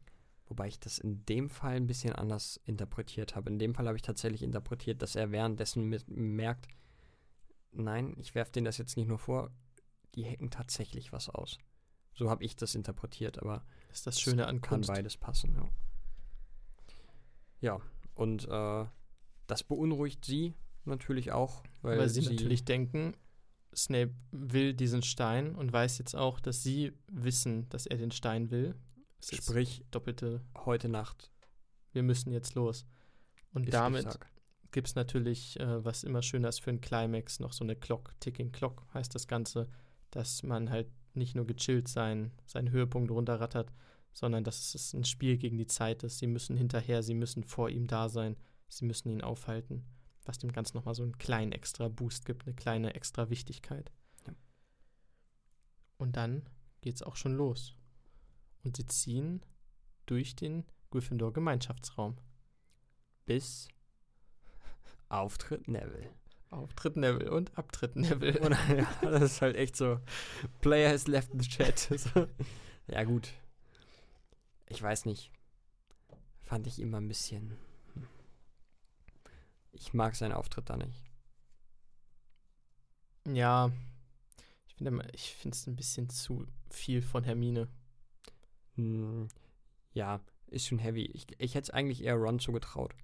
Wobei 0.45 0.67
ich 0.67 0.79
das 0.79 0.97
in 0.97 1.25
dem 1.25 1.49
Fall 1.49 1.75
ein 1.75 1.87
bisschen 1.87 2.13
anders 2.13 2.59
interpretiert 2.63 3.35
habe. 3.35 3.49
In 3.49 3.59
dem 3.59 3.75
Fall 3.75 3.87
habe 3.87 3.97
ich 3.97 4.03
tatsächlich 4.03 4.43
interpretiert, 4.43 5.01
dass 5.01 5.15
er 5.15 5.31
währenddessen 5.31 5.89
merkt, 6.07 6.67
nein, 7.71 8.15
ich 8.17 8.33
werfe 8.33 8.51
denen 8.53 8.65
das 8.65 8.77
jetzt 8.77 8.95
nicht 8.95 9.07
nur 9.07 9.19
vor, 9.19 9.51
die 10.15 10.25
hacken 10.25 10.49
tatsächlich 10.49 11.11
was 11.11 11.29
aus. 11.29 11.57
So 12.17 12.29
habe 12.29 12.43
ich 12.43 12.55
das 12.55 12.75
interpretiert, 12.75 13.39
aber 13.39 13.63
Das 13.89 13.99
ist 13.99 14.07
das 14.07 14.19
Schöne 14.19 14.47
an 14.47 14.61
kann 14.61 14.79
Kunst. 14.79 14.87
beides 14.89 15.17
passen, 15.17 15.55
ja. 15.55 15.69
Ja, 17.59 17.79
und 18.15 18.47
äh, 18.47 18.85
das 19.47 19.63
beunruhigt 19.63 20.25
sie 20.25 20.53
natürlich 20.85 21.31
auch, 21.31 21.63
weil, 21.81 21.99
Weil 21.99 22.09
sie, 22.09 22.21
natürlich 22.21 22.65
denken, 22.65 23.15
Snape 23.75 24.13
will 24.31 24.73
diesen 24.73 25.03
Stein 25.03 25.55
und 25.55 25.71
weiß 25.71 25.97
jetzt 25.99 26.15
auch, 26.15 26.39
dass 26.39 26.63
sie 26.63 26.93
wissen, 27.07 27.67
dass 27.69 27.85
er 27.85 27.97
den 27.97 28.11
Stein 28.11 28.51
will. 28.51 28.75
Ist 29.19 29.35
sprich 29.35 29.83
doppelte, 29.91 30.41
heute 30.55 30.89
Nacht 30.89 31.31
wir 31.97 32.03
müssen 32.03 32.31
jetzt 32.31 32.53
los. 32.53 32.85
Und 33.53 33.73
damit 33.73 34.19
gibt 34.71 34.87
es 34.87 34.93
natürlich, 34.95 35.59
äh, 35.59 35.83
was 35.83 36.03
immer 36.03 36.21
schöner 36.21 36.49
ist 36.49 36.61
für 36.61 36.69
einen 36.69 36.79
Climax, 36.79 37.39
noch 37.39 37.53
so 37.53 37.63
eine 37.63 37.75
Clock, 37.75 38.13
Ticking 38.19 38.51
Clock 38.51 38.85
heißt 38.93 39.15
das 39.15 39.27
Ganze, 39.27 39.67
dass 40.11 40.43
man 40.43 40.69
halt 40.69 40.87
nicht 41.17 41.35
nur 41.35 41.45
gechillt 41.45 41.87
sein, 41.87 42.31
seinen 42.45 42.71
Höhepunkt 42.71 43.11
runterrattert, 43.11 43.71
sondern 44.13 44.43
dass 44.43 44.73
es 44.73 44.93
ein 44.93 45.03
Spiel 45.03 45.37
gegen 45.37 45.57
die 45.57 45.67
Zeit 45.67 46.03
ist. 46.03 46.19
Sie 46.19 46.27
müssen 46.27 46.55
hinterher, 46.55 47.03
sie 47.03 47.13
müssen 47.13 47.43
vor 47.43 47.69
ihm 47.69 47.87
da 47.87 48.09
sein, 48.09 48.35
sie 48.67 48.85
müssen 48.85 49.09
ihn 49.09 49.21
aufhalten, 49.21 49.85
was 50.25 50.37
dem 50.37 50.51
Ganzen 50.51 50.77
nochmal 50.77 50.95
so 50.95 51.03
einen 51.03 51.17
kleinen 51.17 51.51
extra 51.51 51.87
Boost 51.87 52.25
gibt, 52.25 52.45
eine 52.45 52.55
kleine 52.55 52.95
extra 52.95 53.29
Wichtigkeit. 53.29 53.91
Ja. 54.25 54.33
Und 55.97 56.15
dann 56.17 56.49
geht's 56.81 57.03
auch 57.03 57.15
schon 57.15 57.35
los. 57.35 57.75
Und 58.63 58.77
sie 58.77 58.85
ziehen 58.85 59.41
durch 60.05 60.35
den 60.35 60.65
Gryffindor-Gemeinschaftsraum. 60.91 62.17
bis 63.25 63.67
Auftritt 65.09 65.67
Neville. 65.67 66.09
Auftritt 66.49 66.95
Neville 66.95 67.31
und 67.31 67.57
Abtritt 67.57 67.95
Neville. 67.95 68.39
Und, 68.41 68.51
ja, 68.75 68.87
das 69.01 69.21
ist 69.23 69.41
halt 69.41 69.55
echt 69.57 69.75
so. 69.75 69.99
Player 70.61 70.89
has 70.91 71.07
left 71.07 71.31
the 71.33 71.47
chat. 71.47 71.89
Ja, 72.89 73.03
gut. 73.03 73.33
Ich 74.69 74.81
weiß 74.81 75.03
nicht. 75.05 75.29
Fand 76.43 76.65
ich 76.67 76.79
immer 76.79 77.01
ein 77.01 77.07
bisschen. 77.09 77.57
hm. 77.95 78.07
Ich 79.73 79.93
mag 79.93 80.15
seinen 80.15 80.31
Auftritt 80.31 80.69
da 80.69 80.77
nicht. 80.77 81.03
Ja, 83.27 83.71
ich 84.67 84.75
finde 84.75 84.89
immer- 84.89 85.13
ich 85.13 85.33
finde 85.33 85.55
es 85.55 85.67
ein 85.67 85.75
bisschen 85.75 86.09
zu 86.09 86.47
viel 86.69 87.01
von 87.01 87.25
Hermine. 87.25 87.67
Hm, 88.75 89.27
ja, 89.93 90.21
ist 90.47 90.67
schon 90.67 90.79
heavy. 90.79 91.05
Ich, 91.13 91.25
ich 91.39 91.55
hätte 91.55 91.63
es 91.65 91.69
eigentlich 91.71 92.03
eher 92.03 92.15
Ron 92.15 92.39
zugetraut. 92.39 92.95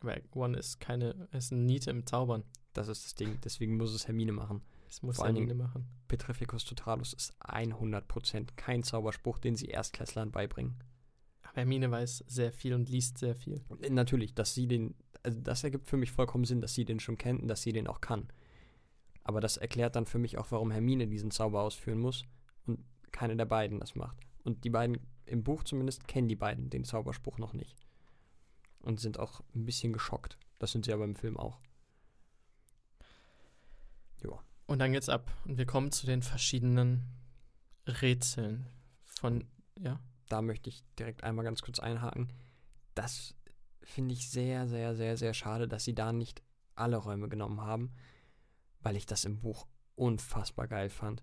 Aber 0.00 0.16
One 0.34 0.58
ist 0.58 0.80
keine, 0.80 1.28
ist 1.30 1.52
eine 1.52 1.60
Niete 1.62 1.90
im 1.90 2.06
Zaubern. 2.06 2.42
Das 2.72 2.88
ist 2.88 3.04
das 3.04 3.14
Ding. 3.14 3.38
Deswegen 3.44 3.76
muss 3.76 3.92
es 3.92 4.06
Hermine 4.06 4.32
machen. 4.32 4.62
Das 4.86 5.02
muss 5.02 5.16
Vor 5.16 5.26
Hermine 5.26 5.54
machen. 5.54 5.86
Petrificus 6.08 6.64
Totalus 6.64 7.12
ist 7.12 7.34
100% 7.42 8.48
kein 8.56 8.82
Zauberspruch, 8.82 9.38
den 9.38 9.56
sie 9.56 9.66
Erstklässlern 9.66 10.30
beibringen. 10.30 10.74
Aber 11.42 11.56
Hermine 11.56 11.90
weiß 11.90 12.24
sehr 12.26 12.52
viel 12.52 12.74
und 12.74 12.88
liest 12.88 13.18
sehr 13.18 13.34
viel. 13.34 13.62
Natürlich, 13.90 14.34
dass 14.34 14.54
sie 14.54 14.66
den, 14.66 14.94
also 15.22 15.40
das 15.40 15.64
ergibt 15.64 15.88
für 15.88 15.96
mich 15.96 16.10
vollkommen 16.10 16.44
Sinn, 16.44 16.60
dass 16.60 16.74
sie 16.74 16.84
den 16.84 17.00
schon 17.00 17.18
kennt 17.18 17.42
und 17.42 17.48
dass 17.48 17.62
sie 17.62 17.72
den 17.72 17.86
auch 17.86 18.00
kann. 18.00 18.28
Aber 19.24 19.40
das 19.40 19.56
erklärt 19.56 19.96
dann 19.96 20.06
für 20.06 20.18
mich 20.18 20.38
auch, 20.38 20.50
warum 20.50 20.70
Hermine 20.70 21.06
diesen 21.06 21.30
Zauber 21.30 21.62
ausführen 21.62 21.98
muss 21.98 22.24
und 22.66 22.80
keine 23.12 23.36
der 23.36 23.44
beiden 23.44 23.80
das 23.80 23.94
macht. 23.94 24.18
Und 24.44 24.64
die 24.64 24.70
beiden, 24.70 24.98
im 25.26 25.44
Buch 25.44 25.62
zumindest, 25.62 26.08
kennen 26.08 26.28
die 26.28 26.36
beiden 26.36 26.70
den 26.70 26.84
Zauberspruch 26.84 27.38
noch 27.38 27.52
nicht. 27.52 27.76
Und 28.80 28.98
sind 28.98 29.18
auch 29.18 29.42
ein 29.54 29.64
bisschen 29.64 29.92
geschockt. 29.92 30.38
Das 30.58 30.72
sind 30.72 30.84
sie 30.84 30.92
aber 30.92 31.04
im 31.04 31.14
Film 31.14 31.36
auch. 31.36 31.60
Und 34.66 34.78
dann 34.78 34.92
geht's 34.92 35.08
ab. 35.08 35.30
Und 35.44 35.58
wir 35.58 35.66
kommen 35.66 35.92
zu 35.92 36.06
den 36.06 36.22
verschiedenen 36.22 37.04
Rätseln 37.86 38.66
von, 39.04 39.44
ja, 39.78 40.00
Da 40.28 40.40
möchte 40.40 40.70
ich 40.70 40.82
direkt 40.98 41.24
einmal 41.24 41.44
ganz 41.44 41.62
kurz 41.62 41.78
einhaken. 41.78 42.32
Das 42.94 43.34
finde 43.82 44.14
ich 44.14 44.30
sehr, 44.30 44.66
sehr, 44.66 44.94
sehr, 44.94 45.16
sehr 45.16 45.34
schade, 45.34 45.68
dass 45.68 45.84
sie 45.84 45.94
da 45.94 46.12
nicht 46.12 46.42
alle 46.74 46.96
Räume 46.96 47.28
genommen 47.28 47.60
haben, 47.60 47.92
weil 48.80 48.96
ich 48.96 49.04
das 49.04 49.24
im 49.24 49.40
Buch 49.40 49.66
unfassbar 49.94 50.68
geil 50.68 50.88
fand. 50.88 51.22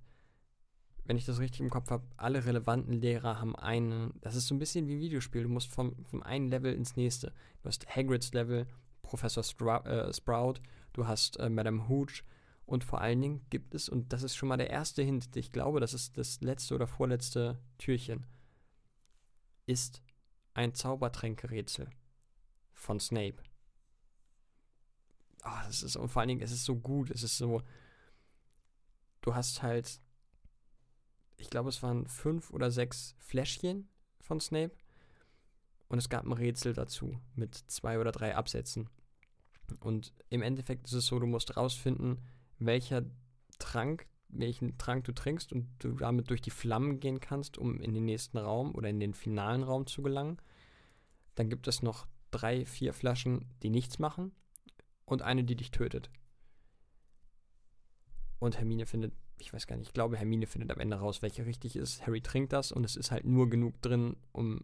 Wenn 1.06 1.18
ich 1.18 1.26
das 1.26 1.40
richtig 1.40 1.62
im 1.62 1.72
Kopf 1.72 1.90
habe, 1.90 2.06
alle 2.18 2.46
relevanten 2.46 2.94
Lehrer 2.94 3.40
haben 3.40 3.56
einen. 3.56 4.14
Das 4.22 4.36
ist 4.36 4.46
so 4.46 4.54
ein 4.54 4.60
bisschen 4.60 4.88
wie 4.88 4.96
ein 4.96 5.00
Videospiel. 5.00 5.42
Du 5.42 5.50
musst 5.50 5.72
vom, 5.72 6.06
vom 6.06 6.22
einen 6.22 6.50
Level 6.50 6.72
ins 6.74 6.96
nächste. 6.96 7.34
Du 7.64 7.68
hast 7.68 7.88
Hagrids 7.88 8.32
Level, 8.34 8.68
Professor 9.02 9.44
Strou 9.44 9.80
äh, 9.86 10.14
Sprout, 10.14 10.62
du 10.94 11.08
hast 11.08 11.38
äh, 11.40 11.50
Madame 11.50 11.88
Hooch 11.90 12.24
und 12.70 12.84
vor 12.84 13.02
allen 13.02 13.20
Dingen 13.20 13.46
gibt 13.50 13.74
es, 13.74 13.90
und 13.90 14.14
das 14.14 14.22
ist 14.22 14.36
schon 14.36 14.48
mal 14.48 14.58
der 14.58 14.70
erste 14.70 15.02
Hint, 15.02 15.36
ich 15.36 15.52
glaube, 15.52 15.80
das 15.80 15.96
ist 15.96 16.20
das 16.20 16.40
letzte 16.42 16.76
oder 16.76 16.86
vorletzte 16.86 17.60
Türchen, 17.80 18.28
ist 19.66 20.04
ein 20.54 20.76
Zaubertränkerätsel 20.76 21.90
von 22.72 23.00
Snape. 23.00 23.38
Ah, 25.42 25.66
das 25.66 25.82
ist, 25.82 25.96
und 25.96 26.10
vor 26.10 26.20
allen 26.20 26.30
Dingen, 26.30 26.44
es 26.44 26.52
ist 26.52 26.64
so 26.64 26.76
gut, 26.76 27.10
es 27.10 27.24
ist 27.24 27.40
so, 27.40 27.64
du 29.22 29.34
hast 29.34 29.64
halt, 29.64 30.00
ich 31.38 31.50
glaube, 31.50 31.70
es 31.70 31.82
waren 31.82 32.08
fünf 32.08 32.52
oder 32.52 32.70
sechs 32.70 33.16
Fläschchen 33.18 33.90
von 34.20 34.40
Snape. 34.40 34.76
Und 35.88 35.98
es 35.98 36.10
gab 36.10 36.24
ein 36.24 36.34
Rätsel 36.34 36.74
dazu 36.74 37.20
mit 37.34 37.56
zwei 37.56 37.98
oder 37.98 38.12
drei 38.12 38.36
Absätzen. 38.36 38.92
Und 39.80 40.14
im 40.30 40.44
Endeffekt 40.44 40.86
ist 40.86 40.94
es 40.94 41.08
so, 41.08 41.18
du 41.18 41.26
musst 41.26 41.58
rausfinden, 41.58 42.20
welcher 42.60 43.06
Trank, 43.58 44.08
welchen 44.30 44.78
Trank 44.78 45.06
du 45.06 45.14
trinkst 45.14 45.52
und 45.52 45.68
du 45.80 45.94
damit 45.94 46.30
durch 46.30 46.42
die 46.42 46.52
Flammen 46.52 47.00
gehen 47.00 47.20
kannst, 47.20 47.58
um 47.58 47.80
in 47.82 47.94
den 47.94 48.06
nächsten 48.06 48.38
Raum 48.38 48.76
oder 48.76 48.90
in 48.90 49.00
den 49.00 49.14
finalen 49.14 49.64
Raum 49.64 49.88
zu 49.88 50.02
gelangen. 50.02 50.38
Dann 51.36 51.50
gibt 51.50 51.68
es 51.68 51.82
noch 51.82 52.08
drei, 52.32 52.66
vier 52.66 52.94
Flaschen, 52.94 53.46
die 53.64 53.70
nichts 53.70 54.00
machen 54.00 54.32
und 55.06 55.22
eine, 55.22 55.44
die 55.44 55.56
dich 55.56 55.72
tötet. 55.72 56.10
Und 58.40 58.58
Hermine 58.58 58.86
findet, 58.86 59.14
ich 59.38 59.54
weiß 59.54 59.68
gar 59.68 59.76
nicht, 59.76 59.88
ich 59.88 59.94
glaube, 59.94 60.18
Hermine 60.18 60.48
findet 60.48 60.72
am 60.72 60.80
Ende 60.80 60.98
raus, 60.98 61.22
welche 61.22 61.46
richtig 61.46 61.76
ist. 61.76 62.06
Harry 62.06 62.22
trinkt 62.22 62.54
das 62.54 62.72
und 62.72 62.84
es 62.84 62.96
ist 62.96 63.12
halt 63.12 63.26
nur 63.26 63.50
genug 63.50 63.82
drin, 63.82 64.16
um 64.32 64.64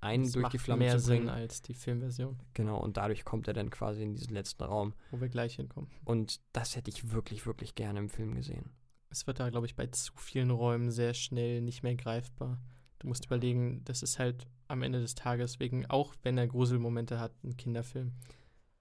einen 0.00 0.24
Das 0.24 0.32
durch 0.32 0.42
macht 0.42 0.52
die 0.52 0.58
Flamme 0.58 0.84
mehr 0.84 0.98
zu 0.98 1.06
bringen. 1.08 1.26
Sinn 1.26 1.30
als 1.30 1.62
die 1.62 1.74
Filmversion, 1.74 2.38
Genau, 2.54 2.78
und 2.78 2.96
dadurch 2.96 3.24
kommt 3.24 3.48
er 3.48 3.54
dann 3.54 3.70
quasi 3.70 4.02
in 4.02 4.14
diesen 4.14 4.32
letzten 4.34 4.62
Raum. 4.64 4.94
wo 5.10 5.20
wir 5.20 5.28
gleich 5.28 5.56
hinkommen. 5.56 5.90
Und 6.04 6.40
das 6.52 6.76
hätte 6.76 6.90
ich 6.90 7.10
wirklich, 7.10 7.46
wirklich 7.46 7.74
gerne 7.74 7.98
im 7.98 8.08
Film 8.08 8.34
gesehen. 8.34 8.70
Es 9.10 9.26
wird 9.26 9.40
da, 9.40 9.48
glaube 9.50 9.66
ich, 9.66 9.74
bei 9.74 9.86
zu 9.86 10.12
vielen 10.16 10.50
Räumen 10.50 10.90
sehr 10.90 11.14
schnell 11.14 11.62
nicht 11.62 11.82
mehr 11.82 11.96
greifbar. 11.96 12.60
Du 12.98 13.08
musst 13.08 13.26
überlegen, 13.26 13.82
das 13.84 14.02
ist 14.02 14.18
halt 14.18 14.46
am 14.66 14.82
Ende 14.82 15.00
des 15.00 15.14
Tages 15.14 15.60
wegen, 15.60 15.86
auch 15.86 16.14
wenn 16.22 16.36
er 16.36 16.46
Gruselmomente 16.46 17.18
hat, 17.18 17.32
ein 17.42 17.56
Kinderfilm. 17.56 18.12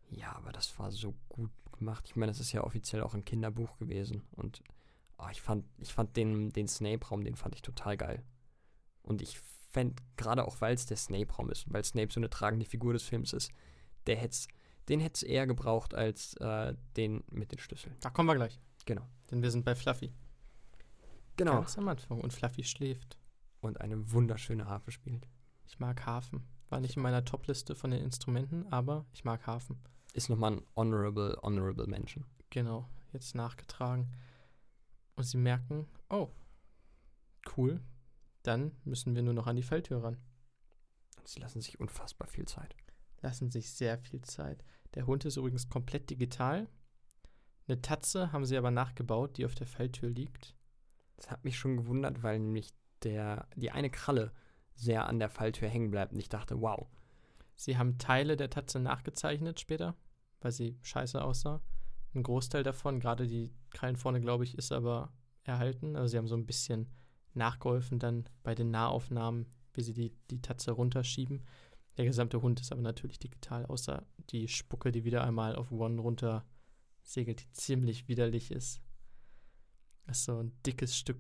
Ja, 0.10 0.36
aber 0.36 0.52
das 0.52 0.78
war 0.80 0.92
so 0.92 1.14
gut 1.30 1.52
gemacht. 1.78 2.06
Ich 2.08 2.16
meine, 2.16 2.32
das 2.32 2.40
ist 2.40 2.52
ja 2.52 2.64
offiziell 2.64 3.02
auch 3.04 3.14
ein 3.14 3.26
Kinderbuch 3.26 3.78
gewesen. 3.78 4.24
Und 4.36 4.62
oh, 5.18 5.28
ich 5.32 5.42
fand, 5.42 5.66
ich 5.78 5.94
fand 5.94 6.18
den, 6.18 6.50
den 6.52 6.68
Snape-Raum, 6.68 7.24
den 7.24 7.36
fand 7.36 7.56
ich 7.56 7.62
total 7.62 7.96
geil. 7.96 8.24
Und 9.04 9.22
ich 9.22 9.40
fände, 9.78 10.02
gerade 10.16 10.48
auch 10.48 10.60
weil 10.60 10.74
es 10.74 10.88
der 10.88 10.98
Snape-Raum 10.98 11.52
ist, 11.52 11.72
weil 11.72 11.86
Snape 11.86 12.12
so 12.12 12.20
eine 12.20 12.32
tragende 12.32 12.66
Figur 12.66 12.94
des 12.94 13.04
Films 13.04 13.32
ist, 13.32 13.52
der 14.08 14.16
hätt's, 14.16 14.48
den 14.90 15.00
hätte 15.00 15.14
es 15.16 15.24
eher 15.24 15.46
gebraucht 15.46 15.94
als 15.94 16.34
äh, 16.38 16.74
den 16.96 17.24
mit 17.30 17.52
den 17.52 17.60
Schlüsseln. 17.60 17.96
Da 18.02 18.10
kommen 18.10 18.28
wir 18.28 18.36
gleich. 18.36 18.60
Genau. 18.86 19.08
Denn 19.30 19.44
wir 19.44 19.52
sind 19.52 19.66
bei 19.66 19.76
Fluffy. 19.76 20.12
Genau. 21.36 21.54
Ganz 21.54 21.78
am 21.78 21.88
Anfang. 21.88 22.22
Und 22.22 22.34
Fluffy 22.34 22.64
schläft. 22.64 23.20
Und 23.62 23.82
eine 23.82 24.12
wunderschöne 24.12 24.66
Harfe 24.66 24.92
spielt. 24.92 25.28
Ich 25.68 25.80
mag 25.80 26.06
Hafen. 26.06 26.48
War 26.70 26.80
nicht 26.80 26.96
in 26.96 27.04
meiner 27.04 27.24
Topliste 27.24 27.76
von 27.76 27.92
den 27.92 28.04
Instrumenten, 28.04 28.66
aber 28.72 29.06
ich 29.14 29.26
mag 29.26 29.46
Hafen. 29.46 29.78
Ist 30.14 30.30
nochmal 30.30 30.54
ein 30.54 30.62
honorable, 30.76 31.38
honorable 31.44 31.86
Mention. 31.86 32.26
Genau, 32.50 32.88
jetzt 33.14 33.36
nachgetragen. 33.36 34.12
Und 35.16 35.24
sie 35.24 35.38
merken, 35.38 35.88
oh, 36.10 36.30
cool, 37.56 37.82
dann 38.48 38.76
müssen 38.84 39.16
wir 39.16 39.24
nur 39.24 39.34
noch 39.34 39.48
an 39.48 39.56
die 39.56 39.64
Falltür 39.64 40.04
ran. 40.04 40.18
Sie 41.24 41.40
lassen 41.40 41.62
sich 41.62 41.80
unfassbar 41.80 42.28
viel 42.28 42.46
Zeit. 42.46 42.76
Lassen 43.22 43.52
sich 43.52 43.72
sehr 43.72 43.98
viel 43.98 44.22
Zeit. 44.22 44.64
Der 44.96 45.06
Hund 45.06 45.26
ist 45.26 45.38
übrigens 45.38 45.70
komplett 45.70 46.10
digital. 46.10 46.68
Eine 47.68 47.82
Tatze 47.82 48.32
haben 48.32 48.46
sie 48.46 48.58
aber 48.58 48.72
nachgebaut, 48.72 49.38
die 49.38 49.46
auf 49.46 49.56
der 49.56 49.68
Falltür 49.68 50.10
liegt. 50.10 50.56
Das 51.18 51.30
hat 51.30 51.44
mich 51.44 51.58
schon 51.58 51.78
gewundert, 51.78 52.24
weil 52.24 52.40
nämlich 52.40 52.74
der, 53.04 53.48
die 53.56 53.72
eine 53.72 53.90
Kralle 53.90 54.32
sehr 54.76 55.08
an 55.08 55.20
der 55.20 55.30
Falltür 55.30 55.68
hängen 55.68 55.92
bleibt. 55.92 56.14
Und 56.14 56.20
ich 56.20 56.30
dachte, 56.30 56.62
wow, 56.62 56.88
Sie 57.58 57.78
haben 57.78 57.98
Teile 57.98 58.38
der 58.38 58.52
Tatze 58.52 58.80
nachgezeichnet 58.80 59.60
später, 59.60 59.96
weil 60.42 60.52
sie 60.52 60.78
scheiße 60.84 61.22
aussah. 61.22 61.60
Ein 62.14 62.22
Großteil 62.22 62.62
davon, 62.62 63.00
gerade 63.00 63.26
die 63.26 63.52
Krallen 63.72 63.98
vorne, 63.98 64.22
glaube 64.22 64.44
ich, 64.44 64.58
ist 64.58 64.72
aber 64.72 65.12
erhalten. 65.44 65.96
Also 65.96 66.08
sie 66.12 66.18
haben 66.20 66.28
so 66.28 66.38
ein 66.38 66.46
bisschen 66.46 66.88
nachgeholfen 67.38 68.00
dann 68.00 68.28
bei 68.44 68.56
den 68.56 68.72
Nahaufnahmen, 68.72 69.46
wie 69.74 69.82
sie 69.82 69.94
die, 69.94 70.14
die 70.30 70.42
Tatze 70.42 70.72
runterschieben. 70.72 71.46
Der 71.98 72.06
gesamte 72.06 72.42
Hund 72.42 72.60
ist 72.60 72.72
aber 72.72 72.82
natürlich 72.82 73.20
digital, 73.20 73.66
außer 73.66 74.06
die 74.30 74.48
Spucke, 74.48 74.92
die 74.92 75.04
wieder 75.04 75.24
einmal 75.24 75.56
auf 75.56 75.72
One 75.72 76.02
runter 76.02 76.46
segelt, 77.04 77.42
die 77.42 77.52
ziemlich 77.54 78.08
widerlich 78.08 78.52
ist. 78.52 78.82
Das 80.06 80.20
ist 80.20 80.26
so 80.26 80.42
ein 80.42 80.52
dickes 80.66 80.96
Stück 80.96 81.20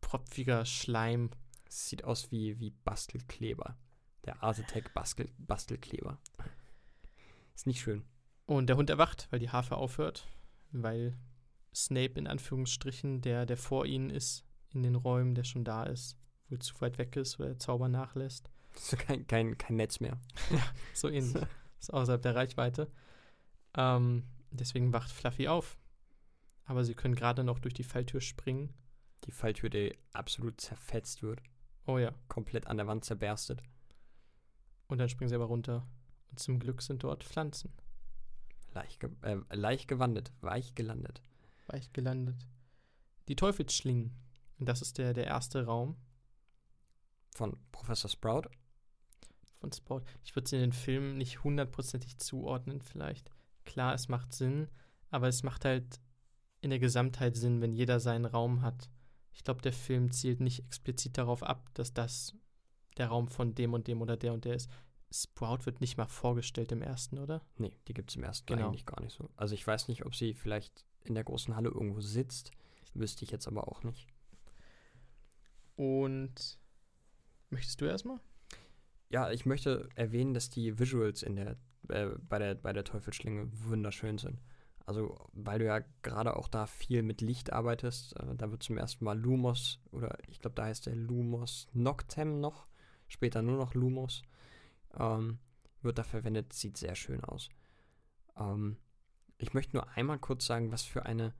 propfiger 0.00 0.64
Schleim. 0.64 1.30
sieht 1.68 2.04
aus 2.04 2.30
wie, 2.30 2.58
wie 2.60 2.70
Bastelkleber. 2.70 3.76
Der 4.24 4.42
Artetec 4.42 4.92
Bastel, 4.94 5.30
Bastelkleber. 5.38 6.18
Ist 7.54 7.66
nicht 7.66 7.80
schön. 7.80 8.04
Und 8.46 8.68
der 8.68 8.76
Hund 8.76 8.90
erwacht, 8.90 9.28
weil 9.30 9.40
die 9.40 9.50
Harfe 9.50 9.76
aufhört, 9.76 10.26
weil 10.70 11.16
Snape 11.74 12.18
in 12.18 12.26
Anführungsstrichen, 12.26 13.20
der, 13.20 13.46
der 13.46 13.56
vor 13.56 13.86
ihnen 13.86 14.10
ist, 14.10 14.44
in 14.72 14.82
den 14.82 14.94
Räumen, 14.94 15.34
der 15.34 15.44
schon 15.44 15.64
da 15.64 15.84
ist, 15.84 16.16
wohl 16.48 16.58
zu 16.58 16.80
weit 16.80 16.98
weg 16.98 17.16
ist 17.16 17.38
oder 17.38 17.50
der 17.50 17.58
Zauber 17.58 17.88
nachlässt. 17.88 18.50
Ist 18.74 18.98
kein, 18.98 19.26
kein, 19.26 19.56
kein 19.56 19.76
Netz 19.76 20.00
mehr. 20.00 20.20
So 20.92 21.08
ähnlich. 21.08 21.42
ist 21.80 21.92
außerhalb 21.92 22.22
der 22.22 22.34
Reichweite. 22.34 22.90
Ähm, 23.74 24.24
deswegen 24.50 24.92
wacht 24.92 25.10
Fluffy 25.10 25.48
auf. 25.48 25.78
Aber 26.64 26.84
sie 26.84 26.94
können 26.94 27.14
gerade 27.14 27.44
noch 27.44 27.58
durch 27.58 27.74
die 27.74 27.84
Falltür 27.84 28.20
springen. 28.20 28.74
Die 29.24 29.32
Falltür, 29.32 29.70
die 29.70 29.96
absolut 30.12 30.60
zerfetzt 30.60 31.22
wird. 31.22 31.40
Oh 31.86 31.98
ja. 31.98 32.12
Komplett 32.28 32.66
an 32.66 32.76
der 32.76 32.86
Wand 32.86 33.04
zerberstet. 33.04 33.62
Und 34.88 34.98
dann 34.98 35.08
springen 35.08 35.28
sie 35.28 35.36
aber 35.36 35.46
runter. 35.46 35.86
Und 36.30 36.40
zum 36.40 36.58
Glück 36.58 36.82
sind 36.82 37.02
dort 37.02 37.24
Pflanzen. 37.24 37.72
Leicht, 38.72 39.00
ge 39.00 39.10
äh, 39.22 39.38
leicht 39.52 39.88
gewandet, 39.88 40.32
weich 40.40 40.74
gelandet. 40.74 41.22
Weich 41.66 41.92
gelandet. 41.92 42.46
Die 43.28 43.36
Teufelsschlingen. 43.36 44.14
Und 44.58 44.68
das 44.68 44.82
ist 44.82 44.98
der, 44.98 45.12
der 45.14 45.26
erste 45.26 45.64
Raum. 45.66 45.96
Von 47.34 47.56
Professor 47.72 48.08
Sprout. 48.10 48.48
von 49.58 49.72
Sport. 49.72 50.06
Ich 50.24 50.34
würde 50.36 50.48
sie 50.48 50.56
in 50.56 50.62
den 50.62 50.72
Filmen 50.72 51.16
nicht 51.18 51.42
hundertprozentig 51.44 52.18
zuordnen, 52.18 52.80
vielleicht. 52.82 53.30
Klar, 53.64 53.94
es 53.94 54.08
macht 54.08 54.32
Sinn, 54.34 54.68
aber 55.10 55.28
es 55.28 55.42
macht 55.42 55.64
halt 55.64 56.00
in 56.60 56.70
der 56.70 56.78
Gesamtheit 56.78 57.36
Sinn, 57.36 57.60
wenn 57.60 57.72
jeder 57.72 58.00
seinen 58.00 58.24
Raum 58.26 58.62
hat. 58.62 58.90
Ich 59.32 59.44
glaube, 59.44 59.60
der 59.62 59.72
Film 59.72 60.10
zielt 60.12 60.40
nicht 60.40 60.60
explizit 60.64 61.18
darauf 61.18 61.42
ab, 61.42 61.68
dass 61.74 61.92
das 61.92 62.34
der 62.96 63.08
Raum 63.08 63.28
von 63.28 63.54
dem 63.54 63.74
und 63.74 63.86
dem 63.86 64.00
oder 64.02 64.16
der 64.16 64.32
und 64.32 64.44
der 64.44 64.54
ist. 64.54 64.70
Sprout 65.12 65.66
wird 65.66 65.80
nicht 65.80 65.96
mal 65.96 66.06
vorgestellt 66.06 66.72
im 66.72 66.82
ersten, 66.82 67.18
oder? 67.18 67.42
Nee, 67.56 67.76
die 67.88 67.94
gibt 67.94 68.10
es 68.10 68.16
im 68.16 68.24
ersten 68.24 68.46
Genau. 68.46 68.68
eigentlich 68.68 68.86
gar 68.86 69.00
nicht 69.00 69.14
so. 69.14 69.28
Also 69.36 69.54
ich 69.54 69.66
weiß 69.66 69.88
nicht, 69.88 70.04
ob 70.04 70.14
sie 70.14 70.34
vielleicht 70.34 70.84
in 71.04 71.14
der 71.14 71.24
großen 71.24 71.54
Halle 71.54 71.68
irgendwo 71.68 72.00
sitzt. 72.00 72.50
Wüsste 72.94 73.24
ich 73.24 73.30
jetzt 73.30 73.46
aber 73.46 73.68
auch 73.68 73.82
nicht. 73.84 74.06
Und 75.76 76.58
möchtest 77.50 77.80
du 77.80 77.84
erstmal? 77.84 78.20
Ja, 79.08 79.30
ich 79.30 79.46
möchte 79.46 79.88
erwähnen, 79.94 80.34
dass 80.34 80.50
die 80.50 80.78
Visuals 80.78 81.22
in 81.22 81.36
der, 81.36 81.56
äh, 81.88 82.06
bei, 82.18 82.38
der, 82.38 82.54
bei 82.54 82.72
der 82.72 82.84
Teufelsschlinge 82.84 83.48
wunderschön 83.52 84.18
sind. 84.18 84.40
Also, 84.84 85.16
weil 85.32 85.58
du 85.58 85.66
ja 85.66 85.80
gerade 86.02 86.36
auch 86.36 86.48
da 86.48 86.66
viel 86.66 87.02
mit 87.02 87.20
Licht 87.20 87.52
arbeitest, 87.52 88.16
äh, 88.18 88.34
da 88.36 88.50
wird 88.50 88.62
zum 88.62 88.78
ersten 88.78 89.04
Mal 89.04 89.18
Lumos, 89.18 89.80
oder 89.90 90.16
ich 90.28 90.40
glaube, 90.40 90.54
da 90.54 90.64
heißt 90.64 90.86
der 90.86 90.96
Lumos 90.96 91.68
Noctem 91.72 92.40
noch, 92.40 92.66
später 93.08 93.42
nur 93.42 93.58
noch 93.58 93.74
Lumos, 93.74 94.22
ähm, 94.98 95.38
wird 95.82 95.98
da 95.98 96.04
verwendet, 96.04 96.52
sieht 96.52 96.76
sehr 96.76 96.94
schön 96.94 97.22
aus. 97.24 97.48
Ähm, 98.36 98.76
ich 99.38 99.54
möchte 99.54 99.76
nur 99.76 99.88
einmal 99.90 100.18
kurz 100.18 100.46
sagen, 100.46 100.72
was 100.72 100.82
für 100.82 101.04
eine 101.04 101.34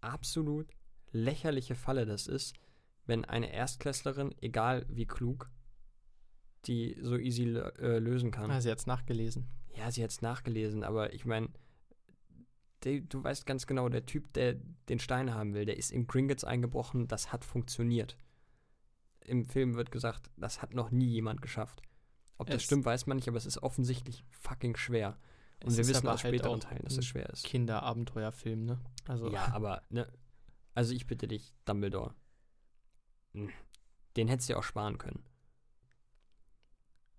absolut 0.00 0.68
lächerliche 1.10 1.74
Falle 1.74 2.06
das 2.06 2.26
ist, 2.26 2.54
wenn 3.10 3.24
eine 3.26 3.52
Erstklässlerin, 3.52 4.34
egal 4.40 4.86
wie 4.88 5.04
klug, 5.06 5.50
die 6.66 6.96
so 7.02 7.16
easy 7.18 7.42
äh, 7.56 7.98
lösen 7.98 8.30
kann. 8.30 8.50
Ah, 8.50 8.60
sie 8.60 8.70
hat 8.70 8.78
es 8.78 8.86
nachgelesen. 8.86 9.46
Ja, 9.76 9.90
sie 9.90 10.02
hat 10.02 10.10
es 10.10 10.22
nachgelesen, 10.22 10.84
aber 10.84 11.12
ich 11.12 11.24
meine, 11.26 11.48
du 12.82 13.22
weißt 13.24 13.46
ganz 13.46 13.66
genau, 13.66 13.88
der 13.88 14.06
Typ, 14.06 14.32
der 14.32 14.54
den 14.88 14.98
Stein 14.98 15.34
haben 15.34 15.54
will, 15.54 15.64
der 15.66 15.76
ist 15.76 15.90
in 15.90 16.06
Gringotts 16.06 16.44
eingebrochen, 16.44 17.08
das 17.08 17.32
hat 17.32 17.44
funktioniert. 17.44 18.16
Im 19.24 19.44
Film 19.44 19.74
wird 19.74 19.90
gesagt, 19.90 20.30
das 20.36 20.62
hat 20.62 20.74
noch 20.74 20.90
nie 20.90 21.08
jemand 21.08 21.42
geschafft. 21.42 21.82
Ob 22.38 22.46
das 22.46 22.56
Es- 22.56 22.62
stimmt, 22.64 22.84
weiß 22.84 23.06
man 23.06 23.16
nicht, 23.16 23.28
aber 23.28 23.36
es 23.36 23.46
ist 23.46 23.62
offensichtlich 23.62 24.24
fucking 24.30 24.76
schwer. 24.76 25.18
Und 25.62 25.76
wir 25.76 25.86
wissen 25.86 26.08
aus 26.08 26.24
halt 26.24 26.34
späteren 26.34 26.58
auch 26.60 26.64
Teilen, 26.64 26.84
dass 26.84 26.96
es 26.96 27.04
schwer 27.04 27.28
ist. 27.28 27.44
Kinderabenteuerfilm, 27.44 28.64
ne? 28.64 28.80
Also, 29.06 29.30
Ja, 29.30 29.52
aber, 29.52 29.82
ne, 29.90 30.10
also 30.74 30.94
ich 30.94 31.06
bitte 31.06 31.28
dich, 31.28 31.52
Dumbledore. 31.66 32.14
Den 34.16 34.28
hättest 34.28 34.48
du 34.48 34.52
ja 34.54 34.58
auch 34.58 34.64
sparen 34.64 34.98
können. 34.98 35.22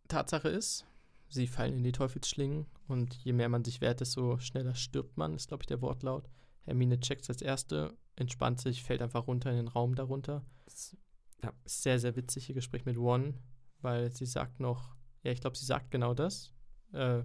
Tatsache 0.07 0.49
ist, 0.49 0.85
sie 1.29 1.47
fallen 1.47 1.77
in 1.77 1.83
die 1.83 1.91
Teufelsschlingen 1.93 2.65
und 2.87 3.13
je 3.23 3.33
mehr 3.33 3.49
man 3.49 3.63
sich 3.63 3.79
wehrt, 3.81 4.01
desto 4.01 4.37
schneller 4.39 4.75
stirbt 4.75 5.17
man, 5.17 5.35
ist, 5.35 5.47
glaube 5.47 5.63
ich, 5.63 5.67
der 5.67 5.81
Wortlaut. 5.81 6.29
Hermine 6.65 6.99
checkt 6.99 7.29
als 7.29 7.41
erste, 7.41 7.95
entspannt 8.15 8.59
sich, 8.59 8.83
fällt 8.83 9.01
einfach 9.01 9.27
runter 9.27 9.49
in 9.51 9.57
den 9.57 9.67
Raum 9.69 9.95
darunter. 9.95 10.45
Das- 10.65 10.95
ja. 11.43 11.51
Sehr, 11.65 11.99
sehr 11.99 12.15
witzig 12.15 12.49
ihr 12.49 12.55
Gespräch 12.55 12.85
mit 12.85 12.97
One, 12.97 13.33
weil 13.79 14.11
sie 14.11 14.27
sagt 14.27 14.59
noch, 14.59 14.95
ja, 15.23 15.31
ich 15.31 15.41
glaube, 15.41 15.57
sie 15.57 15.65
sagt 15.65 15.89
genau 15.89 16.13
das. 16.13 16.53
Äh, 16.91 17.23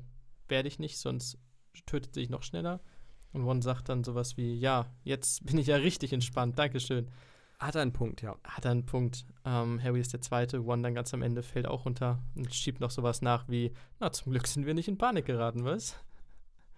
werde 0.49 0.69
ich 0.69 0.79
nicht, 0.79 0.99
sonst 0.99 1.39
tötet 1.85 2.15
sie 2.15 2.21
sich 2.21 2.31
noch 2.31 2.43
schneller. 2.43 2.81
Und 3.33 3.45
One 3.45 3.61
sagt 3.61 3.89
dann 3.91 4.05
sowas 4.05 4.37
wie, 4.39 4.55
ja, 4.55 4.91
jetzt 5.03 5.45
bin 5.45 5.59
ich 5.59 5.67
ja 5.67 5.77
richtig 5.77 6.13
entspannt, 6.15 6.59
Dankeschön. 6.59 7.11
Hat 7.59 7.75
er 7.75 7.83
einen 7.83 7.93
Punkt, 7.93 8.21
ja. 8.21 8.37
Hat 8.45 8.67
er 8.67 8.73
einen 8.73 8.85
Punkt. 8.85 9.25
Ähm, 9.45 9.83
Harry 9.83 10.01
ist 10.01 10.13
der 10.13 10.21
Zweite, 10.21 10.65
One 10.65 10.83
dann 10.83 10.95
ganz 10.95 11.15
am 11.15 11.23
Ende 11.23 11.43
fällt 11.43 11.67
auch 11.67 11.87
runter 11.87 12.23
und 12.35 12.55
schiebt 12.55 12.81
noch 12.81 12.91
sowas 12.91 13.23
nach 13.23 13.49
wie, 13.49 13.73
na, 13.99 14.13
zum 14.13 14.33
Glück 14.33 14.47
sind 14.47 14.67
wir 14.67 14.75
nicht 14.75 14.89
in 14.89 14.99
Panik 14.99 15.25
geraten, 15.25 15.65
was? 15.65 15.97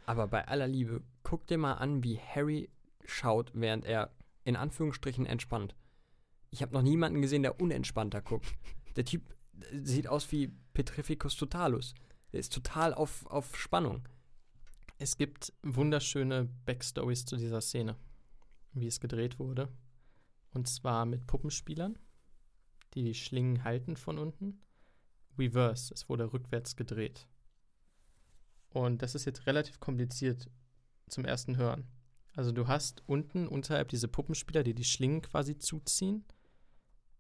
Aber 0.07 0.29
bei 0.29 0.47
aller 0.47 0.69
Liebe, 0.69 1.03
guck 1.25 1.47
dir 1.49 1.59
mal 1.59 1.75
an, 1.75 2.05
wie 2.05 2.19
Harry 2.19 2.71
schaut, 3.05 3.51
während 3.55 3.85
er 3.85 4.15
in 4.45 4.57
Anführungsstrichen 4.57 5.27
entspannt. 5.27 5.75
Ich 6.51 6.63
habe 6.63 6.73
noch 6.73 6.83
niemanden 6.83 7.21
gesehen, 7.21 7.43
der 7.43 7.61
unentspannter 7.61 8.23
guckt. 8.23 8.47
Der 8.97 9.05
Typ 9.05 9.35
sieht 9.73 10.07
aus 10.07 10.31
wie 10.33 10.49
Petrificus 10.73 11.37
totalus. 11.37 11.95
Der 12.33 12.41
ist 12.41 12.53
total 12.53 12.95
auf, 12.95 13.27
auf 13.27 13.57
Spannung. 13.57 14.09
Es 14.99 15.17
gibt 15.17 15.53
wunderschöne 15.63 16.49
Backstories 16.65 17.25
zu 17.25 17.37
dieser 17.37 17.61
Szene, 17.61 17.97
wie 18.73 18.87
es 18.87 19.01
gedreht 19.01 19.39
wurde. 19.39 19.69
Und 20.53 20.69
zwar 20.69 21.07
mit 21.07 21.27
Puppenspielern, 21.27 21.99
die 22.95 23.03
die 23.05 23.15
Schlingen 23.15 23.65
halten 23.65 23.97
von 23.97 24.19
unten. 24.19 24.61
Reverse, 25.39 25.93
es 25.95 26.09
wurde 26.09 26.33
rückwärts 26.33 26.77
gedreht. 26.77 27.29
Und 28.71 29.03
das 29.03 29.15
ist 29.15 29.25
jetzt 29.25 29.47
relativ 29.47 29.81
kompliziert 29.81 30.51
zum 31.09 31.25
ersten 31.25 31.57
Hören. 31.57 31.87
Also 32.35 32.53
du 32.53 32.69
hast 32.69 33.03
unten 33.07 33.49
unterhalb 33.49 33.89
diese 33.89 34.09
Puppenspieler, 34.09 34.63
die 34.63 34.75
die 34.75 34.85
Schlingen 34.85 35.23
quasi 35.23 35.59
zuziehen. 35.59 36.25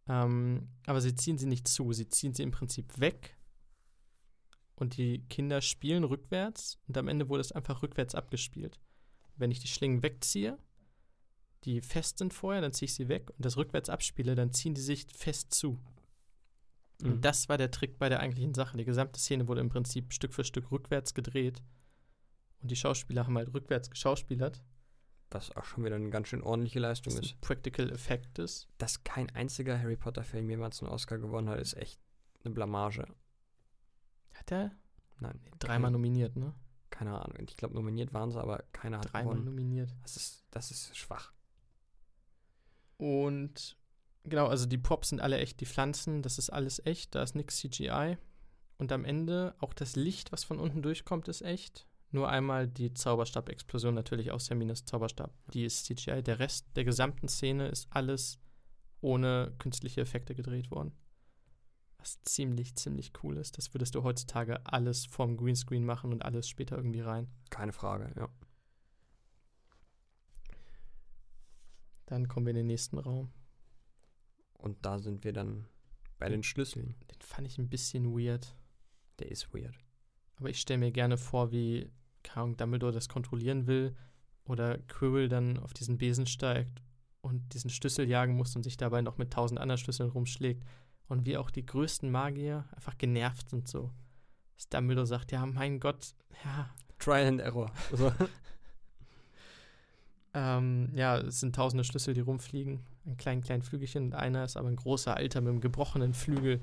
Ähm, 0.06 0.68
aber 0.86 1.00
sie 1.00 1.14
ziehen 1.14 1.38
sie 1.38 1.46
nicht 1.46 1.68
zu, 1.68 1.92
sie 1.92 2.08
ziehen 2.08 2.34
sie 2.34 2.42
im 2.42 2.50
Prinzip 2.50 2.98
weg. 3.00 3.36
Und 4.74 4.96
die 4.96 5.26
Kinder 5.28 5.60
spielen 5.60 6.04
rückwärts 6.04 6.78
und 6.86 6.96
am 6.96 7.08
Ende 7.08 7.28
wurde 7.28 7.40
es 7.40 7.52
einfach 7.52 7.82
rückwärts 7.82 8.14
abgespielt. 8.14 8.78
Wenn 9.36 9.50
ich 9.50 9.58
die 9.58 9.68
Schlingen 9.68 10.02
wegziehe, 10.02 10.56
die 11.64 11.80
fest 11.80 12.18
sind 12.18 12.32
vorher, 12.32 12.60
dann 12.60 12.72
ziehe 12.72 12.86
ich 12.86 12.94
sie 12.94 13.08
weg 13.08 13.30
und 13.30 13.44
das 13.44 13.56
rückwärts 13.56 13.88
abspiele, 13.88 14.34
dann 14.34 14.52
ziehen 14.52 14.74
die 14.74 14.80
sich 14.80 15.06
fest 15.14 15.52
zu. 15.52 15.78
Mhm. 17.00 17.12
Und 17.12 17.24
das 17.24 17.48
war 17.48 17.58
der 17.58 17.70
Trick 17.70 17.98
bei 17.98 18.08
der 18.08 18.20
eigentlichen 18.20 18.54
Sache. 18.54 18.76
Die 18.76 18.84
gesamte 18.84 19.18
Szene 19.18 19.48
wurde 19.48 19.60
im 19.60 19.68
Prinzip 19.68 20.12
Stück 20.12 20.34
für 20.34 20.44
Stück 20.44 20.70
rückwärts 20.70 21.14
gedreht. 21.14 21.62
Und 22.60 22.70
die 22.70 22.76
Schauspieler 22.76 23.26
haben 23.26 23.36
halt 23.36 23.52
rückwärts 23.54 23.90
geschauspielert. 23.90 24.62
Was 25.30 25.54
auch 25.56 25.64
schon 25.64 25.84
wieder 25.84 25.96
eine 25.96 26.10
ganz 26.10 26.28
schön 26.28 26.42
ordentliche 26.42 26.80
Leistung 26.80 27.12
Was 27.14 27.20
ist. 27.20 27.40
Practical 27.40 27.90
Effect 27.90 28.38
ist. 28.38 28.66
Dass 28.78 29.04
kein 29.04 29.28
einziger 29.34 29.78
Harry 29.78 29.96
Potter-Film 29.96 30.48
jemals 30.48 30.82
einen 30.82 30.90
Oscar 30.90 31.18
gewonnen 31.18 31.48
hat, 31.48 31.60
ist 31.60 31.74
echt 31.74 32.00
eine 32.44 32.54
Blamage. 32.54 33.06
Hat 34.32 34.50
er 34.52 34.72
Nein, 35.20 35.38
dreimal 35.58 35.90
nominiert, 35.90 36.36
ne? 36.36 36.54
keine 36.90 37.20
Ahnung. 37.20 37.36
Ich 37.48 37.56
glaube, 37.56 37.74
nominiert 37.74 38.12
waren 38.12 38.30
sie, 38.30 38.40
aber 38.40 38.64
keiner 38.72 38.98
hat 38.98 39.12
Dreimal 39.12 39.34
gewonnen. 39.34 39.44
nominiert. 39.44 39.94
Das 40.02 40.16
ist, 40.16 40.44
das 40.50 40.70
ist 40.70 40.96
schwach. 40.96 41.32
Und 42.98 43.76
genau, 44.24 44.46
also 44.46 44.66
die 44.66 44.78
Props 44.78 45.08
sind 45.08 45.20
alle 45.20 45.38
echt, 45.38 45.60
die 45.60 45.66
Pflanzen, 45.66 46.22
das 46.22 46.38
ist 46.38 46.50
alles 46.50 46.84
echt, 46.84 47.14
da 47.14 47.22
ist 47.22 47.34
nix 47.34 47.58
CGI. 47.58 48.18
Und 48.76 48.92
am 48.92 49.04
Ende 49.04 49.54
auch 49.58 49.72
das 49.72 49.96
Licht, 49.96 50.30
was 50.30 50.44
von 50.44 50.60
unten 50.60 50.82
durchkommt, 50.82 51.26
ist 51.28 51.42
echt. 51.42 51.86
Nur 52.10 52.28
einmal 52.28 52.68
die 52.68 52.94
Zauberstab-Explosion 52.94 53.94
natürlich 53.94 54.30
aus 54.30 54.48
Hermines 54.48 54.84
Zauberstab. 54.84 55.32
Die 55.52 55.64
ist 55.64 55.84
CGI. 55.84 56.22
Der 56.22 56.38
Rest 56.38 56.66
der 56.74 56.84
gesamten 56.84 57.28
Szene 57.28 57.68
ist 57.68 57.88
alles 57.90 58.38
ohne 59.00 59.52
künstliche 59.58 60.00
Effekte 60.00 60.34
gedreht 60.34 60.70
worden. 60.70 60.92
Was 61.98 62.22
ziemlich, 62.22 62.76
ziemlich 62.76 63.12
cool 63.22 63.36
ist. 63.36 63.58
Das 63.58 63.74
würdest 63.74 63.94
du 63.94 64.04
heutzutage 64.04 64.64
alles 64.64 65.06
vorm 65.06 65.36
Greenscreen 65.36 65.84
machen 65.84 66.12
und 66.12 66.24
alles 66.24 66.48
später 66.48 66.76
irgendwie 66.76 67.00
rein. 67.00 67.28
Keine 67.50 67.72
Frage, 67.72 68.12
ja. 68.16 68.28
Dann 72.08 72.26
kommen 72.26 72.46
wir 72.46 72.52
in 72.52 72.56
den 72.56 72.66
nächsten 72.66 72.98
Raum. 72.98 73.30
Und 74.54 74.84
da 74.84 74.98
sind 74.98 75.24
wir 75.24 75.34
dann 75.34 75.66
bei 76.18 76.30
den 76.30 76.42
Schlüsseln. 76.42 76.96
Den 77.10 77.20
fand 77.20 77.46
ich 77.46 77.58
ein 77.58 77.68
bisschen 77.68 78.12
weird. 78.18 78.56
Der 79.18 79.30
ist 79.30 79.52
weird. 79.52 79.78
Aber 80.36 80.48
ich 80.48 80.58
stelle 80.58 80.78
mir 80.78 80.90
gerne 80.90 81.18
vor, 81.18 81.52
wie 81.52 81.92
Ahnung, 82.34 82.56
Dumbledore 82.56 82.92
das 82.92 83.08
kontrollieren 83.08 83.66
will 83.66 83.94
oder 84.44 84.78
Quirrell 84.78 85.28
dann 85.28 85.58
auf 85.58 85.74
diesen 85.74 85.98
Besen 85.98 86.26
steigt 86.26 86.82
und 87.20 87.52
diesen 87.52 87.70
Schlüssel 87.70 88.08
jagen 88.08 88.36
muss 88.36 88.56
und 88.56 88.62
sich 88.62 88.78
dabei 88.78 89.02
noch 89.02 89.18
mit 89.18 89.32
tausend 89.32 89.60
anderen 89.60 89.78
Schlüsseln 89.78 90.10
rumschlägt. 90.10 90.64
Und 91.08 91.26
wie 91.26 91.36
auch 91.36 91.50
die 91.50 91.64
größten 91.64 92.10
Magier 92.10 92.66
einfach 92.72 92.96
genervt 92.96 93.50
sind 93.50 93.68
so. 93.68 93.92
Dass 94.56 94.68
Dumbledore 94.68 95.06
sagt, 95.06 95.32
ja, 95.32 95.44
mein 95.44 95.78
Gott, 95.78 96.14
ja, 96.44 96.74
Trial 96.98 97.26
and 97.26 97.40
Error. 97.40 97.72
Also, 97.90 98.12
ähm, 100.38 100.90
ja, 100.94 101.18
es 101.18 101.40
sind 101.40 101.56
tausende 101.56 101.82
Schlüssel, 101.82 102.14
die 102.14 102.20
rumfliegen. 102.20 102.80
Ein 103.06 103.16
kleinen, 103.16 103.42
kleinen 103.42 103.62
Flügelchen 103.62 104.04
und 104.06 104.14
einer 104.14 104.44
ist 104.44 104.56
aber 104.56 104.68
ein 104.68 104.76
großer 104.76 105.16
Alter 105.16 105.40
mit 105.40 105.50
einem 105.50 105.60
gebrochenen 105.60 106.14
Flügel. 106.14 106.60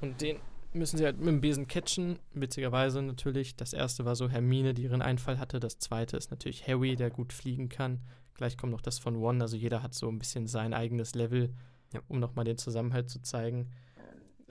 Und 0.00 0.20
den 0.22 0.38
müssen 0.72 0.96
sie 0.96 1.04
halt 1.04 1.18
mit 1.18 1.28
dem 1.28 1.40
Besen 1.42 1.66
catchen. 1.68 2.18
Witzigerweise 2.32 3.02
natürlich. 3.02 3.56
Das 3.56 3.74
erste 3.74 4.06
war 4.06 4.16
so 4.16 4.30
Hermine, 4.30 4.72
die 4.72 4.84
ihren 4.84 5.02
Einfall 5.02 5.38
hatte. 5.38 5.60
Das 5.60 5.78
zweite 5.78 6.16
ist 6.16 6.30
natürlich 6.30 6.66
Harry, 6.66 6.96
der 6.96 7.10
gut 7.10 7.34
fliegen 7.34 7.68
kann. 7.68 8.00
Gleich 8.34 8.56
kommt 8.56 8.72
noch 8.72 8.80
das 8.80 8.98
von 8.98 9.16
One. 9.16 9.42
Also 9.42 9.56
jeder 9.56 9.82
hat 9.82 9.92
so 9.92 10.08
ein 10.08 10.18
bisschen 10.18 10.46
sein 10.46 10.72
eigenes 10.72 11.14
Level, 11.14 11.52
Ja. 11.92 12.00
um 12.08 12.20
nochmal 12.20 12.46
den 12.46 12.56
Zusammenhalt 12.56 13.10
zu 13.10 13.20
zeigen. 13.20 13.68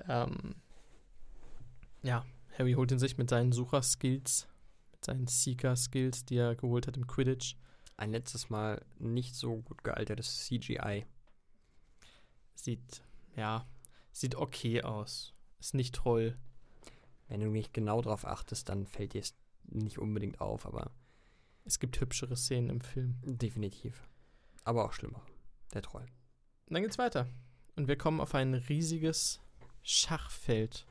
Ähm, 0.08 0.54
ja, 2.04 2.24
Harry 2.58 2.74
holt 2.74 2.92
ihn 2.92 3.00
sich 3.00 3.18
mit 3.18 3.30
seinen 3.32 3.52
Sucher-Skills, 3.52 4.48
mit 4.92 5.06
seinen 5.06 5.26
Seeker-Skills, 5.28 6.26
die 6.26 6.38
er 6.38 6.56
geholt 6.56 6.86
hat 6.86 6.98
im 6.98 7.08
Quidditch. 7.08 7.56
Ein 7.98 8.12
letztes 8.12 8.50
Mal 8.50 8.84
nicht 9.00 9.36
so 9.36 9.58
gut 9.58 9.84
gealtertes 9.84 10.46
CGI. 10.46 11.06
Sieht, 12.56 13.04
ja, 13.36 13.66
sieht 14.12 14.36
okay 14.36 14.82
aus. 14.84 15.34
Ist 15.60 15.74
nicht 15.74 15.96
toll. 15.96 16.38
Wenn 17.28 17.40
du 17.42 17.48
nicht 17.48 17.74
genau 17.74 18.02
drauf 18.02 18.26
achtest, 18.26 18.70
dann 18.70 18.86
fällt 18.88 19.14
dir 19.14 19.22
es 19.22 19.36
nicht 19.64 20.00
unbedingt 20.00 20.42
auf, 20.42 20.66
aber 20.66 20.92
Es 21.64 21.80
gibt 21.80 22.00
hübschere 22.02 22.36
Szenen 22.36 22.70
im 22.70 22.82
Film. 22.82 23.18
definitiv. 23.24 24.08
Aber 24.64 24.86
auch 24.86 24.94
schlimmer. 24.94 25.22
Der 25.74 25.82
Troll. 25.82 26.06
Dann 26.68 26.82
geht's 26.82 26.98
weiter. 26.98 27.28
Und 27.76 27.88
wir 27.88 27.98
kommen 27.98 28.20
auf 28.20 28.36
ein 28.36 28.54
riesiges 28.54 29.40
Schachfeld. 29.82 30.86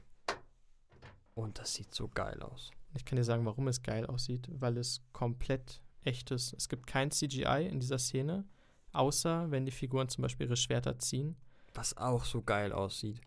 Und 1.35 1.59
das 1.59 1.75
sieht 1.75 1.95
so 1.95 2.09
geil 2.09 2.43
aus. 2.43 2.71
Ich 2.95 3.05
kann 3.05 3.17
dir 3.17 3.25
sagen, 3.25 3.45
warum 3.45 3.69
es 3.69 3.83
geil 3.83 4.07
aussieht, 4.07 4.49
weil 4.53 4.77
es 4.79 5.03
komplett 5.13 5.83
echt 6.05 6.31
ist. 6.31 6.53
Es 6.55 6.69
gibt 6.69 6.87
kein 6.87 7.11
CGI 7.11 7.67
in 7.71 7.81
dieser 7.81 7.99
Szene, 7.99 8.45
außer 8.93 9.51
wenn 9.51 9.65
die 9.65 9.71
Figuren 9.73 10.09
zum 10.09 10.23
Beispiel 10.23 10.47
ihre 10.47 10.57
Schwerter 10.57 10.99
ziehen, 10.99 11.37
Was 11.75 11.97
auch 11.97 12.25
so 12.25 12.43
geil 12.43 12.73
aussieht. 12.73 13.21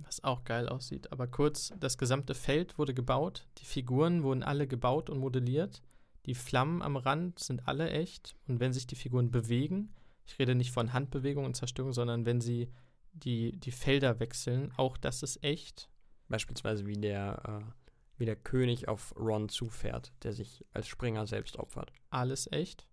was 0.00 0.22
auch 0.22 0.44
geil 0.44 0.68
aussieht. 0.68 1.10
Aber 1.10 1.26
kurz, 1.26 1.72
das 1.80 1.98
gesamte 1.98 2.34
Feld 2.34 2.78
wurde 2.78 2.94
gebaut, 2.94 3.46
die 3.58 3.64
Figuren 3.64 4.22
wurden 4.22 4.44
alle 4.44 4.68
gebaut 4.68 5.10
und 5.10 5.18
modelliert, 5.18 5.82
die 6.26 6.34
Flammen 6.36 6.82
am 6.82 6.96
Rand 6.96 7.38
sind 7.40 7.66
alle 7.66 7.90
echt 7.90 8.36
und 8.46 8.60
wenn 8.60 8.72
sich 8.72 8.86
die 8.86 8.94
Figuren 8.96 9.30
bewegen, 9.32 9.92
ich 10.24 10.38
rede 10.38 10.54
nicht 10.54 10.70
von 10.70 10.92
Handbewegung 10.92 11.44
und 11.46 11.56
Zerstörung, 11.56 11.92
sondern 11.92 12.26
wenn 12.26 12.40
sie 12.40 12.68
die, 13.12 13.58
die 13.58 13.72
Felder 13.72 14.20
wechseln, 14.20 14.72
auch 14.76 14.96
das 14.98 15.22
ist 15.22 15.42
echt. 15.42 15.88
Beispielsweise 16.28 16.86
wie 16.86 16.96
der, 16.98 17.62
äh, 17.64 17.72
wie 18.18 18.24
der 18.24 18.36
König 18.36 18.88
auf 18.88 19.14
Ron 19.16 19.48
zufährt, 19.48 20.12
der 20.22 20.32
sich 20.32 20.64
als 20.72 20.88
Springer 20.88 21.26
selbst 21.26 21.56
opfert. 21.56 21.92
alles 22.10 22.50
echt. 22.50 22.86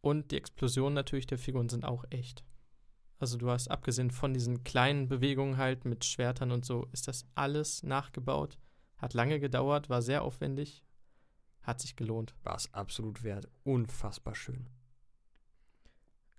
Und 0.00 0.30
die 0.30 0.36
Explosionen 0.36 0.94
natürlich 0.94 1.26
der 1.26 1.38
Figuren 1.38 1.68
sind 1.68 1.84
auch 1.84 2.04
echt. 2.10 2.44
Also 3.18 3.36
du 3.36 3.50
hast 3.50 3.68
abgesehen 3.68 4.10
von 4.10 4.32
diesen 4.32 4.62
kleinen 4.62 5.08
Bewegungen 5.08 5.56
halt 5.56 5.84
mit 5.84 6.04
Schwertern 6.04 6.52
und 6.52 6.64
so, 6.64 6.86
ist 6.92 7.08
das 7.08 7.26
alles 7.34 7.82
nachgebaut. 7.82 8.58
Hat 8.96 9.14
lange 9.14 9.40
gedauert, 9.40 9.88
war 9.88 10.02
sehr 10.02 10.22
aufwendig, 10.22 10.84
hat 11.62 11.80
sich 11.80 11.96
gelohnt. 11.96 12.34
War 12.44 12.56
es 12.56 12.72
absolut 12.72 13.22
wert. 13.24 13.48
Unfassbar 13.64 14.34
schön. 14.34 14.68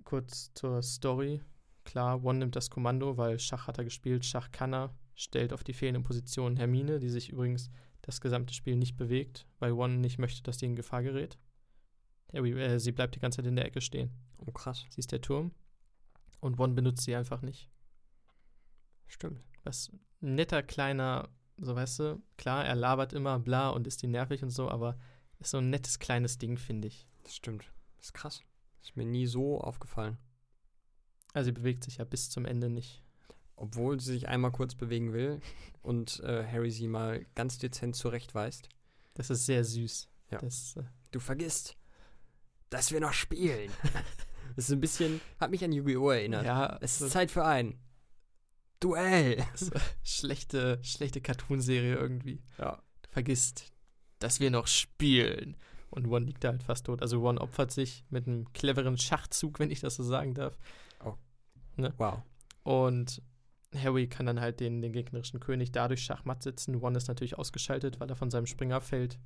Kurz 0.03 0.53
zur 0.53 0.81
Story. 0.81 1.41
Klar, 1.83 2.23
One 2.23 2.39
nimmt 2.39 2.55
das 2.55 2.69
Kommando, 2.69 3.17
weil 3.17 3.39
Schach 3.39 3.67
hat 3.67 3.77
er 3.77 3.83
gespielt, 3.83 4.25
Schach 4.25 4.51
kann 4.51 4.73
er, 4.73 4.95
stellt 5.19 5.51
auf 5.51 5.65
die 5.65 5.73
fehlenden 5.73 6.03
Positionen 6.03 6.55
Hermine, 6.55 6.99
die 6.99 7.09
sich 7.09 7.29
übrigens 7.29 7.69
das 8.01 8.21
gesamte 8.21 8.53
Spiel 8.53 8.77
nicht 8.77 8.95
bewegt, 8.95 9.45
weil 9.59 9.73
One 9.73 9.97
nicht 9.97 10.17
möchte, 10.17 10.41
dass 10.43 10.57
die 10.57 10.65
in 10.65 10.77
Gefahr 10.77 11.03
gerät. 11.03 11.37
Harry, 12.33 12.53
äh, 12.53 12.79
sie 12.79 12.93
bleibt 12.93 13.15
die 13.15 13.19
ganze 13.19 13.37
Zeit 13.37 13.47
in 13.47 13.57
der 13.57 13.65
Ecke 13.65 13.81
stehen. 13.81 14.11
Oh, 14.37 14.51
krass. 14.51 14.85
Sie 14.89 14.99
ist 14.99 15.11
der 15.11 15.19
Turm. 15.19 15.51
Und 16.39 16.57
One 16.57 16.73
benutzt 16.73 17.03
sie 17.03 17.15
einfach 17.15 17.41
nicht. 17.41 17.69
Stimmt. 19.07 19.41
Was 19.65 19.91
ein 20.21 20.35
netter 20.35 20.63
kleiner, 20.63 21.27
so 21.57 21.75
weißt 21.75 21.99
du, 21.99 22.23
klar, 22.37 22.63
er 22.63 22.75
labert 22.75 23.11
immer 23.11 23.39
bla 23.39 23.69
und 23.71 23.87
ist 23.87 24.01
die 24.01 24.07
nervig 24.07 24.41
und 24.41 24.51
so, 24.51 24.69
aber 24.69 24.97
ist 25.39 25.51
so 25.51 25.57
ein 25.57 25.69
nettes 25.69 25.99
kleines 25.99 26.37
Ding, 26.37 26.57
finde 26.57 26.87
ich. 26.87 27.07
Das 27.23 27.35
stimmt. 27.35 27.65
Das 27.97 28.07
ist 28.07 28.13
krass. 28.13 28.41
Ist 28.81 28.95
mir 28.95 29.05
nie 29.05 29.25
so 29.25 29.59
aufgefallen. 29.59 30.17
Also 31.33 31.47
sie 31.47 31.51
bewegt 31.51 31.83
sich 31.83 31.97
ja 31.97 32.05
bis 32.05 32.29
zum 32.29 32.45
Ende 32.45 32.69
nicht. 32.69 33.03
Obwohl 33.59 33.99
sie 33.99 34.13
sich 34.13 34.29
einmal 34.29 34.51
kurz 34.51 34.73
bewegen 34.73 35.11
will 35.11 35.41
und 35.81 36.21
äh, 36.21 36.45
Harry 36.49 36.71
sie 36.71 36.87
mal 36.87 37.25
ganz 37.35 37.57
dezent 37.57 37.95
zurechtweist. 37.95 38.69
Das 39.15 39.29
ist 39.29 39.45
sehr 39.45 39.65
süß. 39.65 40.07
Ja. 40.31 40.37
Das, 40.39 40.77
äh, 40.77 40.83
Du 41.11 41.19
vergisst, 41.19 41.75
dass 42.69 42.91
wir 42.91 42.99
noch 42.99 43.13
spielen. 43.13 43.71
Das 44.55 44.65
ist 44.65 44.71
ein 44.73 44.81
bisschen, 44.81 45.21
hat 45.39 45.51
mich 45.51 45.63
an 45.63 45.71
Yu-Gi-Oh! 45.71 46.09
erinnert. 46.09 46.43
Ja, 46.43 46.79
Es 46.81 46.99
ist 46.99 47.11
Zeit 47.13 47.29
für 47.29 47.45
ein 47.45 47.79
Duell. 48.79 49.45
schlechte, 50.03 50.79
schlechte 50.81 51.21
Cartoonserie 51.21 51.95
irgendwie. 51.95 52.41
Ja. 52.57 52.81
Du 53.03 53.09
vergisst, 53.11 53.71
dass 54.17 54.39
wir 54.39 54.49
noch 54.49 54.65
spielen. 54.67 55.55
Und 55.91 56.07
One 56.07 56.25
liegt 56.25 56.43
da 56.43 56.49
halt 56.49 56.63
fast 56.63 56.87
tot. 56.87 57.01
Also 57.01 57.21
One 57.21 57.39
opfert 57.39 57.71
sich 57.71 58.03
mit 58.09 58.27
einem 58.27 58.51
cleveren 58.51 58.97
Schachzug, 58.97 59.59
wenn 59.59 59.69
ich 59.71 59.81
das 59.81 59.95
so 59.95 60.03
sagen 60.03 60.33
darf. 60.33 60.57
Wow. 61.97 62.23
Und 62.63 63.21
Harry 63.75 64.07
kann 64.07 64.25
dann 64.25 64.41
halt 64.41 64.59
den, 64.59 64.81
den 64.81 64.93
gegnerischen 64.93 65.39
König 65.39 65.71
dadurch 65.71 66.01
Schachmatt 66.01 66.41
sitzen. 66.41 66.75
One 66.75 66.97
ist 66.97 67.07
natürlich 67.07 67.37
ausgeschaltet, 67.37 67.99
weil 67.99 68.09
er 68.09 68.15
von 68.15 68.31
seinem 68.31 68.47
Springer 68.47 68.81
fällt. 68.81 69.19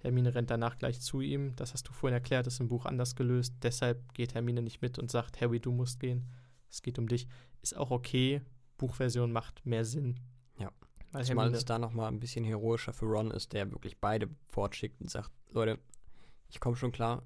Hermine 0.00 0.34
rennt 0.34 0.50
danach 0.50 0.78
gleich 0.78 1.00
zu 1.00 1.20
ihm. 1.20 1.56
Das 1.56 1.72
hast 1.74 1.88
du 1.88 1.92
vorhin 1.92 2.14
erklärt, 2.14 2.46
ist 2.46 2.60
im 2.60 2.68
Buch 2.68 2.86
anders 2.86 3.16
gelöst. 3.16 3.54
Deshalb 3.62 4.14
geht 4.14 4.34
Hermine 4.34 4.62
nicht 4.62 4.80
mit 4.80 4.98
und 4.98 5.10
sagt, 5.10 5.40
Harry, 5.40 5.58
du 5.58 5.72
musst 5.72 5.98
gehen. 5.98 6.28
Es 6.70 6.82
geht 6.82 6.98
um 6.98 7.08
dich. 7.08 7.26
Ist 7.62 7.76
auch 7.76 7.90
okay. 7.90 8.40
Buchversion 8.76 9.32
macht 9.32 9.66
mehr 9.66 9.84
Sinn. 9.84 10.20
Ja. 10.58 10.70
Weil 11.10 11.24
Zumal 11.24 11.46
Hermine, 11.46 11.58
es 11.58 11.64
da 11.64 11.78
nochmal 11.80 12.08
ein 12.08 12.20
bisschen 12.20 12.44
heroischer 12.44 12.92
für 12.92 13.06
Ron 13.06 13.32
ist, 13.32 13.52
der 13.52 13.72
wirklich 13.72 13.98
beide 13.98 14.28
fortschickt 14.46 15.00
und 15.00 15.10
sagt, 15.10 15.32
Leute, 15.50 15.80
ich 16.48 16.60
komme 16.60 16.76
schon 16.76 16.92
klar, 16.92 17.24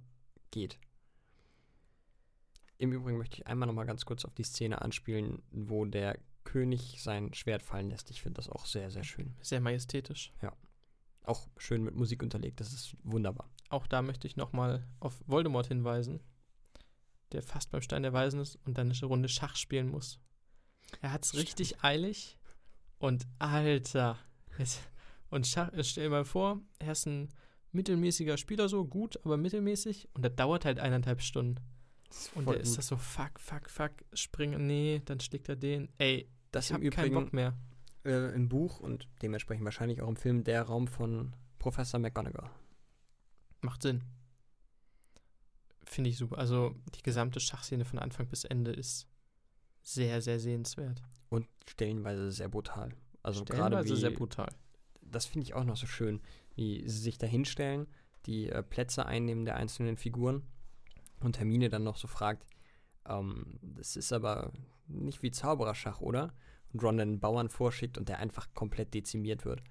geht. 0.50 0.78
Im 2.78 2.92
Übrigen 2.92 3.18
möchte 3.18 3.36
ich 3.36 3.46
einmal 3.46 3.66
nochmal 3.66 3.86
ganz 3.86 4.06
kurz 4.06 4.24
auf 4.24 4.34
die 4.34 4.42
Szene 4.44 4.80
anspielen, 4.80 5.42
wo 5.50 5.84
der 5.84 6.18
König 6.52 7.02
sein 7.02 7.32
Schwert 7.32 7.62
fallen 7.62 7.88
lässt. 7.88 8.10
Ich 8.10 8.20
finde 8.20 8.36
das 8.36 8.50
auch 8.50 8.66
sehr, 8.66 8.90
sehr 8.90 9.04
schön. 9.04 9.34
sehr 9.40 9.60
majestätisch. 9.60 10.32
Auch 11.24 11.48
schön 11.56 11.82
mit 11.82 11.94
Musik 11.94 12.22
unterlegt, 12.22 12.60
das 12.60 12.74
ist 12.74 12.94
wunderbar. 13.04 13.48
Auch 13.70 13.86
da 13.86 14.02
möchte 14.02 14.26
ich 14.26 14.36
nochmal 14.36 14.86
auf 15.00 15.22
Voldemort 15.26 15.68
hinweisen, 15.68 16.20
der 17.30 17.42
fast 17.42 17.70
beim 17.70 17.80
Stein 17.80 18.02
der 18.02 18.12
Weisen 18.12 18.38
ist 18.38 18.58
und 18.66 18.76
dann 18.76 18.90
eine 18.90 19.06
Runde 19.06 19.30
Schach 19.30 19.56
spielen 19.56 19.88
muss. 19.88 20.18
Er 21.00 21.12
hat 21.12 21.24
es 21.24 21.34
richtig 21.34 21.82
eilig 21.82 22.36
und 22.98 23.26
Alter. 23.38 24.18
Und 25.30 25.46
Schach, 25.46 25.70
stell 25.80 26.04
dir 26.04 26.10
mal 26.10 26.26
vor, 26.26 26.60
er 26.78 26.92
ist 26.92 27.06
ein 27.06 27.30
mittelmäßiger 27.70 28.36
Spieler 28.36 28.68
so, 28.68 28.84
gut, 28.84 29.18
aber 29.24 29.38
mittelmäßig 29.38 30.10
und 30.12 30.22
das 30.22 30.36
dauert 30.36 30.66
halt 30.66 30.78
eineinhalb 30.78 31.22
Stunden. 31.22 31.56
Und 32.34 32.46
der 32.46 32.60
ist 32.60 32.76
das 32.76 32.88
so, 32.88 32.98
fuck, 32.98 33.40
fuck, 33.40 33.70
fuck, 33.70 33.92
springen, 34.12 34.66
nee, 34.66 35.00
dann 35.02 35.18
schlägt 35.20 35.48
er 35.48 35.56
den. 35.56 35.88
Ey, 35.96 36.28
das 36.52 36.70
ich 36.70 36.76
im 36.76 36.82
Übrigen 36.82 37.14
Bock 37.14 37.32
mehr. 37.32 37.54
äh, 38.04 38.34
im 38.34 38.48
Buch 38.48 38.80
und 38.80 39.08
dementsprechend 39.22 39.64
wahrscheinlich 39.64 40.00
auch 40.00 40.08
im 40.08 40.16
Film 40.16 40.44
der 40.44 40.62
Raum 40.62 40.86
von 40.86 41.34
Professor 41.58 41.98
McGonagall. 41.98 42.50
Macht 43.60 43.82
Sinn. 43.82 44.02
Finde 45.84 46.10
ich 46.10 46.16
super. 46.16 46.38
Also 46.38 46.74
die 46.94 47.02
gesamte 47.02 47.40
Schachszene 47.40 47.84
von 47.84 47.98
Anfang 47.98 48.26
bis 48.28 48.44
Ende 48.44 48.72
ist 48.72 49.08
sehr, 49.82 50.22
sehr 50.22 50.38
sehenswert. 50.38 51.02
Und 51.28 51.48
stellenweise 51.68 52.30
sehr 52.30 52.48
brutal. 52.48 52.94
Also 53.22 53.44
gerade 53.44 53.76
Stellenweise 53.76 53.94
wie, 53.94 54.00
sehr 54.00 54.10
brutal. 54.10 54.48
das 55.00 55.26
finde 55.26 55.44
ich 55.44 55.54
auch 55.54 55.64
noch 55.64 55.76
so 55.76 55.86
schön, 55.86 56.20
wie 56.54 56.82
sie 56.88 56.98
sich 56.98 57.18
da 57.18 57.26
hinstellen, 57.26 57.86
die 58.26 58.48
äh, 58.48 58.62
Plätze 58.62 59.06
einnehmen 59.06 59.44
der 59.44 59.56
einzelnen 59.56 59.96
Figuren 59.96 60.42
und 61.20 61.38
Hermine 61.38 61.68
dann 61.68 61.84
noch 61.84 61.96
so 61.96 62.08
fragt, 62.08 62.46
ähm, 63.06 63.58
das 63.62 63.96
ist 63.96 64.12
aber 64.12 64.52
nicht 64.86 65.22
wie 65.22 65.30
Zaubererschach, 65.30 66.00
oder? 66.00 66.34
Und 66.72 66.82
Ron 66.82 67.00
einen 67.00 67.20
Bauern 67.20 67.48
vorschickt 67.48 67.98
und 67.98 68.08
der 68.08 68.18
einfach 68.18 68.52
komplett 68.54 68.94
dezimiert 68.94 69.44
wird. 69.44 69.62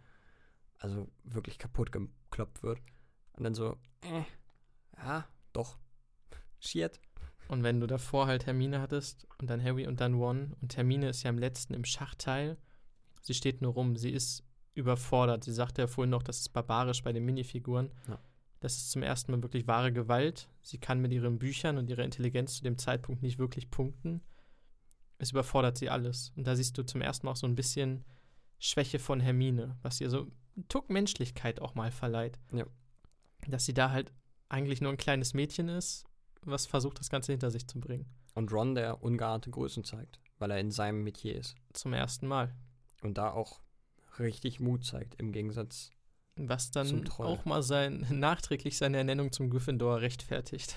Also 0.77 1.07
wirklich 1.23 1.57
kaputt 1.57 1.91
gekloppt 1.91 2.63
wird. 2.63 2.79
Und 3.33 3.43
dann 3.43 3.53
so, 3.53 3.77
äh, 4.01 4.23
ja, 4.97 5.27
doch. 5.53 5.77
Schiert. 6.59 6.99
Und 7.47 7.63
wenn 7.63 7.79
du 7.79 7.87
davor 7.87 8.27
halt 8.27 8.45
Hermine 8.45 8.81
hattest 8.81 9.27
und 9.39 9.49
dann 9.49 9.63
Harry 9.63 9.87
und 9.87 9.99
dann 9.99 10.13
Ron 10.13 10.55
und 10.61 10.77
Hermine 10.77 11.09
ist 11.09 11.23
ja 11.23 11.29
im 11.29 11.37
letzten 11.37 11.73
im 11.73 11.83
Schachteil, 11.83 12.57
sie 13.21 13.33
steht 13.33 13.61
nur 13.61 13.73
rum, 13.73 13.97
sie 13.97 14.11
ist 14.11 14.45
überfordert. 14.73 15.43
Sie 15.43 15.51
sagte 15.51 15.81
ja 15.81 15.87
vorhin 15.87 16.11
noch, 16.11 16.23
das 16.23 16.39
ist 16.39 16.49
barbarisch 16.49 17.03
bei 17.03 17.11
den 17.11 17.25
Minifiguren. 17.25 17.91
Ja. 18.07 18.19
Das 18.61 18.77
ist 18.77 18.91
zum 18.91 19.03
ersten 19.03 19.31
Mal 19.31 19.41
wirklich 19.41 19.67
wahre 19.67 19.91
Gewalt. 19.91 20.47
Sie 20.61 20.77
kann 20.77 21.01
mit 21.01 21.11
ihren 21.11 21.39
Büchern 21.39 21.77
und 21.77 21.89
ihrer 21.89 22.03
Intelligenz 22.03 22.55
zu 22.57 22.63
dem 22.63 22.77
Zeitpunkt 22.77 23.23
nicht 23.23 23.39
wirklich 23.39 23.71
punkten. 23.71 24.21
Es 25.17 25.31
überfordert 25.31 25.77
sie 25.77 25.89
alles. 25.89 26.31
Und 26.35 26.45
da 26.45 26.55
siehst 26.55 26.77
du 26.77 26.83
zum 26.83 27.01
ersten 27.01 27.25
Mal 27.25 27.33
auch 27.33 27.37
so 27.37 27.47
ein 27.47 27.55
bisschen 27.55 28.05
Schwäche 28.59 28.99
von 28.99 29.19
Hermine, 29.19 29.77
was 29.81 29.99
ihr 29.99 30.11
so 30.11 30.27
einen 30.55 30.67
Tuck 30.69 30.91
Menschlichkeit 30.91 31.59
auch 31.59 31.73
mal 31.73 31.91
verleiht. 31.91 32.39
Ja. 32.53 32.65
Dass 33.47 33.65
sie 33.65 33.73
da 33.73 33.89
halt 33.89 34.13
eigentlich 34.47 34.79
nur 34.79 34.91
ein 34.91 34.97
kleines 34.97 35.33
Mädchen 35.33 35.67
ist, 35.67 36.05
was 36.43 36.67
versucht, 36.67 36.99
das 36.99 37.09
Ganze 37.09 37.31
hinter 37.33 37.49
sich 37.49 37.67
zu 37.67 37.79
bringen. 37.79 38.05
Und 38.35 38.51
Ron, 38.53 38.75
der 38.75 39.01
ungeahnte 39.01 39.49
Größen 39.49 39.83
zeigt, 39.83 40.19
weil 40.37 40.51
er 40.51 40.59
in 40.59 40.69
seinem 40.69 41.03
Metier 41.03 41.35
ist. 41.35 41.55
Zum 41.73 41.93
ersten 41.93 42.27
Mal. 42.27 42.55
Und 43.01 43.17
da 43.17 43.31
auch 43.31 43.61
richtig 44.19 44.59
Mut 44.59 44.85
zeigt, 44.85 45.15
im 45.15 45.31
Gegensatz. 45.31 45.89
Was 46.35 46.71
dann 46.71 47.07
auch 47.09 47.45
mal 47.45 47.61
sein, 47.61 48.05
nachträglich 48.09 48.77
seine 48.77 48.97
Ernennung 48.97 49.31
zum 49.31 49.49
Gryffindor 49.49 50.01
rechtfertigt. 50.01 50.75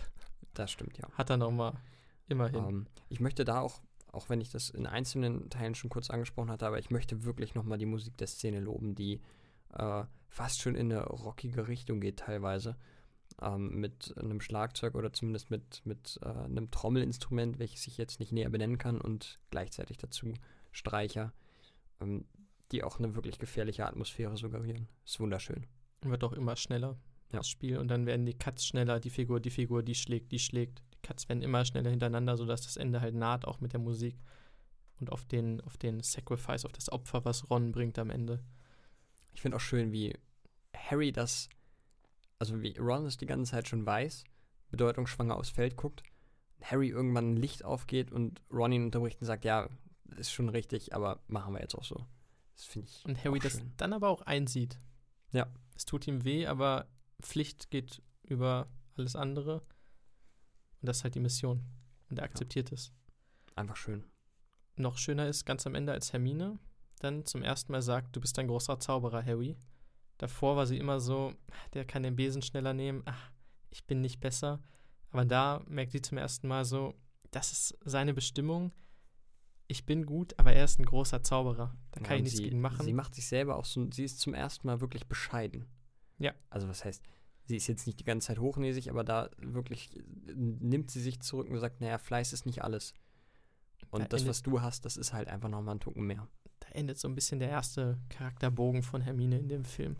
Das 0.53 0.71
stimmt, 0.71 0.99
ja. 0.99 1.09
Hat 1.13 1.31
er 1.31 1.37
noch 1.37 1.51
mal. 1.51 1.75
Immerhin. 2.29 2.65
Ähm, 2.65 2.87
ich 3.09 3.21
möchte 3.21 3.45
da 3.45 3.61
auch, 3.61 3.81
auch 4.13 4.29
wenn 4.29 4.41
ich 4.41 4.51
das 4.51 4.71
in 4.71 4.87
einzelnen 4.87 5.51
Teilen 5.51 5.75
schon 5.75 5.91
kurz 5.91 6.11
angesprochen 6.11 6.51
hatte, 6.51 6.67
aber 6.67 6.79
ich 6.79 6.91
möchte 6.91 7.25
wirklich 7.25 7.55
nochmal 7.55 7.79
die 7.79 7.87
Musik 7.87 8.17
der 8.17 8.27
Szene 8.27 8.61
loben, 8.61 8.95
die 8.95 9.21
äh, 9.73 10.05
fast 10.29 10.61
schon 10.61 10.75
in 10.75 10.93
eine 10.93 11.05
rockige 11.05 11.69
Richtung 11.69 12.01
geht 12.01 12.21
teilweise. 12.21 12.77
Ähm, 13.43 13.81
mit 13.81 14.15
einem 14.17 14.41
Schlagzeug 14.41 14.95
oder 14.95 15.13
zumindest 15.13 15.51
mit, 15.51 15.83
mit 15.85 16.21
äh, 16.23 16.29
einem 16.29 16.71
Trommelinstrument, 16.71 17.59
welches 17.59 17.87
ich 17.87 17.99
jetzt 17.99 18.21
nicht 18.21 18.33
näher 18.33 18.51
benennen 18.51 18.79
kann 18.79 19.01
und 19.01 19.41
gleichzeitig 19.51 19.99
dazu 19.99 20.33
Streicher, 20.71 21.33
ähm, 22.01 22.27
die 22.73 22.83
auch 22.83 22.99
eine 22.99 23.15
wirklich 23.15 23.39
gefährliche 23.39 23.87
Atmosphäre 23.87 24.37
suggerieren. 24.37 24.89
Ist 25.05 25.21
wunderschön. 25.21 25.67
Wird 26.03 26.25
auch 26.25 26.33
immer 26.33 26.57
schneller, 26.57 26.97
Ja. 27.31 27.39
das 27.39 27.49
Spiel. 27.49 27.79
Und 27.79 27.89
dann 27.89 28.07
werden 28.07 28.27
die 28.27 28.35
Cuts 28.35 28.67
schneller, 28.67 29.01
die 29.01 29.11
Figur, 29.11 29.41
die 29.41 29.51
Figur, 29.51 29.83
die 29.83 29.95
schlägt, 29.95 30.33
die 30.33 30.39
schlägt. 30.39 30.83
Die 30.95 31.01
Cuts 31.03 31.29
werden 31.29 31.43
immer 31.43 31.65
schneller 31.65 31.91
hintereinander, 31.91 32.37
sodass 32.37 32.63
das 32.63 32.77
Ende 32.77 33.01
halt 33.01 33.15
naht, 33.15 33.45
auch 33.47 33.61
mit 33.61 33.73
der 33.73 33.81
Musik. 33.81 34.17
Und 35.01 35.11
auf 35.11 35.25
den, 35.25 35.61
auf 35.63 35.77
den 35.77 36.01
Sacrifice, 36.01 36.65
auf 36.65 36.73
das 36.73 36.91
Opfer, 36.91 37.25
was 37.25 37.51
Ron 37.51 37.73
bringt 37.73 37.99
am 37.99 38.11
Ende. 38.11 38.43
Ich 39.33 39.41
finde 39.43 39.57
auch 39.57 39.61
schön, 39.61 39.93
wie 39.93 40.15
Harry 40.75 41.11
das, 41.13 41.49
also 42.39 42.63
wie 42.63 42.77
Ron 42.79 43.07
es 43.07 43.17
die 43.17 43.27
ganze 43.27 43.53
Zeit 43.53 43.69
schon 43.69 43.85
weiß, 43.85 44.25
bedeutungsschwanger 44.71 45.37
aufs 45.37 45.51
Feld 45.51 45.77
guckt, 45.77 46.03
Harry 46.63 46.89
irgendwann 46.89 47.33
ein 47.35 47.37
Licht 47.37 47.65
aufgeht 47.65 48.13
und 48.13 48.41
Ron 48.51 48.73
ihn 48.73 48.85
unterbricht 48.85 49.21
und 49.21 49.27
sagt, 49.27 49.45
ja, 49.45 49.69
ist 50.17 50.33
schon 50.33 50.49
richtig, 50.49 50.95
aber 50.95 51.21
machen 51.27 51.55
wir 51.55 51.61
jetzt 51.61 51.75
auch 51.75 51.85
so. 51.85 52.07
Das 52.55 52.65
finde 52.65 52.89
ich 52.89 53.05
Und 53.05 53.25
Harry 53.25 53.39
das 53.39 53.55
schön. 53.55 53.73
dann 53.77 53.93
aber 53.93 54.09
auch 54.09 54.23
einsieht. 54.23 54.79
Ja. 55.33 55.47
Es 55.77 55.85
tut 55.85 56.07
ihm 56.07 56.25
weh, 56.25 56.47
aber 56.47 56.87
Pflicht 57.21 57.71
geht 57.71 58.03
über 58.23 58.69
alles 58.97 59.17
andere. 59.17 59.61
Und 60.81 60.87
das 60.89 60.99
ist 60.99 61.05
halt 61.05 61.15
die 61.15 61.21
Mission. 61.21 61.65
Und 62.11 62.19
er 62.19 62.25
akzeptiert 62.25 62.71
es. 62.73 62.93
Einfach 63.57 63.77
schön. 63.77 64.05
Noch 64.77 64.99
schöner 64.99 65.27
ist 65.29 65.45
ganz 65.45 65.67
am 65.67 65.75
Ende, 65.75 65.93
als 65.93 66.13
Hermine 66.13 66.59
dann 67.01 67.25
zum 67.27 67.43
ersten 67.43 67.73
Mal 67.73 67.83
sagt, 67.83 68.17
du 68.17 68.21
bist 68.21 68.39
ein 68.39 68.49
großer 68.49 68.79
Zauberer, 68.81 69.25
Harry. 69.25 69.57
Davor 70.19 70.57
war 70.57 70.67
sie 70.67 70.79
immer 70.79 71.01
so, 71.01 71.35
der 71.75 71.85
kann 71.85 72.03
den 72.03 72.17
Besen 72.17 72.43
schneller 72.43 72.73
nehmen, 72.73 73.03
ach, 73.05 73.31
ich 73.71 73.85
bin 73.85 74.01
nicht 74.01 74.21
besser. 74.21 74.61
Aber 75.11 75.25
da 75.25 75.63
merkt 75.67 75.93
sie 75.93 76.01
zum 76.03 76.19
ersten 76.19 76.49
Mal 76.49 76.65
so, 76.65 76.95
das 77.31 77.53
ist 77.53 77.79
seine 77.85 78.15
Bestimmung. 78.15 78.73
Ich 79.67 79.87
bin 79.87 80.05
gut, 80.07 80.39
aber 80.39 80.53
er 80.53 80.65
ist 80.65 80.79
ein 80.79 80.85
großer 80.85 81.23
Zauberer. 81.23 81.75
Da 81.93 82.01
Ja, 82.01 82.07
kann 82.07 82.17
ich 82.17 82.21
und 82.21 82.25
nichts 82.25 82.37
sie, 82.39 82.45
gegen 82.45 82.61
machen. 82.61 82.85
Sie 82.85 82.93
macht 82.93 83.15
sich 83.15 83.27
selber 83.27 83.57
auch 83.57 83.65
so, 83.65 83.91
sie 83.91 84.05
ist 84.05 84.21
zum 84.21 84.35
ersten 84.35 84.67
Mal 84.67 84.81
wirklich 84.81 85.07
bescheiden. 85.07 85.67
Ja. 86.19 86.33
Also 86.51 86.69
was 86.69 86.85
heißt, 86.85 87.03
sie 87.47 87.57
ist 87.57 87.67
jetzt 87.67 87.87
nicht 87.87 87.99
die 88.01 88.05
ganze 88.05 88.29
Zeit 88.29 88.39
hochnäsig, 88.39 88.91
aber 88.91 89.05
da 89.05 89.31
wirklich 89.39 89.91
nimmt 90.35 90.91
sie 90.91 91.01
sich 91.01 91.21
zurück 91.21 91.49
und 91.49 91.59
sagt, 91.61 91.81
naja, 91.81 91.99
Fleiß 91.99 92.33
ist 92.33 92.45
nicht 92.47 92.63
alles. 92.63 92.93
Und 93.91 94.03
Da 94.03 94.09
das, 94.09 94.27
was 94.27 94.43
du 94.43 94.61
hast, 94.61 94.85
das 94.85 94.97
ist 94.97 95.13
halt 95.13 95.29
einfach 95.29 95.49
nochmal 95.49 95.77
ein 95.77 95.81
Tucken 95.81 96.07
mehr. 96.07 96.29
da 96.61 96.69
endet 96.69 96.99
so 96.99 97.09
ein 97.09 97.15
bisschen 97.15 97.39
der 97.39 97.49
erste 97.49 97.99
Charakterbogen 98.11 98.83
von 98.83 99.01
Hermine 99.01 99.39
in 99.39 99.49
dem 99.49 99.65
Film. 99.65 99.97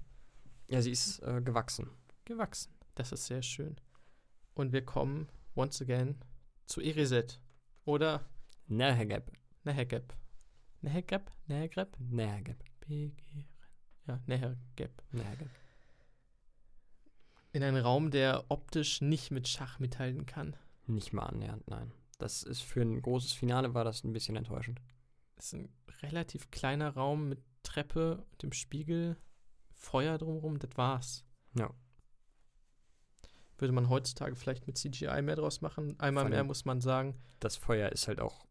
Ja, 0.69 0.81
sie 0.83 0.91
ist 0.91 1.21
äh, 1.21 1.41
gewachsen. 1.43 1.91
Gewachsen. 2.25 2.73
Das 2.95 3.13
ist 3.13 3.27
sehr 3.27 3.43
schön. 3.43 3.77
Und 4.55 4.73
wir 4.73 4.85
kommen 4.85 5.29
once 5.57 5.81
again 5.83 6.17
zu 6.67 6.81
Erised. 6.81 7.41
Oder 7.85 8.25
Nerhegeb. 8.67 9.31
Nehegeb. 9.65 10.15
Nehegeb? 10.83 11.31
Nehegeb? 11.47 11.97
Nerhegeb. 11.99 12.63
Begehren. 12.81 13.49
Ja, 14.07 14.21
Nehegeb. 14.27 15.03
Nerhegeb. 15.11 15.49
In 17.53 17.63
einen 17.63 17.83
Raum, 17.83 18.11
der 18.11 18.45
optisch 18.49 19.01
nicht 19.01 19.31
mit 19.31 19.49
Schach 19.49 19.79
mithalten 19.79 20.27
kann. 20.27 20.57
Nicht 20.87 21.13
mal 21.13 21.25
annähernd, 21.25 21.67
nein. 21.69 21.93
Das 22.19 22.43
ist 22.43 22.63
für 22.63 22.83
ein 22.83 23.01
großes 23.01 23.33
Finale 23.33 23.75
war 23.75 23.85
das 23.85 24.05
ein 24.05 24.13
bisschen 24.13 24.37
enttäuschend. 24.37 24.81
Es 25.37 25.47
ist 25.47 25.55
ein 25.55 25.73
relativ 26.03 26.51
kleiner 26.51 26.91
Raum 26.91 27.29
mit 27.29 27.41
Treppe 27.63 28.27
und 28.31 28.43
dem 28.43 28.53
Spiegel, 28.53 29.17
Feuer 29.73 30.19
drumherum, 30.19 30.59
das 30.59 30.77
war's. 30.77 31.25
Ja. 31.55 31.73
Würde 33.57 33.73
man 33.73 33.89
heutzutage 33.89 34.37
vielleicht 34.37 34.67
mit 34.67 34.77
CGI 34.77 35.23
mehr 35.23 35.37
draus 35.37 35.61
machen. 35.61 35.99
Einmal 35.99 36.25
Vor 36.25 36.31
mehr 36.31 36.45
muss 36.45 36.65
man 36.65 36.81
sagen. 36.81 37.15
Das 37.41 37.57
Feuer 37.57 37.91
ist 37.91 38.09
halt 38.09 38.21
auch, 38.21 38.44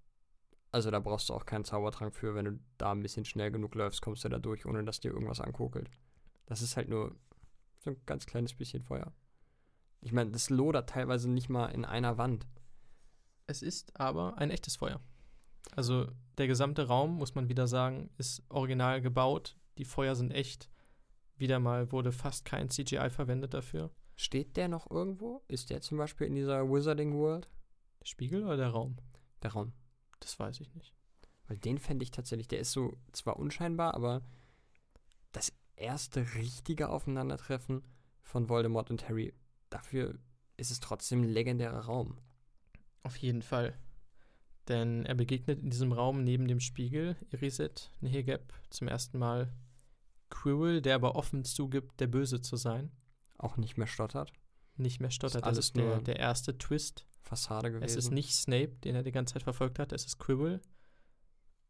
also 0.73 0.89
da 0.89 0.99
brauchst 0.99 1.29
du 1.29 1.35
auch 1.35 1.45
keinen 1.45 1.65
Zaubertrank 1.65 2.15
für. 2.15 2.33
Wenn 2.33 2.45
du 2.45 2.59
da 2.79 2.91
ein 2.91 3.03
bisschen 3.03 3.25
schnell 3.25 3.51
genug 3.51 3.75
läufst, 3.75 4.01
kommst 4.01 4.25
du 4.25 4.29
da 4.29 4.39
durch, 4.39 4.65
ohne 4.65 4.83
dass 4.83 4.99
dir 4.99 5.11
irgendwas 5.11 5.39
ankokelt. 5.39 5.89
Das 6.47 6.63
ist 6.63 6.75
halt 6.75 6.89
nur 6.89 7.15
so 7.77 7.91
ein 7.91 7.97
ganz 8.07 8.25
kleines 8.25 8.55
bisschen 8.55 8.81
Feuer. 8.81 9.13
Ich 10.01 10.11
meine, 10.11 10.31
das 10.31 10.49
lodert 10.49 10.89
teilweise 10.89 11.29
nicht 11.29 11.47
mal 11.47 11.67
in 11.67 11.85
einer 11.85 12.17
Wand. 12.17 12.47
Es 13.45 13.61
ist 13.61 13.99
aber 13.99 14.39
ein 14.39 14.49
echtes 14.49 14.75
Feuer. 14.75 14.99
Also 15.75 16.07
der 16.39 16.47
gesamte 16.47 16.87
Raum, 16.87 17.17
muss 17.17 17.35
man 17.35 17.49
wieder 17.49 17.67
sagen, 17.67 18.09
ist 18.17 18.43
original 18.49 18.99
gebaut. 18.99 19.55
Die 19.77 19.85
Feuer 19.85 20.15
sind 20.15 20.31
echt. 20.31 20.71
Wieder 21.37 21.59
mal 21.59 21.91
wurde 21.91 22.11
fast 22.11 22.45
kein 22.45 22.71
CGI 22.71 23.11
verwendet 23.11 23.53
dafür. 23.53 23.91
Steht 24.15 24.57
der 24.57 24.69
noch 24.69 24.89
irgendwo? 24.89 25.43
Ist 25.47 25.69
der 25.69 25.81
zum 25.81 25.99
Beispiel 25.99 26.25
in 26.25 26.35
dieser 26.35 26.67
Wizarding 26.67 27.13
World? 27.13 27.47
Der 28.01 28.07
Spiegel 28.07 28.43
oder 28.43 28.57
der 28.57 28.69
Raum? 28.69 28.97
Der 29.43 29.53
Raum. 29.53 29.73
Das 30.23 30.39
weiß 30.39 30.61
ich 30.61 30.73
nicht. 30.73 30.93
Weil 31.47 31.57
den 31.57 31.77
fände 31.77 32.03
ich 32.03 32.11
tatsächlich, 32.11 32.47
der 32.47 32.59
ist 32.59 32.71
so 32.71 32.95
zwar 33.11 33.37
unscheinbar, 33.37 33.93
aber 33.93 34.21
das 35.33 35.51
erste 35.75 36.35
richtige 36.35 36.89
Aufeinandertreffen 36.89 37.83
von 38.21 38.47
Voldemort 38.47 38.89
und 38.89 39.07
Harry, 39.09 39.33
dafür 39.69 40.17
ist 40.55 40.71
es 40.71 40.79
trotzdem 40.79 41.21
ein 41.21 41.29
legendärer 41.29 41.85
Raum. 41.85 42.17
Auf 43.03 43.17
jeden 43.17 43.41
Fall. 43.41 43.77
Denn 44.69 45.05
er 45.05 45.15
begegnet 45.15 45.59
in 45.59 45.69
diesem 45.69 45.91
Raum 45.91 46.23
neben 46.23 46.47
dem 46.47 46.61
Spiegel 46.61 47.17
Iriset 47.31 47.91
Nehegeb 47.99 48.53
zum 48.69 48.87
ersten 48.87 49.19
Mal 49.19 49.53
Quirrell, 50.29 50.81
der 50.81 50.95
aber 50.95 51.15
offen 51.15 51.43
zugibt, 51.43 51.99
der 51.99 52.07
Böse 52.07 52.39
zu 52.39 52.55
sein. 52.55 52.91
Auch 53.37 53.57
nicht 53.57 53.77
mehr 53.77 53.87
stottert. 53.87 54.31
Nicht 54.77 55.01
mehr 55.01 55.11
stottert. 55.11 55.41
Das 55.41 55.47
alles 55.47 55.65
ist 55.65 55.75
der, 55.75 55.83
nur 55.83 56.01
der 56.01 56.15
erste 56.15 56.57
Twist. 56.57 57.05
Fassade 57.23 57.71
gewesen. 57.71 57.83
Es 57.83 57.95
ist 57.95 58.11
nicht 58.11 58.33
Snape, 58.33 58.75
den 58.83 58.95
er 58.95 59.03
die 59.03 59.11
ganze 59.11 59.33
Zeit 59.33 59.43
verfolgt 59.43 59.79
hat, 59.79 59.91
es 59.91 60.05
ist 60.05 60.19
Quirrell. 60.19 60.61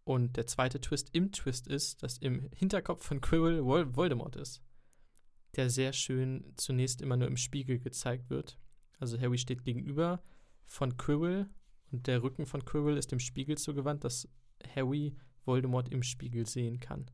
Und 0.03 0.35
der 0.35 0.47
zweite 0.47 0.81
Twist 0.81 1.09
im 1.13 1.31
Twist 1.31 1.67
ist, 1.67 2.03
dass 2.03 2.17
im 2.17 2.49
Hinterkopf 2.53 3.05
von 3.05 3.21
Quirrell 3.21 3.63
Vol 3.63 3.95
Voldemort 3.95 4.35
ist. 4.35 4.61
Der 5.55 5.69
sehr 5.69 5.93
schön 5.93 6.53
zunächst 6.57 7.01
immer 7.01 7.15
nur 7.15 7.27
im 7.27 7.37
Spiegel 7.37 7.79
gezeigt 7.79 8.29
wird. 8.29 8.59
Also 8.99 9.19
Harry 9.19 9.37
steht 9.37 9.63
gegenüber 9.63 10.21
von 10.65 10.97
Quirrell 10.97 11.47
und 11.91 12.07
der 12.07 12.23
Rücken 12.23 12.45
von 12.45 12.65
Quirrell 12.65 12.97
ist 12.97 13.11
dem 13.11 13.19
Spiegel 13.19 13.57
zugewandt, 13.57 14.03
dass 14.03 14.27
Harry 14.75 15.15
Voldemort 15.45 15.89
im 15.89 16.03
Spiegel 16.03 16.47
sehen 16.47 16.79
kann. 16.79 17.05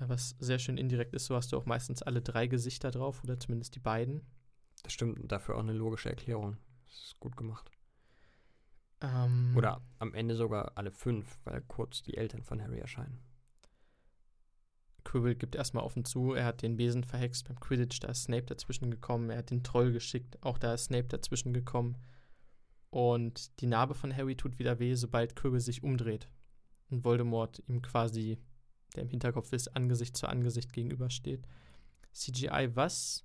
Äh, 0.00 0.08
Was 0.08 0.36
sehr 0.38 0.58
schön 0.58 0.78
indirekt 0.78 1.14
ist, 1.14 1.26
so 1.26 1.34
hast 1.36 1.52
du 1.52 1.56
auch 1.56 1.66
meistens 1.66 2.02
alle 2.02 2.22
drei 2.22 2.46
Gesichter 2.46 2.90
drauf 2.90 3.22
oder 3.24 3.38
zumindest 3.38 3.74
die 3.74 3.80
beiden. 3.80 4.22
Das 4.82 4.92
stimmt, 4.92 5.18
und 5.18 5.32
dafür 5.32 5.56
auch 5.56 5.60
eine 5.60 5.72
logische 5.72 6.10
Erklärung. 6.10 6.56
Das 6.94 7.06
ist 7.06 7.20
gut 7.20 7.36
gemacht. 7.36 7.70
Ähm, 9.00 9.52
Oder 9.56 9.82
am 9.98 10.14
Ende 10.14 10.36
sogar 10.36 10.72
alle 10.76 10.92
fünf, 10.92 11.40
weil 11.44 11.60
kurz 11.62 12.02
die 12.02 12.16
Eltern 12.16 12.42
von 12.42 12.62
Harry 12.62 12.78
erscheinen. 12.78 13.20
Quirrell 15.02 15.34
gibt 15.34 15.56
erstmal 15.56 15.84
offen 15.84 16.04
zu, 16.04 16.32
er 16.32 16.46
hat 16.46 16.62
den 16.62 16.76
Besen 16.76 17.02
verhext 17.02 17.48
beim 17.48 17.58
Quidditch, 17.58 18.00
da 18.00 18.08
ist 18.08 18.22
Snape 18.22 18.44
dazwischen 18.44 18.90
gekommen, 18.90 19.28
er 19.28 19.38
hat 19.38 19.50
den 19.50 19.64
Troll 19.64 19.92
geschickt, 19.92 20.42
auch 20.42 20.56
da 20.56 20.74
ist 20.74 20.84
Snape 20.84 21.08
dazwischen 21.08 21.52
gekommen. 21.52 21.98
Und 22.90 23.60
die 23.60 23.66
Narbe 23.66 23.94
von 23.94 24.16
Harry 24.16 24.36
tut 24.36 24.60
wieder 24.60 24.78
weh, 24.78 24.94
sobald 24.94 25.34
Quirrell 25.34 25.60
sich 25.60 25.82
umdreht. 25.82 26.28
Und 26.90 27.04
Voldemort 27.04 27.60
ihm 27.66 27.82
quasi, 27.82 28.38
der 28.94 29.02
im 29.02 29.08
Hinterkopf 29.08 29.52
ist, 29.52 29.74
Angesicht 29.74 30.16
zu 30.16 30.28
Angesicht 30.28 30.72
gegenübersteht. 30.72 31.44
CGI, 32.12 32.70
was 32.74 33.24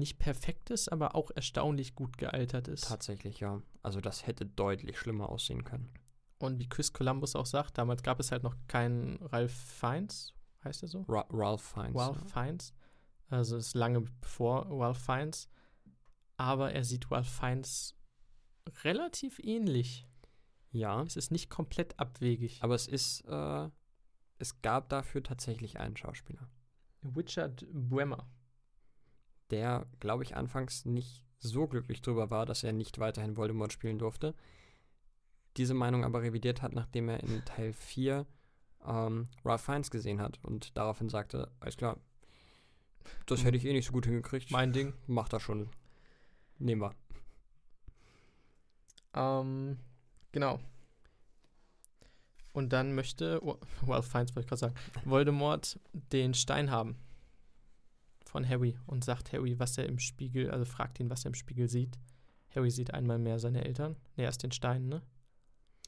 nicht 0.00 0.18
perfekt 0.18 0.70
ist, 0.70 0.90
aber 0.90 1.14
auch 1.14 1.30
erstaunlich 1.30 1.94
gut 1.94 2.18
gealtert 2.18 2.66
ist. 2.66 2.88
Tatsächlich, 2.88 3.38
ja. 3.38 3.62
Also 3.82 4.00
das 4.00 4.26
hätte 4.26 4.44
deutlich 4.46 4.98
schlimmer 4.98 5.28
aussehen 5.28 5.62
können. 5.62 5.92
Und 6.38 6.58
wie 6.58 6.68
Chris 6.68 6.92
Columbus 6.92 7.36
auch 7.36 7.46
sagt, 7.46 7.78
damals 7.78 8.02
gab 8.02 8.18
es 8.18 8.32
halt 8.32 8.42
noch 8.42 8.56
keinen 8.66 9.22
Ralph 9.26 9.52
Fiennes, 9.52 10.34
heißt 10.64 10.82
er 10.82 10.88
so? 10.88 11.04
Ra 11.08 11.24
Ralph 11.30 11.62
Fiennes. 11.62 11.94
Ralph 11.96 12.20
ja. 12.22 12.26
Fiennes. 12.44 12.74
Also 13.28 13.56
es 13.56 13.68
ist 13.68 13.74
lange 13.74 14.00
bevor 14.20 14.66
Ralph 14.68 14.98
Fiennes. 14.98 15.48
Aber 16.36 16.72
er 16.72 16.82
sieht 16.84 17.10
Ralph 17.10 17.28
Fiennes 17.28 17.94
relativ 18.84 19.38
ähnlich. 19.40 20.06
Ja, 20.72 21.02
Es 21.02 21.16
ist 21.16 21.30
nicht 21.32 21.50
komplett 21.50 21.98
abwegig. 21.98 22.62
aber 22.62 22.74
es 22.74 22.86
ist, 22.86 23.22
äh, 23.26 23.68
es 24.38 24.62
gab 24.62 24.88
dafür 24.88 25.22
tatsächlich 25.22 25.78
einen 25.80 25.96
Schauspieler, 25.96 26.48
Richard 27.16 27.66
Bremer. 27.72 28.28
Der, 29.50 29.86
glaube 30.00 30.22
ich, 30.22 30.36
anfangs 30.36 30.84
nicht 30.84 31.22
so 31.38 31.66
glücklich 31.66 32.02
drüber 32.02 32.30
war, 32.30 32.46
dass 32.46 32.64
er 32.64 32.72
nicht 32.72 32.98
weiterhin 32.98 33.36
Voldemort 33.36 33.72
spielen 33.72 33.98
durfte. 33.98 34.34
Diese 35.56 35.74
Meinung 35.74 36.04
aber 36.04 36.22
revidiert 36.22 36.62
hat, 36.62 36.74
nachdem 36.74 37.08
er 37.08 37.20
in 37.20 37.44
Teil 37.44 37.72
4 37.72 38.26
ähm, 38.86 39.28
Ralph 39.44 39.62
Fiennes 39.62 39.90
gesehen 39.90 40.20
hat 40.20 40.38
und 40.42 40.76
daraufhin 40.76 41.08
sagte, 41.08 41.50
alles 41.60 41.76
klar, 41.76 41.98
das 43.26 43.44
hätte 43.44 43.56
ich 43.56 43.64
eh 43.64 43.72
nicht 43.72 43.86
so 43.86 43.92
gut 43.92 44.06
hingekriegt. 44.06 44.50
Mein 44.50 44.72
Ding. 44.72 44.92
Macht 45.06 45.32
das 45.32 45.42
schon. 45.42 45.70
Nehmen 46.58 46.82
wir. 46.82 46.94
Ähm, 49.14 49.78
genau. 50.32 50.60
Und 52.52 52.72
dann 52.72 52.94
möchte, 52.94 53.40
oh, 53.42 53.58
Ralph 53.86 54.06
Fiennes 54.06 54.34
wollte 54.36 54.40
ich 54.40 54.48
gerade 54.48 54.60
sagen, 54.60 54.74
Voldemort 55.04 55.80
den 55.92 56.34
Stein 56.34 56.70
haben 56.70 56.96
von 58.30 58.48
Harry 58.48 58.78
und 58.86 59.04
sagt 59.04 59.32
Harry, 59.32 59.58
was 59.58 59.76
er 59.76 59.86
im 59.86 59.98
Spiegel, 59.98 60.50
also 60.50 60.64
fragt 60.64 61.00
ihn, 61.00 61.10
was 61.10 61.24
er 61.24 61.30
im 61.30 61.34
Spiegel 61.34 61.68
sieht. 61.68 61.98
Harry 62.54 62.70
sieht 62.70 62.94
einmal 62.94 63.18
mehr 63.18 63.38
seine 63.38 63.64
Eltern. 63.64 63.96
Ne, 64.16 64.24
erst 64.24 64.42
den 64.42 64.52
Stein, 64.52 64.88
ne? 64.88 65.02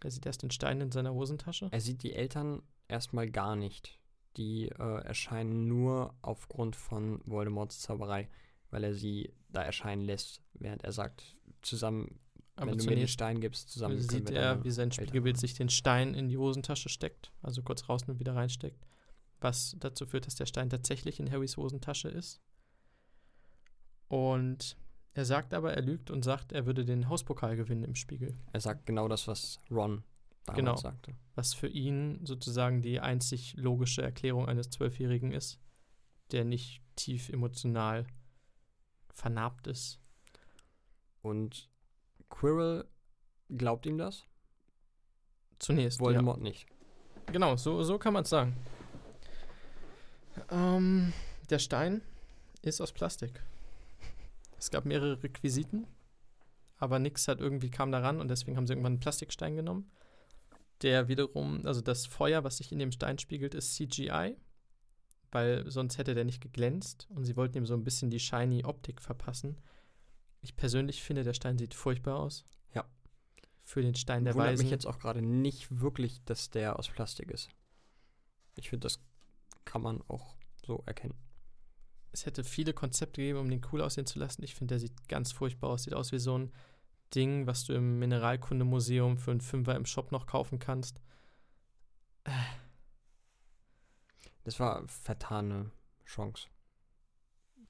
Er 0.02 0.10
sieht 0.10 0.26
erst 0.26 0.42
den 0.42 0.50
Stein 0.50 0.80
in 0.80 0.90
seiner 0.90 1.14
Hosentasche. 1.14 1.68
Er 1.70 1.80
sieht 1.80 2.02
die 2.02 2.12
Eltern 2.12 2.62
erstmal 2.88 3.30
gar 3.30 3.56
nicht. 3.56 3.98
Die 4.36 4.68
äh, 4.68 5.04
erscheinen 5.04 5.68
nur 5.68 6.14
aufgrund 6.22 6.74
von 6.74 7.20
Voldemorts 7.24 7.80
Zauberei, 7.80 8.28
weil 8.70 8.84
er 8.84 8.94
sie 8.94 9.32
da 9.50 9.62
erscheinen 9.62 10.02
lässt, 10.02 10.42
während 10.54 10.82
er 10.82 10.92
sagt, 10.92 11.36
zusammen, 11.60 12.18
Aber 12.56 12.72
wenn 12.72 12.78
du 12.78 12.84
mir 12.86 12.96
den 12.96 13.08
Stein 13.08 13.40
gibst, 13.40 13.70
zusammen 13.70 14.00
sieht 14.00 14.30
er, 14.30 14.64
wie 14.64 14.70
sein 14.70 14.90
Spiegelbild 14.90 15.38
sich 15.38 15.54
den 15.54 15.68
Stein 15.68 16.14
in 16.14 16.28
die 16.28 16.38
Hosentasche 16.38 16.88
steckt, 16.88 17.30
also 17.42 17.62
kurz 17.62 17.88
raus 17.88 18.02
und 18.08 18.18
wieder 18.18 18.34
reinsteckt, 18.34 18.84
was 19.42 19.76
dazu 19.80 20.06
führt, 20.06 20.26
dass 20.26 20.34
der 20.36 20.46
Stein 20.46 20.70
tatsächlich 20.70 21.18
in 21.20 21.30
Harrys 21.30 21.56
Hosentasche 21.56 22.08
ist. 22.08 22.40
Und 24.08 24.76
er 25.14 25.24
sagt 25.24 25.54
aber, 25.54 25.74
er 25.74 25.82
lügt 25.82 26.10
und 26.10 26.22
sagt, 26.22 26.52
er 26.52 26.66
würde 26.66 26.84
den 26.84 27.08
Hauspokal 27.08 27.56
gewinnen 27.56 27.84
im 27.84 27.94
Spiegel, 27.94 28.34
Er 28.52 28.60
sagt 28.60 28.86
genau 28.86 29.08
das, 29.08 29.26
was 29.28 29.58
Ron 29.70 30.02
damals 30.44 30.56
Genau. 30.58 30.76
sagte. 30.76 31.14
was 31.34 31.54
für 31.54 31.68
ihn 31.68 32.24
sozusagen 32.26 32.82
die 32.82 33.00
einzig 33.00 33.54
logische 33.56 34.02
Erklärung 34.02 34.48
eines 34.48 34.70
Zwölfjährigen 34.70 35.32
ist, 35.32 35.58
der 36.30 36.44
nicht 36.44 36.82
tief 36.96 37.28
emotional 37.28 38.06
vernarbt 39.14 39.66
ist. 39.66 40.00
Und 41.22 41.70
Quirrell 42.28 42.86
glaubt 43.50 43.86
ihm 43.86 43.98
das, 43.98 44.26
Zunächst. 45.58 46.00
ja. 46.00 46.06
Voldemort 46.06 46.40
nicht. 46.40 46.66
Genau, 47.26 47.56
so, 47.56 47.82
so 47.84 47.98
kann 47.98 48.12
man 48.14 48.24
es 48.24 48.30
sagen. 48.30 48.56
Ähm, 50.50 51.12
der 51.50 51.58
Stein 51.58 52.02
ist 52.62 52.80
aus 52.80 52.92
Plastik. 52.92 53.42
Es 54.58 54.70
gab 54.70 54.84
mehrere 54.84 55.22
Requisiten, 55.22 55.86
aber 56.76 56.98
nichts 56.98 57.26
hat 57.28 57.40
irgendwie 57.40 57.70
kam 57.70 57.90
daran 57.92 58.20
und 58.20 58.28
deswegen 58.28 58.56
haben 58.56 58.66
sie 58.66 58.72
irgendwann 58.72 58.92
einen 58.92 59.00
Plastikstein 59.00 59.56
genommen. 59.56 59.90
Der 60.82 61.08
wiederum, 61.08 61.66
also 61.66 61.80
das 61.80 62.06
Feuer, 62.06 62.44
was 62.44 62.58
sich 62.58 62.72
in 62.72 62.78
dem 62.78 62.92
Stein 62.92 63.18
spiegelt, 63.18 63.54
ist 63.54 63.74
CGI, 63.74 64.36
weil 65.30 65.70
sonst 65.70 65.98
hätte 65.98 66.14
der 66.14 66.24
nicht 66.24 66.40
geglänzt 66.40 67.08
und 67.10 67.24
sie 67.24 67.36
wollten 67.36 67.58
ihm 67.58 67.66
so 67.66 67.74
ein 67.74 67.84
bisschen 67.84 68.10
die 68.10 68.20
shiny 68.20 68.64
Optik 68.64 69.00
verpassen. 69.00 69.60
Ich 70.40 70.56
persönlich 70.56 71.02
finde, 71.02 71.22
der 71.22 71.34
Stein 71.34 71.58
sieht 71.58 71.74
furchtbar 71.74 72.18
aus. 72.18 72.44
Ja. 72.74 72.84
Für 73.62 73.82
den 73.82 73.94
Stein 73.94 74.24
der 74.24 74.34
Wundert 74.34 74.52
Weisen. 74.52 74.64
mich 74.64 74.72
jetzt 74.72 74.86
auch 74.86 74.98
gerade 74.98 75.22
nicht 75.22 75.80
wirklich, 75.80 76.22
dass 76.24 76.50
der 76.50 76.78
aus 76.78 76.88
Plastik 76.88 77.30
ist. 77.30 77.48
Ich 78.56 78.68
finde, 78.68 78.86
das 78.86 79.00
kann 79.72 79.80
man 79.80 80.02
auch 80.02 80.36
so 80.66 80.82
erkennen. 80.84 81.14
es 82.12 82.26
hätte 82.26 82.44
viele 82.44 82.74
Konzepte 82.74 83.22
gegeben, 83.22 83.38
um 83.38 83.48
den 83.48 83.62
cool 83.72 83.80
aussehen 83.80 84.04
zu 84.04 84.18
lassen. 84.18 84.44
Ich 84.44 84.54
finde, 84.54 84.74
der 84.74 84.80
sieht 84.80 85.08
ganz 85.08 85.32
furchtbar 85.32 85.70
aus. 85.70 85.84
Sieht 85.84 85.94
aus 85.94 86.12
wie 86.12 86.18
so 86.18 86.38
ein 86.38 86.52
Ding, 87.14 87.46
was 87.46 87.64
du 87.64 87.72
im 87.72 87.98
Mineralkundemuseum 87.98 89.16
für 89.16 89.30
einen 89.30 89.40
Fünfer 89.40 89.74
im 89.74 89.86
Shop 89.86 90.12
noch 90.12 90.26
kaufen 90.26 90.58
kannst. 90.58 91.00
Das 94.44 94.60
war 94.60 94.86
vertane 94.88 95.70
Chance. 96.04 96.48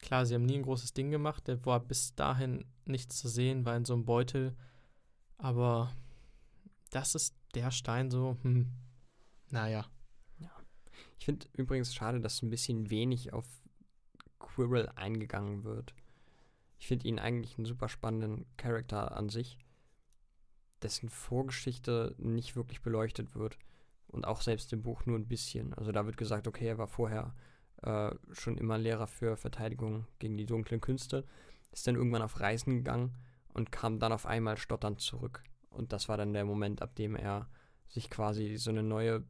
Klar, 0.01 0.27
sie 0.27 0.35
haben 0.35 0.47
nie 0.47 0.57
ein 0.57 0.65
großes 0.65 0.95
Ding 0.95 1.13
gemacht. 1.13 1.47
Der 1.47 1.65
war 1.65 1.79
bis 1.79 2.17
dahin 2.17 2.65
nicht 2.85 3.13
zu 3.13 3.29
sehen, 3.29 3.65
war 3.65 3.77
in 3.77 3.85
so 3.85 3.95
einem 3.95 4.05
Beutel. 4.05 4.57
Aber 5.39 5.95
das 6.91 7.15
ist 7.15 7.37
der 7.55 7.71
Stein 7.71 8.11
so, 8.11 8.39
hm, 8.43 8.73
naja. 9.51 9.87
Ich 11.23 11.27
finde 11.27 11.47
übrigens 11.53 11.95
schade, 11.95 12.21
dass 12.21 12.43
ein 12.43 12.51
bisschen 12.51 12.91
wenig 12.91 13.33
auf 13.33 13.47
Quirrell 14.41 14.89
eingegangen 14.97 15.63
wird. 15.63 15.95
Ich 16.81 16.89
finde 16.89 17.07
ihn 17.07 17.21
eigentlich 17.21 17.57
einen 17.57 17.65
super 17.65 17.89
spannenden 17.89 18.45
Charakter 18.57 19.17
an 19.17 19.29
sich, 19.29 19.57
dessen 20.83 21.09
Vorgeschichte 21.09 22.17
nicht 22.19 22.57
wirklich 22.57 22.83
beleuchtet 22.83 23.37
wird. 23.37 23.57
Und 24.09 24.27
auch 24.27 24.41
selbst 24.41 24.73
im 24.73 24.83
Buch 24.83 25.07
nur 25.07 25.17
ein 25.17 25.29
bisschen. 25.29 25.73
Also 25.75 25.93
da 25.93 26.07
wird 26.07 26.17
gesagt, 26.17 26.49
okay, 26.49 26.67
er 26.67 26.79
war 26.79 26.89
vorher 26.89 27.37
äh, 27.83 28.11
schon 28.33 28.59
immer 28.59 28.77
Lehrer 28.77 29.07
für 29.07 29.37
Verteidigung 29.37 30.09
gegen 30.19 30.37
die 30.37 30.47
dunklen 30.47 30.81
Künste, 30.81 31.25
ist 31.71 31.87
dann 31.87 31.95
irgendwann 31.95 32.23
auf 32.23 32.41
Reisen 32.41 32.79
gegangen 32.79 33.15
und 33.55 33.71
kam 33.71 34.01
dann 34.01 34.11
auf 34.11 34.27
einmal 34.27 34.57
stotternd 34.57 35.01
zurück. 35.01 35.45
Und 35.71 35.93
das 35.93 36.09
war 36.09 36.17
dann 36.17 36.33
der 36.33 36.45
Moment, 36.45 36.83
ab 36.83 36.97
dem 36.97 37.15
er 37.15 37.49
sich 37.87 38.11
quasi 38.11 38.57
so 38.57 38.71
eine 38.71 38.83
neue 38.83 39.23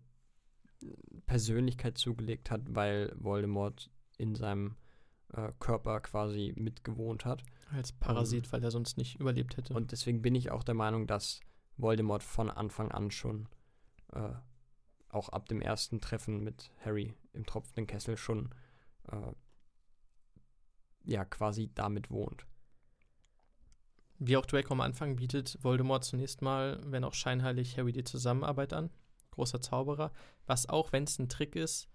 Persönlichkeit 1.27 1.99
zugelegt 1.99 2.51
hat, 2.51 2.63
weil 2.75 3.13
Voldemort 3.17 3.91
in 4.19 4.35
seinem 4.35 4.77
äh, 5.33 5.53
Körper 5.59 6.01
quasi 6.01 6.53
mitgewohnt 6.57 7.25
hat. 7.25 7.43
Als 7.73 7.93
Parasit, 7.93 8.47
um, 8.47 8.53
weil 8.53 8.65
er 8.65 8.71
sonst 8.71 8.99
nicht 8.99 9.19
überlebt 9.19 9.57
hätte. 9.57 9.75
Und 9.75 9.93
deswegen 9.93 10.23
bin 10.23 10.35
ich 10.35 10.51
auch 10.51 10.65
der 10.65 10.75
Meinung, 10.75 11.07
dass 11.07 11.41
Voldemort 11.77 12.23
von 12.23 12.51
Anfang 12.51 12.91
an 12.91 13.11
schon 13.11 13.49
äh, 14.13 14.33
auch 15.09 15.29
ab 15.29 15.49
dem 15.49 15.61
ersten 15.61 16.01
Treffen 16.01 16.43
mit 16.43 16.71
Harry 16.85 17.15
im 17.33 17.47
tropfenden 17.47 17.87
Kessel 17.87 18.17
schon 18.17 18.51
äh, 19.11 19.33
ja 21.05 21.25
quasi 21.25 21.71
damit 21.75 22.11
wohnt. 22.11 22.47
Wie 24.19 24.37
auch 24.37 24.47
Draco 24.47 24.73
am 24.75 24.81
Anfang 24.81 25.17
bietet 25.17 25.59
Voldemort 25.63 26.05
zunächst 26.05 26.43
mal, 26.43 26.81
wenn 26.85 27.05
auch 27.05 27.15
scheinheilig, 27.15 27.77
Harry 27.77 27.93
die 27.93 28.05
Zusammenarbeit 28.05 28.73
an. 28.73 28.91
Großer 29.33 29.61
Zauberer. 29.61 30.13
Was 30.47 30.69
auch, 30.69 30.93
wenn 30.93 31.05
es 31.05 31.19
ein 31.19 31.29
Trick 31.29 31.57
ist, 31.57 31.89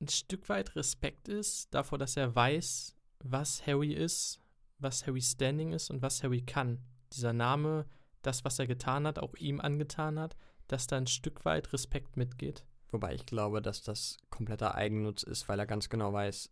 ein 0.00 0.08
Stück 0.08 0.48
weit 0.48 0.76
Respekt 0.76 1.28
ist 1.28 1.74
davor, 1.74 1.98
dass 1.98 2.16
er 2.16 2.34
weiß, 2.34 2.96
was 3.22 3.66
Harry 3.66 3.92
ist, 3.92 4.40
was 4.78 5.06
Harrys 5.06 5.32
Standing 5.32 5.72
ist 5.72 5.90
und 5.90 6.00
was 6.00 6.22
Harry 6.22 6.42
kann. 6.42 6.78
Dieser 7.12 7.32
Name, 7.32 7.86
das, 8.22 8.44
was 8.44 8.58
er 8.58 8.66
getan 8.66 9.06
hat, 9.06 9.18
auch 9.18 9.34
ihm 9.34 9.60
angetan 9.60 10.18
hat, 10.18 10.36
dass 10.68 10.86
da 10.86 10.96
ein 10.96 11.06
Stück 11.06 11.44
weit 11.44 11.72
Respekt 11.72 12.16
mitgeht. 12.16 12.64
Wobei 12.90 13.14
ich 13.14 13.26
glaube, 13.26 13.60
dass 13.60 13.82
das 13.82 14.16
kompletter 14.30 14.74
Eigennutz 14.74 15.22
ist, 15.22 15.48
weil 15.48 15.58
er 15.58 15.66
ganz 15.66 15.88
genau 15.88 16.12
weiß, 16.12 16.50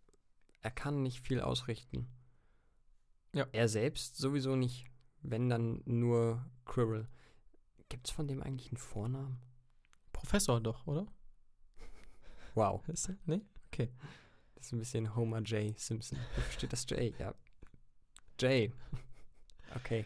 er 0.60 0.70
kann 0.70 1.02
nicht 1.02 1.20
viel 1.20 1.40
ausrichten. 1.40 2.08
Ja. 3.34 3.46
Er 3.52 3.68
selbst 3.68 4.16
sowieso 4.16 4.56
nicht, 4.56 4.86
wenn 5.22 5.48
dann 5.48 5.82
nur 5.84 6.44
Quirrell. 6.64 7.08
Gibt 7.88 8.08
es 8.08 8.12
von 8.12 8.28
dem 8.28 8.42
eigentlich 8.42 8.70
einen 8.70 8.76
Vornamen? 8.76 9.40
Professor 10.28 10.60
doch, 10.60 10.86
oder? 10.86 11.06
Wow. 12.54 12.86
Ist 12.86 13.08
er? 13.08 13.16
Nee? 13.24 13.40
Okay. 13.68 13.88
Das 14.56 14.66
ist 14.66 14.72
ein 14.72 14.78
bisschen 14.78 15.16
Homer 15.16 15.40
J. 15.40 15.78
Simpson. 15.78 16.18
Steht 16.50 16.70
das 16.70 16.84
J? 16.90 17.18
Ja. 17.18 17.34
J. 18.38 18.70
Okay. 19.74 20.04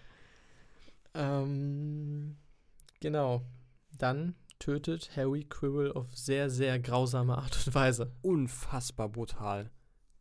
Ähm, 1.15 2.37
genau. 3.01 3.43
Dann 3.99 4.37
tötet 4.61 5.11
Harry 5.17 5.43
Quirrell 5.43 5.91
auf 5.91 6.17
sehr, 6.17 6.51
sehr 6.51 6.79
grausame 6.79 7.37
Art 7.37 7.67
und 7.67 7.75
Weise. 7.75 8.13
Unfassbar 8.23 9.09
brutal. 9.09 9.73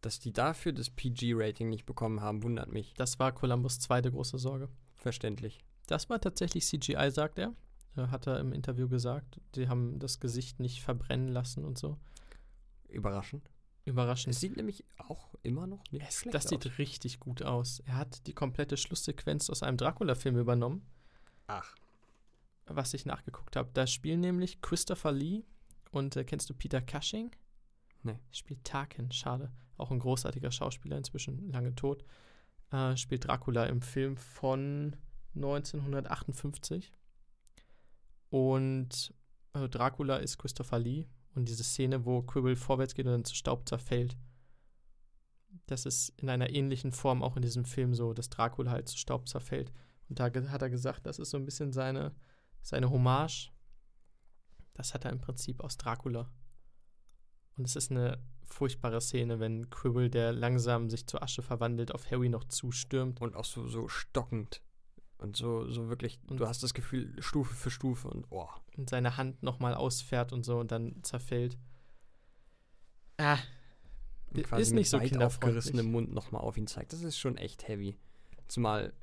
Dass 0.01 0.19
die 0.19 0.33
dafür 0.33 0.73
das 0.73 0.89
PG-Rating 0.89 1.69
nicht 1.69 1.85
bekommen 1.85 2.21
haben, 2.21 2.41
wundert 2.41 2.71
mich. 2.71 2.95
Das 2.95 3.19
war 3.19 3.33
Columbus' 3.33 3.79
zweite 3.79 4.09
große 4.09 4.39
Sorge. 4.39 4.67
Verständlich. 4.95 5.59
Das 5.85 6.09
war 6.09 6.19
tatsächlich 6.19 6.65
CGI, 6.65 7.11
sagt 7.11 7.37
er. 7.37 7.53
Hat 7.95 8.27
er 8.27 8.39
im 8.39 8.53
Interview 8.53 8.87
gesagt. 8.87 9.41
Die 9.55 9.67
haben 9.67 9.99
das 9.99 10.19
Gesicht 10.19 10.59
nicht 10.59 10.81
verbrennen 10.81 11.27
lassen 11.27 11.65
und 11.65 11.77
so. 11.77 11.97
Überraschend. 12.87 13.49
Überraschend. 13.85 14.35
Es 14.35 14.41
sieht 14.41 14.55
nämlich 14.55 14.85
auch 14.97 15.33
immer 15.41 15.67
noch 15.67 15.83
nicht 15.91 16.05
es, 16.07 16.19
schlecht 16.19 16.35
Das 16.35 16.47
sieht 16.47 16.65
aus. 16.67 16.77
richtig 16.77 17.19
gut 17.19 17.41
aus. 17.43 17.79
Er 17.81 17.95
hat 17.97 18.27
die 18.27 18.33
komplette 18.33 18.77
Schlusssequenz 18.77 19.49
aus 19.49 19.63
einem 19.63 19.77
Dracula-Film 19.77 20.37
übernommen. 20.37 20.85
Ach. 21.47 21.75
Was 22.67 22.93
ich 22.93 23.05
nachgeguckt 23.05 23.55
habe. 23.55 23.71
Da 23.73 23.87
spielen 23.87 24.19
nämlich 24.19 24.61
Christopher 24.61 25.11
Lee 25.11 25.43
und 25.91 26.15
äh, 26.15 26.23
kennst 26.23 26.49
du 26.49 26.53
Peter 26.53 26.81
Cushing? 26.81 27.31
Nee. 28.03 28.19
Spielt 28.31 28.63
Tarkin, 28.63 29.11
schade. 29.11 29.51
Auch 29.77 29.91
ein 29.91 29.99
großartiger 29.99 30.51
Schauspieler, 30.51 30.97
inzwischen 30.97 31.49
lange 31.51 31.75
tot. 31.75 32.05
Äh, 32.71 32.95
spielt 32.97 33.27
Dracula 33.27 33.65
im 33.65 33.81
Film 33.81 34.15
von 34.15 34.95
1958. 35.35 36.93
Und 38.31 39.13
also 39.53 39.67
Dracula 39.67 40.17
ist 40.17 40.39
Christopher 40.39 40.79
Lee 40.79 41.05
und 41.35 41.47
diese 41.47 41.63
Szene, 41.63 42.05
wo 42.05 42.23
Quibble 42.23 42.55
vorwärts 42.55 42.95
geht 42.95 43.05
und 43.05 43.11
dann 43.11 43.25
zu 43.25 43.35
Staub 43.35 43.67
zerfällt, 43.67 44.17
das 45.67 45.85
ist 45.85 46.09
in 46.17 46.29
einer 46.29 46.49
ähnlichen 46.49 46.93
Form 46.93 47.21
auch 47.21 47.35
in 47.35 47.41
diesem 47.41 47.65
Film 47.65 47.93
so, 47.93 48.13
dass 48.13 48.29
Dracula 48.29 48.71
halt 48.71 48.87
zu 48.87 48.97
Staub 48.97 49.27
zerfällt. 49.27 49.71
Und 50.07 50.19
da 50.19 50.25
hat 50.25 50.61
er 50.61 50.69
gesagt, 50.69 51.05
das 51.05 51.19
ist 51.19 51.29
so 51.29 51.37
ein 51.37 51.45
bisschen 51.45 51.73
seine, 51.73 52.13
seine 52.61 52.89
Hommage. 52.89 53.51
Das 54.73 54.93
hat 54.93 55.03
er 55.03 55.11
im 55.11 55.19
Prinzip 55.19 55.61
aus 55.61 55.77
Dracula. 55.77 56.31
Und 57.57 57.65
es 57.65 57.75
ist 57.75 57.91
eine 57.91 58.17
furchtbare 58.45 59.01
Szene, 59.01 59.39
wenn 59.39 59.69
Quibble, 59.69 60.09
der 60.09 60.31
langsam 60.31 60.89
sich 60.89 61.05
zu 61.05 61.21
Asche 61.21 61.41
verwandelt, 61.41 61.93
auf 61.93 62.09
Harry 62.11 62.29
noch 62.29 62.45
zustürmt. 62.45 63.19
Und 63.19 63.35
auch 63.35 63.45
so, 63.45 63.67
so 63.67 63.89
stockend. 63.89 64.61
Und 65.21 65.37
so, 65.37 65.69
so 65.69 65.87
wirklich, 65.87 66.19
und 66.27 66.39
du 66.39 66.47
hast 66.47 66.63
das 66.63 66.73
Gefühl, 66.73 67.13
Stufe 67.21 67.53
für 67.53 67.69
Stufe 67.69 68.07
und 68.07 68.25
oh. 68.31 68.49
Und 68.75 68.89
seine 68.89 69.17
Hand 69.17 69.43
nochmal 69.43 69.75
ausfährt 69.75 70.33
und 70.33 70.43
so 70.43 70.59
und 70.59 70.71
dann 70.71 71.03
zerfällt. 71.03 71.57
Ah. 73.17 73.37
Ist 74.57 74.73
nicht 74.73 74.89
so 74.89 74.97
aufgerissenem 74.97 75.91
Mund 75.91 76.11
nochmal 76.11 76.41
auf 76.41 76.57
ihn 76.57 76.65
zeigt. 76.65 76.93
Das 76.93 77.03
ist 77.03 77.19
schon 77.19 77.37
echt 77.37 77.67
heavy. 77.67 77.95
Zumal 78.47 78.93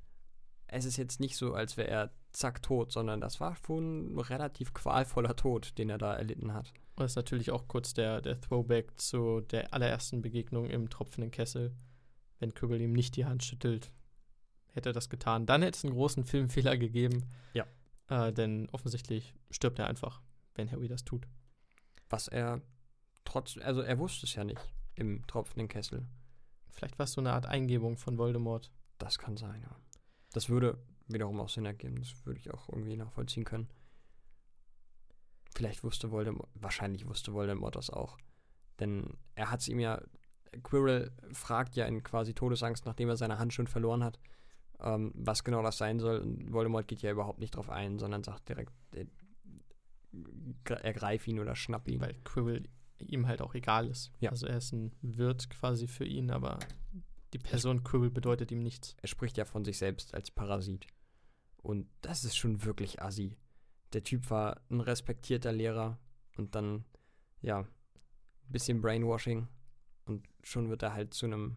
es 0.68 0.84
ist 0.84 0.96
jetzt 0.96 1.18
nicht 1.18 1.36
so, 1.36 1.54
als 1.54 1.76
wäre 1.76 1.88
er 1.88 2.10
zack 2.32 2.62
tot, 2.62 2.92
sondern 2.92 3.20
das 3.20 3.40
war 3.40 3.56
schon 3.56 4.14
ein 4.14 4.18
relativ 4.18 4.74
qualvoller 4.74 5.34
Tod, 5.34 5.76
den 5.78 5.88
er 5.88 5.98
da 5.98 6.14
erlitten 6.14 6.52
hat. 6.52 6.72
Und 6.94 7.04
das 7.04 7.12
ist 7.12 7.16
natürlich 7.16 7.50
auch 7.50 7.68
kurz 7.68 7.94
der, 7.94 8.20
der 8.20 8.40
Throwback 8.40 9.00
zu 9.00 9.40
der 9.40 9.72
allerersten 9.72 10.20
Begegnung 10.20 10.68
im 10.68 10.90
tropfenden 10.90 11.30
Kessel, 11.30 11.74
wenn 12.38 12.54
Kübel 12.54 12.80
ihm 12.80 12.92
nicht 12.92 13.16
die 13.16 13.24
Hand 13.24 13.42
schüttelt, 13.42 13.90
hätte 14.72 14.90
er 14.90 14.92
das 14.92 15.08
getan. 15.08 15.46
Dann 15.46 15.62
hätte 15.62 15.76
es 15.76 15.84
einen 15.84 15.94
großen 15.94 16.24
Filmfehler 16.24 16.76
gegeben. 16.76 17.24
Ja. 17.54 17.66
Äh, 18.08 18.32
denn 18.32 18.68
offensichtlich 18.70 19.34
stirbt 19.50 19.78
er 19.78 19.86
einfach, 19.86 20.20
wenn 20.54 20.70
Harry 20.70 20.88
das 20.88 21.04
tut. 21.04 21.26
Was 22.08 22.28
er 22.28 22.62
trotz, 23.24 23.58
also 23.58 23.80
er 23.80 23.98
wusste 23.98 24.26
es 24.26 24.34
ja 24.34 24.44
nicht 24.44 24.60
im 24.94 25.26
tropfenden 25.26 25.68
Kessel. 25.68 26.06
Vielleicht 26.70 26.98
war 26.98 27.04
es 27.04 27.12
so 27.12 27.20
eine 27.20 27.32
Art 27.32 27.46
Eingebung 27.46 27.96
von 27.96 28.18
Voldemort. 28.18 28.70
Das 28.98 29.18
kann 29.18 29.36
sein, 29.36 29.62
ja. 29.62 29.76
Das 30.32 30.48
würde 30.48 30.78
wiederum 31.08 31.40
auch 31.40 31.48
Sinn 31.48 31.66
ergeben. 31.66 31.96
Das 31.96 32.26
würde 32.26 32.40
ich 32.40 32.52
auch 32.52 32.68
irgendwie 32.68 32.96
nachvollziehen 32.96 33.44
können. 33.44 33.68
Vielleicht 35.54 35.82
wusste 35.82 36.10
Voldemort, 36.10 36.48
wahrscheinlich 36.54 37.06
wusste 37.06 37.32
Voldemort 37.32 37.74
das 37.74 37.90
auch. 37.90 38.18
Denn 38.78 39.16
er 39.34 39.50
hat 39.50 39.60
es 39.60 39.68
ihm 39.68 39.80
ja, 39.80 40.00
Quirrell 40.62 41.10
fragt 41.32 41.76
ja 41.76 41.86
in 41.86 42.02
quasi 42.02 42.34
Todesangst, 42.34 42.86
nachdem 42.86 43.08
er 43.08 43.16
seine 43.16 43.38
Hand 43.38 43.52
schon 43.52 43.66
verloren 43.66 44.04
hat, 44.04 44.18
ähm, 44.80 45.12
was 45.14 45.44
genau 45.44 45.62
das 45.62 45.78
sein 45.78 45.98
soll. 45.98 46.18
Und 46.18 46.52
Voldemort 46.52 46.88
geht 46.88 47.02
ja 47.02 47.10
überhaupt 47.10 47.40
nicht 47.40 47.56
drauf 47.56 47.70
ein, 47.70 47.98
sondern 47.98 48.22
sagt 48.22 48.48
direkt, 48.48 48.72
äh, 48.92 49.06
ergreif 50.64 51.26
ihn 51.26 51.38
oder 51.38 51.54
schnapp 51.54 51.88
ihn. 51.88 52.00
Weil 52.00 52.14
Quirrell 52.24 52.68
ihm 52.98 53.26
halt 53.26 53.42
auch 53.42 53.54
egal 53.54 53.88
ist. 53.88 54.12
Ja. 54.20 54.30
Also 54.30 54.46
er 54.46 54.58
ist 54.58 54.72
ein 54.72 54.92
Wirt 55.02 55.50
quasi 55.50 55.86
für 55.86 56.04
ihn, 56.04 56.30
aber 56.30 56.58
die 57.32 57.38
Person 57.38 57.84
Quirrell 57.84 58.10
bedeutet 58.10 58.50
ihm 58.50 58.62
nichts. 58.62 58.96
Er 59.02 59.08
spricht 59.08 59.36
ja 59.36 59.44
von 59.44 59.64
sich 59.64 59.78
selbst 59.78 60.14
als 60.14 60.30
Parasit. 60.30 60.86
Und 61.62 61.88
das 62.00 62.24
ist 62.24 62.36
schon 62.36 62.64
wirklich 62.64 63.02
assi. 63.02 63.36
Der 63.92 64.04
Typ 64.04 64.30
war 64.30 64.60
ein 64.70 64.80
respektierter 64.80 65.52
Lehrer 65.52 65.98
und 66.36 66.54
dann, 66.54 66.84
ja, 67.40 67.66
bisschen 68.48 68.80
Brainwashing 68.80 69.48
und 70.06 70.26
schon 70.42 70.70
wird 70.70 70.82
er 70.82 70.94
halt 70.94 71.14
zu 71.14 71.26
einem, 71.26 71.56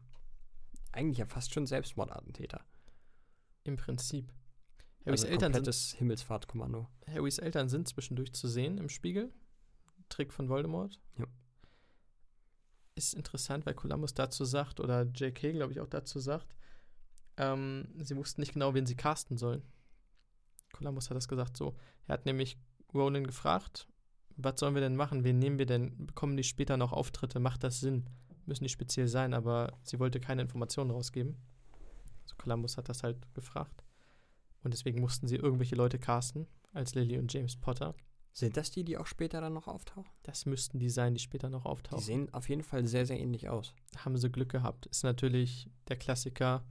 eigentlich 0.92 1.20
ja 1.20 1.26
fast 1.26 1.54
schon 1.54 1.66
Selbstmordattentäter. 1.66 2.66
Im 3.64 3.78
Prinzip. 3.78 4.32
Harrys 5.06 5.22
also 5.22 5.34
Eltern 5.34 5.52
komplettes 5.52 5.92
sind, 5.92 6.00
Himmelsfahrtkommando. 6.00 6.88
Harrys 7.08 7.40
Eltern 7.40 7.70
sind 7.70 7.88
zwischendurch 7.88 8.34
zu 8.34 8.48
sehen 8.48 8.78
im 8.78 8.90
Spiegel. 8.90 9.32
Trick 10.10 10.34
von 10.34 10.50
Voldemort. 10.50 11.00
Ja. 11.18 11.26
Ist 12.96 13.14
interessant, 13.14 13.66
weil 13.66 13.74
Columbus 13.74 14.14
dazu 14.14 14.46
sagt, 14.46 14.80
oder 14.80 15.04
J.K., 15.04 15.54
glaube 15.54 15.74
ich, 15.74 15.80
auch 15.80 15.88
dazu 15.88 16.20
sagt, 16.20 16.56
ähm, 17.38 17.88
sie 18.00 18.16
wussten 18.16 18.42
nicht 18.42 18.54
genau, 18.54 18.74
wen 18.74 18.86
sie 18.86 18.96
casten 18.96 19.38
sollen. 19.38 19.64
Columbus 20.74 21.10
hat 21.10 21.18
das 21.18 21.28
gesagt 21.28 21.58
so. 21.58 21.76
Er 22.08 22.14
hat 22.14 22.26
nämlich 22.26 22.58
Ronan 22.94 23.26
gefragt, 23.26 23.88
was 24.38 24.60
sollen 24.60 24.76
wir 24.76 24.82
denn 24.82 24.96
machen? 24.96 25.24
Wen 25.24 25.40
nehmen 25.40 25.60
wir 25.60 25.66
denn? 25.66 26.06
Bekommen 26.06 26.38
die 26.38 26.44
später 26.44 26.78
noch 26.78 26.92
Auftritte? 26.92 27.40
Macht 27.40 27.64
das 27.64 27.80
Sinn? 27.80 28.10
Müssen 28.46 28.64
die 28.64 28.70
speziell 28.70 29.08
sein, 29.08 29.34
aber 29.34 29.78
sie 29.84 30.00
wollte 30.00 30.20
keine 30.20 30.42
Informationen 30.42 30.92
rausgeben. 30.92 31.38
Columbus 32.42 32.78
hat 32.78 32.90
das 32.90 33.04
halt 33.04 33.18
gefragt. 33.34 33.84
Und 34.64 34.74
deswegen 34.74 35.02
mussten 35.02 35.28
sie 35.28 35.36
irgendwelche 35.36 35.76
Leute 35.76 36.00
casten, 36.00 36.48
als 36.74 36.96
Lily 36.96 37.18
und 37.18 37.34
James 37.34 37.56
Potter. 37.56 37.96
Sind 38.34 38.56
das 38.56 38.72
die, 38.72 38.84
die 38.84 38.98
auch 38.98 39.08
später 39.08 39.42
dann 39.42 39.54
noch 39.54 39.68
auftauchen? 39.68 40.10
Das 40.24 40.46
müssten 40.46 40.80
die 40.80 40.90
sein, 40.90 41.14
die 41.14 41.20
später 41.20 41.50
noch 41.50 41.66
auftauchen. 41.66 42.00
Die 42.00 42.06
sehen 42.06 42.34
auf 42.34 42.48
jeden 42.48 42.64
Fall 42.64 42.88
sehr, 42.88 43.06
sehr 43.06 43.20
ähnlich 43.20 43.50
aus. 43.50 43.74
Haben 43.98 44.18
sie 44.18 44.30
Glück 44.30 44.50
gehabt. 44.50 44.86
Ist 44.86 45.04
natürlich 45.04 45.70
der 45.90 45.98
Klassiker, 45.98 46.64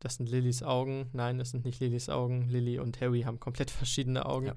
das 0.00 0.14
sind 0.14 0.30
Lillys 0.30 0.62
Augen. 0.62 1.10
Nein, 1.12 1.38
das 1.38 1.50
sind 1.50 1.64
nicht 1.64 1.80
Lillys 1.80 2.08
Augen. 2.08 2.48
Lily 2.48 2.78
und 2.78 3.00
Harry 3.00 3.22
haben 3.22 3.40
komplett 3.40 3.70
verschiedene 3.70 4.24
Augen. 4.26 4.46
Ja. 4.46 4.54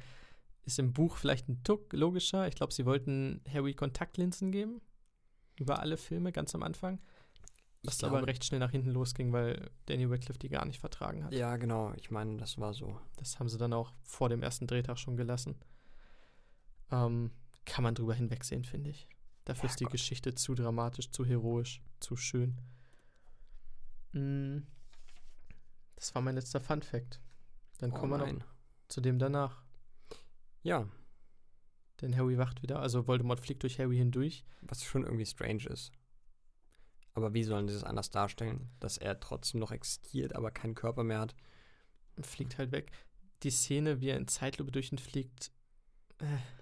Ist 0.63 0.80
im 0.80 0.93
Buch 0.93 1.18
vielleicht 1.18 1.49
ein 1.49 1.63
Tuck 1.63 1.91
logischer. 1.91 2.47
Ich 2.47 2.55
glaube, 2.55 2.73
sie 2.73 2.85
wollten 2.85 3.41
Harry 3.51 3.73
Kontaktlinsen 3.73 4.51
geben. 4.51 4.81
Über 5.59 5.80
alle 5.80 5.97
Filme, 5.97 6.31
ganz 6.31 6.55
am 6.55 6.63
Anfang. 6.63 6.99
Was 7.83 7.97
Ich 7.97 8.03
aber 8.03 8.17
glaube- 8.17 8.27
recht 8.27 8.45
schnell 8.45 8.59
nach 8.59 8.71
hinten 8.71 8.91
losging, 8.91 9.33
weil 9.33 9.71
Danny 9.87 10.05
Radcliffe 10.05 10.37
die 10.39 10.49
gar 10.49 10.65
nicht 10.65 10.79
vertragen 10.79 11.23
hat. 11.23 11.33
Ja, 11.33 11.57
genau. 11.57 11.93
Ich 11.93 12.11
meine, 12.11 12.37
das 12.37 12.57
war 12.59 12.73
so. 12.73 12.99
Das 13.17 13.39
haben 13.39 13.49
sie 13.49 13.57
dann 13.57 13.73
auch 13.73 13.91
vor 14.03 14.29
dem 14.29 14.43
ersten 14.43 14.67
Drehtag 14.67 14.99
schon 14.99 15.17
gelassen. 15.17 15.55
Ähm, 16.91 17.31
kann 17.65 17.83
man 17.83 17.95
drüber 17.95 18.13
hinwegsehen, 18.13 18.63
finde 18.65 18.91
ich. 18.91 19.07
Dafür 19.45 19.69
ist 19.69 19.79
die 19.79 19.85
Herrgott. 19.85 19.93
Geschichte 19.93 20.35
zu 20.35 20.53
dramatisch, 20.53 21.09
zu 21.09 21.25
heroisch, 21.25 21.81
zu 21.99 22.15
schön. 22.15 22.59
Mm, 24.13 24.59
Das 25.95 26.13
war 26.15 26.21
mein 26.21 26.35
letzter 26.35 26.59
Fun 26.59 26.81
Fact. 26.83 27.19
Dann 27.79 27.91
Oh 27.91 27.95
kommen 27.95 28.11
wir 28.11 28.17
noch 28.19 28.25
nein. 28.27 28.43
zu 28.89 29.01
dem 29.01 29.17
danach. 29.19 29.63
Ja, 30.63 30.87
Denn 32.01 32.15
Harry 32.17 32.37
wacht 32.37 32.61
wieder, 32.63 32.79
also 32.79 33.07
Voldemort 33.07 33.39
fliegt 33.39 33.61
durch 33.63 33.79
Harry 33.79 33.95
hindurch. 33.97 34.43
was 34.61 34.83
schon 34.83 35.03
irgendwie 35.03 35.25
strange 35.25 35.65
ist. 35.67 35.91
Aber 37.13 37.33
wie 37.33 37.43
sollen 37.43 37.67
sie 37.67 37.73
das 37.73 37.83
anders 37.83 38.09
darstellen? 38.09 38.69
Dass 38.79 38.97
er 38.97 39.19
trotzdem 39.19 39.59
noch 39.59 39.71
existiert, 39.71 40.33
aber 40.35 40.51
keinen 40.51 40.75
Körper 40.75 41.03
mehr 41.03 41.19
hat? 41.19 41.35
und 42.15 42.25
Fliegt 42.25 42.57
halt 42.57 42.71
weg. 42.71 42.91
Die 43.43 43.49
Szene, 43.51 44.01
wie 44.01 44.09
er 44.09 44.17
in 44.17 44.27
Zeitlupe 44.27 44.71
durch 44.71 44.91
ihn 44.91 44.97
fliegt, 44.97 45.51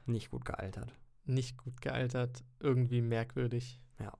Nicht 0.06 0.30
gut 0.32 0.46
gealtert. 0.46 0.94
nicht 1.26 1.58
gut 1.58 1.82
gealtert, 1.82 2.44
irgendwie 2.60 3.02
merkwürdig. 3.02 3.82
Ja. 4.00 4.18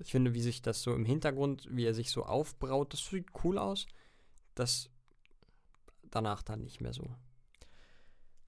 Ich 0.00 0.10
finde, 0.10 0.34
wie 0.34 0.40
sich 0.40 0.62
das 0.62 0.82
so 0.82 0.94
im 0.94 1.04
Hintergrund, 1.04 1.66
wie 1.70 1.84
er 1.84 1.94
sich 1.94 2.10
so 2.10 2.24
aufbraut, 2.24 2.92
das 2.92 3.04
sieht 3.06 3.26
cool 3.44 3.58
aus. 3.58 3.86
Das 4.54 4.88
danach 6.10 6.42
dann 6.42 6.62
nicht 6.64 6.80
mehr 6.80 6.92
so. 6.94 7.04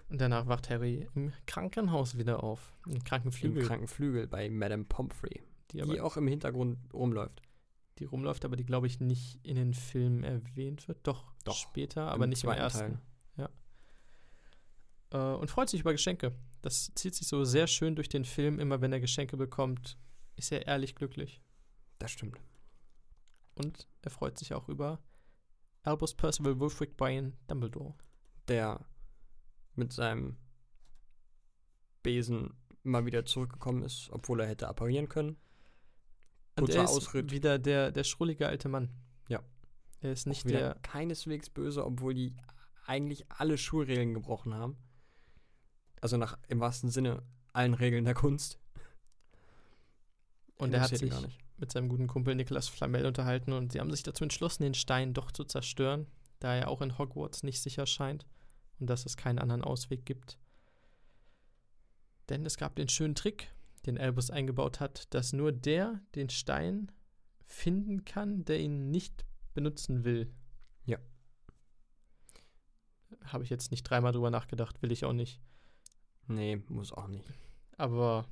Und 0.08 0.20
danach 0.20 0.46
wacht 0.46 0.70
Harry 0.70 1.06
im 1.14 1.32
Krankenhaus 1.46 2.16
wieder 2.18 2.42
auf. 2.42 2.72
Im 2.86 3.04
Krankenflügel. 3.04 3.62
Im 3.62 3.68
Krankenflügel 3.68 4.26
bei 4.26 4.48
Madame 4.50 4.84
Pomfrey, 4.84 5.42
die, 5.72 5.82
die 5.82 6.00
auch 6.00 6.16
im 6.16 6.26
Hintergrund 6.26 6.78
rumläuft. 6.92 7.42
die 7.98 8.04
rumläuft, 8.04 8.44
aber 8.44 8.56
die, 8.56 8.64
glaube 8.64 8.86
ich, 8.86 9.00
nicht 9.00 9.38
in 9.44 9.56
den 9.56 9.74
Filmen 9.74 10.24
erwähnt 10.24 10.88
wird. 10.88 11.06
Doch, 11.06 11.32
Doch, 11.44 11.56
später, 11.56 12.10
aber 12.10 12.26
nicht 12.26 12.44
im 12.44 12.50
ersten. 12.50 13.00
Äh, 15.10 15.18
und 15.18 15.50
freut 15.50 15.68
sich 15.68 15.80
über 15.80 15.92
Geschenke. 15.92 16.34
Das 16.62 16.92
zieht 16.94 17.14
sich 17.14 17.26
so 17.26 17.44
sehr 17.44 17.66
schön 17.66 17.96
durch 17.96 18.08
den 18.08 18.24
Film. 18.24 18.58
Immer 18.58 18.80
wenn 18.80 18.92
er 18.92 19.00
Geschenke 19.00 19.36
bekommt, 19.36 19.98
ist 20.36 20.52
er 20.52 20.66
ehrlich 20.66 20.94
glücklich. 20.94 21.42
Das 21.98 22.10
stimmt. 22.10 22.40
Und 23.54 23.88
er 24.02 24.10
freut 24.10 24.38
sich 24.38 24.54
auch 24.54 24.68
über 24.68 25.00
Albus 25.82 26.14
Percival 26.14 26.58
Wulfric 26.60 26.96
Brian 26.96 27.36
Dumbledore. 27.46 27.94
Der 28.48 28.86
mit 29.74 29.92
seinem 29.92 30.36
Besen 32.02 32.54
mal 32.82 33.04
wieder 33.04 33.24
zurückgekommen 33.24 33.82
ist, 33.82 34.08
obwohl 34.10 34.40
er 34.40 34.46
hätte 34.46 34.68
apparieren 34.68 35.08
können. 35.08 35.36
Und 36.60 36.66
Kurzer 36.66 36.78
er 36.78 36.84
ist 36.84 36.90
Ausritt. 36.90 37.32
wieder 37.32 37.58
der, 37.58 37.90
der 37.90 38.04
schrullige 38.04 38.46
alte 38.46 38.68
Mann. 38.68 38.90
Ja. 39.28 39.40
Er 40.00 40.12
ist 40.12 40.26
nicht 40.26 40.48
der. 40.48 40.76
keineswegs 40.82 41.50
böse, 41.50 41.84
obwohl 41.84 42.14
die 42.14 42.34
eigentlich 42.86 43.24
alle 43.30 43.58
Schulregeln 43.58 44.14
gebrochen 44.14 44.54
haben. 44.54 44.76
Also 46.00 46.16
nach 46.16 46.38
im 46.48 46.60
wahrsten 46.60 46.90
Sinne 46.90 47.22
allen 47.52 47.74
Regeln 47.74 48.04
der 48.04 48.14
Kunst. 48.14 48.58
Und 50.56 50.74
er 50.74 50.82
hat 50.82 50.90
sich 50.90 51.10
gar 51.10 51.22
nicht. 51.22 51.38
mit 51.56 51.72
seinem 51.72 51.88
guten 51.88 52.06
Kumpel 52.06 52.34
Nicolas 52.34 52.68
Flamel 52.68 53.06
unterhalten 53.06 53.52
und 53.52 53.72
sie 53.72 53.80
haben 53.80 53.90
sich 53.90 54.02
dazu 54.02 54.24
entschlossen, 54.24 54.62
den 54.62 54.74
Stein 54.74 55.14
doch 55.14 55.32
zu 55.32 55.44
zerstören, 55.44 56.06
da 56.38 56.54
er 56.54 56.68
auch 56.68 56.82
in 56.82 56.98
Hogwarts 56.98 57.42
nicht 57.42 57.60
sicher 57.62 57.86
scheint 57.86 58.26
und 58.78 58.88
dass 58.88 59.06
es 59.06 59.16
keinen 59.16 59.38
anderen 59.38 59.64
Ausweg 59.64 60.04
gibt. 60.04 60.38
Denn 62.28 62.44
es 62.44 62.56
gab 62.56 62.76
den 62.76 62.88
schönen 62.88 63.14
Trick, 63.14 63.52
den 63.86 63.98
Albus 63.98 64.30
eingebaut 64.30 64.80
hat, 64.80 65.12
dass 65.14 65.32
nur 65.32 65.52
der 65.52 66.00
den 66.14 66.28
Stein 66.28 66.90
finden 67.46 68.04
kann, 68.04 68.44
der 68.44 68.60
ihn 68.60 68.90
nicht 68.90 69.24
benutzen 69.54 70.04
will. 70.04 70.32
Ja. 70.84 70.98
Habe 73.24 73.44
ich 73.44 73.50
jetzt 73.50 73.70
nicht 73.70 73.82
dreimal 73.84 74.12
drüber 74.12 74.30
nachgedacht, 74.30 74.80
will 74.82 74.92
ich 74.92 75.04
auch 75.04 75.12
nicht. 75.12 75.40
Nee, 76.28 76.56
muss 76.68 76.92
auch 76.92 77.08
nicht. 77.08 77.24
Aber 77.76 78.28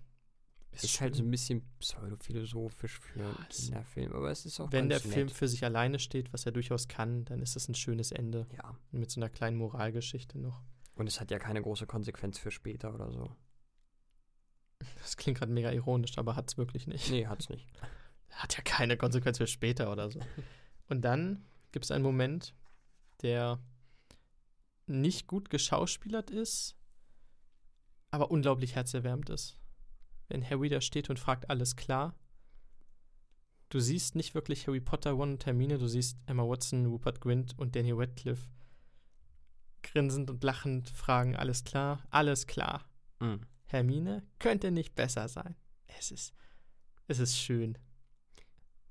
Ist, 0.71 1.01
halt 1.01 1.17
so 1.17 1.23
ein 1.23 1.31
bisschen 1.31 1.63
pseudophilosophisch 1.81 3.01
für 3.01 3.21
Ja, 3.21 3.27
einen 3.31 3.47
es- 3.51 3.65
Kinderfilm, 3.65 4.13
aber 4.13 4.31
es 4.31 4.47
ist 4.47 4.61
auch 4.61 4.71
wenn 4.71 4.89
der 4.89 5.01
ganz 5.01 5.13
Film 5.13 5.27
nett. 5.27 5.35
für 5.37 5.49
sich 5.49 5.65
alleine 5.65 5.99
steht, 5.99 6.33
was 6.33 6.47
er 6.47 6.53
durchaus 6.53 6.87
kann, 6.87 7.25
dann 7.25 7.41
ist 7.43 7.57
es 7.57 7.69
ein 7.69 7.75
schönes 7.75 8.13
Ende. 8.13 8.47
Ja, 8.57 8.77
Mit 8.93 9.11
so 9.11 9.19
einer 9.21 9.31
kleinen 9.31 9.57
Moralgeschichte 9.57 10.39
noch. 10.39 10.63
und 10.95 11.07
es 11.09 11.21
hat 11.21 11.31
ja 11.31 11.39
keine 11.39 11.63
große 11.63 11.87
Konsequenz 11.87 12.39
für 12.39 12.51
später 12.51 12.95
oder 12.95 13.11
so. 13.11 13.33
Das 15.01 15.17
klingt 15.17 15.39
gerade 15.39 15.53
mega 15.53 15.71
ironisch, 15.73 16.19
aber 16.19 16.37
hat 16.37 16.49
es 16.49 16.59
wirklich 16.59 16.87
nicht. 16.87 17.11
Nee, 17.11 17.27
hat's 17.27 17.49
nicht. 17.49 17.67
Hat 18.31 18.57
ja 18.57 18.63
keine 18.63 18.97
Konsequenz 18.97 19.39
für 19.39 19.47
später 19.47 19.91
oder 19.91 20.11
so. 20.11 20.21
Und 20.89 21.03
dann 21.03 21.45
gibt 21.73 21.85
es 21.85 21.91
einen 21.91 22.05
Moment, 22.05 22.55
der 23.23 23.59
nicht 24.87 25.27
gut 25.27 25.51
geschauspielert 25.51 26.31
ist, 26.31 26.77
aber 28.11 28.31
unglaublich 28.31 28.75
herzerwärmend 28.75 29.31
ist. 29.31 29.59
Wenn 30.29 30.49
Harry 30.49 30.69
da 30.69 30.81
steht 30.81 31.11
und 31.11 31.19
fragt, 31.19 31.51
alles 31.51 31.77
klar. 31.77 32.15
Du 33.71 33.81
siehst 33.81 34.15
nicht 34.15 34.35
wirklich 34.35 34.67
Harry 34.67 34.81
Potter, 34.81 35.13
Ron 35.13 35.33
und 35.33 35.47
Hermine, 35.47 35.79
du 35.79 35.89
siehst 35.89 36.19
Emma 36.27 36.43
Watson, 36.43 36.87
Rupert 36.87 37.21
Grint 37.21 37.59
und 37.59 37.77
Danny 37.77 37.93
Radcliffe 37.93 38.49
grinsend 39.83 40.31
und 40.31 40.43
lachend 40.45 40.91
fragen, 40.91 41.37
alles 41.37 41.65
klar, 41.65 42.03
alles 42.11 42.47
klar. 42.47 42.85
Mhm. 43.21 43.41
Hermine 43.69 44.23
könnte 44.39 44.71
nicht 44.71 44.95
besser 44.95 45.29
sein. 45.29 45.55
Es 45.87 46.11
ist, 46.11 46.35
es 47.07 47.19
ist 47.19 47.39
schön. 47.39 47.79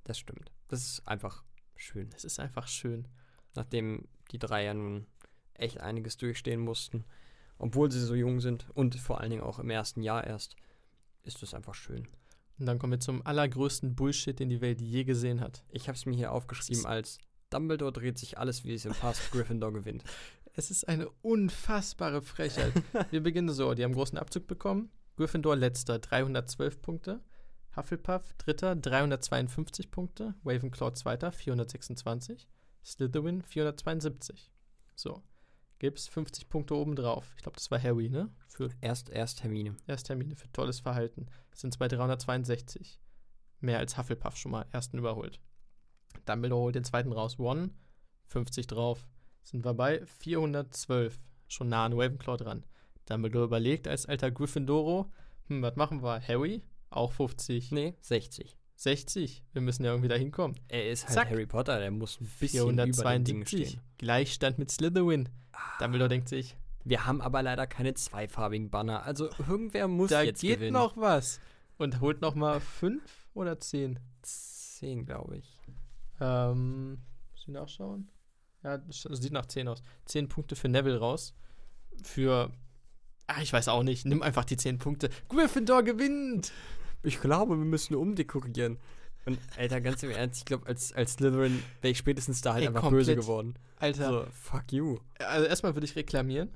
Das 0.03 0.17
stimmt. 0.17 0.51
Das 0.67 0.81
ist 0.83 1.07
einfach 1.07 1.43
schön. 1.75 2.09
Es 2.15 2.23
ist 2.23 2.39
einfach 2.39 2.67
schön. 2.67 3.07
Nachdem 3.55 4.07
die 4.31 4.39
drei 4.39 4.63
ja 4.63 4.73
nun 4.73 5.07
echt 5.53 5.79
einiges 5.79 6.17
durchstehen 6.17 6.59
mussten, 6.59 7.05
obwohl 7.57 7.91
sie 7.91 7.99
so 7.99 8.13
jung 8.13 8.39
sind 8.39 8.69
und 8.75 8.95
vor 8.95 9.19
allen 9.19 9.31
Dingen 9.31 9.41
auch 9.41 9.59
im 9.59 9.69
ersten 9.69 10.03
Jahr 10.03 10.25
erst, 10.25 10.55
ist 11.23 11.41
es 11.41 11.53
einfach 11.53 11.73
schön. 11.73 12.07
Und 12.59 12.67
dann 12.67 12.79
kommen 12.79 12.93
wir 12.93 12.99
zum 12.99 13.25
allergrößten 13.25 13.95
Bullshit, 13.95 14.39
den 14.39 14.49
die 14.49 14.61
Welt 14.61 14.79
je 14.79 15.03
gesehen 15.03 15.41
hat. 15.41 15.63
Ich 15.69 15.87
habe 15.87 15.97
es 15.97 16.05
mir 16.05 16.15
hier 16.15 16.31
aufgeschrieben 16.31 16.85
als 16.85 17.17
Dumbledore 17.49 17.93
dreht 17.93 18.17
sich 18.17 18.37
alles, 18.37 18.65
wie 18.65 18.73
es 18.73 18.85
im 18.85 18.93
passt, 18.93 19.31
Gryffindor 19.31 19.73
gewinnt. 19.73 20.03
Es 20.57 20.71
ist 20.71 20.87
eine 20.87 21.07
unfassbare 21.21 22.23
Frechheit. 22.23 22.73
wir 23.11 23.21
beginnen 23.21 23.53
so, 23.53 23.75
die 23.75 23.83
haben 23.83 23.93
großen 23.93 24.17
Abzug 24.17 24.47
bekommen. 24.47 24.89
Gryffindor 25.15 25.55
letzter, 25.55 25.99
312 25.99 26.81
Punkte. 26.81 27.23
Hufflepuff 27.75 28.33
dritter, 28.39 28.75
352 28.75 29.91
Punkte. 29.91 30.33
Ravenclaw 30.43 30.95
zweiter, 30.95 31.31
426. 31.31 32.49
Slytherin 32.83 33.43
472. 33.43 34.51
So, 34.95 35.21
gibt's 35.77 36.07
50 36.07 36.49
Punkte 36.49 36.73
obendrauf. 36.73 37.31
Ich 37.35 37.43
glaube, 37.43 37.57
das 37.57 37.69
war 37.69 37.79
Harry, 37.79 38.09
ne? 38.09 38.31
Für 38.47 38.71
Erst, 38.81 39.09
erst 39.09 39.43
Hermine. 39.43 39.77
Ersttermine 39.85 40.35
für 40.35 40.51
tolles 40.53 40.79
Verhalten. 40.79 41.27
Sind 41.53 41.77
bei 41.77 41.87
362. 41.87 42.99
Mehr 43.59 43.77
als 43.77 43.95
Hufflepuff 43.95 44.35
schon 44.35 44.53
mal 44.53 44.65
ersten 44.71 44.97
überholt. 44.97 45.39
Dumbledore 46.25 46.61
holt 46.61 46.75
den 46.75 46.83
zweiten 46.83 47.11
raus. 47.11 47.37
One, 47.37 47.69
50 48.25 48.65
drauf. 48.65 49.07
Sind 49.47 49.63
wir 49.63 49.73
bei 49.73 50.05
412. 50.19 51.17
Schon 51.47 51.69
nah 51.69 51.85
an 51.85 51.93
Ravenclaw 51.93 52.35
dran. 52.35 52.65
Dumbledore 53.05 53.45
überlegt 53.45 53.87
als 53.87 54.05
alter 54.05 54.29
Gryffindoro, 54.29 55.09
hm, 55.47 55.61
was 55.61 55.77
machen 55.77 56.03
wir? 56.03 56.21
Harry? 56.27 56.61
Auch 56.89 57.13
50. 57.13 57.71
Nee, 57.71 57.93
60. 58.01 58.57
60. 58.75 59.45
Wir 59.53 59.61
müssen 59.61 59.85
ja 59.85 59.91
irgendwie 59.91 60.09
da 60.09 60.15
hinkommen. 60.15 60.59
Er 60.67 60.91
ist 60.91 61.05
halt 61.05 61.13
Zack. 61.13 61.29
Harry 61.29 61.45
Potter, 61.45 61.79
der 61.79 61.91
muss 61.91 62.19
ein 62.19 62.29
bisschen 62.41 62.63
über 62.73 62.85
den 62.85 62.93
472. 62.93 63.69
stehen. 63.69 63.81
Gleichstand 63.97 64.59
mit 64.59 64.69
Slytherin. 64.69 65.29
Ah. 65.53 65.59
Dumbledore 65.79 66.09
denkt 66.09 66.27
sich, 66.27 66.57
Wir 66.83 67.05
haben 67.05 67.21
aber 67.21 67.41
leider 67.41 67.67
keine 67.67 67.93
zweifarbigen 67.93 68.69
Banner. 68.69 69.03
Also 69.03 69.29
irgendwer 69.39 69.87
muss 69.87 70.09
da 70.09 70.23
jetzt 70.23 70.41
geht 70.41 70.55
gewinnen. 70.55 70.73
noch 70.73 70.97
was. 70.97 71.39
Und 71.77 72.01
holt 72.01 72.19
noch 72.19 72.35
mal 72.35 72.59
5 72.59 73.01
oder 73.33 73.57
10. 73.61 73.97
Zehn, 74.23 75.05
glaube 75.05 75.37
ich. 75.37 75.57
Ähm, 76.19 76.97
muss 77.31 77.43
ich 77.43 77.47
nachschauen? 77.47 78.09
Ja, 78.63 78.77
das 78.77 79.01
sieht 79.21 79.31
nach 79.33 79.45
10 79.45 79.67
aus. 79.67 79.83
10 80.05 80.27
Punkte 80.29 80.55
für 80.55 80.67
Neville 80.69 80.99
raus. 80.99 81.33
Für. 82.03 82.51
Ach, 83.27 83.41
ich 83.41 83.51
weiß 83.53 83.67
auch 83.67 83.83
nicht. 83.83 84.05
Nimm 84.05 84.21
einfach 84.21 84.45
die 84.45 84.57
10 84.57 84.77
Punkte. 84.79 85.09
Gryffindor 85.29 85.83
gewinnt! 85.83 86.51
Ich 87.03 87.19
glaube, 87.21 87.57
wir 87.57 87.65
müssen 87.65 87.95
umdekorieren. 87.95 88.77
Und 89.25 89.37
Alter, 89.57 89.81
ganz 89.81 90.01
im 90.03 90.09
Ernst, 90.11 90.39
ich 90.39 90.45
glaube, 90.45 90.65
als, 90.67 90.93
als 90.93 91.13
Slytherin 91.13 91.61
wäre 91.81 91.91
ich 91.91 91.97
spätestens 91.97 92.41
da 92.41 92.53
halt 92.53 92.61
Ey, 92.63 92.67
einfach 92.69 92.81
komplett. 92.81 93.05
böse 93.07 93.15
geworden. 93.17 93.55
Alter, 93.77 94.07
So, 94.09 94.27
fuck 94.31 94.71
you. 94.71 94.99
also 95.19 95.45
erstmal 95.45 95.75
würde 95.75 95.85
ich 95.85 95.95
reklamieren 95.97 96.49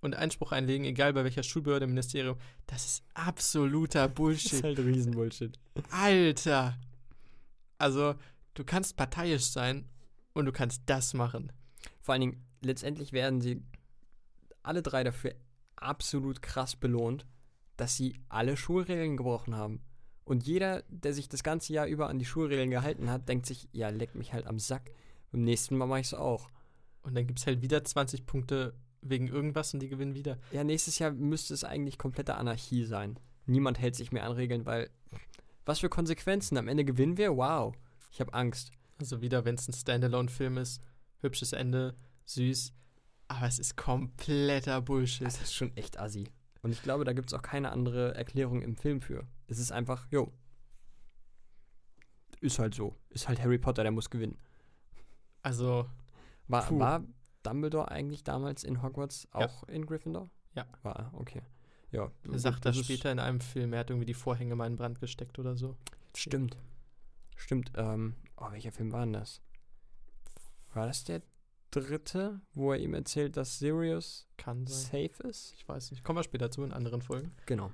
und 0.00 0.14
Einspruch 0.16 0.52
einlegen, 0.52 0.84
egal 0.86 1.12
bei 1.12 1.22
welcher 1.22 1.42
Schulbehörde, 1.42 1.86
Ministerium. 1.86 2.38
Das 2.66 2.86
ist 2.86 3.04
absoluter 3.12 4.00
Das 4.08 4.10
ist 4.10 4.14
Bullshit. 4.14 4.62
halt 4.64 4.78
Riesenbullshit. 4.78 5.58
Alter! 5.90 6.78
Also, 7.76 8.14
du 8.54 8.64
kannst 8.64 8.96
parteiisch 8.96 9.44
sein 9.44 9.86
und 10.32 10.46
du 10.46 10.52
kannst 10.52 10.82
das 10.86 11.14
machen. 11.14 11.52
Vor 12.00 12.12
allen 12.12 12.20
Dingen, 12.20 12.46
letztendlich 12.62 13.12
werden 13.12 13.40
sie 13.40 13.62
alle 14.62 14.82
drei 14.82 15.04
dafür 15.04 15.34
absolut 15.76 16.42
krass 16.42 16.76
belohnt, 16.76 17.26
dass 17.76 17.96
sie 17.96 18.14
alle 18.28 18.56
Schulregeln 18.56 19.16
gebrochen 19.16 19.54
haben. 19.56 19.80
Und 20.24 20.46
jeder, 20.46 20.82
der 20.88 21.14
sich 21.14 21.28
das 21.28 21.42
ganze 21.42 21.72
Jahr 21.72 21.86
über 21.86 22.08
an 22.08 22.18
die 22.18 22.24
Schulregeln 22.24 22.70
gehalten 22.70 23.10
hat, 23.10 23.28
denkt 23.28 23.46
sich, 23.46 23.68
ja, 23.72 23.88
leck 23.88 24.14
mich 24.14 24.32
halt 24.32 24.46
am 24.46 24.58
Sack. 24.58 24.92
Beim 25.32 25.42
nächsten 25.42 25.76
Mal 25.76 25.86
mache 25.86 26.00
ich 26.00 26.06
es 26.06 26.14
auch. 26.14 26.50
Und 27.02 27.14
dann 27.14 27.26
gibt 27.26 27.38
es 27.38 27.46
halt 27.46 27.62
wieder 27.62 27.82
20 27.82 28.26
Punkte 28.26 28.74
wegen 29.00 29.28
irgendwas 29.28 29.72
und 29.72 29.80
die 29.80 29.88
gewinnen 29.88 30.14
wieder. 30.14 30.38
Ja, 30.52 30.62
nächstes 30.62 30.98
Jahr 30.98 31.10
müsste 31.10 31.54
es 31.54 31.64
eigentlich 31.64 31.98
komplette 31.98 32.34
Anarchie 32.34 32.84
sein. 32.84 33.18
Niemand 33.46 33.78
hält 33.78 33.96
sich 33.96 34.12
mehr 34.12 34.24
an 34.24 34.32
Regeln, 34.32 34.66
weil 34.66 34.90
was 35.64 35.80
für 35.80 35.88
Konsequenzen? 35.88 36.58
Am 36.58 36.68
Ende 36.68 36.84
gewinnen 36.84 37.16
wir? 37.16 37.36
Wow. 37.36 37.74
Ich 38.12 38.20
habe 38.20 38.34
Angst. 38.34 38.72
Also 39.00 39.22
wieder, 39.22 39.44
wenn 39.46 39.54
es 39.54 39.66
ein 39.66 39.72
Standalone-Film 39.72 40.58
ist, 40.58 40.82
hübsches 41.20 41.52
Ende, 41.54 41.96
süß, 42.26 42.72
aber 43.28 43.46
es 43.46 43.58
ist 43.58 43.76
kompletter 43.76 44.82
Bullshit. 44.82 45.26
Das 45.26 45.40
ist 45.40 45.54
schon 45.54 45.74
echt 45.76 45.98
assi. 45.98 46.28
Und 46.62 46.72
ich 46.72 46.82
glaube, 46.82 47.04
da 47.04 47.14
gibt 47.14 47.30
es 47.32 47.34
auch 47.38 47.40
keine 47.42 47.72
andere 47.72 48.14
Erklärung 48.14 48.60
im 48.60 48.76
Film 48.76 49.00
für. 49.00 49.26
Es 49.46 49.58
ist 49.58 49.72
einfach, 49.72 50.06
jo. 50.10 50.30
Ist 52.42 52.58
halt 52.58 52.74
so. 52.74 52.94
Ist 53.08 53.26
halt 53.28 53.40
Harry 53.40 53.58
Potter, 53.58 53.82
der 53.82 53.92
muss 53.92 54.10
gewinnen. 54.10 54.38
Also, 55.42 55.88
War, 56.48 56.66
Puh. 56.66 56.78
war 56.78 57.02
Dumbledore 57.42 57.90
eigentlich 57.90 58.22
damals 58.24 58.64
in 58.64 58.82
Hogwarts 58.82 59.26
Ja. 59.32 59.46
auch 59.46 59.62
in 59.64 59.86
Gryffindor? 59.86 60.28
Ja. 60.54 60.66
War 60.82 60.96
er, 60.96 61.14
okay. 61.14 61.42
Ja. 61.90 62.10
er 62.30 62.38
sagt 62.38 62.64
das 62.66 62.76
ist- 62.76 62.84
später 62.84 63.10
in 63.10 63.18
einem 63.18 63.40
Film, 63.40 63.72
er 63.72 63.80
hat 63.80 63.90
irgendwie 63.90 64.06
die 64.06 64.14
Vorhänge 64.14 64.54
mal 64.56 64.66
in 64.66 64.76
Brand 64.76 65.00
gesteckt 65.00 65.38
oder 65.38 65.56
so. 65.56 65.76
Stimmt. 66.14 66.56
Stimmt. 67.36 67.72
Ähm, 67.76 68.14
oh, 68.40 68.50
welcher 68.50 68.72
Film 68.72 68.90
war 68.92 69.00
denn 69.00 69.12
das? 69.12 69.40
War 70.72 70.86
das 70.86 71.04
der 71.04 71.22
dritte, 71.70 72.40
wo 72.52 72.72
er 72.72 72.78
ihm 72.80 72.94
erzählt, 72.94 73.36
dass 73.36 73.58
Sirius 73.58 74.28
Kann 74.36 74.66
sein. 74.66 75.08
safe 75.08 75.22
ist? 75.28 75.52
Ich 75.56 75.68
weiß 75.68 75.90
nicht. 75.92 76.02
Kommen 76.02 76.18
wir 76.18 76.24
später 76.24 76.50
zu 76.50 76.64
in 76.64 76.72
anderen 76.72 77.02
Folgen. 77.02 77.32
Genau. 77.46 77.70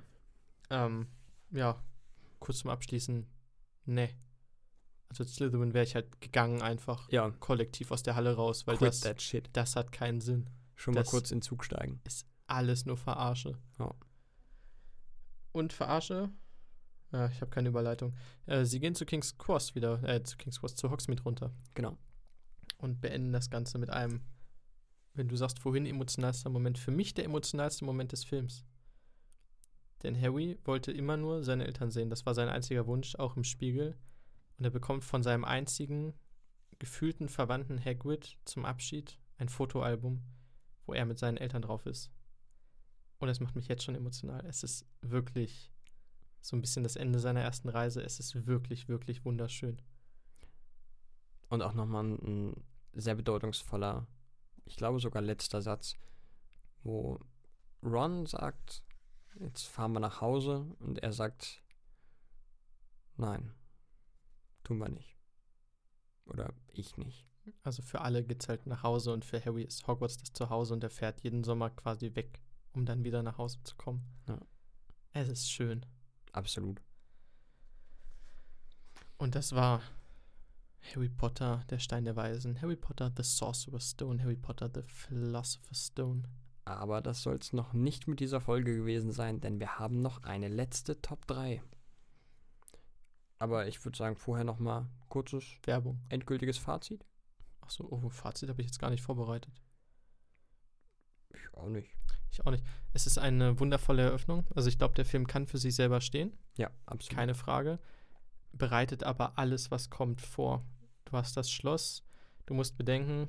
Ähm, 0.69 1.07
ja, 1.51 1.81
kurz 2.39 2.59
zum 2.59 2.69
Abschließen. 2.69 3.25
Nee. 3.85 4.09
Also 5.09 5.23
als 5.23 5.35
Slytherin 5.35 5.73
wäre 5.73 5.85
ich 5.85 5.95
halt 5.95 6.19
gegangen 6.21 6.61
einfach 6.61 7.09
Ja, 7.09 7.29
kollektiv 7.39 7.91
aus 7.91 8.03
der 8.03 8.15
Halle 8.15 8.35
raus, 8.35 8.67
weil 8.67 8.77
quit 8.77 8.89
das, 8.89 8.99
that 9.01 9.21
shit. 9.21 9.49
das 9.53 9.75
hat 9.75 9.91
keinen 9.91 10.19
Sinn. 10.21 10.49
Schon 10.75 10.93
mal 10.93 11.01
das- 11.01 11.09
kurz 11.09 11.31
in 11.31 11.37
den 11.37 11.43
Zug 11.43 11.63
steigen. 11.63 12.01
Alles 12.47 12.85
nur 12.85 12.97
Verarsche. 12.97 13.57
Ja. 13.79 13.93
Und 15.53 15.73
Verarsche? 15.73 16.29
Ja, 17.11 17.27
ich 17.29 17.39
habe 17.41 17.49
keine 17.49 17.69
Überleitung. 17.69 18.15
Äh, 18.45 18.65
sie 18.65 18.79
gehen 18.79 18.95
zu 18.95 19.05
King's 19.05 19.37
Cross 19.37 19.75
wieder, 19.75 20.03
äh, 20.03 20.21
zu 20.23 20.37
King's 20.37 20.59
Cross, 20.59 20.75
zu 20.75 20.89
Hogsmeade 20.89 21.23
runter 21.23 21.51
Genau. 21.73 21.97
und 22.79 22.99
beenden 23.01 23.31
das 23.31 23.49
Ganze 23.49 23.77
mit 23.77 23.89
einem, 23.89 24.21
wenn 25.13 25.27
du 25.29 25.35
sagst, 25.35 25.59
vorhin 25.59 25.85
emotionalster 25.85 26.49
Moment, 26.49 26.77
für 26.77 26.91
mich 26.91 27.13
der 27.13 27.25
emotionalste 27.25 27.85
Moment 27.85 28.11
des 28.11 28.23
Films. 28.23 28.65
Denn 30.03 30.19
Harry 30.19 30.59
wollte 30.63 30.91
immer 30.91 31.17
nur 31.17 31.43
seine 31.43 31.65
Eltern 31.65 31.89
sehen. 31.91 32.09
Das 32.09 32.25
war 32.25 32.35
sein 32.35 32.49
einziger 32.49 32.85
Wunsch, 32.85 33.15
auch 33.15 33.35
im 33.35 33.43
Spiegel. 33.43 33.97
Und 34.57 34.65
er 34.65 34.71
bekommt 34.71 35.03
von 35.03 35.23
seinem 35.23 35.43
einzigen 35.45 36.13
gefühlten 36.77 37.29
Verwandten 37.29 37.83
Hagrid 37.83 38.37
zum 38.45 38.65
Abschied 38.65 39.17
ein 39.37 39.49
Fotoalbum, 39.49 40.21
wo 40.85 40.93
er 40.93 41.05
mit 41.05 41.17
seinen 41.17 41.37
Eltern 41.37 41.63
drauf 41.63 41.85
ist. 41.87 42.11
Und 43.17 43.29
es 43.29 43.39
macht 43.39 43.55
mich 43.55 43.67
jetzt 43.67 43.83
schon 43.83 43.95
emotional. 43.95 44.45
Es 44.45 44.61
ist 44.61 44.85
wirklich 45.01 45.71
so 46.41 46.55
ein 46.55 46.61
bisschen 46.61 46.83
das 46.83 46.95
Ende 46.95 47.19
seiner 47.19 47.41
ersten 47.41 47.69
Reise. 47.69 48.01
Es 48.01 48.19
ist 48.19 48.47
wirklich, 48.47 48.87
wirklich 48.87 49.25
wunderschön. 49.25 49.81
Und 51.49 51.61
auch 51.61 51.73
nochmal 51.73 52.03
ein, 52.05 52.19
ein 52.19 52.63
sehr 52.93 53.15
bedeutungsvoller, 53.15 54.07
ich 54.65 54.75
glaube 54.75 54.99
sogar 54.99 55.21
letzter 55.21 55.61
Satz, 55.61 55.95
wo 56.83 57.19
Ron 57.83 58.25
sagt, 58.25 58.83
jetzt 59.39 59.63
fahren 59.63 59.93
wir 59.93 59.99
nach 59.99 60.21
Hause 60.21 60.75
und 60.79 60.99
er 60.99 61.13
sagt, 61.13 61.61
nein, 63.15 63.53
tun 64.63 64.79
wir 64.79 64.89
nicht. 64.89 65.15
Oder 66.25 66.53
ich 66.73 66.97
nicht. 66.97 67.25
Also 67.63 67.81
für 67.81 68.01
alle 68.01 68.23
geht's 68.23 68.49
halt 68.49 68.65
nach 68.65 68.83
Hause 68.83 69.13
und 69.13 69.23
für 69.23 69.43
Harry 69.43 69.63
ist 69.63 69.87
Hogwarts 69.87 70.17
das 70.17 70.33
Zuhause 70.33 70.73
und 70.73 70.83
er 70.83 70.89
fährt 70.89 71.21
jeden 71.21 71.43
Sommer 71.43 71.69
quasi 71.69 72.13
weg, 72.15 72.41
um 72.73 72.85
dann 72.85 73.03
wieder 73.03 73.23
nach 73.23 73.37
Hause 73.37 73.59
zu 73.63 73.75
kommen. 73.75 74.03
Ja. 74.27 74.39
Es 75.13 75.29
ist 75.29 75.49
schön. 75.49 75.85
Absolut. 76.37 76.83
Und 79.17 79.33
das 79.33 79.55
war 79.55 79.81
Harry 80.93 81.09
Potter, 81.09 81.63
der 81.71 81.79
Stein 81.79 82.05
der 82.05 82.15
Weisen, 82.15 82.61
Harry 82.61 82.75
Potter, 82.75 83.11
The 83.17 83.23
Sorcerer's 83.23 83.89
Stone, 83.89 84.21
Harry 84.21 84.35
Potter, 84.35 84.69
The 84.71 84.83
Philosopher's 84.83 85.87
Stone. 85.87 86.29
Aber 86.63 87.01
das 87.01 87.23
soll 87.23 87.37
es 87.37 87.53
noch 87.53 87.73
nicht 87.73 88.07
mit 88.07 88.19
dieser 88.19 88.39
Folge 88.39 88.75
gewesen 88.75 89.11
sein, 89.11 89.41
denn 89.41 89.59
wir 89.59 89.79
haben 89.79 90.03
noch 90.03 90.21
eine 90.25 90.47
letzte 90.47 91.01
Top 91.01 91.25
3. 91.25 91.63
Aber 93.39 93.67
ich 93.67 93.83
würde 93.83 93.97
sagen, 93.97 94.15
vorher 94.15 94.45
nochmal 94.45 94.85
kurzes, 95.09 95.43
Werbung. 95.63 95.99
endgültiges 96.09 96.59
Fazit. 96.59 97.03
Achso, 97.61 97.87
oh, 97.89 98.09
Fazit 98.09 98.49
habe 98.49 98.61
ich 98.61 98.67
jetzt 98.67 98.79
gar 98.79 98.91
nicht 98.91 99.01
vorbereitet. 99.01 99.59
Ich 101.33 101.51
auch 101.55 101.69
nicht. 101.69 101.89
Ich 102.31 102.45
auch 102.45 102.51
nicht. 102.51 102.63
Es 102.93 103.07
ist 103.07 103.17
eine 103.17 103.59
wundervolle 103.59 104.03
Eröffnung. 104.03 104.45
Also 104.55 104.69
ich 104.69 104.77
glaube, 104.77 104.95
der 104.95 105.05
Film 105.05 105.27
kann 105.27 105.47
für 105.47 105.57
sich 105.57 105.75
selber 105.75 106.01
stehen. 106.01 106.33
Ja, 106.57 106.69
absolut. 106.85 107.17
Keine 107.17 107.35
Frage. 107.35 107.79
Bereitet 108.51 109.03
aber 109.03 109.37
alles, 109.37 109.71
was 109.71 109.89
kommt, 109.89 110.21
vor. 110.21 110.65
Du 111.05 111.13
hast 111.13 111.37
das 111.37 111.51
Schloss. 111.51 112.03
Du 112.45 112.53
musst 112.53 112.77
bedenken, 112.77 113.27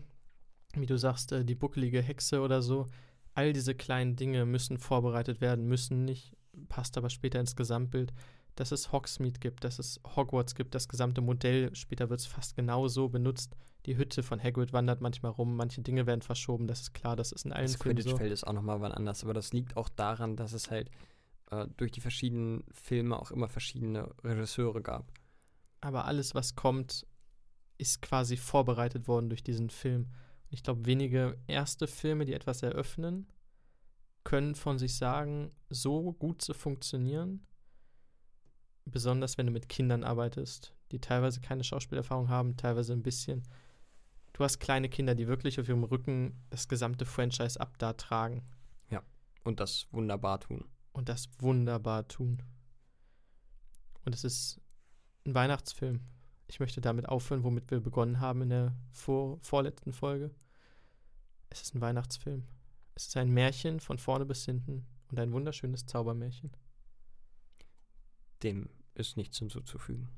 wie 0.75 0.87
du 0.87 0.99
sagst, 0.99 1.33
äh, 1.33 1.45
die 1.45 1.55
buckelige 1.55 2.03
Hexe 2.03 2.41
oder 2.41 2.63
so. 2.63 2.87
All 3.35 3.53
diese 3.53 3.75
kleinen 3.75 4.17
Dinge 4.17 4.47
müssen 4.47 4.79
vorbereitet 4.79 5.41
werden, 5.41 5.67
müssen 5.67 6.05
nicht, 6.05 6.37
passt 6.69 6.97
aber 6.99 7.11
später 7.11 7.39
ins 7.39 7.57
Gesamtbild, 7.57 8.13
dass 8.57 8.73
es 8.73 8.91
Hogsmeade 8.91 9.39
gibt, 9.39 9.63
dass 9.63 9.79
es 9.79 10.01
Hogwarts 10.17 10.55
gibt, 10.55 10.75
das 10.75 10.89
gesamte 10.89 11.21
Modell. 11.21 11.75
Später 11.75 12.11
wird 12.11 12.21
es 12.21 12.27
fast 12.27 12.57
genauso 12.57 13.09
benutzt. 13.09 13.57
Die 13.87 13.97
Hütte 13.97 14.23
von 14.23 14.43
Hagrid 14.43 14.73
wandert 14.73 15.01
manchmal 15.01 15.33
rum, 15.33 15.57
manche 15.57 15.81
Dinge 15.81 16.07
werden 16.07 16.21
verschoben, 16.23 16.67
das 16.67 16.81
ist 16.81 16.95
klar, 16.95 17.17
das 17.17 17.33
ist 17.33 17.45
in 17.45 17.53
allen 17.53 17.67
Das 17.67 17.77
Filmen 17.77 18.03
so. 18.03 18.17
Ist 18.19 18.47
auch 18.47 18.53
nochmal 18.53 18.81
wann 18.81 18.93
anders, 18.93 19.25
aber 19.25 19.35
das 19.35 19.53
liegt 19.53 19.77
auch 19.77 19.89
daran, 19.89 20.37
dass 20.37 20.53
es 20.53 20.71
halt 20.71 20.91
äh, 21.51 21.67
durch 21.77 21.93
die 21.93 22.01
verschiedenen 22.01 22.65
Filme 22.73 23.19
auch 23.19 23.31
immer 23.31 23.49
verschiedene 23.49 24.11
Regisseure 24.25 24.83
gab. 24.83 25.13
aber 25.81 26.05
alles, 26.07 26.35
was 26.35 26.55
kommt, 26.55 27.07
ist 27.79 28.03
quasi 28.03 28.37
vorbereitet 28.37 29.07
worden 29.07 29.29
durch 29.29 29.45
diesen 29.45 29.71
Film. 29.71 30.03
Und 30.03 30.53
ich 30.53 30.63
glaube, 30.63 30.85
wenige 30.87 31.39
erste 31.47 31.87
Filme, 31.87 32.25
die 32.25 32.35
etwas 32.35 32.63
eröffnen, 32.63 33.29
können 34.25 34.55
von 34.55 34.79
sich 34.79 34.97
sagen, 34.97 35.53
so 35.71 36.13
gut 36.13 36.43
zu 36.43 36.53
funktionieren. 36.53 37.47
Besonders 38.85 39.39
wenn 39.39 39.47
du 39.47 39.53
mit 39.53 39.69
Kindern 39.69 40.03
arbeitest, 40.03 40.75
die 40.91 41.01
teilweise 41.01 41.41
keine 41.41 41.63
Schauspielerfahrung 41.65 42.29
haben, 42.29 42.57
teilweise 42.57 42.93
ein 42.93 43.03
bisschen. 43.03 43.45
Du 44.33 44.45
hast 44.45 44.61
kleine 44.61 44.89
Kinder, 44.89 45.15
die 45.15 45.27
wirklich 45.27 45.59
auf 45.59 45.69
ihrem 45.69 45.85
Rücken 45.85 46.41
das 46.51 46.69
gesamte 46.69 47.05
Franchise 47.05 47.61
ab 47.61 47.77
da 47.79 47.93
tragen 47.95 48.43
Und 49.45 49.61
das 49.61 49.87
wunderbar 49.93 50.41
tun. 50.41 50.65
und 50.93 51.09
das 51.09 51.31
wunderbar 51.39 52.07
tun. 52.07 52.43
Und 54.05 54.15
es 54.15 54.25
ist 54.25 54.61
ein 55.27 55.35
Weihnachtsfilm. 55.35 56.01
Ich 56.49 56.61
möchte 56.61 56.81
damit 56.81 57.09
aufhören, 57.09 57.45
womit 57.45 57.71
wir 57.71 57.81
begonnen 57.81 58.21
haben 58.21 58.43
in 58.43 58.51
der 58.51 58.75
vor, 58.93 59.39
vorletzten 59.41 59.93
Folge. 59.93 60.35
Es 61.51 61.63
ist 61.63 61.75
ein 61.75 61.81
Weihnachtsfilm. 61.81 62.45
Es 62.95 63.07
ist 63.07 63.17
ein 63.17 63.31
Märchen 63.31 63.81
von 63.81 63.99
vorne 63.99 64.27
bis 64.27 64.45
hinten 64.45 64.87
und 65.11 65.19
ein 65.19 65.33
wunderschönes 65.33 65.87
Zaubermärchen. 65.87 66.51
Dem 68.43 68.69
ist 68.95 69.17
nichts 69.17 69.39
hinzuzufügen. 69.39 70.09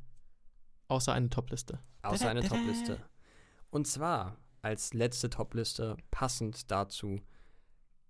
Außer 0.89 1.13
eine 1.13 1.31
Topliste. 1.31 1.79
Außer 2.03 2.29
eine. 2.29 2.43
Topliste. 2.43 3.01
Und 3.71 3.87
zwar 3.87 4.37
als 4.63 4.93
letzte 4.95 5.31
Topliste 5.31 5.97
passend 6.11 6.71
dazu 6.71 7.21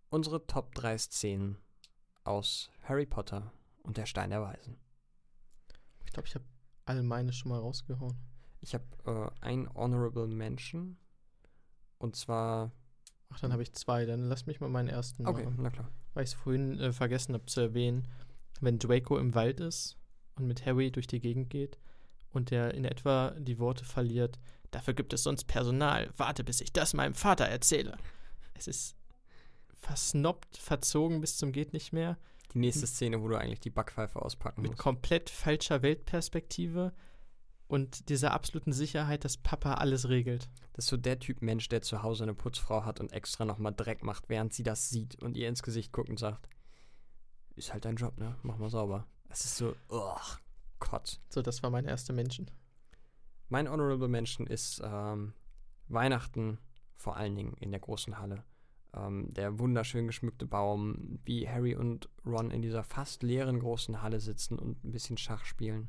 unsere 0.09 0.47
Top 0.47 0.75
3 0.75 0.99
Szenen 0.99 1.59
aus 2.25 2.71
Harry 2.83 3.07
Potter 3.07 3.53
und 3.83 3.97
der 3.97 4.07
Stein 4.07 4.31
der 4.31 4.43
Weisen. 4.43 4.77
Ich 6.05 6.13
glaube, 6.13 6.27
ich 6.29 6.35
habe 6.35 6.45
alle 6.87 7.03
meine 7.03 7.33
schon 7.33 7.51
mal 7.51 7.61
rausgehauen. 7.61 8.17
Ich 8.61 8.75
habe 8.75 8.85
äh, 9.07 9.45
ein 9.45 9.73
Honorable 9.75 10.27
Mention 10.27 10.97
und 11.99 12.17
zwar. 12.17 12.73
Ach, 13.33 13.39
dann 13.41 13.53
habe 13.53 13.63
ich 13.63 13.73
zwei. 13.75 14.07
Dann 14.07 14.25
lass 14.29 14.47
mich 14.47 14.61
mal 14.61 14.69
meinen 14.69 14.89
ersten 14.89 15.27
Okay, 15.27 15.45
machen. 15.45 15.59
na 15.61 15.71
klar. 15.71 15.89
weil 16.15 16.25
ich 16.25 16.31
es 16.31 16.35
vorhin 16.35 16.81
äh, 16.81 16.93
vergessen 16.93 17.35
habe 17.35 17.47
zu 17.47 17.61
erwähnen, 17.61 18.09
wenn 18.61 18.79
Draco 18.79 19.19
im 19.19 19.35
Wald 19.35 19.61
ist 19.61 19.97
und 20.35 20.47
mit 20.47 20.67
Harry 20.67 20.91
durch 20.91 21.07
die 21.07 21.21
Gegend 21.21 21.49
geht 21.49 21.79
und 22.33 22.51
der 22.51 22.75
in 22.75 22.85
etwa 22.85 23.31
die 23.39 23.59
Worte 23.61 23.85
verliert, 23.85 24.41
dafür 24.71 24.95
gibt 24.95 25.13
es 25.13 25.23
sonst 25.23 25.45
Personal, 25.45 26.11
warte, 26.17 26.45
bis 26.45 26.61
ich 26.61 26.73
das 26.73 26.95
meinem 26.95 27.15
Vater 27.15 27.47
erzähle. 27.47 27.97
Es 28.55 28.67
ist 28.69 28.97
versnobbt, 29.75 30.57
verzogen 30.59 31.21
bis 31.21 31.37
zum 31.39 31.53
geht 31.53 31.73
nicht 31.73 31.93
mehr, 31.93 32.19
Die 32.53 32.59
nächste 32.59 32.87
Szene, 32.87 33.23
wo 33.23 33.29
du 33.29 33.37
eigentlich 33.37 33.61
die 33.61 33.71
Backpfeife 33.71 34.21
auspacken 34.21 34.63
mit 34.63 34.73
musst. 34.73 34.83
komplett 34.83 35.31
falscher 35.31 35.83
Weltperspektive. 35.83 36.93
und 37.67 38.09
dieser 38.09 38.33
absoluten 38.33 38.73
Sicherheit, 38.73 39.25
dass 39.25 39.37
Papa 39.37 39.75
alles 39.75 40.09
regelt. 40.09 40.51
Das 40.73 40.87
ist 40.87 40.91
so 40.91 40.97
der 40.97 41.21
Typ 41.21 41.41
Mensch, 41.41 41.69
der 41.69 41.83
zu 41.83 42.03
Hause 42.03 42.25
eine 42.25 42.35
Putzfrau 42.35 42.85
hat 42.85 42.99
und 42.99 43.13
extra 43.13 43.45
nochmal 43.45 43.73
Dreck 43.73 44.03
macht, 44.03 44.29
während 44.29 44.53
sie 44.53 44.65
das 44.65 44.91
sieht 44.91 45.23
und 45.23 45.37
ihr 45.37 45.49
ins 45.49 45.63
Gesicht 45.63 45.93
guckt 45.93 46.11
und 46.11 46.19
sagt, 46.19 46.49
ist 47.55 47.73
halt 47.73 47.85
dein 47.85 47.95
Job, 47.97 48.19
ne? 48.19 48.37
Mach 48.43 48.57
mal 48.59 48.71
sauber. 48.71 49.07
Es 49.29 49.45
ist 49.45 49.57
so, 49.57 49.77
ugh, 49.89 50.39
Gott. 50.81 51.21
So, 51.29 51.43
das 51.43 51.63
war 51.63 51.71
mein 51.71 51.85
erster 51.85 52.13
Menschen. 52.13 52.51
Mein 53.51 53.69
Honorable 53.69 54.09
Mention 54.09 54.47
ist 54.47 54.81
ähm, 54.83 55.35
Weihnachten, 55.89 56.59
vor 56.95 57.17
allen 57.17 57.35
Dingen 57.35 57.55
in 57.55 57.73
der 57.73 57.81
großen 57.81 58.19
Halle. 58.19 58.45
Ähm, 58.95 59.29
der 59.35 59.59
wunderschön 59.59 60.07
geschmückte 60.07 60.47
Baum, 60.47 61.19
wie 61.25 61.49
Harry 61.49 61.75
und 61.75 62.09
Ron 62.25 62.53
in 62.53 62.63
dieser 62.63 62.85
fast 62.85 63.25
leeren 63.25 63.59
großen 63.59 64.03
Halle 64.03 64.21
sitzen 64.21 64.57
und 64.57 64.85
ein 64.85 64.93
bisschen 64.93 65.17
Schach 65.17 65.45
spielen. 65.45 65.89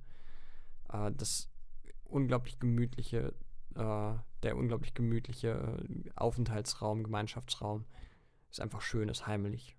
Äh, 0.92 1.12
das 1.12 1.52
unglaublich 2.04 2.60
gemütliche, 2.60 3.36
äh, 3.76 4.14
der 4.42 4.58
unglaublich 4.58 4.96
gemütliche 4.96 5.86
Aufenthaltsraum, 6.16 7.04
Gemeinschaftsraum 7.04 7.86
ist 8.50 8.60
einfach 8.60 8.82
schön, 8.82 9.08
ist 9.08 9.28
heimelig. 9.28 9.76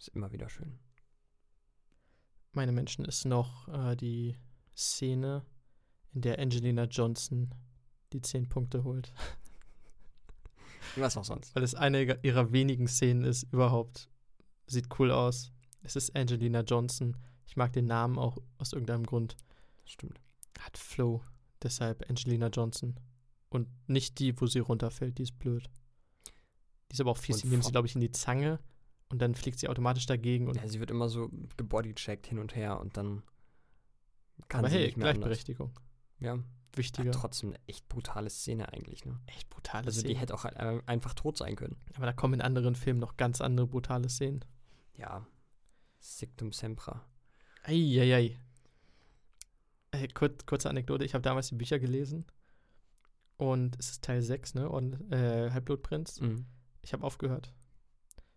Ist 0.00 0.08
immer 0.08 0.32
wieder 0.32 0.48
schön. 0.48 0.80
Meine 2.52 2.72
Menschen 2.72 3.04
ist 3.04 3.24
noch 3.24 3.68
äh, 3.68 3.94
die 3.94 4.36
Szene, 4.76 5.44
in 6.12 6.22
der 6.22 6.38
Angelina 6.38 6.84
Johnson 6.84 7.50
die 8.12 8.20
zehn 8.20 8.48
Punkte 8.48 8.84
holt. 8.84 9.12
Was 10.96 11.16
auch 11.16 11.24
sonst. 11.24 11.54
Weil 11.54 11.62
es 11.62 11.74
eine 11.74 12.18
ihrer 12.22 12.52
wenigen 12.52 12.88
Szenen 12.88 13.24
ist 13.24 13.44
überhaupt. 13.52 14.08
Sieht 14.66 14.88
cool 14.98 15.10
aus. 15.10 15.52
Es 15.82 15.96
ist 15.96 16.16
Angelina 16.16 16.60
Johnson. 16.62 17.16
Ich 17.46 17.56
mag 17.56 17.72
den 17.72 17.86
Namen 17.86 18.18
auch 18.18 18.38
aus 18.58 18.72
irgendeinem 18.72 19.06
Grund. 19.06 19.36
Stimmt. 19.84 20.20
Hat 20.58 20.76
Flow. 20.76 21.22
Deshalb 21.62 22.08
Angelina 22.08 22.48
Johnson. 22.48 22.96
Und 23.48 23.68
nicht 23.88 24.18
die, 24.18 24.40
wo 24.40 24.46
sie 24.46 24.60
runterfällt. 24.60 25.18
Die 25.18 25.24
ist 25.24 25.38
blöd. 25.38 25.68
Die 26.90 26.94
ist 26.94 27.00
aber 27.00 27.10
auch 27.10 27.18
fies. 27.18 27.38
Die 27.38 27.48
nehmen 27.48 27.62
sie, 27.62 27.72
glaube 27.72 27.86
ich, 27.86 27.94
in 27.94 28.00
die 28.00 28.10
Zange. 28.10 28.58
Und 29.08 29.20
dann 29.20 29.34
fliegt 29.34 29.58
sie 29.58 29.68
automatisch 29.68 30.06
dagegen. 30.06 30.48
Und 30.48 30.56
Ja, 30.56 30.68
sie 30.68 30.80
wird 30.80 30.90
immer 30.90 31.08
so 31.08 31.30
gebodycheckt 31.56 32.26
hin 32.26 32.38
und 32.38 32.54
her 32.54 32.80
und 32.80 32.96
dann 32.96 33.22
kann 34.48 34.60
aber 34.60 34.70
sie 34.70 34.76
hey, 34.76 34.84
nicht 34.86 34.96
mehr 34.96 35.10
anders. 35.10 35.44
Ja, 36.20 36.38
Wichtiger. 36.74 37.10
trotzdem 37.12 37.50
eine 37.50 37.58
echt 37.66 37.88
brutale 37.88 38.30
Szene 38.30 38.72
eigentlich, 38.72 39.04
ne? 39.04 39.18
Echt 39.26 39.48
brutale 39.50 39.86
Also 39.86 40.02
die 40.02 40.08
Szene. 40.08 40.20
hätte 40.20 40.34
auch 40.34 40.44
äh, 40.44 40.80
einfach 40.86 41.14
tot 41.14 41.36
sein 41.36 41.56
können. 41.56 41.76
aber 41.94 42.06
da 42.06 42.12
kommen 42.12 42.34
in 42.34 42.40
anderen 42.42 42.74
Filmen 42.74 43.00
noch 43.00 43.16
ganz 43.16 43.40
andere 43.40 43.66
brutale 43.66 44.08
Szenen. 44.08 44.44
Ja. 44.96 45.26
Sictum 45.98 46.52
sempra. 46.52 47.04
Eieiei. 47.64 48.38
Äh, 49.92 50.08
kurz, 50.08 50.46
kurze 50.46 50.70
Anekdote, 50.70 51.04
ich 51.04 51.14
habe 51.14 51.22
damals 51.22 51.48
die 51.48 51.56
Bücher 51.56 51.78
gelesen 51.78 52.24
und 53.36 53.76
es 53.78 53.90
ist 53.90 54.04
Teil 54.04 54.22
6, 54.22 54.54
ne? 54.54 54.68
Und, 54.68 55.10
äh, 55.12 55.50
Halbblutprinz. 55.50 56.20
Mhm. 56.20 56.46
Ich 56.82 56.92
habe 56.92 57.04
aufgehört. 57.04 57.52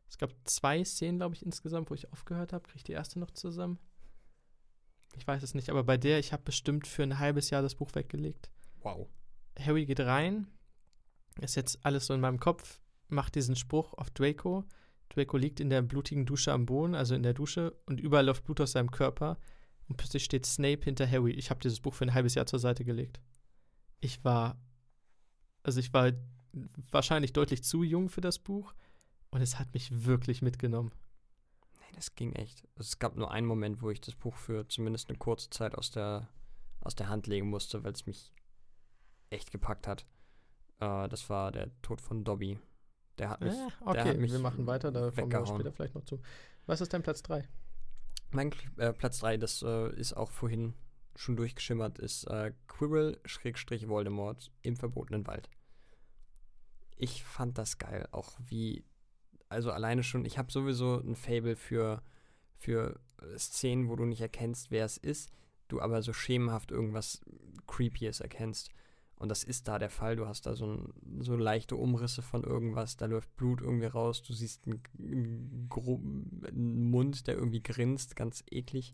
Es 0.10 0.18
gab 0.18 0.32
zwei 0.46 0.84
Szenen, 0.84 1.18
glaube 1.18 1.36
ich, 1.36 1.46
insgesamt, 1.46 1.90
wo 1.90 1.94
ich 1.96 2.12
aufgehört 2.12 2.54
habe. 2.54 2.64
Kriege 2.64 2.78
ich 2.78 2.84
die 2.84 2.92
erste 2.94 3.20
noch 3.20 3.32
zusammen? 3.32 3.80
Ich 5.16 5.28
weiß 5.28 5.44
es 5.44 5.54
nicht, 5.54 5.70
aber 5.70 5.84
bei 5.84 5.98
der, 5.98 6.20
ich 6.20 6.34
habe 6.34 6.44
bestimmt 6.44 6.88
für 6.88 7.04
ein 7.04 7.20
halbes 7.20 7.50
Jahr 7.50 7.62
das 7.62 7.76
Buch 7.76 7.94
weggelegt. 7.94 8.50
Wow. 8.82 9.08
Harry 9.60 9.86
geht 9.86 10.00
rein, 10.00 10.48
ist 11.40 11.56
jetzt 11.56 11.86
alles 11.86 12.08
so 12.08 12.14
in 12.14 12.22
meinem 12.22 12.40
Kopf, 12.40 12.80
macht 13.08 13.36
diesen 13.36 13.56
Spruch 13.56 13.94
auf 13.94 14.10
Draco. 14.12 14.66
Draco 15.10 15.38
liegt 15.38 15.60
in 15.60 15.70
der 15.70 15.82
blutigen 15.82 16.26
Dusche 16.26 16.52
am 16.52 16.66
Boden, 16.66 16.96
also 16.96 17.14
in 17.14 17.24
der 17.24 17.34
Dusche, 17.34 17.76
und 17.86 18.00
überall 18.00 18.26
läuft 18.26 18.46
Blut 18.46 18.62
aus 18.62 18.72
seinem 18.72 18.92
Körper. 18.92 19.38
Und 19.88 19.98
plötzlich 19.98 20.24
steht 20.24 20.46
Snape 20.46 20.84
hinter 20.84 21.10
Harry. 21.10 21.32
Ich 21.32 21.50
habe 21.50 21.60
dieses 21.60 21.80
Buch 21.80 21.94
für 21.94 22.06
ein 22.06 22.14
halbes 22.14 22.36
Jahr 22.36 22.46
zur 22.46 22.60
Seite 22.60 22.84
gelegt. 22.84 23.20
Ich 24.00 24.24
war, 24.24 24.58
also 25.62 25.80
ich 25.80 25.94
war 25.94 26.12
wahrscheinlich 26.92 27.34
deutlich 27.34 27.64
zu 27.64 27.84
jung 27.84 28.10
für 28.10 28.22
das 28.22 28.40
Buch 28.40 28.74
und 29.30 29.42
es 29.42 29.60
hat 29.60 29.74
mich 29.74 30.06
wirklich 30.06 30.42
mitgenommen. 30.42 30.92
Das 31.94 32.16
ging 32.16 32.34
echt. 32.34 32.64
Also 32.76 32.90
es 32.90 33.00
gab 33.00 33.16
nur 33.16 33.32
einen 33.32 33.48
Moment, 33.48 33.82
wo 33.82 33.90
ich 33.90 34.02
das 34.02 34.16
Buch 34.16 34.36
für 34.36 34.68
zumindest 34.68 35.10
eine 35.10 35.18
kurze 35.18 35.50
Zeit 35.50 35.76
aus 35.76 35.92
der, 35.92 36.28
aus 36.82 36.96
der 36.96 37.10
Hand 37.10 37.28
legen 37.28 37.50
musste, 37.50 37.84
weil 37.84 37.94
es 37.94 38.06
mich 38.06 38.34
echt 39.30 39.52
gepackt 39.52 39.88
hat. 39.88 40.06
Äh, 40.80 41.08
das 41.10 41.30
war 41.30 41.52
der 41.52 41.70
Tod 41.82 42.02
von 42.02 42.24
Dobby. 42.24 42.60
Der 43.18 43.30
hat 43.30 43.42
mich. 43.42 43.54
Äh, 43.54 43.56
der 43.56 43.88
okay, 43.88 44.10
hat 44.10 44.18
mich 44.18 44.32
wir 44.32 44.40
machen 44.40 44.66
weiter, 44.66 44.92
da 44.92 45.12
kommen 45.12 45.32
wir 45.32 45.46
später 45.46 45.72
vielleicht 45.72 45.96
noch 45.96 46.06
zu. 46.06 46.20
Was 46.66 46.82
ist 46.82 46.94
dein 46.94 47.04
Platz 47.04 47.22
3? 47.24 47.48
Mein 48.32 48.52
äh, 48.78 48.94
Platz 48.94 49.20
3, 49.20 49.38
das 49.38 49.62
äh, 49.62 49.94
ist 49.96 50.14
auch 50.14 50.32
vorhin 50.32 50.74
schon 51.16 51.36
durchgeschimmert, 51.36 52.00
ist 52.00 52.26
äh, 52.26 52.54
Quirrell-Voldemort 52.68 54.52
im 54.62 54.76
verbotenen 54.76 55.28
Wald. 55.28 55.50
Ich 56.96 57.24
fand 57.24 57.58
das 57.58 57.78
geil, 57.78 58.08
auch 58.12 58.34
wie, 58.40 58.84
also 59.54 59.72
alleine 59.72 60.04
schon, 60.04 60.26
ich 60.26 60.38
habe 60.38 60.52
sowieso 60.52 61.00
ein 61.00 61.16
Fable 61.16 61.56
für, 61.56 62.02
für 62.58 63.00
äh, 63.22 63.38
Szenen, 63.38 63.88
wo 63.88 63.96
du 63.96 64.06
nicht 64.06 64.22
erkennst, 64.22 64.72
wer 64.72 64.86
es 64.86 64.98
ist, 64.98 65.32
du 65.68 65.80
aber 65.80 66.02
so 66.02 66.12
schemenhaft 66.12 66.72
irgendwas 66.72 67.22
Creepyes 67.68 68.20
erkennst. 68.20 68.72
Und 69.16 69.30
das 69.30 69.44
ist 69.44 69.70
da 69.70 69.80
der 69.80 69.90
Fall. 69.90 70.18
Du 70.18 70.28
hast 70.28 70.46
da 70.48 70.56
so, 70.56 70.66
ein, 70.66 70.94
so 71.22 71.38
leichte 71.38 71.78
Umrisse 71.78 72.22
von 72.22 72.44
irgendwas, 72.44 72.98
da 72.98 73.06
läuft 73.06 73.34
Blut 73.38 73.62
irgendwie 73.62 73.86
raus, 73.86 74.22
du 74.22 74.34
siehst 74.34 74.68
einen, 74.68 74.82
einen, 75.00 76.90
Mund, 76.90 77.28
der 77.28 77.36
irgendwie 77.36 77.64
grinst, 77.64 78.18
ganz 78.18 78.44
eklig. 78.52 78.92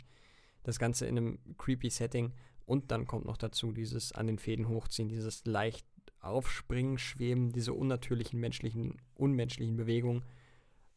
Das 0.61 0.77
Ganze 0.77 1.07
in 1.07 1.17
einem 1.17 1.39
creepy 1.57 1.89
Setting. 1.89 2.33
Und 2.65 2.91
dann 2.91 3.07
kommt 3.07 3.25
noch 3.25 3.37
dazu 3.37 3.71
dieses 3.71 4.11
an 4.11 4.27
den 4.27 4.37
Fäden 4.37 4.67
hochziehen, 4.67 5.09
dieses 5.09 5.45
leicht 5.45 5.87
aufspringen, 6.19 6.99
schweben, 6.99 7.51
diese 7.51 7.73
unnatürlichen 7.73 8.39
menschlichen, 8.39 9.01
unmenschlichen 9.15 9.77
Bewegungen. 9.77 10.23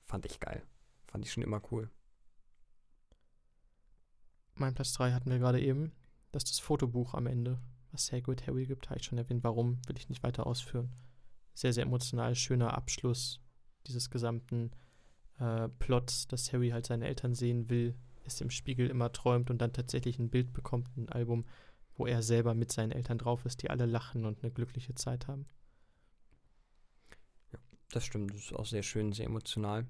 Fand 0.05 0.27
ich 0.27 0.41
geil. 0.41 0.63
Fand 1.07 1.25
ich 1.25 1.33
schon 1.33 1.43
immer 1.43 1.61
cool. 1.71 1.91
Mein 4.55 4.75
Platz 4.75 4.93
3 4.95 5.13
hatten 5.13 5.31
wir 5.31 5.39
gerade 5.39 5.61
eben. 5.61 5.93
Das 6.31 6.45
ist 6.45 6.53
das 6.53 6.61
Fotobuch 6.61 7.15
am 7.15 7.27
Ende, 7.27 7.59
was 7.91 8.13
Hagrid 8.13 8.47
Harry 8.47 8.67
gibt, 8.67 8.89
habe 8.91 8.99
ich 8.99 9.07
schon 9.07 9.19
erwähnt. 9.19 9.45
Warum, 9.45 9.81
will 9.87 9.99
ich 9.99 10.09
nicht 10.09 10.23
weiter 10.23 10.47
ausführen. 10.47 10.91
Sehr, 11.55 11.73
sehr 11.73 11.85
emotional, 11.85 12.35
schöner 12.35 12.75
Abschluss 12.75 13.41
dieses 13.87 14.11
gesamten 14.11 14.71
äh, 15.39 15.69
Plots, 15.69 16.29
dass 16.29 16.53
Harry 16.53 16.71
halt 16.71 16.87
seine 16.87 17.07
Eltern 17.07 17.35
sehen 17.35 17.69
will, 17.69 17.95
es 18.25 18.41
im 18.41 18.51
Spiegel 18.51 18.89
immer 18.89 19.13
träumt 19.13 19.51
und 19.51 19.59
dann 19.59 19.73
tatsächlich 19.73 20.19
ein 20.19 20.31
Bild 20.31 20.53
bekommt, 20.53 20.97
ein 20.97 21.09
Album, 21.09 21.45
wo 21.95 22.07
er 22.07 22.23
selber 22.23 22.55
mit 22.55 22.73
seinen 22.73 22.93
Eltern 22.93 23.19
drauf 23.19 23.45
ist, 23.45 23.63
die 23.63 23.71
alle 23.71 23.87
lachen 23.87 24.25
und 24.25 24.43
eine 24.43 24.53
glückliche 24.53 24.95
Zeit 24.95 25.29
haben. 25.29 25.47
Das 27.93 28.07
stimmt, 28.07 28.31
das 28.31 28.41
ist 28.41 28.53
auch 28.55 28.65
sehr 28.65 28.83
schön, 28.83 29.13
sehr 29.13 29.27
emotional. 29.27 29.87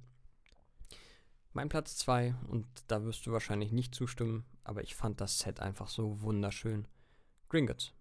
Mein 1.52 1.68
Platz 1.68 1.96
2, 1.98 2.34
und 2.48 2.66
da 2.88 3.04
wirst 3.04 3.24
du 3.26 3.32
wahrscheinlich 3.32 3.70
nicht 3.70 3.94
zustimmen, 3.94 4.44
aber 4.64 4.82
ich 4.82 4.96
fand 4.96 5.20
das 5.20 5.38
Set 5.38 5.60
einfach 5.60 5.88
so 5.88 6.20
wunderschön. 6.20 6.88
Gringotts. 7.48 7.92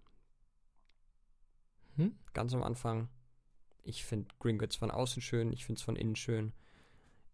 Hm? 1.98 2.18
Ganz 2.34 2.54
am 2.56 2.64
Anfang. 2.64 3.10
Ich 3.84 4.04
finde 4.04 4.34
Gringotts 4.40 4.76
von 4.76 4.90
außen 4.90 5.22
schön, 5.22 5.54
ich 5.54 5.66
finde 5.66 5.80
es 5.80 5.84
von 5.84 5.96
innen 5.96 6.16
schön. 6.16 6.52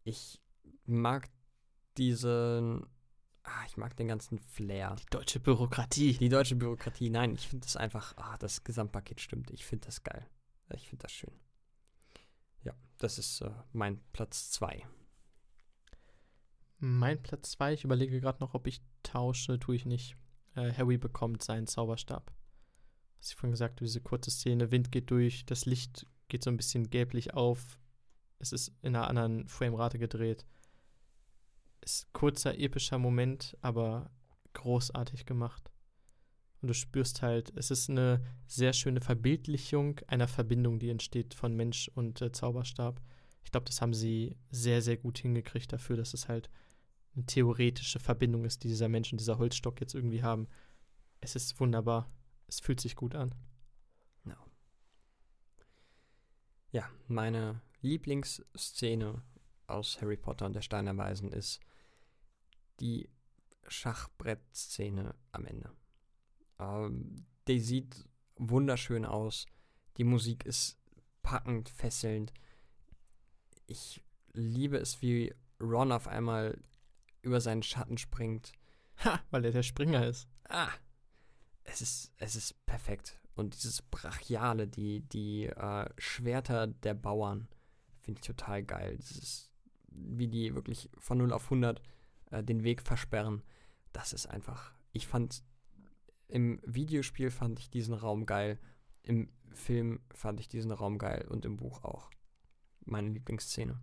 Ich 0.04 0.42
mag 0.86 1.30
diesen. 1.98 2.86
Ah, 3.44 3.66
ich 3.66 3.78
mag 3.78 3.96
den 3.96 4.10
ganzen 4.10 4.40
Flair. 4.40 4.98
Die 5.00 5.06
deutsche 5.10 5.40
Bürokratie. 5.40 6.18
Die 6.18 6.28
deutsche 6.28 6.58
Bürokratie, 6.58 7.10
nein, 7.10 7.34
ich 7.34 7.48
finde 7.48 7.66
das 7.66 7.78
einfach, 7.78 8.14
ah, 8.18 8.38
das 8.40 8.66
Gesamtpaket 8.66 9.22
stimmt. 9.22 9.52
Ich 9.52 9.66
finde 9.66 9.86
das 9.86 10.04
geil. 10.04 10.28
Ich 10.74 10.90
finde 10.90 11.04
das 11.04 11.14
schön. 11.14 11.32
Das 12.98 13.20
ist 13.20 13.42
äh, 13.42 13.52
mein 13.74 14.02
Platz 14.14 14.52
2. 14.52 14.86
Mein 16.80 17.22
Platz 17.22 17.52
2, 17.52 17.74
ich 17.74 17.84
überlege 17.84 18.20
gerade 18.22 18.40
noch, 18.40 18.54
ob 18.54 18.68
ich 18.68 18.82
tausche, 19.04 19.60
tue 19.60 19.76
ich 19.76 19.86
nicht. 19.86 20.16
Äh, 20.56 20.72
Harry 20.74 20.98
bekommt 20.98 21.44
seinen 21.44 21.68
Zauberstab. 21.68 22.32
Was 23.20 23.30
ich 23.30 23.36
vorhin 23.36 23.52
gesagt 23.52 23.78
habe, 23.78 23.86
diese 23.86 24.02
kurze 24.02 24.32
Szene, 24.32 24.72
Wind 24.72 24.92
geht 24.92 25.10
durch, 25.10 25.46
das 25.46 25.66
Licht 25.66 26.06
geht 26.28 26.44
so 26.44 26.50
ein 26.50 26.58
bisschen 26.58 26.90
gelblich 26.90 27.34
auf. 27.34 27.80
Es 28.40 28.52
ist 28.52 28.74
in 28.82 28.96
einer 28.96 29.08
anderen 29.08 29.48
Framerate 29.48 29.98
gedreht. 29.98 30.46
Ist 31.82 32.12
kurzer, 32.14 32.58
epischer 32.60 33.00
Moment, 33.00 33.58
aber 33.62 34.12
großartig 34.54 35.26
gemacht. 35.26 35.72
Und 36.62 36.70
du 36.70 36.74
spürst 36.74 37.22
halt, 37.22 37.52
es 37.56 37.72
ist 37.72 37.90
eine 37.90 38.22
sehr 38.48 38.74
schöne 38.74 39.02
Verbildlichung 39.02 40.00
einer 40.08 40.28
Verbindung, 40.28 40.80
die 40.80 40.90
entsteht 40.90 41.34
von 41.34 41.56
Mensch 41.56 41.90
und 41.94 42.22
äh, 42.22 42.32
Zauberstab. 42.32 43.02
Ich 43.44 43.52
glaube, 43.52 43.66
das 43.66 43.82
haben 43.82 43.94
sie 43.94 44.36
sehr, 44.50 44.82
sehr 44.82 44.98
gut 44.98 45.20
hingekriegt 45.20 45.72
dafür, 45.72 45.98
dass 45.98 46.14
es 46.14 46.28
halt 46.28 46.50
eine 47.16 47.26
theoretische 47.26 48.00
Verbindung 48.00 48.46
ist, 48.46 48.64
die 48.64 48.68
dieser 48.68 48.90
Mensch 48.90 49.12
und 49.12 49.20
dieser 49.20 49.38
Holzstock 49.38 49.80
jetzt 49.80 49.96
irgendwie 49.96 50.24
haben. 50.24 50.48
Es 51.22 51.36
ist 51.36 51.60
wunderbar. 51.60 52.12
Es 52.48 52.60
fühlt 52.60 52.80
sich 52.80 52.96
gut 52.96 53.16
an. 53.16 53.34
Ja, 56.72 56.90
meine 57.08 57.62
Lieblingsszene 57.82 59.22
aus 59.68 60.02
Harry 60.02 60.18
Potter 60.18 60.46
und 60.46 60.54
der 60.54 60.62
Stein 60.62 60.86
der 60.86 60.98
Weisen 60.98 61.32
ist 61.32 61.60
die 62.80 63.10
Schachbrettszene 63.68 65.16
am 65.32 65.46
Ende. 65.46 65.72
Ähm, 66.60 67.26
der 67.48 67.60
sieht 67.60 68.08
wunderschön 68.36 69.06
aus. 69.06 69.46
Die 69.98 70.04
Musik 70.04 70.46
ist 70.46 70.78
packend, 71.24 71.70
fesselnd. 71.70 72.34
Ich 73.66 74.04
liebe 74.34 74.78
es, 74.78 75.02
wie 75.02 75.34
Ron 75.60 75.92
auf 75.92 76.08
einmal 76.08 76.58
über 77.22 77.42
seinen 77.42 77.64
Schatten 77.64 77.98
springt. 77.98 78.54
Ha, 79.04 79.20
weil 79.32 79.46
er 79.46 79.52
der 79.52 79.64
Springer 79.64 80.06
ist. 80.06 80.28
Ah, 80.50 80.72
es 81.64 81.82
ist, 81.82 82.14
es 82.18 82.36
ist 82.36 82.66
perfekt. 82.66 83.20
Und 83.36 83.54
dieses 83.54 83.82
Brachiale, 83.84 84.68
die, 84.68 85.02
die 85.02 85.46
äh, 85.46 85.90
Schwerter 85.98 86.68
der 86.68 86.96
Bauern, 86.96 87.48
finde 88.02 88.20
ich 88.20 88.26
total 88.26 88.64
geil. 88.64 88.98
Dieses, 88.98 89.52
wie 89.90 90.28
die 90.28 90.56
wirklich 90.56 90.90
von 90.98 91.20
0 91.20 91.34
auf 91.34 91.44
100 91.46 91.82
äh, 92.32 92.44
den 92.44 92.64
Weg 92.64 92.82
versperren. 92.82 93.44
Das 93.94 94.14
ist 94.14 94.26
einfach, 94.26 94.74
ich 94.92 95.06
fand, 95.08 95.44
im 96.28 96.60
Videospiel 96.66 97.32
fand 97.32 97.60
ich 97.60 97.70
diesen 97.70 97.94
Raum 97.94 98.26
geil. 98.26 98.60
Im 99.04 99.30
Film 99.54 100.02
fand 100.14 100.40
ich 100.40 100.50
diesen 100.50 100.72
Raum 100.72 100.98
geil 100.98 101.26
und 101.30 101.46
im 101.46 101.58
Buch 101.58 101.84
auch. 101.84 102.10
Meine 102.86 103.10
Lieblingsszene. 103.10 103.80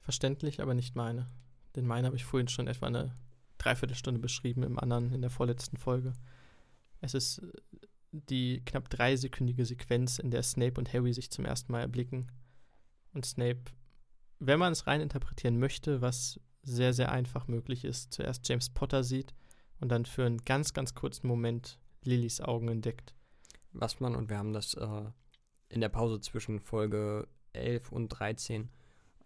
Verständlich, 0.00 0.60
aber 0.60 0.74
nicht 0.74 0.94
meine. 0.94 1.26
Denn 1.74 1.86
meine 1.86 2.06
habe 2.06 2.16
ich 2.16 2.24
vorhin 2.24 2.48
schon 2.48 2.68
etwa 2.68 2.86
eine 2.86 3.14
Dreiviertelstunde 3.58 4.20
beschrieben, 4.20 4.62
im 4.62 4.78
anderen, 4.78 5.12
in 5.12 5.20
der 5.20 5.30
vorletzten 5.30 5.76
Folge. 5.76 6.12
Es 7.00 7.14
ist 7.14 7.38
äh, 7.38 7.52
die 8.12 8.62
knapp 8.64 8.88
dreisekündige 8.88 9.66
Sequenz, 9.66 10.18
in 10.18 10.30
der 10.30 10.42
Snape 10.42 10.78
und 10.78 10.92
Harry 10.92 11.12
sich 11.12 11.30
zum 11.30 11.44
ersten 11.44 11.72
Mal 11.72 11.80
erblicken. 11.80 12.30
Und 13.12 13.26
Snape, 13.26 13.60
wenn 14.38 14.58
man 14.58 14.72
es 14.72 14.86
rein 14.86 15.00
interpretieren 15.00 15.58
möchte, 15.58 16.00
was 16.00 16.40
sehr, 16.62 16.92
sehr 16.92 17.12
einfach 17.12 17.46
möglich 17.46 17.84
ist, 17.84 18.12
zuerst 18.12 18.48
James 18.48 18.70
Potter 18.70 19.04
sieht 19.04 19.34
und 19.80 19.90
dann 19.90 20.04
für 20.04 20.24
einen 20.24 20.38
ganz, 20.38 20.74
ganz 20.74 20.94
kurzen 20.94 21.26
Moment 21.26 21.78
Lillys 22.02 22.40
Augen 22.40 22.68
entdeckt. 22.68 23.14
Was 23.72 24.00
man, 24.00 24.14
und 24.14 24.30
wir 24.30 24.38
haben 24.38 24.52
das 24.52 24.74
äh, 24.74 25.04
in 25.68 25.80
der 25.80 25.88
Pause 25.88 26.20
zwischen 26.20 26.60
Folge 26.60 27.28
11 27.52 27.92
und 27.92 28.08
13 28.08 28.70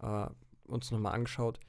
äh, 0.00 0.26
uns 0.64 0.90
nochmal 0.90 1.14
angeschaut, 1.14 1.60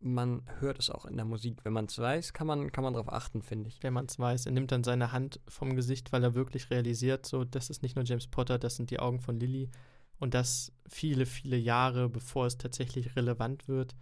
man 0.00 0.42
hört 0.58 0.78
es 0.78 0.90
auch 0.90 1.06
in 1.06 1.16
der 1.16 1.24
Musik. 1.24 1.64
Wenn 1.64 1.72
man 1.72 1.86
es 1.86 1.98
weiß, 1.98 2.34
kann 2.34 2.46
man, 2.46 2.70
kann 2.72 2.84
man 2.84 2.92
darauf 2.92 3.10
achten, 3.10 3.42
finde 3.42 3.68
ich. 3.68 3.82
Wenn 3.82 3.94
man 3.94 4.04
es 4.04 4.18
weiß, 4.18 4.46
er 4.46 4.52
nimmt 4.52 4.70
dann 4.70 4.84
seine 4.84 5.12
Hand 5.12 5.40
vom 5.48 5.74
Gesicht, 5.74 6.12
weil 6.12 6.22
er 6.22 6.34
wirklich 6.34 6.70
realisiert, 6.70 7.24
so, 7.24 7.44
das 7.44 7.70
ist 7.70 7.82
nicht 7.82 7.96
nur 7.96 8.04
James 8.04 8.26
Potter, 8.26 8.58
das 8.58 8.76
sind 8.76 8.90
die 8.90 9.00
Augen 9.00 9.20
von 9.20 9.40
Lily. 9.40 9.70
Und 10.18 10.34
das 10.34 10.72
viele, 10.86 11.26
viele 11.26 11.56
Jahre, 11.56 12.08
bevor 12.08 12.46
es 12.46 12.58
tatsächlich 12.58 13.16
relevant 13.16 13.66
wird. 13.66 13.96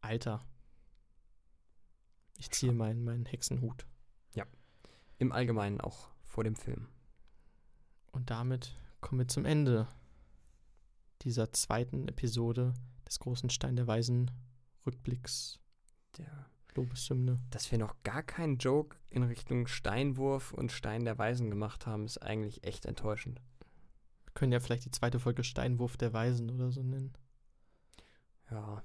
Alter. 0.00 0.46
Ich 2.38 2.50
ziehe 2.50 2.72
meinen, 2.72 3.04
meinen 3.04 3.26
Hexenhut. 3.26 3.84
Ja. 4.34 4.46
Im 5.18 5.32
Allgemeinen 5.32 5.80
auch 5.80 6.08
vor 6.22 6.44
dem 6.44 6.54
Film. 6.54 6.88
Und 8.12 8.30
damit 8.30 8.76
kommen 9.00 9.20
wir 9.20 9.28
zum 9.28 9.44
Ende 9.44 9.88
dieser 11.22 11.52
zweiten 11.52 12.06
Episode 12.08 12.74
des 13.06 13.18
großen 13.18 13.50
Stein 13.50 13.76
der 13.76 13.88
Weisen 13.88 14.30
Rückblicks 14.86 15.58
Der, 16.16 16.46
Lobeshymne. 16.74 17.38
dass 17.50 17.70
wir 17.72 17.78
noch 17.78 17.96
gar 18.04 18.22
keinen 18.22 18.58
Joke 18.58 18.96
in 19.10 19.24
Richtung 19.24 19.66
Steinwurf 19.66 20.52
und 20.52 20.70
Stein 20.70 21.04
der 21.04 21.18
Weisen 21.18 21.50
gemacht 21.50 21.86
haben, 21.86 22.04
ist 22.04 22.22
eigentlich 22.22 22.62
echt 22.64 22.86
enttäuschend. 22.86 23.40
Wir 24.24 24.32
können 24.34 24.52
ja 24.52 24.60
vielleicht 24.60 24.84
die 24.84 24.92
zweite 24.92 25.18
Folge 25.18 25.42
Steinwurf 25.42 25.96
der 25.96 26.12
Weisen 26.12 26.50
oder 26.50 26.70
so 26.70 26.82
nennen. 26.82 27.12
Ja. 28.50 28.82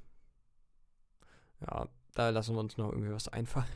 Ja, 1.62 1.88
da 2.14 2.30
lassen 2.30 2.56
wir 2.56 2.60
uns 2.60 2.78
noch 2.78 2.92
irgendwie 2.92 3.12
was 3.12 3.28
einfallen. 3.28 3.68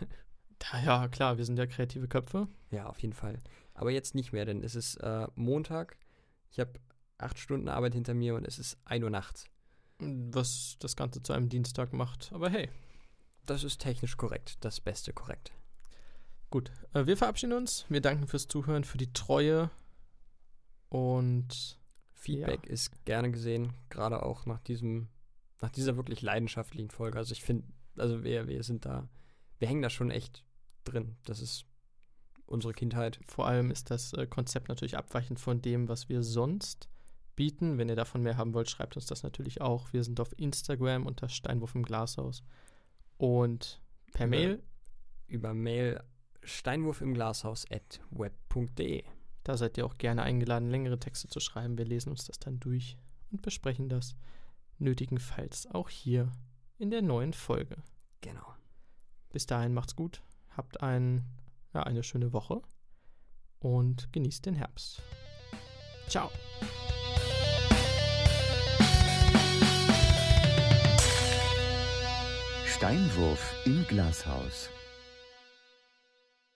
Ja, 0.74 0.80
ja, 0.84 1.08
klar, 1.08 1.38
wir 1.38 1.46
sind 1.46 1.58
ja 1.60 1.68
kreative 1.68 2.08
Köpfe. 2.08 2.48
Ja, 2.72 2.88
auf 2.88 3.00
jeden 3.00 3.14
Fall. 3.14 3.40
Aber 3.76 3.92
jetzt 3.92 4.16
nicht 4.16 4.34
mehr, 4.34 4.44
denn 4.46 4.64
es 4.64 4.74
ist 4.76 4.96
äh, 4.98 5.28
Montag. 5.36 5.98
Ich 6.50 6.60
habe 6.60 6.74
acht 7.20 7.38
Stunden 7.38 7.70
Arbeit 7.70 7.94
hinter 7.94 8.14
mir 8.16 8.36
und 8.36 8.46
es 8.46 8.58
ist 8.58 8.78
1 8.86 9.04
Uhr 9.04 9.10
nachts. 9.12 9.46
Was 10.00 10.76
das 10.80 10.96
Ganze 10.96 11.22
zu 11.22 11.34
einem 11.34 11.50
Dienstag 11.50 11.94
macht. 11.94 12.32
Aber 12.34 12.50
hey, 12.50 12.70
Das 13.46 13.64
ist 13.64 13.80
technisch 13.82 14.18
korrekt, 14.18 14.58
das 14.62 14.80
Beste 14.82 15.14
korrekt. 15.14 15.52
gut. 16.50 16.72
Äh, 16.94 17.06
wir 17.06 17.18
verabschieden 17.18 17.54
uns. 17.54 17.86
Wir 17.90 18.02
danken 18.02 18.28
fürs 18.28 18.48
Zuhören, 18.48 18.84
für 18.84 18.98
die 18.98 19.14
Treue. 19.14 19.70
Und 20.90 21.80
Feedback 22.14 22.66
ist 22.66 23.06
gerne 23.06 23.32
gesehen, 23.32 23.74
gerade 23.90 24.24
auch 24.24 24.46
nach 24.46 24.60
diesem, 24.60 25.08
nach 25.62 25.70
dieser 25.70 25.98
wirklich 25.98 26.22
leidenschaftlichen 26.22 26.90
Folge. 26.90 27.18
Also 27.18 27.32
ich 27.34 27.44
finde, 27.44 27.68
also 28.00 28.24
wir, 28.24 28.48
wir 28.48 28.64
sind 28.64 28.86
da, 28.86 29.08
wir 29.60 29.68
hängen 29.68 29.82
da 29.82 29.90
schon 29.90 30.12
echt 30.12 30.44
drin. 30.84 31.16
Das 31.26 31.42
ist 31.42 31.66
unsere 32.46 32.74
Kindheit. 32.74 33.20
vor 33.26 33.48
allem 33.48 33.72
ist 33.72 33.92
das 33.92 34.14
äh, 34.14 34.26
Konzept 34.26 34.70
natürlich 34.70 34.98
abweichend 34.98 35.40
von 35.40 35.62
dem, 35.62 35.90
was 35.90 36.10
wir 36.10 36.24
sonst 36.24 36.90
bieten. 37.36 37.78
Wenn 37.78 37.90
ihr 37.90 37.96
davon 37.96 38.24
mehr 38.24 38.38
haben 38.38 38.54
wollt, 38.54 38.70
schreibt 38.70 38.96
uns 38.96 39.06
das 39.06 39.24
natürlich 39.24 39.62
auch. 39.62 39.92
Wir 39.94 40.04
sind 40.04 40.20
auf 40.20 40.34
Instagram 40.38 41.06
unter 41.06 41.30
Steinwurf 41.30 41.76
im 41.76 41.84
Glashaus. 41.84 42.44
Und 43.18 43.82
per 44.14 44.26
Ja. 44.26 44.30
Mail, 44.30 44.64
Über 45.28 45.54
Mail 45.54 46.02
steinwurf 46.44 47.02
im 47.02 47.14
Glashaus 47.14 47.66
at 47.70 48.00
web.de. 48.12 49.04
da 49.44 49.58
seid 49.58 49.78
ihr 49.78 49.86
auch 49.86 49.98
gerne 49.98 50.24
eingeladen, 50.24 50.70
längere 50.70 51.00
Texte 51.00 51.28
zu 51.28 51.40
schreiben. 51.40 51.78
Wir 51.78 51.86
lesen 51.86 52.10
uns 52.12 52.26
das 52.26 52.40
dann 52.40 52.60
durch 52.60 52.98
und 53.32 53.42
besprechen 53.42 53.90
das 53.90 54.16
nötigenfalls 54.80 55.68
auch 55.68 55.90
hier 55.90 56.32
in 56.78 56.92
der 56.92 57.02
neuen 57.02 57.34
Folge. 57.34 57.78
Genau. 58.22 58.46
Bis 59.30 59.46
dahin 59.46 59.74
macht's 59.74 59.96
gut, 59.96 60.22
habt 60.56 60.82
ein, 60.82 61.24
ja, 61.74 61.84
eine 61.84 62.04
schöne 62.04 62.34
Woche 62.34 62.62
und 63.60 64.12
genießt 64.14 64.46
den 64.46 64.56
Herbst. 64.56 65.02
Ciao. 66.08 66.32
Steinwurf 72.66 73.56
im 73.66 73.86
Glashaus. 73.88 74.70